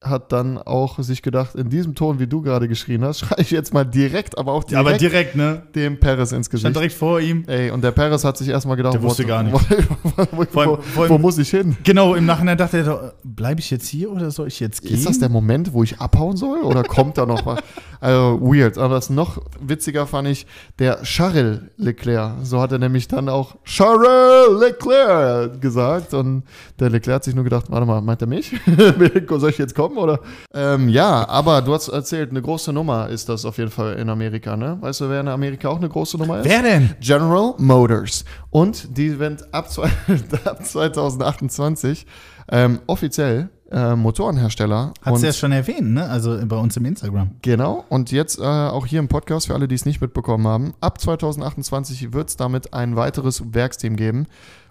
hat 0.02 0.30
dann 0.30 0.58
auch 0.58 1.00
sich 1.00 1.22
gedacht, 1.22 1.56
in 1.56 1.70
diesem 1.70 1.94
Ton, 1.96 2.20
wie 2.20 2.28
du 2.28 2.40
gerade 2.40 2.68
geschrien 2.68 3.02
hast, 3.04 3.18
schreie 3.20 3.40
ich 3.40 3.50
jetzt 3.50 3.74
mal 3.74 3.82
direkt, 3.84 4.38
aber 4.38 4.52
auch 4.52 4.62
Ja, 4.70 4.78
aber 4.78 4.92
direkt 4.92 5.34
direkt, 5.34 5.36
ne? 5.36 5.62
dem 5.74 5.98
Perez 5.98 6.30
ins 6.30 6.46
Stand 6.46 6.50
Gesicht. 6.62 6.76
direkt 6.76 6.94
vor 6.94 7.18
ihm. 7.20 7.42
Ey, 7.48 7.70
und 7.72 7.82
der 7.82 7.90
Perez 7.90 8.22
hat 8.22 8.36
sich 8.36 8.46
erstmal 8.48 8.76
gedacht, 8.76 8.94
Der 8.94 9.02
wusste 9.02 9.24
wo, 9.24 9.28
gar 9.28 9.42
nicht. 9.42 9.54
Wo, 10.16 10.26
wo, 10.32 10.44
Vor 10.44 10.62
allem- 10.62 10.82
vor 10.82 11.02
allem- 11.04 11.10
wo 11.12 11.18
muss 11.18 11.36
ich 11.38 11.50
hin? 11.50 11.76
Genau, 11.82 12.14
im 12.14 12.26
Nachhinein 12.26 12.56
dachte 12.56 12.78
er 12.78 12.84
doch, 12.84 13.12
bleibe 13.24 13.60
ich 13.60 13.70
jetzt 13.70 13.88
hier 13.88 14.12
oder 14.12 14.30
soll 14.30 14.46
ich 14.48 14.60
jetzt 14.60 14.82
gehen? 14.82 14.94
Ist 14.94 15.06
das 15.08 15.18
der 15.18 15.28
Moment, 15.28 15.72
wo 15.72 15.82
ich 15.82 16.00
abhauen 16.00 16.36
soll 16.36 16.60
oder 16.62 16.84
kommt 16.84 17.18
da 17.18 17.26
noch 17.26 17.44
was? 17.44 17.58
Also 18.00 18.40
weird. 18.40 18.78
Aber 18.78 18.94
das 18.94 19.10
noch 19.10 19.40
witziger 19.60 20.06
fand 20.06 20.28
ich 20.28 20.46
der 20.78 21.02
Charles 21.02 21.60
Leclerc. 21.76 22.34
So 22.42 22.60
hat 22.60 22.72
er 22.72 22.78
nämlich 22.78 23.08
dann 23.08 23.28
auch 23.28 23.56
Charles 23.64 24.60
Leclerc 24.60 25.60
gesagt. 25.60 26.14
Und 26.14 26.44
der 26.78 26.90
Leclerc 26.90 27.16
hat 27.16 27.24
sich 27.24 27.34
nur 27.34 27.44
gedacht, 27.44 27.66
warte 27.68 27.86
mal, 27.86 28.00
meint 28.00 28.22
er 28.22 28.28
mich? 28.28 28.54
soll 29.28 29.50
ich 29.50 29.58
jetzt 29.58 29.74
kommen 29.74 29.96
oder? 29.96 30.20
Ähm, 30.54 30.88
ja, 30.88 31.28
aber 31.28 31.62
du 31.62 31.74
hast 31.74 31.88
erzählt, 31.88 32.30
eine 32.30 32.42
große 32.42 32.72
Nummer 32.72 33.08
ist 33.08 33.28
das 33.28 33.44
auf 33.44 33.58
jeden 33.58 33.70
Fall 33.70 33.94
in 33.94 34.08
Amerika, 34.08 34.56
ne? 34.56 34.78
Weißt 34.80 35.00
du, 35.00 35.08
wer 35.08 35.20
in 35.20 35.28
Amerika 35.28 35.68
auch 35.68 35.78
eine 35.78 35.88
große 35.88 36.18
Nummer 36.18 36.40
ist? 36.40 36.48
Wer 36.48 36.62
denn? 36.62 36.94
General 37.00 37.54
Motors. 37.58 38.24
Und 38.50 38.96
die 38.96 39.18
werden 39.18 39.38
ab, 39.52 39.68
ab 40.44 40.64
2028 40.64 42.06
ähm, 42.50 42.80
offiziell 42.86 43.50
äh, 43.70 43.94
Motorenhersteller. 43.96 44.92
Hat 45.02 45.18
sie 45.18 45.26
ja 45.26 45.32
schon 45.32 45.52
erwähnt, 45.52 45.92
ne? 45.92 46.08
Also 46.08 46.38
bei 46.46 46.56
uns 46.56 46.76
im 46.76 46.84
Instagram. 46.84 47.32
Genau. 47.42 47.84
Und 47.88 48.10
jetzt 48.10 48.38
äh, 48.38 48.42
auch 48.42 48.86
hier 48.86 48.98
im 48.98 49.08
Podcast 49.08 49.46
für 49.46 49.54
alle, 49.54 49.68
die 49.68 49.74
es 49.74 49.84
nicht 49.84 50.00
mitbekommen 50.00 50.46
haben. 50.46 50.74
Ab 50.80 51.00
2028 51.00 52.12
wird 52.12 52.30
es 52.30 52.36
damit 52.36 52.72
ein 52.72 52.96
weiteres 52.96 53.42
Werksteam 53.52 53.96
geben. 53.96 54.26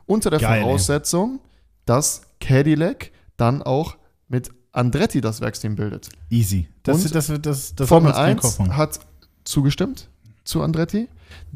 Unter 0.06 0.30
der 0.30 0.40
Geil, 0.40 0.60
ey. 0.60 0.64
Voraussetzung, 0.64 1.40
dass 1.86 2.22
Cadillac 2.40 3.12
dann 3.36 3.62
auch 3.62 3.98
mit 4.30 4.50
Andretti 4.72 5.22
das 5.22 5.42
Werksteam 5.42 5.76
bildet. 5.76 6.10
Easy. 6.30 6.68
Das, 6.84 6.98
Und 6.98 7.16
das, 7.16 7.28
das, 7.28 7.42
das, 7.42 7.76
das 7.76 7.88
Formel 7.88 8.14
hat 8.14 8.18
uns 8.18 8.24
keinen 8.26 8.36
1 8.38 8.42
Kopf 8.42 8.60
machen. 8.60 8.78
hat 8.78 9.00
zugestimmt 9.44 10.10
zu 10.44 10.62
Andretti. 10.62 11.08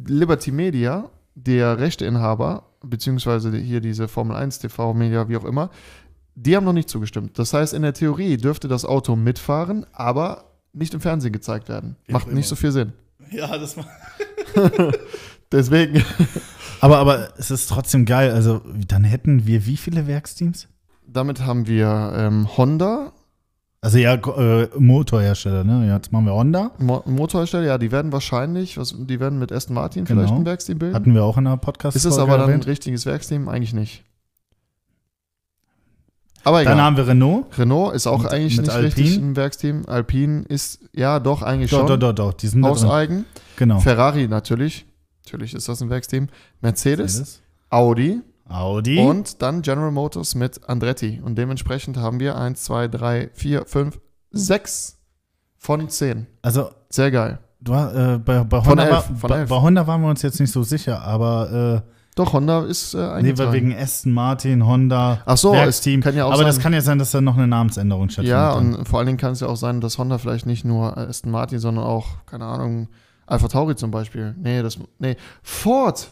Liberty 0.06 0.52
Media, 0.52 1.10
der 1.36 1.80
Rechteinhaber, 1.80 2.64
beziehungsweise 2.84 3.56
hier 3.58 3.80
diese 3.82 4.08
Formel 4.08 4.36
1 4.36 4.60
TV-Media, 4.60 5.30
wie 5.30 5.38
auch 5.38 5.46
immer, 5.46 5.70
die 6.36 6.56
haben 6.56 6.64
noch 6.66 6.74
nicht 6.74 6.90
zugestimmt. 6.90 7.38
Das 7.40 7.54
heißt, 7.54 7.74
in 7.74 7.82
der 7.82 7.94
Theorie 7.94 8.38
dürfte 8.38 8.68
das 8.68 8.86
Auto 8.86 9.16
mitfahren, 9.16 9.86
aber 9.94 10.46
nicht 10.74 10.94
im 10.94 11.02
Fernsehen 11.02 11.34
gezeigt 11.34 11.70
werden. 11.70 11.96
Wie 12.06 12.14
Macht 12.14 12.32
nicht 12.32 12.48
so 12.48 12.56
viel 12.56 12.72
Sinn. 12.72 12.94
Ja, 13.32 13.58
das 13.58 13.78
war. 13.78 13.86
Deswegen, 15.52 16.04
Aber, 16.82 16.98
aber 16.98 17.30
es 17.38 17.52
ist 17.52 17.68
trotzdem 17.70 18.06
geil. 18.06 18.32
Also, 18.32 18.62
dann 18.88 19.04
hätten 19.04 19.46
wir 19.46 19.66
wie 19.66 19.78
viele 19.78 20.08
Werksteams? 20.08 20.68
damit 21.08 21.46
haben 21.46 21.68
wir 21.68 22.14
ähm, 22.16 22.48
Honda, 22.58 23.12
Also 23.82 23.98
ja, 23.98 24.14
äh, 24.16 24.70
Motorhersteller, 24.80 25.66
ne? 25.66 25.86
Ja, 25.88 25.96
Jetzt 25.98 26.12
machen 26.14 26.26
wir 26.26 26.34
Honda. 26.34 26.72
Mo 26.80 27.04
Motorhersteller, 27.06 27.66
ja, 27.66 27.78
die 27.78 27.92
werden 27.92 28.14
wahrscheinlich, 28.14 28.78
was, 28.78 28.96
die 28.98 29.20
werden 29.20 29.38
mit 29.38 29.52
Aston 29.52 29.74
Martin 29.76 30.06
vielleicht 30.06 30.30
Genau. 30.30 30.40
ein 30.40 30.46
Werksteam 30.46 30.80
bilden. 30.80 30.96
Hatten 30.96 31.14
wir 31.14 31.24
auch 31.26 31.38
in 31.38 31.46
einer 31.48 31.58
podcast 31.58 31.98
Ist 31.98 32.06
es 32.06 32.18
aber 32.18 32.38
dann 32.38 32.50
ein 32.50 32.64
richtiges 32.64 33.06
Werksteam? 33.06 33.50
Eigentlich 33.50 33.74
nicht. 33.74 34.06
Aber 36.44 36.62
egal. 36.62 36.76
Dann 36.76 36.84
haben 36.84 36.98
wir 36.98 37.08
Renault. 37.08 37.58
Renault 37.58 37.94
ist 37.96 38.08
auch 38.08 38.24
Mit- 38.24 38.32
eigentlich 38.32 38.58
mit 38.58 38.66
nicht 38.68 38.76
Alpine. 38.76 38.96
richtig 38.96 39.18
ein 39.18 39.36
Werksteam. 39.36 39.84
Alpine 39.88 40.44
ist, 40.48 40.80
ja, 40.94 41.20
doch, 41.20 41.42
eigentlich 41.44 41.70
Doch, 41.72 41.80
schon. 41.80 41.88
doch, 41.88 41.98
doch, 41.98 42.14
doch. 42.14 42.34
Die 42.34 42.48
sind. 42.48 42.66
Hauseigen. 42.66 43.26
Genau. 43.58 43.80
Ferrari 43.80 44.28
natürlich. 44.28 44.86
Natürlich 45.26 45.54
ist 45.54 45.70
das 45.70 45.82
ein 45.82 45.90
Werksteam. 45.90 46.28
Mercedes, 46.62 47.18
Mercedes. 47.18 47.42
Audi 47.70 48.22
Audi. 48.50 49.00
und 49.00 49.42
dann 49.42 49.62
General 49.62 49.92
Motors 49.92 50.36
mit 50.36 50.68
Andretti. 50.68 51.22
Und 51.24 51.38
dementsprechend 51.38 51.98
haben 51.98 52.20
wir 52.20 52.36
1, 52.38 52.64
2, 52.64 52.88
3, 52.88 53.30
4, 53.34 53.66
5, 53.66 54.00
6 54.32 54.98
von 55.58 55.88
10. 55.90 56.28
also, 56.42 56.72
Sehr 56.90 57.12
geil. 57.12 57.40
du, 57.62 57.74
äh, 57.74 58.20
bei, 58.24 58.44
bei, 58.44 58.66
Honda 58.66 58.84
elf, 58.84 58.92
war, 58.92 59.02
von 59.04 59.30
bei, 59.30 59.46
bei 59.46 59.56
Honda 59.62 59.86
waren 59.88 60.02
wir 60.02 60.10
uns 60.10 60.22
jetzt 60.24 60.40
nicht 60.40 60.52
so 60.52 60.64
sicher, 60.64 61.02
aber 61.04 61.84
Doch, 62.26 62.34
Honda 62.34 62.64
ist 62.66 62.94
äh, 62.94 62.98
äh, 62.98 63.02
nee, 63.02 63.08
weil 63.08 63.18
eingetragen. 63.18 63.54
wegen 63.54 63.76
Aston 63.76 64.14
Martin, 64.14 64.66
Honda, 64.66 65.22
Ach 65.26 65.38
so, 65.38 65.54
Werksteam. 65.54 66.00
es 66.00 66.04
kann 66.06 66.16
ja 66.16 66.26
auch 66.26 66.30
aber 66.30 66.38
sein. 66.40 66.48
das 66.48 66.60
kann 66.60 66.74
ja 66.74 66.82
sein, 66.82 67.00
dass 67.00 67.12
da 67.12 67.22
noch 67.22 67.38
eine 67.38 67.48
Namensänderung 67.48 68.10
stattfindet. 68.10 68.32
Ja, 68.32 68.54
und 68.54 68.88
vor 68.88 69.00
allen 69.00 69.08
Dingen 69.08 69.18
kann 69.18 69.34
es 69.34 69.40
ja 69.40 69.48
auch 69.48 69.56
sein, 69.58 69.82
dass 69.82 69.98
Honda 69.98 70.18
vielleicht 70.18 70.46
nicht 70.46 70.66
nur 70.66 70.98
Aston 70.98 71.32
Martin, 71.32 71.60
sondern 71.60 71.86
auch, 71.86 72.08
keine 72.26 72.46
Ahnung, 72.46 72.88
Alpha 73.28 73.48
Tauri 73.48 73.76
zum 73.76 73.92
Beispiel. 73.92 74.36
Nee, 74.38 74.62
das, 74.62 74.78
nee. 75.00 75.16
Ford! 75.42 76.10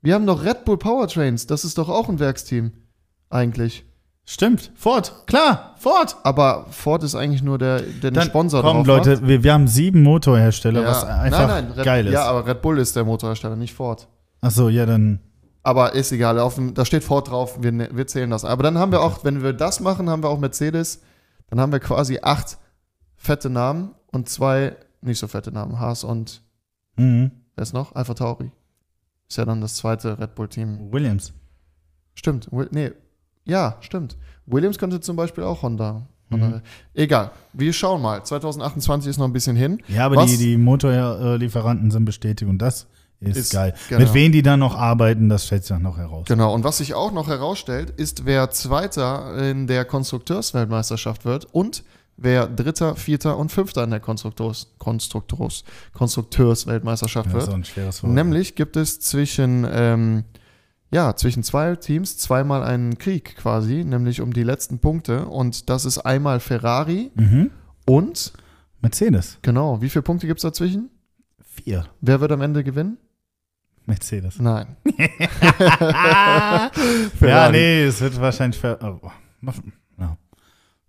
Wir 0.00 0.14
haben 0.14 0.26
doch 0.26 0.44
Red 0.44 0.64
Bull 0.64 0.78
Powertrains, 0.78 1.46
das 1.46 1.64
ist 1.64 1.78
doch 1.78 1.88
auch 1.88 2.08
ein 2.08 2.18
Werksteam. 2.18 2.72
Eigentlich. 3.30 3.84
Stimmt, 4.24 4.70
Ford, 4.76 5.26
klar, 5.26 5.74
Ford. 5.78 6.16
Aber 6.22 6.66
Ford 6.70 7.02
ist 7.02 7.14
eigentlich 7.16 7.42
nur 7.42 7.58
der, 7.58 7.80
der 7.82 8.12
Dann, 8.12 8.24
Sponsor 8.26 8.62
komm, 8.62 8.84
Leute, 8.84 9.26
wir, 9.26 9.42
wir 9.42 9.52
haben 9.52 9.66
sieben 9.66 10.02
Motorhersteller, 10.04 10.82
Ja. 10.82 10.88
was 10.88 11.04
einfach 11.04 11.48
nein, 11.48 11.64
nein, 11.66 11.72
Red, 11.72 11.84
geil 11.84 12.06
ist. 12.06 12.12
Ja, 12.12 12.24
aber 12.26 12.46
Red 12.46 12.62
Bull 12.62 12.78
ist 12.78 12.94
der 12.94 13.04
Motorhersteller, 13.04 13.56
nicht 13.56 13.74
Ford. 13.74 14.08
Ach 14.40 14.50
so, 14.50 14.68
ja, 14.68 14.86
dann. 14.86 15.18
Aber 15.62 15.94
ist 15.94 16.10
egal, 16.12 16.38
auf 16.40 16.56
dem, 16.56 16.74
da 16.74 16.84
steht 16.84 17.04
Ford 17.04 17.28
drauf, 17.30 17.62
wir, 17.62 17.70
ne- 17.72 17.90
wir 17.92 18.06
zählen 18.06 18.30
das. 18.30 18.44
Aber 18.44 18.62
dann 18.64 18.78
haben 18.78 18.90
wir 18.92 19.00
auch, 19.00 19.24
wenn 19.24 19.42
wir 19.42 19.52
das 19.52 19.78
machen, 19.80 20.10
haben 20.10 20.22
wir 20.22 20.28
auch 20.28 20.38
Mercedes, 20.40 21.02
dann 21.48 21.60
haben 21.60 21.70
wir 21.72 21.78
quasi 21.80 22.18
acht 22.22 22.58
fette 23.16 23.48
Namen 23.50 23.90
und 24.10 24.28
zwei 24.28 24.76
nicht 25.02 25.18
so 25.18 25.28
fette 25.28 25.52
Namen. 25.52 25.78
Haas 25.78 26.04
und 26.04 26.42
Mhm. 26.96 27.30
Wer 27.56 27.62
ist 27.62 27.72
noch? 27.72 27.94
Alpha 27.94 28.12
Tauri. 28.14 28.50
Ist 29.28 29.38
ja 29.38 29.44
dann 29.46 29.60
das 29.62 29.76
zweite 29.76 30.18
Red 30.18 30.34
Bull-Team. 30.34 30.92
Williams. 30.92 31.32
Stimmt. 32.14 32.48
Will, 32.52 32.68
nee. 32.70 32.90
Ja, 33.44 33.76
stimmt. 33.80 34.16
Williams 34.46 34.78
könnte 34.78 35.00
zum 35.00 35.16
Beispiel 35.16 35.44
auch 35.44 35.62
Honda. 35.62 36.06
Mhm. 36.28 36.60
Egal. 36.94 37.30
Wir 37.54 37.72
schauen 37.72 38.02
mal. 38.02 38.22
2028 38.24 39.08
ist 39.10 39.18
noch 39.18 39.24
ein 39.26 39.32
bisschen 39.32 39.56
hin. 39.56 39.82
Ja, 39.88 40.06
aber 40.06 40.16
Was? 40.16 40.30
die, 40.30 40.36
die 40.38 40.56
Motorlieferanten 40.58 41.90
sind 41.90 42.04
bestätigt 42.04 42.48
und 42.50 42.58
das 42.58 42.86
ist, 43.22 43.36
Ist- 43.36 43.52
geil. 43.52 43.74
genau. 43.88 44.00
Mit 44.00 44.14
wem 44.14 44.32
die 44.32 44.42
dann 44.42 44.60
noch 44.60 44.74
arbeiten, 44.76 45.28
das 45.28 45.46
stellt 45.46 45.64
sich 45.64 45.78
noch 45.78 45.96
heraus. 45.96 46.26
Genau. 46.28 46.52
Und 46.54 46.64
was 46.64 46.78
sich 46.78 46.94
auch 46.94 47.12
noch 47.12 47.28
herausstellt, 47.28 47.90
ist, 47.90 48.24
wer 48.26 48.50
Zweiter 48.50 49.36
in 49.50 49.66
der 49.66 49.84
Konstrukteursweltmeisterschaft 49.84 51.24
wird 51.24 51.46
und 51.52 51.84
wer 52.16 52.46
Dritter, 52.46 52.94
Vierter 52.96 53.36
und 53.38 53.50
Fünfter 53.50 53.82
in 53.84 53.90
der 53.90 54.00
Konstrukteurs, 54.00 54.68
Konstrukteurs, 54.78 55.64
Konstrukteursweltmeisterschaft 55.94 57.28
Ja, 57.28 57.32
wird. 57.34 57.44
so 57.46 57.52
ein 57.52 57.64
schweres 57.64 58.02
Wort. 58.02 58.12
Nämlich 58.12 58.54
gibt 58.54 58.76
es 58.76 59.00
zwischen, 59.00 59.66
ähm, 59.70 60.24
ja, 60.90 61.16
zwischen 61.16 61.42
zwei 61.42 61.74
Teams 61.76 62.18
zweimal 62.18 62.62
einen 62.62 62.98
Krieg 62.98 63.36
quasi, 63.36 63.84
nämlich 63.84 64.20
um 64.20 64.32
die 64.32 64.42
letzten 64.42 64.78
Punkte. 64.78 65.26
Und 65.26 65.68
das 65.70 65.84
ist 65.84 65.98
einmal 65.98 66.38
Ferrari 66.40 67.10
Mhm. 67.14 67.50
und, 67.86 68.32
Mercedes. 68.80 69.38
genau, 69.42 69.80
wie 69.80 69.88
viele 69.88 70.02
Punkte 70.02 70.26
gibt 70.26 70.38
es 70.38 70.42
dazwischen? 70.42 70.90
Vier. 71.44 71.86
Wer 72.00 72.20
wird 72.20 72.32
am 72.32 72.40
Ende 72.42 72.62
gewinnen? 72.64 72.98
Mercedes. 73.86 74.38
Nein. 74.38 74.76
ja, 77.20 77.50
nee, 77.50 77.84
es 77.84 78.00
wird 78.00 78.20
wahrscheinlich. 78.20 78.60
Ver 78.60 78.78
oh, 78.82 79.10
ja. 79.98 80.16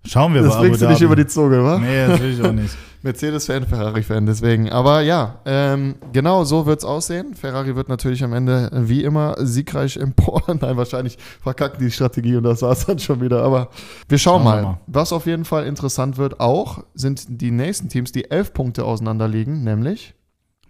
Schauen 0.06 0.34
wir 0.34 0.42
Das 0.42 0.56
mal. 0.56 0.66
legst 0.68 0.82
du 0.82 0.88
nicht 0.88 1.02
über 1.02 1.16
die 1.16 1.26
Zunge, 1.26 1.64
wa? 1.64 1.80
Nee, 1.80 2.08
das 2.08 2.20
will 2.20 2.34
ich 2.34 2.42
auch 2.44 2.52
nicht. 2.52 2.76
Mercedes-Fan, 3.04 3.66
Ferrari-Fan, 3.66 4.26
deswegen. 4.26 4.70
Aber 4.70 5.02
ja, 5.02 5.40
ähm, 5.46 5.96
genau 6.14 6.44
so 6.46 6.66
wird 6.66 6.80
es 6.80 6.86
aussehen. 6.86 7.34
Ferrari 7.36 7.76
wird 7.76 7.90
natürlich 7.90 8.24
am 8.24 8.32
Ende, 8.34 8.70
äh, 8.72 8.88
wie 8.88 9.04
immer, 9.04 9.36
siegreich 9.40 9.98
empor. 9.98 10.42
Nein, 10.48 10.78
wahrscheinlich 10.78 11.18
verkacken 11.42 11.80
die 11.80 11.92
Strategie 11.92 12.36
und 12.38 12.44
das 12.44 12.62
war 12.62 12.72
es 12.72 12.86
dann 12.86 13.00
schon 13.00 13.22
wieder. 13.22 13.44
Aber 13.44 13.70
wir 14.08 14.18
schauen, 14.18 14.44
Schauen 14.44 14.44
mal. 14.44 14.64
mal. 14.64 14.80
Was 14.88 15.12
auf 15.12 15.26
jeden 15.26 15.46
Fall 15.46 15.66
interessant 15.66 16.18
wird 16.18 16.40
auch, 16.40 16.84
sind 16.94 17.26
die 17.42 17.52
nächsten 17.52 17.90
Teams, 17.90 18.12
die 18.12 18.30
elf 18.32 18.54
Punkte 18.54 18.86
auseinanderliegen, 18.86 19.64
nämlich, 19.64 20.14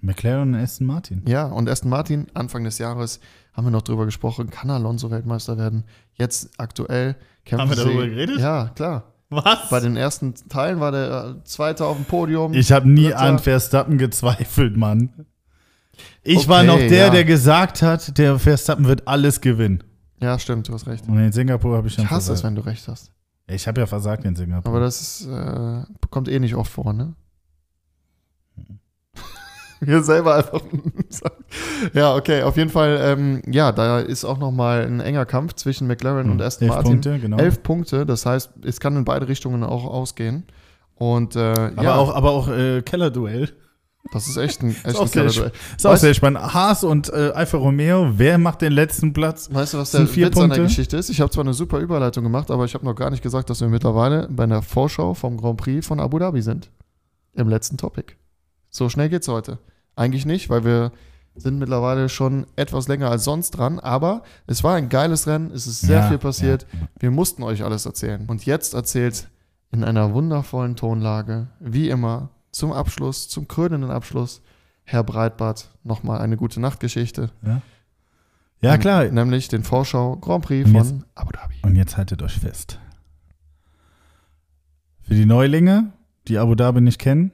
McLaren 0.03 0.53
und 0.53 0.55
Aston 0.61 0.85
Martin. 0.87 1.21
ja, 1.27 1.45
und 1.45 1.69
Aston 1.69 1.89
Martin, 1.89 2.27
Anfang 2.33 2.63
des 2.63 2.77
Jahres 2.77 3.19
haben 3.53 3.65
wir 3.65 3.71
noch 3.71 3.81
drüber 3.83 4.05
gesprochen, 4.05 4.49
kann 4.49 4.69
Alonso 4.69 5.09
Weltmeister 5.11 5.57
werden. 5.57 5.83
Jetzt 6.13 6.51
aktuell 6.57 7.15
kämpfen 7.45 7.61
Haben 7.61 7.69
wir 7.69 7.77
sie. 7.77 7.83
darüber 7.83 8.07
geredet? 8.07 8.39
Ja, 8.39 8.71
klar. 8.75 9.03
Was? 9.29 9.69
Bei 9.69 9.79
den 9.79 9.95
ersten 9.95 10.35
Teilen 10.49 10.79
war 10.79 10.91
der 10.91 11.35
äh, 11.39 11.43
Zweite 11.45 11.85
auf 11.85 11.95
dem 11.97 12.05
Podium. 12.05 12.53
Ich 12.53 12.71
habe 12.71 12.87
nie 12.89 13.05
Dritter. 13.05 13.19
an 13.21 13.39
Verstappen 13.39 13.97
gezweifelt, 13.97 14.77
Mann. 14.77 15.25
Ich 16.23 16.37
Okay, 16.39 16.47
war 16.49 16.63
noch 16.63 16.77
der, 16.77 16.89
ja. 17.05 17.09
der 17.09 17.23
gesagt 17.25 17.81
hat, 17.81 18.17
der 18.17 18.37
Verstappen 18.39 18.85
wird 18.85 19.07
alles 19.07 19.41
gewinnen. 19.41 19.83
Ja, 20.21 20.37
stimmt, 20.39 20.67
du 20.67 20.73
hast 20.73 20.85
recht. 20.87 21.07
Und 21.07 21.17
in 21.19 21.31
Singapur 21.31 21.75
habe 21.77 21.87
ich 21.87 21.95
dann 21.95 22.05
Ich 22.05 22.11
hasse 22.11 22.33
es, 22.33 22.43
wenn 22.43 22.55
du 22.55 22.61
recht 22.61 22.87
hast. 22.87 23.11
Ich 23.47 23.67
habe 23.67 23.81
ja 23.81 23.87
versagt 23.87 24.23
in 24.25 24.35
Singapur. 24.35 24.69
Aber 24.71 24.79
das 24.79 25.01
ist, 25.01 25.27
äh, 25.27 25.81
kommt 26.09 26.27
eh 26.29 26.39
nicht 26.39 26.55
oft 26.55 26.71
vor, 26.71 26.93
ne? 26.93 27.13
Mir 29.85 30.03
selber 30.03 30.35
einfach. 30.35 30.61
ja, 31.93 32.15
okay, 32.15 32.43
auf 32.43 32.57
jeden 32.57 32.69
Fall, 32.69 32.99
ähm, 33.01 33.41
ja, 33.47 33.71
da 33.71 33.99
ist 33.99 34.25
auch 34.25 34.37
nochmal 34.37 34.85
ein 34.85 34.99
enger 34.99 35.25
Kampf 35.25 35.53
zwischen 35.53 35.87
McLaren 35.87 36.29
und 36.29 36.41
Aston 36.41 36.67
Hm. 36.67 36.73
Elf 36.73 36.75
Martin. 36.75 36.91
Punkte, 37.01 37.19
genau. 37.19 37.37
Elf 37.37 37.63
Punkte, 37.63 38.05
das 38.05 38.25
heißt, 38.25 38.51
es 38.63 38.79
kann 38.79 38.95
in 38.95 39.05
beide 39.05 39.27
Richtungen 39.27 39.63
auch 39.63 39.85
ausgehen. 39.85 40.43
Und 40.95 41.35
äh, 41.35 41.39
aber 41.39 41.83
ja, 41.83 41.95
auch, 41.95 42.13
aber 42.15 42.31
auch 42.31 42.47
äh, 42.49 42.81
Keller-Duell. 42.81 43.49
das 44.13 44.27
ist 44.27 44.37
echt 44.37 44.61
ein, 44.61 44.69
echt 44.83 44.85
Ist 44.85 44.97
sehr 44.97 45.07
Kellerduell. 45.23 45.51
Ist 45.75 45.87
auch 45.87 45.97
sehr 45.97 46.13
spannend. 46.13 46.53
Haas 46.53 46.83
und 46.83 47.09
äh, 47.11 47.31
Alfa 47.33 47.57
Romeo, 47.57 48.11
wer 48.15 48.37
macht 48.37 48.61
den 48.61 48.73
letzten 48.73 49.11
Platz? 49.11 49.49
Weißt 49.51 49.73
du, 49.73 49.79
was 49.79 49.91
der 49.91 50.07
vier 50.07 50.27
Witz 50.27 50.37
an 50.37 50.49
der 50.49 50.55
Punkte. 50.57 50.63
Geschichte 50.63 50.97
ist? 50.97 51.09
Ich 51.09 51.19
habe 51.19 51.31
zwar 51.31 51.43
eine 51.43 51.53
super 51.53 51.79
Überleitung 51.79 52.23
gemacht, 52.23 52.51
aber 52.51 52.65
ich 52.65 52.73
habe 52.73 52.85
noch 52.85 52.95
gar 52.95 53.09
nicht 53.09 53.23
gesagt, 53.23 53.49
dass 53.49 53.59
wir 53.59 53.69
mittlerweile 53.69 54.27
bei 54.29 54.45
der 54.45 54.61
Vorschau 54.61 55.13
vom 55.13 55.37
Grand 55.37 55.57
Prix 55.57 55.85
von 55.85 55.99
Abu 55.99 56.19
Dhabi 56.19 56.41
sind. 56.41 56.69
Im 57.33 57.49
letzten 57.49 57.77
Topic. 57.77 58.13
So 58.69 58.89
schnell 58.89 59.09
geht's 59.09 59.27
heute. 59.27 59.57
Eigentlich 59.95 60.25
nicht, 60.25 60.49
weil 60.49 60.63
wir 60.63 60.91
sind 61.35 61.57
mittlerweile 61.59 62.09
schon 62.09 62.45
etwas 62.55 62.87
länger 62.87 63.09
als 63.09 63.23
sonst 63.23 63.51
dran, 63.51 63.79
aber 63.79 64.23
es 64.47 64.63
war 64.63 64.75
ein 64.75 64.89
geiles 64.89 65.25
Rennen, 65.27 65.49
es 65.51 65.65
ist 65.67 65.81
sehr 65.81 66.01
Ja, 66.01 66.07
viel 66.09 66.17
passiert. 66.19 66.67
ja. 66.73 66.79
Wir 66.99 67.11
mussten 67.11 67.41
euch 67.43 67.63
alles 67.63 67.85
erzählen. 67.85 68.25
Und 68.27 68.45
jetzt 68.45 68.73
erzählt 68.75 69.29
in 69.71 69.83
einer 69.83 70.13
wundervollen 70.13 70.75
Tonlage, 70.75 71.47
wie 71.59 71.89
immer, 71.89 72.29
zum 72.51 72.71
Abschluss, 72.71 73.29
zum 73.29 73.47
krönenden 73.47 73.89
Abschluss, 73.89 74.41
Herr 74.83 75.03
Breitbart 75.03 75.69
nochmal 75.83 76.19
eine 76.21 76.37
gute 76.37 76.59
Nachtgeschichte. 76.59 77.31
Ja, 78.61 78.77
klar. 78.77 79.05
Nämlich 79.05 79.47
den 79.47 79.63
Vorschau 79.63 80.17
Grand 80.17 80.45
Prix 80.45 80.67
Und 80.69 80.77
von 80.77 80.83
jetzt- 80.99 81.05
Abu 81.15 81.31
Dhabi. 81.31 81.55
Und 81.63 81.75
jetzt 81.75 81.97
haltet 81.97 82.21
euch 82.21 82.37
fest. 82.39 82.79
Für 85.01 85.15
die 85.15 85.25
Neulinge, 85.25 85.91
die 86.27 86.37
Abu 86.37 86.55
Dhabi 86.55 86.81
nicht 86.81 86.99
kennen, 86.99 87.31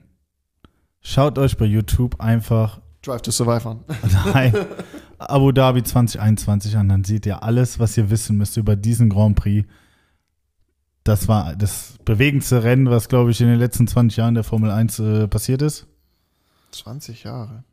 schaut 1.01 1.37
euch 1.37 1.57
bei 1.57 1.65
YouTube 1.65 2.19
einfach 2.19 2.79
Drive 3.01 3.21
to 3.21 3.31
Survive 3.31 3.65
an. 3.65 3.79
nein, 4.33 4.53
Abu 5.17 5.51
Dhabi 5.51 5.83
2021 5.83 6.75
an. 6.77 6.89
Dann 6.89 7.03
seht 7.03 7.25
ihr 7.25 7.43
alles, 7.43 7.79
was 7.79 7.97
ihr 7.97 8.09
wissen 8.09 8.37
müsst 8.37 8.57
über 8.57 8.75
diesen 8.75 9.09
Grand 9.09 9.35
Prix. 9.37 9.67
Das 11.03 11.27
war 11.27 11.55
das 11.55 11.95
bewegendste 12.03 12.63
Rennen, 12.63 12.89
was, 12.89 13.07
glaube 13.07 13.31
ich, 13.31 13.39
in 13.39 13.47
den 13.47 13.57
letzten 13.57 13.87
20 13.87 14.17
Jahren 14.17 14.33
der 14.35 14.43
Formel 14.43 14.69
1 14.69 14.99
äh, 14.99 15.27
passiert 15.27 15.61
ist. 15.61 15.87
20 16.71 17.23
Jahre. 17.23 17.63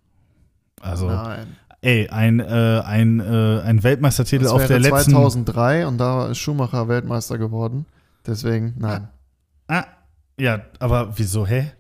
Also, 0.81 1.09
Nein. 1.09 1.57
ey, 1.81 2.09
ein, 2.09 2.39
äh, 2.41 2.83
ein, 2.85 3.21
äh, 3.21 3.61
ein 3.63 3.83
Weltmeistertitel 3.83 4.45
Das 4.45 4.53
auf 4.53 4.67
der 4.67 4.79
letzten. 4.79 5.11
2003 5.11 5.87
und 5.87 5.99
da 5.99 6.29
ist 6.29 6.39
Schumacher 6.39 6.89
Weltmeister 6.89 7.37
geworden. 7.37 7.87
Deswegen, 8.27 8.75
nein. 8.79 9.09
Ah, 9.69 9.85
ja, 10.39 10.63
aber 10.79 11.19
wieso, 11.19 11.47
hä? 11.47 11.73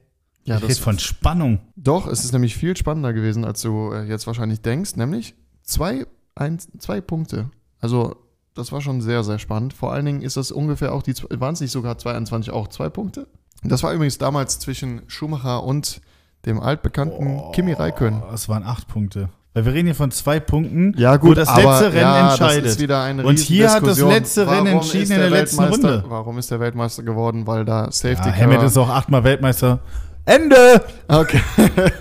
Ja, 0.46 0.56
ich 0.56 0.62
rede 0.62 0.74
von 0.76 0.98
Spannung. 0.98 1.60
Doch, 1.74 2.06
es 2.06 2.24
ist 2.24 2.32
nämlich 2.32 2.56
viel 2.56 2.76
spannender 2.76 3.12
gewesen, 3.12 3.44
als 3.44 3.62
du 3.62 3.92
äh, 3.92 4.04
jetzt 4.04 4.26
wahrscheinlich 4.26 4.62
denkst. 4.62 4.96
Nämlich 4.96 5.34
zwei 5.62 6.06
ein, 6.36 6.58
zwei 6.78 7.00
Punkte. 7.00 7.50
Also, 7.80 8.16
das 8.54 8.72
war 8.72 8.80
schon 8.80 9.00
sehr, 9.00 9.24
sehr 9.24 9.38
spannend. 9.38 9.74
Vor 9.74 9.92
allen 9.92 10.06
Dingen 10.06 10.22
ist 10.22 10.36
das 10.36 10.52
ungefähr 10.52 10.94
auch 10.94 11.02
die, 11.02 11.14
waren 11.30 11.54
es 11.54 11.60
nicht 11.60 11.72
sogar 11.72 11.98
22 11.98 12.52
auch 12.52 12.68
zwei 12.68 12.88
Punkte? 12.88 13.26
Das 13.64 13.82
war 13.82 13.92
übrigens 13.92 14.18
damals 14.18 14.58
zwischen 14.60 15.02
Schumacher 15.08 15.64
und 15.64 16.00
dem 16.44 16.60
altbekannten 16.60 17.52
Kimi 17.52 17.72
Räikkönen. 17.72 18.22
Das 18.30 18.48
waren 18.48 18.62
acht 18.62 18.86
Punkte. 18.86 19.28
Weil 19.56 19.64
wir 19.64 19.72
reden 19.72 19.86
hier 19.86 19.94
von 19.94 20.10
zwei 20.10 20.38
Punkten, 20.38 20.94
Ja, 20.98 21.16
gut, 21.16 21.30
wo 21.30 21.34
das 21.34 21.48
aber, 21.48 21.62
letzte 21.62 21.86
Rennen 21.86 22.00
ja, 22.02 22.28
entscheidet. 22.28 22.66
Das 22.66 22.72
ist 22.72 22.80
wieder 22.80 23.02
eine 23.02 23.24
Und 23.24 23.38
hier 23.38 23.72
hat 23.72 23.86
das 23.86 23.98
letzte 23.98 24.42
Rennen 24.42 24.66
Warum 24.66 24.80
entschieden 24.80 25.02
ist 25.04 25.10
in 25.10 25.18
der 25.18 25.30
letzten 25.30 25.64
Runde. 25.64 26.04
Warum 26.06 26.38
ist 26.38 26.50
der 26.50 26.60
Weltmeister 26.60 27.02
geworden? 27.02 27.46
Weil 27.46 27.64
da 27.64 27.90
Safety 27.90 28.28
ja, 28.28 28.32
Car... 28.32 28.36
Hamilton 28.36 28.66
ist 28.66 28.76
auch 28.76 28.90
achtmal 28.90 29.24
Weltmeister. 29.24 29.80
Ende! 30.26 30.84
Okay. 31.06 31.40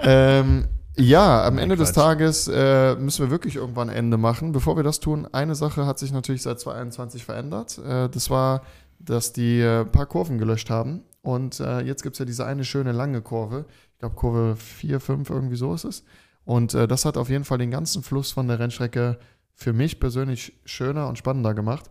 ähm, 0.00 0.64
ja, 0.96 1.46
am 1.46 1.54
Nein, 1.54 1.64
Ende 1.64 1.76
des 1.76 1.92
Quatsch. 1.92 2.02
Tages 2.02 2.48
äh, 2.48 2.96
müssen 2.96 3.24
wir 3.24 3.30
wirklich 3.30 3.56
irgendwann 3.56 3.90
ein 3.90 3.96
Ende 3.96 4.16
machen. 4.16 4.52
Bevor 4.52 4.76
wir 4.76 4.82
das 4.82 5.00
tun, 5.00 5.28
eine 5.30 5.54
Sache 5.54 5.86
hat 5.86 5.98
sich 5.98 6.12
natürlich 6.12 6.42
seit 6.42 6.58
2021 6.60 7.24
verändert. 7.24 7.78
Äh, 7.78 8.08
das 8.08 8.30
war, 8.30 8.62
dass 8.98 9.34
die 9.34 9.60
äh, 9.60 9.80
ein 9.80 9.92
paar 9.92 10.06
Kurven 10.06 10.38
gelöscht 10.38 10.70
haben. 10.70 11.04
Und 11.20 11.60
äh, 11.60 11.80
jetzt 11.80 12.02
gibt 12.02 12.14
es 12.14 12.18
ja 12.18 12.24
diese 12.24 12.46
eine 12.46 12.64
schöne 12.64 12.92
lange 12.92 13.20
Kurve. 13.20 13.66
Ich 13.92 13.98
glaube, 13.98 14.14
Kurve 14.14 14.56
4, 14.56 14.98
5, 14.98 15.28
irgendwie 15.28 15.56
so 15.56 15.74
ist 15.74 15.84
es. 15.84 16.04
Und 16.44 16.72
äh, 16.72 16.88
das 16.88 17.04
hat 17.04 17.18
auf 17.18 17.28
jeden 17.28 17.44
Fall 17.44 17.58
den 17.58 17.70
ganzen 17.70 18.02
Fluss 18.02 18.32
von 18.32 18.48
der 18.48 18.58
Rennstrecke 18.58 19.18
für 19.54 19.74
mich 19.74 20.00
persönlich 20.00 20.54
schöner 20.64 21.06
und 21.06 21.18
spannender 21.18 21.52
gemacht. 21.52 21.90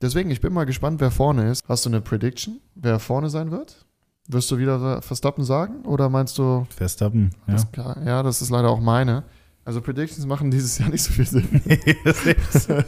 Deswegen, 0.00 0.30
ich 0.30 0.40
bin 0.40 0.52
mal 0.52 0.66
gespannt, 0.66 1.00
wer 1.00 1.10
vorne 1.10 1.50
ist. 1.50 1.68
Hast 1.68 1.84
du 1.84 1.90
eine 1.90 2.00
Prediction, 2.00 2.60
wer 2.76 3.00
vorne 3.00 3.28
sein 3.28 3.50
wird? 3.50 3.87
Wirst 4.30 4.50
du 4.50 4.58
wieder 4.58 5.00
Verstappen 5.00 5.42
sagen? 5.42 5.86
Oder 5.86 6.10
meinst 6.10 6.36
du, 6.36 6.66
Verstappen, 6.76 7.30
ja. 7.46 7.54
das, 7.54 7.66
ja, 8.04 8.22
das 8.22 8.42
ist 8.42 8.50
leider 8.50 8.68
auch 8.68 8.80
meine. 8.80 9.24
Also 9.64 9.80
Predictions 9.80 10.26
machen 10.26 10.50
dieses 10.50 10.78
Jahr 10.78 10.90
nicht 10.90 11.02
so 11.02 11.12
viel 11.12 11.26
Sinn. 11.26 11.48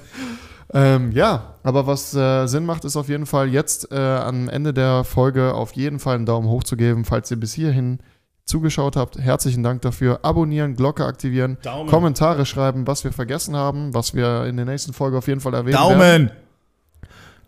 ähm, 0.74 1.12
ja, 1.12 1.54
aber 1.62 1.86
was 1.86 2.14
äh, 2.14 2.46
Sinn 2.46 2.66
macht, 2.66 2.84
ist 2.84 2.96
auf 2.96 3.08
jeden 3.08 3.24
Fall 3.24 3.48
jetzt 3.48 3.90
äh, 3.90 3.96
am 3.96 4.50
Ende 4.50 4.74
der 4.74 5.04
Folge 5.04 5.54
auf 5.54 5.72
jeden 5.72 5.98
Fall 5.98 6.16
einen 6.16 6.26
Daumen 6.26 6.48
hoch 6.48 6.62
zu 6.62 6.76
geben, 6.76 7.06
falls 7.06 7.30
ihr 7.30 7.38
bis 7.38 7.54
hierhin 7.54 8.00
zugeschaut 8.44 8.96
habt. 8.96 9.18
Herzlichen 9.18 9.62
Dank 9.62 9.80
dafür. 9.80 10.20
Abonnieren, 10.22 10.76
Glocke 10.76 11.06
aktivieren, 11.06 11.56
Daumen. 11.62 11.88
Kommentare 11.88 12.44
schreiben, 12.44 12.86
was 12.86 13.04
wir 13.04 13.12
vergessen 13.12 13.56
haben, 13.56 13.94
was 13.94 14.14
wir 14.14 14.44
in 14.44 14.56
der 14.56 14.66
nächsten 14.66 14.92
Folge 14.92 15.16
auf 15.16 15.28
jeden 15.28 15.40
Fall 15.40 15.54
erwähnen 15.54 15.78
werden. 15.78 16.26
Daumen! 16.28 16.30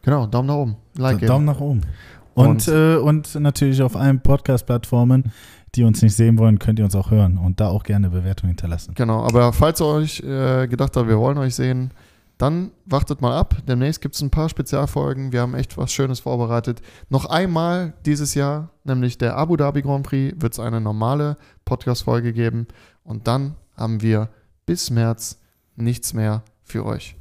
Genau, 0.03 0.27
Daumen 0.27 0.49
nach 0.49 0.57
oben. 0.57 0.77
Like. 0.97 1.27
Daumen 1.27 1.45
nach 1.45 1.61
oben. 1.61 1.83
Und, 2.35 2.67
Und- 2.67 2.69
äh, 2.69 2.97
und 2.97 3.35
natürlich 3.37 3.83
auf 3.83 3.97
allen 3.97 4.21
Podcast-Plattformen, 4.21 5.33
die 5.75 5.85
uns 5.85 6.03
nicht 6.03 6.15
sehen 6.17 6.39
wollen, 6.39 6.59
könnt 6.59 6.79
ihr 6.79 6.85
uns 6.85 6.95
auch 6.95 7.11
hören 7.11 7.39
und 7.39 7.61
da 7.61 7.69
auch 7.69 7.83
gerne 7.83 8.11
Bewertung 8.11 8.49
hinterlassen. 8.49 8.93
Genau, 8.95 9.25
aber 9.25 9.53
falls 9.53 9.81
ihr 9.81 9.87
euch 9.87 10.21
äh, 10.21 10.67
gedacht 10.69 10.97
habt, 10.97 11.09
wir 11.09 11.19
wollen 11.19 11.39
euch 11.39 11.55
sehen, 11.55 11.93
dann 12.39 12.73
wartet 12.87 13.21
mal 13.21 13.37
ab. 13.39 13.57
Demnächst 13.69 14.01
gibt 14.01 14.15
es 14.17 14.21
ein 14.21 14.31
paar 14.31 14.49
Spezialfolgen. 14.49 15.33
Wir 15.33 15.43
haben 15.43 15.55
echt 15.55 15.79
was 15.79 15.93
Schönes 15.93 16.21
vorbereitet. 16.21 16.83
Noch 17.09 17.27
einmal 17.27 17.93
dieses 18.05 18.35
Jahr, 18.35 18.71
nämlich 18.85 19.17
der 19.17 19.37
Abu 19.37 19.57
Dhabi 19.57 19.83
Grand 19.83 20.05
Prix, 20.07 20.35
wird 20.43 20.53
es 20.53 20.59
eine 20.59 20.81
normale 20.81 21.37
Podcast-Folge 21.65 22.33
geben. 22.33 22.67
Und 23.05 23.29
dann 23.29 23.55
haben 23.77 24.03
wir 24.03 24.29
bis 24.67 24.91
März 24.91 25.39
nichts 25.77 26.15
mehr 26.15 26.43
für 26.65 26.85
euch. 26.85 27.17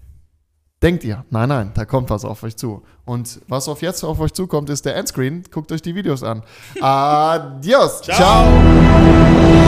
Denkt 0.82 1.04
ihr? 1.04 1.24
Nein, 1.30 1.50
nein, 1.50 1.72
da 1.76 1.86
kommt 1.86 2.10
was 2.10 2.26
auf 2.26 2.42
euch 2.42 2.58
zu. 2.58 2.82
Und 3.06 3.40
was 3.48 3.68
auf 3.68 3.84
jetzt 3.84 4.04
auf 4.04 4.20
euch 4.20 4.34
zukommt, 4.34 4.70
ist 4.70 4.86
der 4.86 4.96
Endscreen. 4.96 5.44
Guckt 5.52 5.72
euch 5.72 5.82
die 5.82 5.94
Videos 5.94 6.24
an. 6.24 6.42
Adios. 6.82 8.02
Ciao. 8.02 9.61